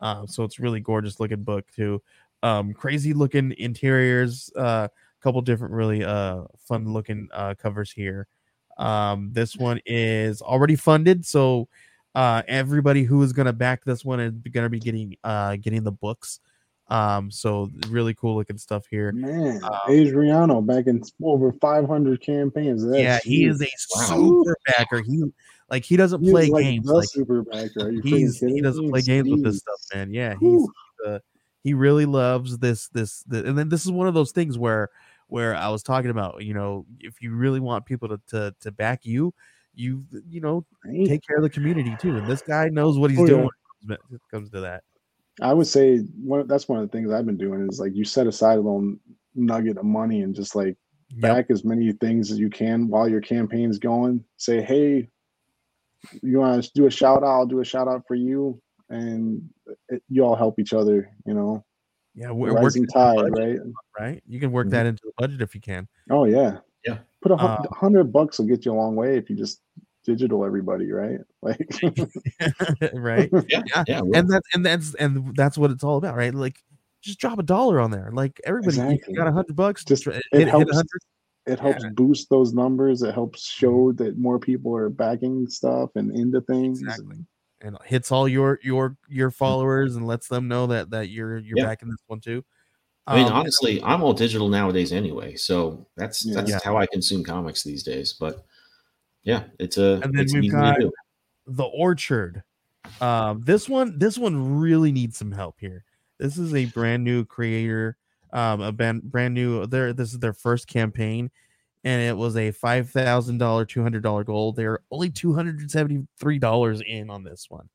Um, 0.00 0.26
so 0.26 0.44
it's 0.44 0.58
really 0.60 0.80
gorgeous 0.80 1.20
looking 1.20 1.42
book 1.44 1.64
too. 1.74 2.02
Um, 2.42 2.74
crazy 2.74 3.14
looking 3.14 3.54
interiors. 3.58 4.50
Uh, 4.56 4.88
couple 5.24 5.40
different 5.40 5.72
really 5.72 6.04
uh 6.04 6.42
fun 6.68 6.92
looking 6.92 7.28
uh 7.32 7.54
covers 7.58 7.90
here. 7.90 8.28
Um, 8.76 9.30
this 9.32 9.56
one 9.56 9.80
is 9.86 10.42
already 10.42 10.76
funded, 10.76 11.24
so 11.24 11.68
uh 12.14 12.42
everybody 12.46 13.04
who 13.04 13.22
is 13.22 13.32
gonna 13.32 13.52
back 13.52 13.84
this 13.84 14.04
one 14.04 14.20
is 14.20 14.32
gonna 14.52 14.68
be 14.68 14.78
getting 14.78 15.16
uh 15.24 15.56
getting 15.56 15.82
the 15.82 15.92
books. 15.92 16.40
Um, 16.88 17.30
so 17.30 17.70
really 17.88 18.12
cool 18.12 18.36
looking 18.36 18.58
stuff 18.58 18.84
here. 18.90 19.10
Man, 19.12 19.64
Um, 19.64 19.70
Adriano 19.88 20.60
back 20.60 20.86
in 20.86 21.02
over 21.22 21.50
500 21.50 22.20
campaigns. 22.20 22.84
That's 22.84 22.98
yeah, 22.98 23.18
he 23.24 23.46
is 23.46 23.62
a 23.62 23.68
Wow. 23.96 24.06
super 24.06 24.56
backer. 24.66 25.00
He 25.00 25.24
like 25.70 25.84
he 25.84 25.96
doesn't 25.96 26.22
He 26.22 26.30
play 26.30 26.50
like 26.50 26.62
games. 26.62 26.86
Like 26.86 27.08
super 27.08 27.42
backer. 27.42 27.86
Are 27.86 27.90
you 27.90 28.02
freaking 28.02 28.18
he's 28.18 28.40
he 28.40 28.60
doesn't 28.60 28.90
play 28.90 29.00
games 29.00 29.30
with 29.30 29.42
this 29.42 29.58
stuff, 29.58 29.80
man. 29.94 30.12
Yeah, 30.12 30.34
he's 30.38 30.68
uh, 31.06 31.18
he 31.62 31.72
really 31.72 32.04
loves 32.04 32.58
this 32.58 32.88
this 32.88 33.22
the, 33.22 33.46
and 33.46 33.56
then 33.56 33.70
this 33.70 33.86
is 33.86 33.90
one 33.90 34.06
of 34.06 34.12
those 34.14 34.32
things 34.32 34.58
where 34.58 34.90
where 35.28 35.54
I 35.54 35.68
was 35.68 35.82
talking 35.82 36.10
about, 36.10 36.42
you 36.44 36.54
know, 36.54 36.86
if 37.00 37.20
you 37.20 37.34
really 37.34 37.60
want 37.60 37.86
people 37.86 38.08
to 38.08 38.20
to, 38.28 38.54
to 38.60 38.72
back 38.72 39.04
you, 39.04 39.32
you 39.74 40.04
you 40.28 40.40
know, 40.40 40.66
Right? 40.84 41.06
take 41.06 41.26
care 41.26 41.36
of 41.36 41.42
the 41.42 41.50
community 41.50 41.96
too. 41.96 42.16
And 42.16 42.28
this 42.28 42.42
guy 42.42 42.68
knows 42.68 42.98
what 42.98 43.10
he's 43.10 43.20
Oh, 43.20 43.26
yeah. 43.26 43.32
doing 43.32 43.48
when 43.86 43.98
it 44.12 44.20
comes 44.30 44.50
to 44.50 44.60
that. 44.60 44.82
I 45.40 45.52
would 45.52 45.66
say 45.66 45.98
one 45.98 46.46
that's 46.46 46.68
one 46.68 46.80
of 46.80 46.88
the 46.90 46.96
things 46.96 47.10
I've 47.10 47.26
been 47.26 47.36
doing 47.36 47.66
is 47.68 47.80
like 47.80 47.94
you 47.94 48.04
set 48.04 48.26
aside 48.26 48.54
a 48.54 48.60
little 48.60 48.94
nugget 49.34 49.78
of 49.78 49.84
money 49.84 50.22
and 50.22 50.34
just 50.34 50.54
like 50.54 50.76
Yep. 51.16 51.20
back 51.20 51.50
as 51.50 51.64
many 51.64 51.92
things 51.92 52.32
as 52.32 52.38
you 52.38 52.50
can 52.50 52.88
while 52.88 53.08
your 53.08 53.20
campaign's 53.20 53.78
going. 53.78 54.24
Say, 54.36 54.60
hey, 54.62 55.08
you 56.22 56.38
want 56.38 56.64
to 56.64 56.70
do 56.74 56.86
a 56.86 56.90
shout 56.90 57.18
out? 57.22 57.24
I'll 57.24 57.46
do 57.46 57.60
a 57.60 57.64
shout 57.64 57.88
out 57.88 58.02
for 58.06 58.14
you, 58.14 58.60
and 58.88 59.48
it, 59.88 60.02
you 60.08 60.24
all 60.24 60.34
help 60.34 60.58
each 60.58 60.72
other. 60.72 61.10
You 61.26 61.34
know, 61.34 61.64
Yeah, 62.14 62.30
we're 62.30 62.50
working 62.52 62.62
rising 62.64 62.82
into 62.84 62.92
tide, 62.92 63.16
budget, 63.32 63.60
right? 63.62 63.72
right? 63.98 64.22
You 64.26 64.38
can 64.40 64.52
work 64.52 64.68
Mhm. 64.68 64.70
that 64.70 64.86
into 64.86 65.02
the 65.04 65.12
budget 65.18 65.42
if 65.42 65.54
you 65.54 65.60
can. 65.60 65.88
Oh 66.10 66.24
yeah, 66.24 66.58
Yeah. 66.86 66.98
Put 67.22 67.32
a 67.32 67.36
hun- 67.36 67.66
Uh, 67.68 67.74
hundred 67.74 68.12
bucks 68.12 68.38
will 68.38 68.46
get 68.46 68.64
you 68.64 68.72
a 68.72 68.74
long 68.74 68.94
way 68.96 69.16
if 69.16 69.28
you 69.30 69.36
just 69.36 69.60
digital 70.04 70.44
everybody, 70.44 70.90
right? 70.92 71.18
Like, 71.42 71.58
right? 72.94 73.30
Yeah, 73.48 73.62
Yeah, 73.68 73.84
yeah. 73.88 74.00
and 74.14 74.28
that's 74.30 74.48
and 74.54 74.64
that's 74.66 74.94
and 74.94 75.34
that's 75.36 75.58
what 75.58 75.70
it's 75.70 75.82
all 75.84 75.96
about, 75.96 76.16
right? 76.16 76.34
Like 76.34 76.62
just 77.02 77.18
drop 77.18 77.38
a 77.38 77.42
dollar 77.42 77.80
on 77.80 77.90
there. 77.90 78.10
Like 78.12 78.40
everybody, 78.44 78.76
you 78.76 78.82
Exactly. 78.84 79.14
got 79.14 79.26
a 79.26 79.32
hundred 79.32 79.56
bucks. 79.56 79.84
Just- 79.84 80.04
Just 80.04 80.16
it 80.16 80.22
hit, 80.32 80.38
hit 80.40 80.48
a 80.48 80.50
helps 80.52 80.72
hundred. 80.74 81.00
it 81.46 81.58
helps 81.60 81.84
boost 81.94 82.30
those 82.30 82.52
numbers. 82.54 83.02
It 83.02 83.12
helps 83.14 83.44
show 83.46 83.92
that 83.92 84.16
more 84.18 84.38
people 84.38 84.74
are 84.76 84.88
backing 84.88 85.46
stuff 85.48 85.90
and 85.96 86.10
into 86.16 86.40
things. 86.42 86.80
Exactly. 86.80 87.16
and 87.16 87.26
hits 87.84 88.12
all 88.12 88.28
your 88.28 88.58
your 88.62 88.96
your 89.08 89.30
Mm-hmm. 89.30 89.36
followers 89.36 89.96
and 89.96 90.06
lets 90.06 90.28
them 90.28 90.48
know 90.48 90.66
that 90.68 90.90
that 90.90 91.08
you're 91.08 91.38
you're 91.38 91.58
Yeah. 91.58 91.64
backing 91.66 91.88
this 91.88 92.02
one 92.06 92.20
too. 92.20 92.44
I 93.06 93.16
mean, 93.16 93.26
Um, 93.26 93.32
honestly, 93.34 93.82
I'm 93.82 94.02
all 94.02 94.14
digital 94.14 94.48
nowadays 94.48 94.92
anyway, 94.92 95.34
so 95.36 95.86
that's 95.96 96.24
Yeah. 96.24 96.34
that's 96.34 96.50
Yeah. 96.50 96.58
how 96.64 96.76
I 96.76 96.86
consume 96.86 97.22
comics 97.24 97.62
these 97.62 97.82
days. 97.82 98.12
But 98.14 98.44
yeah, 99.22 99.44
it's 99.58 99.76
a 99.78 100.00
And 100.02 100.14
then 100.14 100.26
we've 100.32 100.50
got- 100.50 100.78
the 101.46 101.64
orchard. 101.64 102.42
Um, 103.00 103.42
this 103.42 103.68
one 103.68 103.98
this 103.98 104.16
one 104.18 104.58
really 104.58 104.92
needs 104.92 105.16
some 105.18 105.32
help 105.32 105.56
here. 105.60 105.84
This 106.18 106.38
is 106.38 106.54
a 106.54 106.66
brand 106.66 107.02
new 107.04 107.24
creator, 107.24 107.96
um, 108.32 108.60
a 108.60 108.72
brand 108.72 109.02
brand 109.10 109.34
new. 109.34 109.66
Their 109.66 109.92
this 109.92 110.12
is 110.12 110.18
their 110.20 110.32
first 110.32 110.66
campaign, 110.68 111.30
and 111.84 112.02
it 112.02 112.16
was 112.16 112.36
a 112.36 112.50
five 112.52 112.90
thousand 112.90 113.38
dollar, 113.38 113.64
two 113.64 113.82
hundred 113.82 114.02
dollar 114.02 114.24
goal. 114.24 114.52
They're 114.52 114.80
only 114.90 115.10
two 115.10 115.34
hundred 115.34 115.60
and 115.60 115.70
seventy 115.70 116.06
three 116.18 116.38
dollars 116.38 116.82
in 116.86 117.10
on 117.10 117.24
this 117.24 117.46
one, 117.48 117.68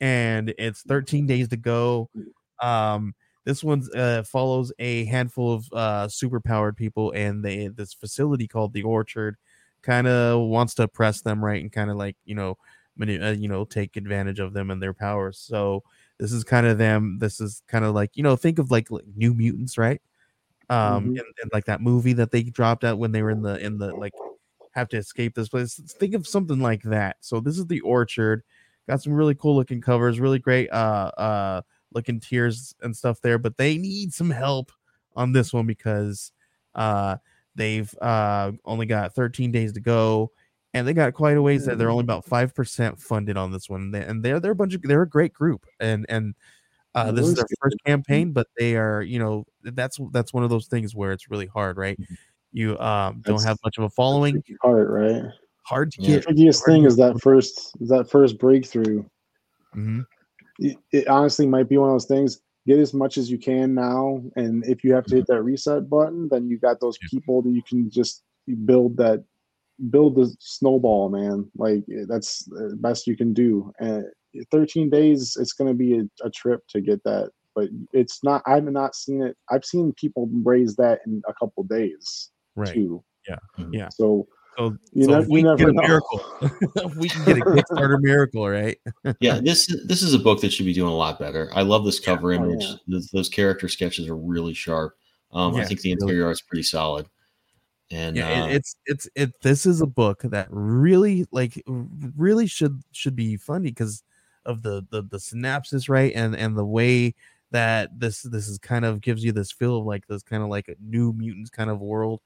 and 0.00 0.54
it's 0.58 0.82
thirteen 0.82 1.26
days 1.26 1.48
to 1.48 1.56
go. 1.56 2.10
Um, 2.60 3.14
this 3.44 3.64
one 3.64 3.82
uh, 3.94 4.22
follows 4.24 4.72
a 4.78 5.04
handful 5.06 5.52
of 5.54 5.66
uh, 5.72 6.08
super 6.08 6.40
powered 6.40 6.76
people, 6.76 7.12
and 7.12 7.44
they 7.44 7.68
this 7.68 7.94
facility 7.94 8.46
called 8.48 8.72
the 8.72 8.82
Orchard 8.84 9.36
kind 9.82 10.06
of 10.06 10.40
wants 10.48 10.74
to 10.74 10.84
oppress 10.84 11.22
them, 11.22 11.44
right, 11.44 11.60
and 11.62 11.72
kind 11.72 11.90
of 11.90 11.96
like 11.96 12.16
you 12.24 12.34
know, 12.34 12.56
mani- 12.96 13.20
uh, 13.20 13.32
you 13.32 13.48
know, 13.48 13.64
take 13.64 13.96
advantage 13.96 14.38
of 14.40 14.52
them 14.52 14.70
and 14.70 14.82
their 14.82 14.94
powers. 14.94 15.38
So 15.38 15.82
this 16.18 16.32
is 16.32 16.44
kind 16.44 16.66
of 16.66 16.78
them. 16.78 17.18
This 17.20 17.40
is 17.40 17.62
kind 17.68 17.84
of 17.84 17.94
like 17.94 18.10
you 18.16 18.22
know, 18.22 18.36
think 18.36 18.58
of 18.58 18.70
like, 18.70 18.90
like 18.90 19.04
New 19.16 19.34
Mutants, 19.34 19.76
right? 19.78 20.00
Um, 20.70 21.04
Mhm. 21.04 21.18
and, 21.18 21.26
and 21.42 21.50
like 21.52 21.64
that 21.66 21.80
movie 21.80 22.12
that 22.14 22.30
they 22.30 22.42
dropped 22.44 22.84
out 22.84 22.98
when 22.98 23.12
they 23.12 23.22
were 23.22 23.30
in 23.30 23.42
the 23.42 23.58
in 23.64 23.78
the 23.78 23.92
like 23.94 24.12
have 24.72 24.88
to 24.90 24.96
escape 24.96 25.34
this 25.34 25.48
place. 25.48 25.74
Think 25.98 26.14
of 26.14 26.26
something 26.26 26.60
like 26.60 26.82
that. 26.84 27.16
So 27.20 27.40
this 27.40 27.58
is 27.58 27.66
the 27.66 27.80
Orchard. 27.80 28.42
Got 28.88 29.02
some 29.02 29.12
really 29.12 29.34
cool 29.34 29.54
looking 29.56 29.80
covers, 29.80 30.18
really 30.20 30.38
great 30.38 30.70
uh 30.72 31.10
uh 31.18 31.62
looking 31.94 32.20
tiers 32.20 32.74
and 32.82 32.96
stuff 32.96 33.20
there, 33.20 33.38
but 33.38 33.56
they 33.58 33.76
need 33.78 34.12
some 34.14 34.30
help 34.30 34.72
on 35.14 35.32
this 35.32 35.52
one 35.52 35.66
because 35.66 36.32
uh 36.74 37.16
they've 37.54 37.94
uh 38.00 38.52
only 38.64 38.86
got 38.86 39.14
13 39.14 39.52
days 39.52 39.72
to 39.74 39.80
go 39.80 40.32
and 40.74 40.88
they 40.88 40.94
got 40.94 41.12
quite 41.12 41.36
a 41.36 41.42
ways 41.42 41.66
that 41.66 41.76
they're 41.76 41.90
only 41.90 42.02
about 42.02 42.24
5% 42.24 42.98
funded 42.98 43.36
on 43.36 43.52
this 43.52 43.68
one 43.68 43.94
and 43.94 44.22
they're 44.22 44.40
they're 44.40 44.52
a 44.52 44.54
bunch 44.56 44.74
of 44.74 44.80
they're 44.82 45.02
a 45.02 45.08
great 45.08 45.34
group 45.34 45.66
and 45.80 46.06
and 46.08 46.34
uh, 46.94 47.10
this 47.12 47.26
is 47.26 47.34
their 47.34 47.46
first 47.60 47.76
campaign 47.86 48.32
but 48.32 48.46
they 48.58 48.76
are 48.76 49.02
you 49.02 49.18
know 49.18 49.44
that's 49.62 49.98
that's 50.12 50.32
one 50.32 50.44
of 50.44 50.50
those 50.50 50.66
things 50.66 50.94
where 50.94 51.12
it's 51.12 51.30
really 51.30 51.46
hard 51.46 51.76
right 51.76 51.98
you 52.52 52.78
um 52.78 53.14
don't 53.24 53.36
That's- 53.36 53.44
have 53.44 53.58
much 53.64 53.78
of 53.78 53.84
a 53.84 53.90
following 53.90 54.42
part, 54.60 54.90
right? 54.90 55.22
hard 55.64 55.92
to 55.92 56.02
Yeah. 56.02 56.08
The 56.08 56.14
get 56.16 56.22
trickiest 56.24 56.64
thing 56.66 56.84
is 56.84 56.96
that 56.96 57.20
first 57.22 57.76
is 57.80 57.88
that 57.88 58.10
first 58.10 58.38
breakthrough. 58.38 59.04
Mhm. 59.74 60.04
It, 60.58 60.76
it 60.92 61.08
honestly 61.08 61.46
might 61.46 61.68
be 61.68 61.78
one 61.78 61.88
of 61.88 61.94
those 61.94 62.06
things. 62.06 62.40
Get 62.66 62.78
as 62.78 62.92
much 62.92 63.16
as 63.16 63.30
you 63.30 63.38
can 63.38 63.74
now, 63.74 64.22
and 64.36 64.64
if 64.66 64.84
you 64.84 64.92
have 64.92 65.06
to 65.06 65.16
hit 65.16 65.26
that 65.28 65.42
reset 65.42 65.88
button, 65.88 66.28
then 66.28 66.48
you 66.48 66.58
got 66.58 66.78
those 66.80 66.98
people 67.10 67.42
that 67.42 67.50
you 67.50 67.62
can 67.68 67.90
just 67.90 68.22
build 68.66 68.96
that 68.98 69.24
build 69.90 70.14
the 70.16 70.34
snowball, 70.40 71.08
man. 71.08 71.48
Like 71.56 71.84
eh, 71.90 72.04
that's 72.06 72.44
the 72.44 72.76
best 72.78 73.06
you 73.06 73.16
can 73.16 73.32
do. 73.32 73.72
And 73.80 74.04
13 74.50 74.90
days, 74.90 75.36
it's 75.40 75.52
going 75.52 75.68
to 75.68 75.74
be 75.74 75.98
a, 75.98 76.26
a 76.26 76.30
trip 76.30 76.60
to 76.68 76.80
get 76.80 77.02
that, 77.04 77.30
but 77.54 77.68
it's 77.92 78.22
not. 78.24 78.42
I've 78.46 78.64
not 78.64 78.94
seen 78.94 79.22
it. 79.22 79.36
I've 79.50 79.64
seen 79.64 79.92
people 79.94 80.28
raise 80.42 80.76
that 80.76 81.00
in 81.06 81.22
a 81.28 81.34
couple 81.34 81.62
days 81.64 82.30
right 82.56 82.72
too. 82.72 83.02
Yeah. 83.28 83.36
Mhm. 83.58 83.70
Yeah. 83.72 83.88
So 83.90 84.26
so, 84.58 84.76
you, 84.92 85.04
so 85.04 85.10
ne- 85.12 85.18
if 85.18 85.26
you 85.28 85.32
we 85.32 85.42
can 85.42 85.56
get 85.56 85.68
a 85.68 85.72
know. 85.72 85.82
miracle 85.82 86.20
we 86.96 87.08
can 87.08 87.24
get 87.24 87.38
a 87.38 87.40
kickstarter 87.40 87.98
miracle 88.00 88.46
right 88.46 88.78
Yeah, 89.20 89.40
this 89.42 89.66
this 89.86 90.02
is 90.02 90.12
a 90.12 90.18
book 90.18 90.42
that 90.42 90.52
should 90.52 90.66
be 90.66 90.74
doing 90.74 90.92
a 90.92 90.94
lot 90.96 91.18
better. 91.18 91.50
I 91.54 91.62
love 91.62 91.86
this 91.86 91.98
cover 91.98 92.32
Oh, 92.32 92.36
image. 92.36 92.62
yeah. 92.62 92.74
Those, 92.86 93.08
those 93.14 93.28
character 93.30 93.66
sketches 93.68 94.08
are 94.08 94.16
really 94.16 94.52
sharp. 94.52 94.94
Um, 95.32 95.54
I 95.56 95.64
think 95.64 95.80
the 95.80 95.94
really. 95.94 96.02
interior 96.02 96.30
is 96.30 96.42
pretty 96.42 96.64
solid. 96.64 97.08
And 97.90 98.16
yeah 98.16 98.44
uh, 98.44 98.46
it, 98.48 98.56
it's 98.56 98.76
it's 98.86 99.08
it 99.14 99.32
this 99.42 99.64
is 99.66 99.80
a 99.80 99.86
book 99.86 100.20
that 100.24 100.48
really 100.50 101.26
like 101.30 101.62
really 101.66 102.46
should 102.46 102.82
should 102.92 103.16
be 103.16 103.36
funny 103.38 103.70
because 103.70 104.02
of 104.46 104.62
the 104.62 104.84
the 104.90 105.02
the 105.02 105.20
synopsis 105.20 105.88
right 105.88 106.12
and 106.14 106.34
and 106.36 106.56
the 106.56 106.64
way 106.64 107.14
that 107.50 107.90
this 107.98 108.22
this 108.22 108.48
is 108.48 108.58
kind 108.58 108.84
of 108.84 109.00
gives 109.00 109.22
you 109.24 109.32
this 109.32 109.52
feel 109.52 109.78
of 109.78 109.84
like 109.86 110.06
this 110.06 110.22
kind 110.22 110.42
of 110.42 110.48
like 110.48 110.68
a 110.68 110.74
new 110.80 111.12
mutants 111.12 111.50
kind 111.50 111.70
of 111.70 111.80
world 111.80 112.20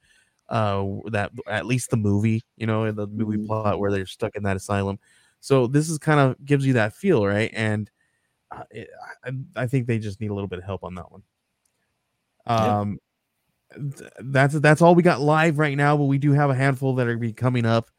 uh 0.48 0.84
that 1.10 1.32
at 1.48 1.66
least 1.66 1.90
the 1.90 1.96
movie 1.96 2.42
you 2.56 2.66
know 2.66 2.84
in 2.84 2.94
the 2.94 3.06
movie 3.08 3.36
Mhm. 3.38 3.46
plot 3.46 3.78
where 3.80 3.90
they're 3.90 4.06
stuck 4.06 4.36
in 4.36 4.42
that 4.44 4.56
asylum. 4.56 4.98
So 5.40 5.66
this 5.66 5.88
is 5.90 5.98
kind 5.98 6.20
of 6.20 6.36
gives 6.44 6.64
you 6.66 6.72
that 6.74 6.94
feel 6.94 7.26
right 7.26 7.50
and 7.54 7.90
uh, 8.52 8.62
it, 8.70 8.88
I, 9.24 9.32
I 9.56 9.66
think 9.66 9.86
they 9.86 9.98
just 9.98 10.20
need 10.20 10.30
a 10.30 10.34
little 10.34 10.48
bit 10.48 10.58
of 10.60 10.64
help 10.64 10.84
on 10.84 10.94
that 10.96 11.10
one. 11.12 11.22
Um 12.46 12.98
th- 13.74 14.10
that's 14.24 14.54
that's 14.60 14.82
all 14.82 14.94
we 14.94 15.02
got 15.02 15.20
live 15.20 15.58
right 15.58 15.76
now 15.76 15.96
but 15.96 16.04
we 16.04 16.18
do 16.18 16.32
have 16.32 16.50
a 16.50 16.54
handful 16.54 16.94
that 16.96 17.08
are 17.08 17.16
be 17.16 17.32
coming 17.32 17.66
up. 17.66 17.90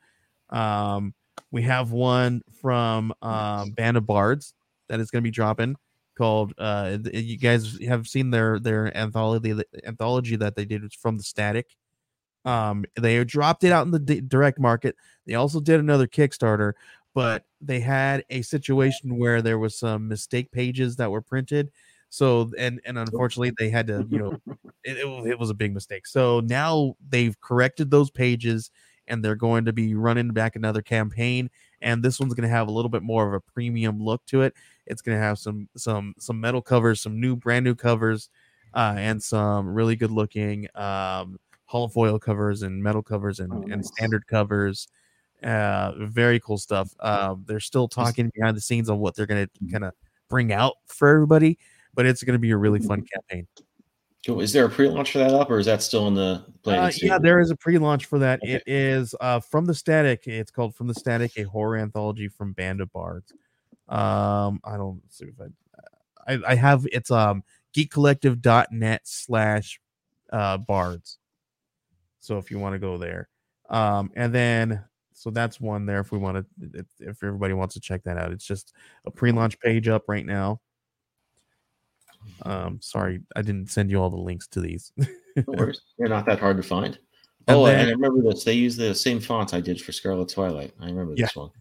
Um 0.49 1.13
we 1.51 1.61
have 1.63 1.91
one 1.91 2.41
from 2.61 3.13
um 3.21 3.71
band 3.71 3.97
of 3.97 4.05
bards 4.05 4.53
that 4.89 4.99
is 4.99 5.11
going 5.11 5.21
to 5.21 5.27
be 5.27 5.31
dropping 5.31 5.75
called 6.17 6.53
uh 6.57 6.97
you 7.13 7.38
guys 7.38 7.77
have 7.88 8.07
seen 8.07 8.31
their 8.31 8.59
their 8.59 8.95
anthology 8.97 9.53
the 9.53 9.65
anthology 9.85 10.35
that 10.35 10.55
they 10.55 10.65
did 10.65 10.91
from 10.93 11.17
the 11.17 11.23
static. 11.23 11.75
Um 12.43 12.85
they 12.99 13.23
dropped 13.23 13.63
it 13.63 13.71
out 13.71 13.85
in 13.85 13.91
the 13.91 13.99
di- 13.99 14.21
direct 14.21 14.59
market. 14.59 14.95
They 15.25 15.35
also 15.35 15.59
did 15.59 15.79
another 15.79 16.07
kickstarter 16.07 16.73
but 17.13 17.45
they 17.61 17.79
had 17.79 18.23
a 18.29 18.43
situation 18.43 19.17
where 19.17 19.41
there 19.41 19.57
was 19.57 19.79
some 19.79 20.07
mistake 20.07 20.51
pages 20.51 20.97
that 20.97 21.09
were 21.09 21.21
printed. 21.21 21.71
So 22.09 22.51
and 22.59 22.79
and 22.85 22.97
unfortunately 22.97 23.53
they 23.57 23.69
had 23.69 23.88
to 23.88 24.05
you 24.09 24.19
know 24.19 24.38
it, 24.83 24.97
it, 24.97 25.27
it 25.27 25.39
was 25.39 25.49
a 25.49 25.55
big 25.55 25.73
mistake. 25.73 26.07
So 26.07 26.41
now 26.41 26.95
they've 27.09 27.39
corrected 27.41 27.91
those 27.91 28.09
pages 28.09 28.71
and 29.07 29.23
they're 29.23 29.35
going 29.35 29.65
to 29.65 29.73
be 29.73 29.95
running 29.95 30.31
back 30.31 30.55
another 30.55 30.81
campaign 30.81 31.49
and 31.81 32.03
this 32.03 32.19
one's 32.19 32.33
going 32.33 32.47
to 32.47 32.55
have 32.55 32.67
a 32.67 32.71
little 32.71 32.89
bit 32.89 33.03
more 33.03 33.27
of 33.27 33.33
a 33.33 33.39
premium 33.39 34.01
look 34.03 34.25
to 34.25 34.41
it. 34.41 34.53
It's 34.87 35.01
going 35.01 35.17
to 35.17 35.23
have 35.23 35.37
some 35.39 35.69
some 35.77 36.13
some 36.17 36.39
metal 36.39 36.61
covers 36.61 37.01
some 37.01 37.19
new 37.19 37.35
brand 37.35 37.65
new 37.65 37.75
covers 37.75 38.29
uh 38.73 38.95
and 38.97 39.21
some 39.21 39.67
really 39.67 39.95
good 39.95 40.11
looking 40.11 40.67
um 40.75 41.37
holofoil 41.71 42.19
covers 42.19 42.61
and 42.63 42.81
metal 42.81 43.03
covers 43.03 43.39
and, 43.39 43.51
Oh, 43.53 43.65
and 43.71 43.85
standard 43.85 44.25
covers. 44.27 44.87
Uh, 45.43 45.91
very 45.99 46.39
cool 46.39 46.57
stuff. 46.57 46.93
Um, 46.99 47.43
they're 47.47 47.59
still 47.59 47.87
talking 47.87 48.31
behind 48.33 48.57
the 48.57 48.61
scenes 48.61 48.89
on 48.89 48.99
what 48.99 49.15
they're 49.15 49.25
going 49.27 49.47
to 49.47 49.71
kind 49.71 49.83
of 49.83 49.93
bring 50.29 50.51
out 50.51 50.75
for 50.87 51.07
everybody, 51.09 51.57
but 51.93 52.05
it's 52.05 52.23
going 52.23 52.33
to 52.33 52.39
be 52.39 52.51
a 52.51 52.57
really 52.57 52.79
fun 52.79 53.03
campaign. 53.13 53.47
Cool. 54.28 54.41
Is 54.41 54.51
there 54.51 54.65
a 54.65 54.69
pre-launch 54.69 55.13
for 55.13 55.19
that 55.19 55.32
up, 55.32 55.49
or 55.49 55.57
is 55.57 55.67
that 55.67 55.82
still 55.82 56.05
in 56.09 56.13
the 56.13 56.43
planning? 56.61 56.84
Uh, 56.84 56.91
yeah, 57.01 57.17
there 57.17 57.39
is 57.39 57.49
a 57.49 57.55
pre-launch 57.55 58.07
for 58.07 58.19
that. 58.19 58.41
Okay. 58.43 58.55
It 58.55 58.63
is 58.67 59.15
uh, 59.21 59.39
from 59.39 59.63
the 59.63 59.73
Static. 59.73 60.28
It's 60.28 60.51
called 60.51 60.75
From 60.75 60.88
the 60.88 60.93
Static, 60.93 61.32
a 61.38 61.43
horror 61.43 61.78
anthology 61.78 62.28
from 62.28 62.51
Band 62.51 62.82
of 62.82 62.91
Bards. 62.91 63.32
Um, 63.88 64.59
I 64.65 64.75
don't 64.75 65.01
see 65.07 65.28
if 65.28 65.36
I, 65.39 66.34
I, 66.34 66.39
I 66.45 66.55
have 66.55 66.86
it's 66.91 67.09
um 67.09 67.41
geekcollective.net 67.73 69.01
slash 69.05 69.80
uh 70.34 70.57
bards. 70.57 71.19
So 72.19 72.38
if 72.38 72.51
you 72.51 72.59
want 72.59 72.73
to 72.73 72.80
go 72.80 72.97
there, 72.97 73.30
um, 73.69 74.11
and 74.17 74.36
then 74.36 74.84
so 75.13 75.30
that's 75.30 75.61
one 75.61 75.86
there 75.86 76.01
if 76.01 76.11
we 76.11 76.17
want 76.17 76.36
to 76.36 76.45
if, 76.73 76.86
if 76.99 77.23
everybody 77.23 77.53
wants 77.53 77.75
to 77.75 77.80
check 77.80 78.03
that 78.03 78.17
out. 78.17 78.34
It's 78.34 78.45
just 78.45 78.73
a 79.05 79.11
pre-launch 79.11 79.57
page 79.61 79.88
up 79.88 80.03
right 80.09 80.25
now. 80.25 80.59
Um, 82.43 82.80
sorry, 82.82 83.21
I 83.36 83.41
didn't 83.41 83.69
send 83.69 83.89
you 83.91 84.01
all 84.01 84.09
the 84.09 84.17
links 84.17 84.47
to 84.49 84.61
these. 84.61 84.91
No 85.38 85.53
worries. 85.55 85.80
They're 85.99 86.09
not 86.09 86.25
that 86.25 86.39
hard 86.39 86.57
to 86.57 86.63
find. 86.63 86.97
And 87.47 87.57
oh, 87.57 87.65
then- 87.67 87.80
and 87.82 87.89
I 87.89 87.91
remember 87.91 88.23
this. 88.28 88.43
They 88.43 88.53
use 88.53 88.75
the 88.75 88.95
same 88.95 89.19
font 89.19 89.53
I 89.53 89.61
did 89.61 89.80
for 89.80 89.91
Scarlet 89.91 90.30
Twilight. 90.30 90.73
I 90.82 90.86
remember 90.88 91.13
Yeah. 91.15 91.28
this 91.28 91.36
one. 91.36 91.51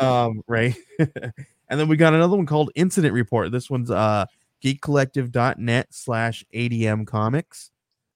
um 0.00 0.42
right 0.48 0.74
and 0.98 1.80
then 1.80 1.86
we 1.88 1.96
got 1.96 2.14
another 2.14 2.36
one 2.36 2.46
called 2.46 2.70
incident 2.74 3.14
report 3.14 3.52
this 3.52 3.70
one's 3.70 3.90
uh 3.90 4.24
geekcollective.net 4.64 5.86
slash 5.90 6.44
adm 6.54 7.06
comics 7.06 7.70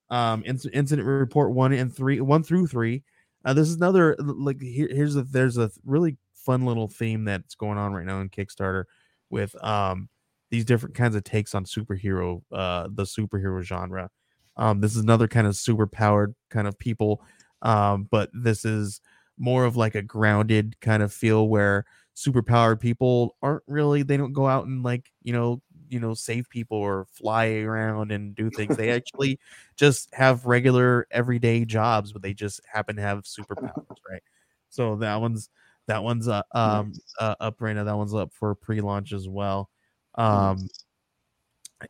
um 0.09 0.43
incident 0.45 1.07
report 1.07 1.51
one 1.51 1.73
and 1.73 1.95
three 1.95 2.19
one 2.21 2.43
through 2.43 2.67
three 2.67 3.03
uh 3.45 3.53
this 3.53 3.67
is 3.69 3.75
another 3.75 4.15
like 4.19 4.61
here, 4.61 4.87
here's 4.91 5.15
a 5.15 5.23
there's 5.23 5.57
a 5.57 5.71
really 5.85 6.17
fun 6.33 6.65
little 6.65 6.87
theme 6.87 7.23
that's 7.23 7.55
going 7.55 7.77
on 7.77 7.93
right 7.93 8.05
now 8.05 8.19
in 8.19 8.29
kickstarter 8.29 8.83
with 9.29 9.55
um 9.63 10.09
these 10.53 10.65
different 10.65 10.95
kinds 10.95 11.15
of 11.15 11.23
takes 11.25 11.55
on 11.55 11.65
superhero 11.65 12.41
uh 12.53 12.87
the 12.93 13.03
superhero 13.03 13.61
genre. 13.63 14.09
Um 14.57 14.81
this 14.81 14.95
is 14.95 15.03
another 15.03 15.27
kind 15.27 15.47
of 15.47 15.55
super 15.55 15.87
powered 15.87 16.35
kind 16.51 16.67
of 16.67 16.77
people 16.79 17.21
um 17.63 18.07
but 18.11 18.29
this 18.33 18.65
is 18.65 19.01
more 19.37 19.65
of 19.65 19.75
like 19.75 19.95
a 19.95 20.01
grounded 20.03 20.79
kind 20.81 21.01
of 21.03 21.11
feel 21.13 21.47
where 21.47 21.85
superpowered 22.15 22.79
people 22.79 23.35
aren't 23.41 23.63
really 23.67 24.03
they 24.03 24.17
don't 24.17 24.33
go 24.33 24.47
out 24.47 24.67
and 24.67 24.83
like 24.83 25.11
you 25.23 25.33
know 25.33 25.61
you 25.89 25.99
know 25.99 26.13
save 26.13 26.49
people 26.49 26.77
or 26.77 27.05
fly 27.11 27.47
around 27.61 28.11
and 28.11 28.35
do 28.35 28.49
things. 28.51 28.75
They 28.75 28.91
actually 28.95 29.39
just 29.75 30.09
have 30.13 30.45
regular 30.45 31.07
everyday 31.11 31.65
jobs 31.65 32.13
but 32.13 32.21
they 32.21 32.33
just 32.33 32.61
happen 32.71 32.95
to 32.97 33.01
have 33.01 33.23
superpowers 33.23 33.97
right? 34.09 34.21
So 34.69 34.95
that 34.97 35.17
one's 35.21 35.49
that 35.87 36.03
one's 36.03 36.27
uh, 36.27 36.43
um 36.53 36.99
uh, 37.19 37.35
up 37.39 37.61
right 37.61 37.75
now. 37.75 37.83
That 37.85 37.97
one's 37.97 38.13
up 38.13 38.31
for 38.33 38.55
pre-launch 38.55 39.13
as 39.13 39.27
well 39.27 39.69
um 40.15 40.67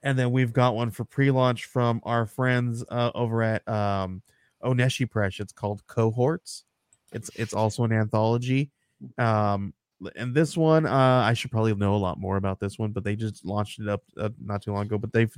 and 0.01 0.17
then 0.17 0.31
we've 0.31 0.53
got 0.53 0.75
one 0.75 0.91
for 0.91 1.05
pre-launch 1.05 1.65
from 1.65 2.01
our 2.03 2.25
friends 2.25 2.83
uh, 2.89 3.11
over 3.13 3.43
at 3.43 3.67
um 3.67 4.21
Oneshi 4.63 5.09
Press. 5.09 5.39
It's 5.39 5.53
called 5.53 5.85
Cohorts. 5.87 6.63
It's 7.11 7.29
it's 7.35 7.53
also 7.53 7.83
an 7.83 7.91
anthology. 7.91 8.71
Um 9.17 9.73
and 10.15 10.33
this 10.33 10.57
one 10.57 10.85
uh 10.85 11.23
I 11.25 11.33
should 11.33 11.51
probably 11.51 11.75
know 11.75 11.95
a 11.95 11.97
lot 11.97 12.19
more 12.19 12.37
about 12.37 12.59
this 12.59 12.79
one, 12.79 12.91
but 12.91 13.03
they 13.03 13.15
just 13.15 13.45
launched 13.45 13.79
it 13.79 13.87
up 13.87 14.03
uh, 14.17 14.29
not 14.43 14.63
too 14.63 14.73
long 14.73 14.85
ago, 14.85 14.97
but 14.97 15.13
they've 15.13 15.33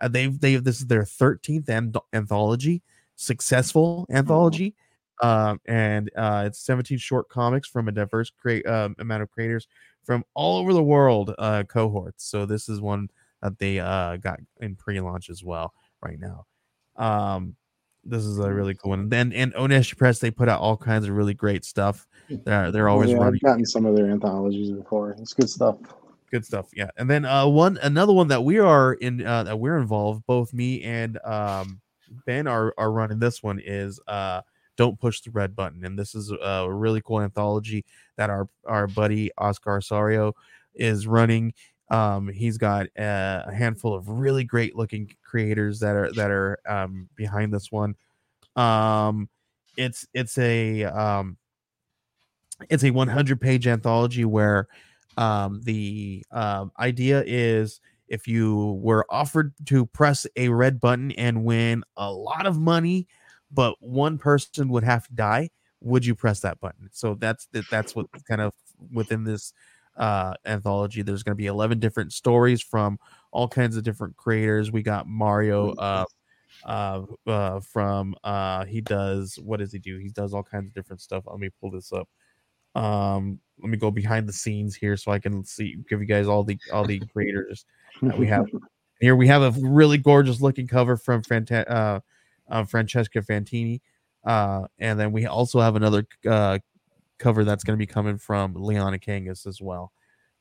uh, 0.00 0.08
they've 0.08 0.38
they 0.38 0.56
this 0.56 0.80
is 0.80 0.86
their 0.86 1.04
13th 1.04 1.68
an- 1.68 1.94
anthology, 2.12 2.82
successful 3.14 4.06
anthology. 4.10 4.74
Um 5.22 5.60
and 5.66 6.10
uh 6.16 6.44
it's 6.46 6.58
17 6.58 6.98
short 6.98 7.28
comics 7.30 7.68
from 7.68 7.88
a 7.88 7.92
diverse 7.92 8.30
create 8.30 8.66
um, 8.66 8.94
amount 8.98 9.22
of 9.22 9.30
creators 9.30 9.66
from 10.06 10.24
all 10.34 10.58
over 10.58 10.72
the 10.72 10.82
world 10.82 11.34
uh 11.38 11.64
cohorts. 11.64 12.24
So 12.24 12.46
this 12.46 12.68
is 12.70 12.80
one 12.80 13.10
that 13.42 13.58
they 13.58 13.80
uh 13.80 14.16
got 14.16 14.38
in 14.60 14.76
pre-launch 14.76 15.28
as 15.28 15.44
well 15.44 15.74
right 16.00 16.18
now. 16.18 16.46
Um 16.96 17.56
this 18.08 18.24
is 18.24 18.38
a 18.38 18.52
really 18.52 18.74
cool 18.74 18.90
one. 18.90 19.00
And 19.00 19.10
then 19.10 19.32
and 19.32 19.52
Oneshi 19.54 19.98
Press 19.98 20.20
they 20.20 20.30
put 20.30 20.48
out 20.48 20.60
all 20.60 20.76
kinds 20.76 21.06
of 21.08 21.14
really 21.16 21.34
great 21.34 21.64
stuff. 21.64 22.06
They're 22.30 22.70
they're 22.70 22.88
always 22.88 23.10
Oh, 23.10 23.14
yeah, 23.14 23.18
running 23.18 23.40
I've 23.42 23.50
gotten 23.50 23.66
some 23.66 23.84
of 23.84 23.96
their 23.96 24.08
anthologies 24.10 24.70
before. 24.70 25.16
It's 25.18 25.34
good 25.34 25.50
stuff. 25.50 25.78
good 26.30 26.44
stuff. 26.46 26.68
Yeah. 26.72 26.90
And 26.96 27.10
then 27.10 27.24
uh 27.24 27.48
one 27.48 27.78
another 27.82 28.12
one 28.12 28.28
that 28.28 28.44
we 28.44 28.60
are 28.60 28.94
in 28.94 29.26
uh 29.26 29.42
that 29.42 29.58
we're 29.58 29.78
involved, 29.78 30.24
both 30.26 30.52
me 30.52 30.82
and 30.84 31.18
um 31.24 31.80
Ben 32.24 32.46
are 32.46 32.72
are 32.78 32.92
running 32.92 33.18
this 33.18 33.42
one 33.42 33.58
is 33.58 33.98
uh 34.06 34.40
don't 34.76 35.00
push 35.00 35.20
the 35.20 35.30
red 35.30 35.56
button. 35.56 35.84
And 35.84 35.98
this 35.98 36.14
is 36.14 36.32
a 36.42 36.70
really 36.70 37.00
cool 37.00 37.20
anthology 37.20 37.84
that 38.16 38.30
our 38.30 38.48
our 38.66 38.86
buddy 38.86 39.30
Oscar 39.38 39.76
Osorio 39.76 40.34
is 40.74 41.06
running. 41.06 41.54
Um, 41.90 42.28
he's 42.28 42.58
got 42.58 42.86
a 42.96 43.52
handful 43.52 43.94
of 43.94 44.08
really 44.08 44.44
great 44.44 44.76
looking 44.76 45.10
creators 45.24 45.80
that 45.80 45.94
are 45.96 46.12
that 46.12 46.30
are 46.30 46.58
um, 46.68 47.08
behind 47.14 47.52
this 47.52 47.70
one. 47.70 47.94
Um, 48.56 49.28
it's 49.76 50.06
it's 50.14 50.38
a 50.38 50.84
um, 50.84 51.36
it's 52.70 52.84
a 52.84 52.90
100 52.90 53.40
page 53.40 53.66
anthology 53.66 54.24
where 54.24 54.66
um, 55.16 55.60
the 55.64 56.24
um, 56.32 56.72
idea 56.78 57.22
is 57.26 57.80
if 58.08 58.28
you 58.28 58.78
were 58.82 59.06
offered 59.10 59.52
to 59.66 59.86
press 59.86 60.26
a 60.36 60.48
red 60.48 60.80
button 60.80 61.12
and 61.12 61.44
win 61.44 61.82
a 61.96 62.10
lot 62.10 62.46
of 62.46 62.58
money, 62.58 63.06
but 63.50 63.76
one 63.80 64.18
person 64.18 64.68
would 64.68 64.84
have 64.84 65.06
to 65.06 65.14
die, 65.14 65.50
would 65.80 66.04
you 66.04 66.14
press 66.14 66.40
that 66.40 66.60
button? 66.60 66.88
So 66.92 67.14
that's 67.14 67.48
that's 67.70 67.94
what 67.94 68.06
kind 68.28 68.40
of 68.40 68.52
within 68.92 69.24
this 69.24 69.52
uh 69.96 70.34
anthology. 70.44 71.02
There's 71.02 71.22
going 71.22 71.34
to 71.34 71.42
be 71.42 71.46
11 71.46 71.78
different 71.78 72.12
stories 72.12 72.62
from 72.62 72.98
all 73.32 73.48
kinds 73.48 73.76
of 73.76 73.82
different 73.82 74.16
creators. 74.16 74.70
We 74.70 74.82
got 74.82 75.06
mario 75.06 75.72
uh 75.74 76.04
uh, 76.64 77.02
uh 77.26 77.60
from 77.60 78.14
uh 78.24 78.64
he 78.64 78.80
does 78.80 79.38
what 79.42 79.60
does 79.60 79.72
he 79.72 79.78
do? 79.78 79.98
He 79.98 80.08
does 80.08 80.34
all 80.34 80.42
kinds 80.42 80.68
of 80.68 80.74
different 80.74 81.00
stuff. 81.00 81.24
Let 81.26 81.38
me 81.38 81.50
pull 81.60 81.70
this 81.70 81.92
up. 81.92 82.08
Um 82.74 83.40
let 83.60 83.70
me 83.70 83.76
go 83.78 83.90
behind 83.90 84.28
the 84.28 84.34
scenes 84.34 84.76
here 84.76 84.98
so 84.98 85.10
i 85.10 85.18
can 85.18 85.42
see 85.42 85.76
give 85.88 85.98
you 85.98 86.06
guys 86.06 86.26
all 86.28 86.44
the 86.44 86.58
all 86.72 86.84
the 86.84 87.00
creators 87.12 87.64
that 88.02 88.18
we 88.18 88.26
have. 88.26 88.46
Here 88.98 89.14
we 89.14 89.26
have 89.26 89.42
a 89.42 89.50
really 89.60 89.98
gorgeous 89.98 90.40
looking 90.40 90.66
cover 90.66 90.96
from 90.96 91.22
Franta- 91.22 91.70
uh, 91.70 92.00
uh, 92.48 92.64
francesca 92.64 93.20
fantini 93.20 93.80
uh 94.24 94.62
and 94.78 94.98
then 94.98 95.12
we 95.12 95.26
also 95.26 95.60
have 95.60 95.76
another 95.76 96.06
uh 96.28 96.58
cover 97.18 97.44
that's 97.44 97.64
going 97.64 97.76
to 97.76 97.78
be 97.78 97.86
coming 97.86 98.18
from 98.18 98.54
Leona 98.54 98.98
Kangas 98.98 99.46
as 99.46 99.60
well. 99.60 99.92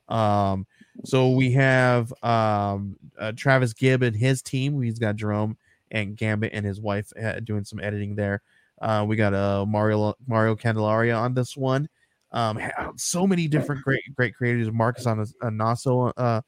Um, 0.07 0.67
so 1.03 1.31
we 1.31 1.51
have 1.53 2.13
um, 2.23 2.97
uh, 3.19 3.31
Travis 3.35 3.73
Gibb 3.73 4.03
and 4.03 4.15
his 4.15 4.41
team. 4.41 4.81
He's 4.81 4.99
got 4.99 5.15
Jerome 5.15 5.57
and 5.91 6.15
Gambit 6.15 6.51
and 6.53 6.65
his 6.65 6.79
wife 6.79 7.11
uh, 7.21 7.39
doing 7.39 7.63
some 7.63 7.79
editing 7.79 8.15
there. 8.15 8.41
Uh, 8.81 9.05
we 9.07 9.15
got 9.15 9.33
uh, 9.33 9.65
Mario 9.65 10.13
Mario 10.27 10.55
Candelaria 10.55 11.15
on 11.15 11.33
this 11.33 11.55
one. 11.55 11.87
Um, 12.31 12.59
so 12.97 13.25
many 13.25 13.47
different 13.47 13.81
great 13.83 14.01
great 14.15 14.35
creators. 14.35 14.69
Marcus 14.71 15.05
on 15.05 15.25
Anaso, 15.41 16.11
uh, 16.17 16.41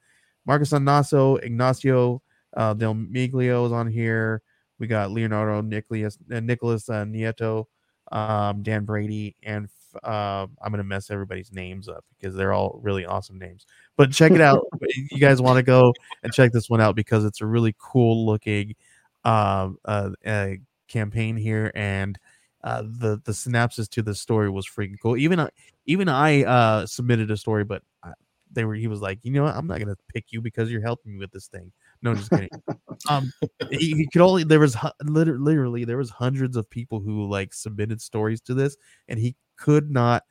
Marcus 0.46 0.72
Anaso, 0.72 1.42
Ignacio 1.42 2.22
uh, 2.56 2.74
Del 2.74 2.94
Miglio 2.94 3.66
is 3.66 3.72
on 3.72 3.88
here. 3.88 4.42
We 4.80 4.88
got 4.88 5.12
Leonardo 5.12 5.62
Nicholas 5.62 6.18
uh, 6.32 6.40
Nicholas 6.40 6.90
uh, 6.90 7.06
Nieto, 7.06 7.66
um, 8.12 8.64
Dan 8.64 8.86
Brady, 8.86 9.36
and 9.44 9.68
uh, 10.04 10.48
I'm 10.62 10.72
gonna 10.72 10.84
mess 10.84 11.10
everybody's 11.10 11.52
names 11.52 11.88
up 11.88 12.06
because 12.18 12.36
they're 12.36 12.54
all 12.54 12.80
really 12.82 13.06
awesome 13.06 13.40
names. 13.40 13.66
But 13.96 14.12
check 14.12 14.32
it 14.32 14.42
out. 14.42 14.66
you 15.12 15.20
guys 15.20 15.42
want 15.42 15.58
to 15.58 15.64
go 15.64 15.94
and 16.24 16.34
check 16.34 16.52
this 16.52 16.70
one 16.70 16.82
out 16.82 16.96
because 16.96 17.26
it's 17.26 17.42
a 17.42 17.46
really 17.46 17.76
cool 17.80 18.26
looking 18.26 18.76
um, 19.24 19.78
uh, 19.86 20.12
uh, 20.26 20.52
campaign 20.88 21.36
here, 21.36 21.72
and 21.76 22.18
uh, 22.64 22.84
the 22.84 23.22
the 23.26 23.34
synopsis 23.34 23.88
to 23.90 24.02
the 24.02 24.16
story 24.16 24.50
was 24.50 24.68
freaking 24.68 24.98
cool. 25.02 25.18
Even 25.18 25.40
I, 25.40 25.50
even 25.86 26.10
I 26.10 26.44
uh, 26.44 26.86
submitted 26.86 27.32
a 27.32 27.38
story, 27.38 27.64
but 27.64 27.82
I, 28.04 28.12
they 28.52 28.66
were 28.66 28.76
he 28.76 28.88
was 28.88 29.02
like, 29.02 29.20
you 29.24 29.32
know 29.32 29.44
what, 29.44 29.56
I'm 29.56 29.68
not 29.68 29.80
gonna 29.80 29.98
pick 30.14 30.26
you 30.30 30.42
because 30.42 30.72
you're 30.72 30.82
helping 30.82 31.14
me 31.14 31.20
with 31.20 31.32
this 31.32 31.48
thing. 31.48 31.72
No, 32.02 32.14
just 32.14 32.30
kidding. 32.30 32.50
um, 33.10 33.32
he, 33.72 33.94
he 33.94 34.08
could 34.12 34.22
only 34.22 34.44
there 34.44 34.60
was 34.60 34.76
hu- 34.76 34.90
liter- 35.04 35.40
literally 35.40 35.86
there 35.86 35.98
was 35.98 36.10
hundreds 36.10 36.56
of 36.58 36.70
people 36.70 37.00
who 37.00 37.28
like 37.28 37.54
submitted 37.54 38.02
stories 38.02 38.42
to 38.42 38.54
this, 38.54 38.78
and 39.08 39.20
he 39.20 39.36
could 39.58 39.92
not 39.92 40.24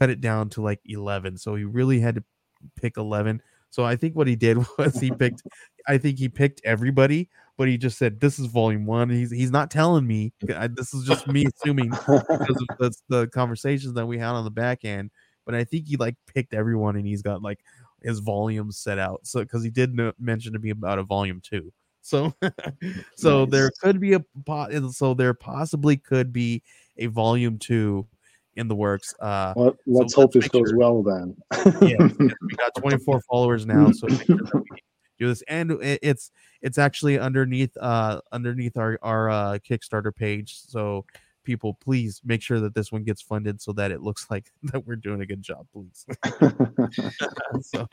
cut 0.00 0.10
it 0.10 0.20
down 0.20 0.48
to 0.48 0.62
like 0.62 0.80
11 0.86 1.36
so 1.36 1.54
he 1.54 1.64
really 1.64 2.00
had 2.00 2.14
to 2.14 2.24
pick 2.74 2.96
11 2.96 3.42
so 3.68 3.84
i 3.84 3.94
think 3.94 4.16
what 4.16 4.26
he 4.26 4.34
did 4.34 4.56
was 4.78 4.98
he 4.98 5.10
picked 5.18 5.42
i 5.86 5.98
think 5.98 6.18
he 6.18 6.28
picked 6.28 6.60
everybody 6.64 7.28
but 7.58 7.68
he 7.68 7.76
just 7.76 7.98
said 7.98 8.18
this 8.18 8.38
is 8.38 8.46
volume 8.46 8.86
one 8.86 9.10
he's 9.10 9.30
he's 9.30 9.50
not 9.50 9.70
telling 9.70 10.06
me 10.06 10.32
I, 10.56 10.68
this 10.68 10.94
is 10.94 11.04
just 11.04 11.26
me 11.28 11.44
assuming 11.46 11.90
because 11.90 12.26
of 12.30 12.78
the, 12.78 12.92
the 13.08 13.26
conversations 13.28 13.92
that 13.94 14.06
we 14.06 14.18
had 14.18 14.30
on 14.30 14.44
the 14.44 14.50
back 14.50 14.84
end 14.84 15.10
but 15.44 15.54
i 15.54 15.64
think 15.64 15.86
he 15.86 15.96
like 15.96 16.16
picked 16.26 16.54
everyone 16.54 16.96
and 16.96 17.06
he's 17.06 17.22
got 17.22 17.42
like 17.42 17.60
his 18.02 18.20
volume 18.20 18.70
set 18.70 18.98
out 18.98 19.20
so 19.24 19.40
because 19.40 19.62
he 19.62 19.70
did 19.70 19.94
no- 19.94 20.12
mention 20.18 20.52
to 20.52 20.58
me 20.58 20.70
about 20.70 20.98
a 20.98 21.02
volume 21.02 21.40
two 21.42 21.72
so 22.02 22.32
so 23.16 23.46
there 23.46 23.70
could 23.80 24.00
be 24.00 24.14
a 24.14 24.20
pot 24.46 24.72
and 24.72 24.92
so 24.94 25.14
there 25.14 25.34
possibly 25.34 25.96
could 25.96 26.32
be 26.32 26.62
a 26.96 27.06
volume 27.06 27.58
two 27.58 28.06
in 28.56 28.68
the 28.68 28.74
works. 28.74 29.14
Uh, 29.20 29.54
well, 29.56 29.76
let's 29.86 30.14
so 30.14 30.22
hope 30.22 30.34
let's 30.34 30.46
this 30.46 30.50
goes 30.50 30.70
sure- 30.70 30.78
well 30.78 31.02
then. 31.02 31.36
yeah, 31.82 32.08
we 32.18 32.54
got 32.56 32.74
24 32.76 33.20
followers 33.22 33.66
now, 33.66 33.90
so 33.90 34.06
make 34.06 34.24
sure 34.24 34.36
that 34.36 34.54
we 34.54 34.78
do 35.18 35.28
this, 35.28 35.42
and 35.48 35.72
it, 35.72 35.98
it's 36.02 36.30
it's 36.62 36.78
actually 36.78 37.18
underneath 37.18 37.76
uh 37.80 38.20
underneath 38.32 38.76
our 38.76 38.98
our 39.02 39.30
uh, 39.30 39.58
Kickstarter 39.58 40.14
page. 40.14 40.56
So 40.56 41.04
people, 41.44 41.74
please 41.74 42.20
make 42.24 42.42
sure 42.42 42.60
that 42.60 42.74
this 42.74 42.92
one 42.92 43.04
gets 43.04 43.22
funded 43.22 43.60
so 43.60 43.72
that 43.72 43.90
it 43.90 44.02
looks 44.02 44.26
like 44.30 44.50
that 44.64 44.86
we're 44.86 44.96
doing 44.96 45.20
a 45.20 45.26
good 45.26 45.42
job, 45.42 45.66
please. 45.72 46.06
so, 47.62 47.86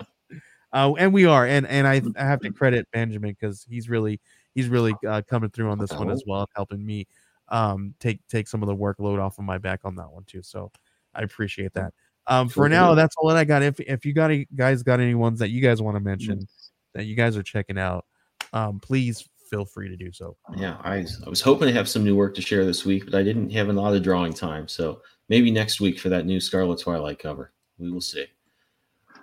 uh, 0.74 0.94
and 0.98 1.14
we 1.14 1.26
are, 1.26 1.45
and 1.45 1.65
and 1.68 1.88
I, 1.88 2.02
I 2.18 2.26
have 2.26 2.41
to 2.41 2.52
credit 2.52 2.88
Benjamin 2.91 3.36
because 3.40 3.65
he's 3.69 3.90
really 3.90 4.19
he's 4.53 4.69
really 4.69 4.94
uh, 5.07 5.22
coming 5.30 5.49
through 5.49 5.69
on 5.69 5.80
this 5.80 5.91
one 5.91 6.10
as 6.10 6.24
well, 6.28 6.48
helping 6.56 6.86
me 6.86 7.07
um 7.49 7.94
take 8.02 8.19
take 8.28 8.45
some 8.45 8.61
of 8.61 8.68
the 8.68 8.76
workload 8.76 9.22
off 9.22 9.40
of 9.40 9.45
my 9.45 9.57
back 9.57 9.82
on 9.86 9.95
that 9.95 10.11
one 10.11 10.24
too. 10.26 10.41
So 10.44 10.72
I 11.14 11.22
appreciate 11.22 11.74
that. 11.74 11.94
Um, 12.28 12.49
for 12.49 12.68
now, 12.68 12.94
that's 12.94 13.15
all 13.18 13.30
that 13.30 13.38
I 13.38 13.45
got. 13.45 13.64
If 13.64 13.80
if 13.80 14.06
you 14.06 14.14
got 14.14 14.32
any 14.32 14.48
guys 14.53 14.84
got 14.84 14.99
any 14.99 15.15
ones 15.15 15.40
that 15.40 15.49
you 15.49 15.61
guys 15.61 15.82
want 15.82 15.95
to 15.95 16.02
mention 16.02 16.45
that 16.94 17.06
you 17.06 17.15
guys 17.15 17.38
are 17.38 17.44
checking 17.44 17.78
out, 17.78 18.06
um, 18.52 18.80
please 18.82 19.28
feel 19.49 19.65
free 19.65 19.90
to 19.90 19.95
do 19.98 20.11
so. 20.11 20.36
Yeah, 20.56 20.78
I, 20.84 21.06
I 21.26 21.30
was 21.30 21.41
hoping 21.41 21.68
to 21.68 21.74
have 21.74 21.90
some 21.90 22.03
new 22.03 22.15
work 22.15 22.36
to 22.36 22.41
share 22.41 22.65
this 22.65 22.86
week, 22.86 23.06
but 23.06 23.15
I 23.15 23.24
didn't 23.24 23.49
have 23.52 23.69
a 23.69 23.74
lot 23.74 23.95
of 23.95 24.03
drawing 24.03 24.34
time. 24.34 24.68
So 24.68 25.02
maybe 25.30 25.52
next 25.52 25.80
week 25.82 25.99
for 25.99 26.10
that 26.10 26.26
new 26.26 26.40
Scarlet 26.40 26.80
Twilight 26.80 27.19
cover. 27.19 27.53
We 27.78 27.91
will 27.91 28.02
see. 28.02 28.26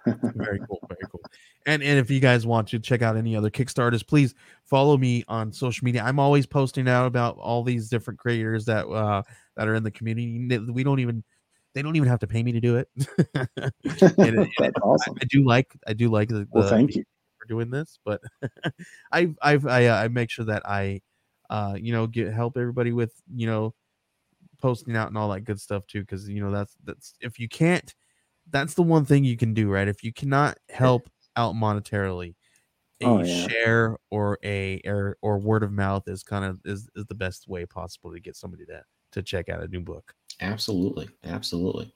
very 0.35 0.59
cool 0.69 0.79
very 0.87 1.01
cool 1.11 1.21
and 1.65 1.83
and 1.83 1.99
if 1.99 2.11
you 2.11 2.21
guys 2.21 2.47
want 2.47 2.69
to 2.69 2.79
check 2.79 3.01
out 3.01 3.17
any 3.17 3.35
other 3.35 3.49
kickstarters 3.49 4.07
please 4.07 4.35
follow 4.67 4.99
me 4.99 5.25
on 5.29 5.51
social 5.51 5.83
media 5.83 6.03
i'm 6.05 6.19
always 6.19 6.45
posting 6.45 6.87
out 6.87 7.07
about 7.07 7.39
all 7.39 7.63
these 7.63 7.89
different 7.89 8.21
creators 8.21 8.67
that 8.67 8.87
uh 8.89 9.23
that 9.57 9.67
are 9.67 9.75
in 9.75 9.83
the 9.83 9.91
community 9.91 10.59
we 10.71 10.85
don't 10.85 10.99
even 10.99 11.25
they 11.75 11.81
don't 11.81 11.97
even 11.97 12.07
have 12.07 12.19
to 12.19 12.27
pay 12.27 12.43
me 12.43 12.53
to 12.53 12.61
do 12.61 12.77
it 12.77 12.89
And 14.19 14.39
and 14.59 14.75
awesome. 14.83 15.17
I 15.23 15.25
do 15.31 15.43
like 15.43 15.75
I 15.87 15.95
do 15.95 16.11
like 16.11 16.29
the, 16.29 16.47
Well, 16.51 16.65
the- 16.65 16.69
thank 16.69 16.97
you. 16.97 17.05
For 17.45 17.49
doing 17.49 17.71
this, 17.71 17.99
but 18.05 18.23
I 19.13 19.35
I've 19.43 19.67
I, 19.67 19.87
uh, 19.87 19.97
I 20.05 20.09
make 20.09 20.31
sure 20.31 20.47
that 20.47 20.63
I 20.67 21.03
uh 21.51 21.77
you 21.81 21.93
know 21.93 22.07
get 22.07 22.33
help 22.33 22.57
everybody 22.57 22.93
with 22.93 23.15
you 23.35 23.47
know 23.47 23.75
posting 24.61 24.97
out 24.97 25.09
and 25.09 25.19
all 25.19 25.31
that 25.31 25.43
good 25.43 25.61
stuff 25.61 25.87
too 25.87 26.01
because 26.01 26.29
you 26.29 26.41
know 26.41 26.51
that's 26.51 26.77
that's 26.85 27.15
if 27.21 27.39
you 27.39 27.49
can't 27.49 27.95
that's 28.51 28.75
the 28.75 28.83
one 28.83 29.05
thing 29.05 29.25
you 29.25 29.37
can 29.37 29.55
do 29.55 29.71
right 29.71 29.89
if 29.89 30.05
you 30.05 30.13
cannot 30.13 30.59
help 30.71 31.11
out 31.37 31.55
monetarily 31.55 32.37
a 33.03 33.07
Oh, 33.11 33.23
yeah. 33.23 33.51
share 33.51 33.99
or 34.11 34.39
a 34.45 34.81
or, 34.87 35.19
or 35.23 35.39
word 35.39 35.63
of 35.65 35.73
mouth 35.73 36.05
is 36.09 36.23
kind 36.25 36.45
of 36.45 36.61
is, 36.65 36.89
is 36.97 37.07
the 37.07 37.15
best 37.17 37.49
way 37.49 37.67
possible 37.67 38.13
to 38.13 38.21
get 38.21 38.37
somebody 38.37 38.67
to 38.67 38.83
to 39.13 39.23
check 39.23 39.49
out 39.49 39.63
a 39.63 39.69
new 39.69 39.81
book 39.83 40.15
Absolutely, 40.41 41.09
absolutely. 41.25 41.93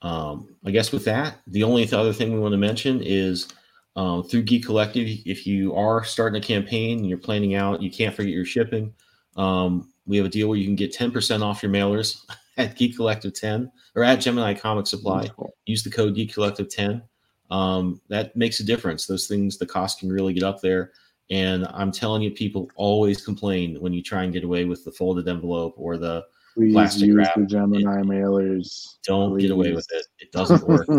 Um, 0.00 0.56
I 0.64 0.70
guess 0.70 0.92
with 0.92 1.04
that, 1.04 1.38
the 1.46 1.62
only 1.62 1.90
other 1.92 2.12
thing 2.12 2.32
we 2.32 2.38
want 2.40 2.52
to 2.52 2.58
mention 2.58 3.00
is 3.02 3.48
um, 3.96 4.22
through 4.24 4.42
Geek 4.42 4.64
Collective. 4.64 5.08
If 5.26 5.46
you 5.46 5.74
are 5.74 6.04
starting 6.04 6.42
a 6.42 6.44
campaign 6.44 6.98
and 6.98 7.08
you're 7.08 7.18
planning 7.18 7.54
out, 7.54 7.82
you 7.82 7.90
can't 7.90 8.14
forget 8.14 8.32
your 8.32 8.44
shipping. 8.44 8.92
Um, 9.36 9.92
we 10.06 10.16
have 10.16 10.26
a 10.26 10.30
deal 10.30 10.48
where 10.48 10.58
you 10.58 10.64
can 10.64 10.76
get 10.76 10.94
10% 10.94 11.42
off 11.42 11.62
your 11.62 11.72
mailers 11.72 12.24
at 12.56 12.76
Geek 12.76 12.96
Collective 12.96 13.34
10 13.34 13.70
or 13.94 14.02
at 14.04 14.16
Gemini 14.16 14.54
Comic 14.54 14.86
Supply. 14.86 15.28
Use 15.66 15.82
the 15.82 15.90
code 15.90 16.14
Geek 16.14 16.32
Collective 16.32 16.68
10. 16.68 17.02
Um, 17.50 18.00
that 18.08 18.34
makes 18.34 18.60
a 18.60 18.64
difference. 18.64 19.06
Those 19.06 19.26
things, 19.26 19.58
the 19.58 19.66
cost 19.66 20.00
can 20.00 20.10
really 20.10 20.32
get 20.32 20.42
up 20.42 20.60
there. 20.60 20.92
And 21.30 21.66
I'm 21.68 21.92
telling 21.92 22.22
you, 22.22 22.30
people 22.30 22.70
always 22.76 23.24
complain 23.24 23.76
when 23.80 23.92
you 23.92 24.02
try 24.02 24.24
and 24.24 24.32
get 24.32 24.44
away 24.44 24.64
with 24.64 24.84
the 24.84 24.92
folded 24.92 25.28
envelope 25.28 25.74
or 25.76 25.96
the 25.96 26.24
Please 26.54 26.72
Plastic 26.74 27.06
use 27.06 27.16
wrap. 27.16 27.34
the 27.34 27.46
Gemini 27.46 28.02
mailers. 28.02 28.96
don't 29.04 29.38
get 29.38 29.50
away 29.50 29.72
with 29.72 29.86
it. 29.92 30.06
It 30.18 30.32
doesn't 30.32 30.66
work. 30.66 30.86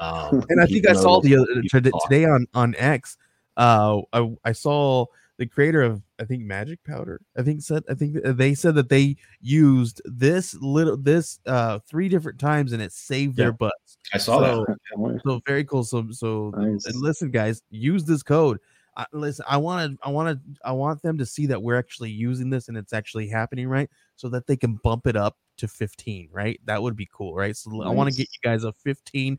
Um, 0.00 0.42
and 0.48 0.60
I 0.60 0.66
think 0.66 0.88
I 0.88 0.94
saw 0.94 1.20
the 1.20 1.36
other 1.36 1.62
today, 1.68 1.90
today 2.08 2.24
on 2.24 2.46
on 2.54 2.74
X. 2.78 3.16
Uh, 3.56 4.00
I, 4.12 4.34
I 4.44 4.52
saw 4.52 5.04
the 5.36 5.46
creator 5.46 5.82
of 5.82 6.02
I 6.18 6.24
think 6.24 6.42
Magic 6.42 6.82
Powder. 6.84 7.20
I 7.36 7.42
think 7.42 7.60
said 7.62 7.84
I 7.88 7.94
think 7.94 8.16
they 8.24 8.54
said 8.54 8.74
that 8.76 8.88
they 8.88 9.16
used 9.40 10.00
this 10.06 10.54
little 10.54 10.96
this 10.96 11.38
uh 11.46 11.78
three 11.88 12.08
different 12.08 12.38
times 12.40 12.72
and 12.72 12.80
it 12.82 12.92
saved 12.92 13.38
Yeah. 13.38 13.44
their 13.44 13.52
butts. 13.52 13.98
I 14.12 14.18
saw 14.18 14.40
So, 14.40 14.66
that. 14.96 15.20
so 15.24 15.40
very 15.46 15.64
cool. 15.64 15.84
So 15.84 16.06
so 16.10 16.50
Nice. 16.56 16.86
and 16.86 17.00
listen, 17.00 17.30
guys, 17.30 17.62
use 17.70 18.04
this 18.04 18.22
code. 18.22 18.58
I, 18.96 19.06
listen, 19.12 19.44
I 19.48 19.56
want 19.56 19.92
to, 19.92 20.06
I 20.06 20.10
want 20.10 20.28
to, 20.28 20.60
I 20.64 20.72
want 20.72 21.02
them 21.02 21.18
to 21.18 21.26
see 21.26 21.46
that 21.46 21.62
we're 21.62 21.78
actually 21.78 22.10
using 22.10 22.50
this 22.50 22.68
and 22.68 22.76
it's 22.76 22.92
actually 22.92 23.28
happening, 23.28 23.68
right? 23.68 23.90
So 24.16 24.28
that 24.28 24.46
they 24.46 24.56
can 24.56 24.74
bump 24.84 25.06
it 25.06 25.16
up 25.16 25.36
to 25.58 25.68
15, 25.68 26.28
right? 26.32 26.60
That 26.64 26.82
would 26.82 26.96
be 26.96 27.08
cool, 27.12 27.34
right? 27.34 27.56
So 27.56 27.82
I 27.82 27.90
want 27.90 28.10
to 28.10 28.16
get 28.16 28.28
you 28.32 28.48
guys 28.48 28.64
a 28.64 28.72
15% 28.72 29.38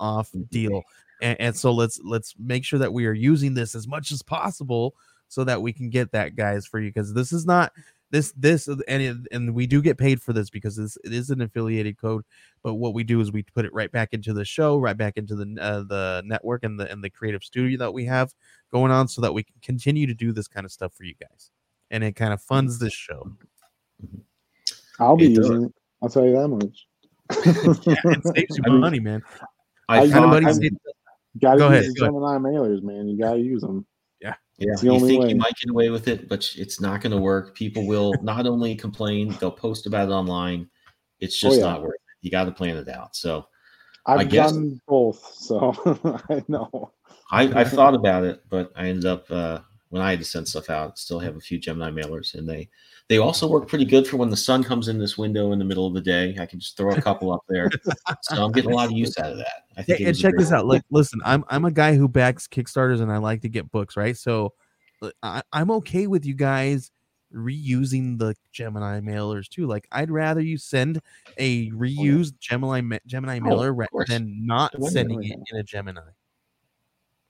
off 0.00 0.30
deal. 0.50 0.70
Mm-hmm. 0.70 1.24
And, 1.24 1.40
and 1.40 1.56
so 1.56 1.72
let's 1.72 1.98
let's 2.04 2.34
make 2.38 2.64
sure 2.64 2.78
that 2.78 2.92
we 2.92 3.06
are 3.06 3.12
using 3.12 3.54
this 3.54 3.74
as 3.74 3.88
much 3.88 4.12
as 4.12 4.22
possible 4.22 4.94
so 5.28 5.44
that 5.44 5.62
we 5.62 5.72
can 5.72 5.88
get 5.88 6.12
that 6.12 6.36
guys 6.36 6.66
for 6.66 6.78
you 6.78 6.90
because 6.90 7.14
this 7.14 7.32
is 7.32 7.46
not 7.46 7.72
this 8.10 8.32
this 8.36 8.68
and 8.68 8.82
it, 8.88 9.16
and 9.32 9.54
we 9.54 9.66
do 9.66 9.82
get 9.82 9.98
paid 9.98 10.22
for 10.22 10.32
this 10.32 10.48
because 10.50 10.76
this 10.76 10.96
it 11.04 11.12
is 11.12 11.30
an 11.30 11.40
affiliated 11.40 11.98
code 11.98 12.24
but 12.62 12.74
what 12.74 12.94
we 12.94 13.02
do 13.02 13.20
is 13.20 13.32
we 13.32 13.42
put 13.42 13.64
it 13.64 13.72
right 13.74 13.90
back 13.90 14.10
into 14.12 14.32
the 14.32 14.44
show 14.44 14.78
right 14.78 14.96
back 14.96 15.16
into 15.16 15.34
the 15.34 15.56
uh, 15.60 15.82
the 15.82 16.22
network 16.24 16.62
and 16.64 16.78
the 16.78 16.90
and 16.90 17.02
the 17.02 17.10
creative 17.10 17.42
studio 17.42 17.76
that 17.78 17.92
we 17.92 18.04
have 18.04 18.32
going 18.72 18.92
on 18.92 19.08
so 19.08 19.20
that 19.20 19.34
we 19.34 19.42
can 19.42 19.56
continue 19.60 20.06
to 20.06 20.14
do 20.14 20.32
this 20.32 20.46
kind 20.46 20.64
of 20.64 20.70
stuff 20.70 20.92
for 20.94 21.02
you 21.04 21.14
guys 21.20 21.50
and 21.90 22.04
it 22.04 22.12
kind 22.14 22.32
of 22.32 22.40
funds 22.40 22.78
this 22.78 22.92
show 22.92 23.32
I'll 24.98 25.16
be 25.16 25.32
It 25.32 25.36
does. 25.36 25.48
using 25.48 25.64
it. 25.66 25.74
I'll 26.02 26.08
tell 26.08 26.24
you 26.24 26.32
that 26.32 26.48
much. 26.48 26.86
yeah, 27.86 28.12
it 28.12 28.36
saves 28.36 28.56
you 28.58 28.62
I 28.66 28.70
mean, 28.70 28.80
money 28.80 29.00
man 29.00 29.22
I 29.88 30.00
I- 30.02 30.08
thought, 30.10 30.16
Everybody 30.34 30.46
I- 30.46 30.52
say- 30.52 30.70
gotta 31.40 31.58
Go 31.58 31.70
use 31.70 31.78
ahead, 31.80 31.90
the 31.94 32.00
go 32.00 32.06
Gemini 32.06 32.38
mailers, 32.38 32.82
man. 32.82 33.08
You 33.08 33.18
gotta 33.18 33.38
use 33.40 33.60
them. 33.62 33.84
Yeah, 34.58 34.72
it's 34.72 34.82
you 34.82 34.98
think 35.00 35.22
way. 35.24 35.28
you 35.30 35.36
might 35.36 35.54
get 35.60 35.70
away 35.70 35.90
with 35.90 36.08
it, 36.08 36.28
but 36.28 36.48
it's 36.56 36.80
not 36.80 37.00
going 37.00 37.10
to 37.12 37.18
work. 37.20 37.54
People 37.54 37.86
will 37.86 38.14
not 38.22 38.46
only 38.46 38.74
complain, 38.74 39.36
they'll 39.40 39.50
post 39.50 39.86
about 39.86 40.08
it 40.08 40.12
online. 40.12 40.68
It's 41.20 41.42
Oh, 41.44 41.48
just 41.48 41.60
yeah. 41.60 41.66
not 41.66 41.82
worth 41.82 41.94
it. 41.94 42.00
You 42.22 42.30
got 42.30 42.44
to 42.44 42.52
plan 42.52 42.76
it 42.76 42.88
out. 42.88 43.14
So 43.16 43.46
I've 44.06 44.20
I 44.20 44.24
guess- 44.24 44.52
done 44.52 44.80
both, 44.86 45.34
so 45.34 45.74
I 46.30 46.42
know. 46.48 46.92
I, 47.30 47.60
I 47.60 47.64
thought 47.76 47.94
about 47.94 48.24
it, 48.24 48.42
but 48.48 48.72
I 48.76 48.88
ended 48.88 49.06
up 49.06 49.30
uh, 49.30 49.60
when 49.90 50.00
I 50.02 50.10
had 50.10 50.18
to 50.20 50.24
send 50.24 50.46
stuff 50.48 50.70
out, 50.70 50.98
still 50.98 51.18
have 51.18 51.36
a 51.36 51.40
few 51.40 51.58
Gemini 51.58 51.90
mailers, 51.90 52.34
and 52.34 52.48
they 52.48 52.68
they 53.08 53.18
also 53.18 53.46
work 53.48 53.68
pretty 53.68 53.84
good 53.84 54.06
for 54.06 54.16
when 54.16 54.30
the 54.30 54.36
sun 54.36 54.64
comes 54.64 54.88
in 54.88 54.98
this 54.98 55.16
window 55.16 55.52
in 55.52 55.58
the 55.58 55.64
middle 55.64 55.86
of 55.86 55.94
the 55.94 56.00
day. 56.00 56.36
I 56.40 56.46
can 56.46 56.58
just 56.58 56.76
throw 56.76 56.92
a 56.92 57.00
couple 57.00 57.32
up 57.32 57.42
there, 57.48 57.70
so 58.22 58.44
I'm 58.44 58.52
getting 58.52 58.72
a 58.72 58.74
lot 58.74 58.86
of 58.86 58.92
use 58.92 59.16
out 59.18 59.32
of 59.32 59.38
that. 59.38 59.64
I 59.76 59.82
think. 59.82 59.98
Hey, 59.98 60.04
it 60.04 60.08
and 60.08 60.18
check 60.18 60.32
great 60.32 60.40
this 60.40 60.52
out. 60.52 60.66
Like, 60.66 60.82
listen, 60.90 61.20
I'm 61.24 61.44
I'm 61.48 61.64
a 61.64 61.70
guy 61.70 61.94
who 61.94 62.08
backs 62.08 62.48
Kickstarters 62.48 63.00
and 63.00 63.12
I 63.12 63.18
like 63.18 63.42
to 63.42 63.48
get 63.48 63.70
books, 63.70 63.96
right? 63.96 64.16
So 64.16 64.54
I, 65.22 65.42
I'm 65.52 65.70
okay 65.72 66.06
with 66.06 66.24
you 66.24 66.34
guys 66.34 66.90
reusing 67.34 68.18
the 68.18 68.34
Gemini 68.52 69.00
mailers 69.00 69.48
too. 69.48 69.66
Like, 69.66 69.86
I'd 69.92 70.10
rather 70.10 70.40
you 70.40 70.58
send 70.58 71.00
a 71.38 71.70
oh, 71.72 71.76
reused 71.76 72.38
Gemini 72.40 72.80
ma- 72.80 72.98
Gemini 73.06 73.38
Oh, 73.38 73.44
mailer 73.44 73.70
of 73.70 73.76
ra- 73.78 73.86
course. 73.88 74.08
than 74.08 74.46
not 74.46 74.74
sending 74.90 75.22
it 75.22 75.38
in 75.52 75.58
a 75.58 75.62
Gemini. 75.62 76.00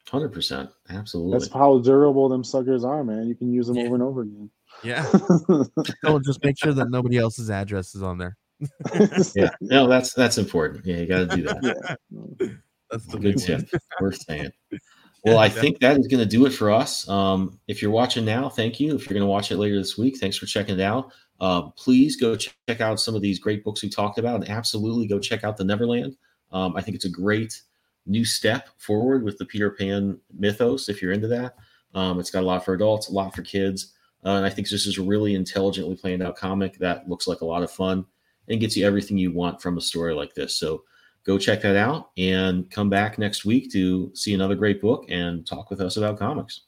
Hundred 0.09 0.33
percent, 0.33 0.71
absolutely. 0.91 1.33
That's 1.33 1.53
how 1.53 1.79
durable 1.79 2.29
them 2.29 2.45
suckers 2.45 2.85
are, 2.85 3.03
man. 3.03 3.27
You 3.27 3.35
can 3.35 3.53
use 3.53 3.67
them 3.67 3.77
Yeah. 3.77 3.87
over 3.87 3.95
and 3.95 4.03
over 4.03 4.23
again. 4.23 4.51
Yeah. 4.83 5.05
so 6.05 6.19
just 6.25 6.43
make 6.45 6.59
sure 6.59 6.73
that 6.73 6.91
nobody 6.91 7.19
else's 7.19 7.51
address 7.51 7.95
is 7.95 8.03
on 8.03 8.19
there. 8.19 8.37
yeah, 9.35 9.51
no, 9.61 9.87
that's 9.87 10.15
that's 10.15 10.39
important. 10.39 10.87
Yeah, 10.87 10.97
you 10.97 11.07
got 11.07 11.31
to 11.31 11.37
do 11.37 11.43
that. 11.43 11.99
Yeah. 12.41 12.47
That's 12.91 13.07
the 13.07 13.19
Good 13.19 13.37
big 13.37 13.51
one. 13.51 13.67
tip. 13.67 13.83
Worth 14.01 14.23
saying. 14.23 14.51
Well, 15.25 15.39
I 15.39 15.49
think 15.49 15.81
that 15.81 15.99
is 15.99 16.07
going 16.07 16.23
to 16.23 16.27
do 16.27 16.47
it 16.47 16.51
for 16.51 16.71
us. 16.71 17.09
Um, 17.09 17.59
if 17.67 17.83
you're 17.83 17.91
watching 17.91 18.25
now, 18.25 18.49
thank 18.49 18.79
you. 18.79 18.95
If 18.95 19.07
you're 19.11 19.15
going 19.15 19.27
to 19.27 19.31
watch 19.31 19.51
it 19.51 19.57
later 19.57 19.77
this 19.77 19.99
week, 19.99 20.19
thanks 20.19 20.37
for 20.37 20.47
checking 20.47 20.79
it 20.79 20.81
out. 20.81 21.11
Uh, 21.41 21.63
please 21.71 22.15
go 22.15 22.37
ch- 22.37 22.57
check 22.69 22.81
out 22.81 23.01
some 23.01 23.17
of 23.17 23.23
these 23.23 23.41
great 23.41 23.65
books 23.65 23.83
we 23.83 23.89
talked 23.89 24.21
about, 24.21 24.37
and 24.37 24.49
absolutely 24.49 25.09
go 25.09 25.19
check 25.19 25.43
out 25.43 25.57
the 25.57 25.65
Neverland. 25.65 26.17
Um, 26.53 26.77
I 26.77 26.81
think 26.81 26.95
it's 26.95 27.07
a 27.07 27.11
great 27.11 27.61
new 28.07 28.25
step 28.25 28.69
forward 28.79 29.25
with 29.25 29.37
the 29.39 29.47
Peter 29.47 29.71
Pan 29.71 30.21
mythos. 30.33 30.89
If 30.89 31.03
you're 31.03 31.11
into 31.11 31.27
that, 31.27 31.57
um, 31.93 32.21
it's 32.21 32.31
got 32.31 32.45
a 32.45 32.47
lot 32.47 32.65
for 32.65 32.75
adults, 32.75 33.09
a 33.09 33.13
lot 33.13 33.35
for 33.35 33.43
kids, 33.43 33.95
uh, 34.25 34.31
and 34.31 34.47
I 34.47 34.51
think 34.51 34.69
this 34.69 34.87
is 34.87 34.99
a 34.99 35.03
really 35.03 35.35
intelligently 35.35 35.97
planned 35.97 36.23
out 36.23 36.37
comic 36.37 36.79
that 36.79 37.09
looks 37.09 37.27
like 37.27 37.41
a 37.41 37.47
lot 37.47 37.63
of 37.63 37.71
fun 37.71 38.05
and 38.49 38.61
gets 38.61 38.77
you 38.77 38.87
everything 38.87 39.19
you 39.19 39.33
want 39.33 39.61
from 39.61 39.79
a 39.79 39.81
story 39.81 40.15
like 40.15 40.35
this. 40.35 40.57
So 40.57 40.85
go 41.25 41.39
check 41.39 41.63
that 41.63 41.77
out 41.77 42.11
and 42.17 42.71
come 42.71 42.89
back 42.89 43.19
next 43.19 43.45
week 43.45 43.71
to 43.73 44.11
see 44.15 44.35
another 44.35 44.55
great 44.55 44.81
book 44.81 45.05
and 45.09 45.47
talk 45.47 45.71
with 45.71 45.81
us 45.81 45.97
about 45.97 46.19
comics. 46.19 46.63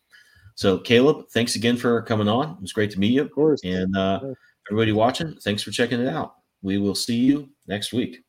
So, 0.56 0.78
Caleb, 0.78 1.28
thanks 1.30 1.54
again 1.54 1.76
for 1.76 2.02
coming 2.02 2.26
on. 2.26 2.50
It 2.50 2.60
was 2.60 2.72
great 2.72 2.90
to 2.90 2.98
meet 2.98 3.12
you. 3.12 3.22
Of 3.22 3.30
course. 3.30 3.60
And 3.62 3.96
uh, 3.96 4.20
everybody 4.68 4.92
watching, 4.92 5.36
thanks 5.42 5.62
for 5.62 5.70
checking 5.70 6.00
it 6.00 6.08
out. 6.08 6.34
We 6.62 6.78
will 6.78 6.96
see 6.96 7.16
you 7.16 7.48
next 7.68 7.92
week. 7.92 8.24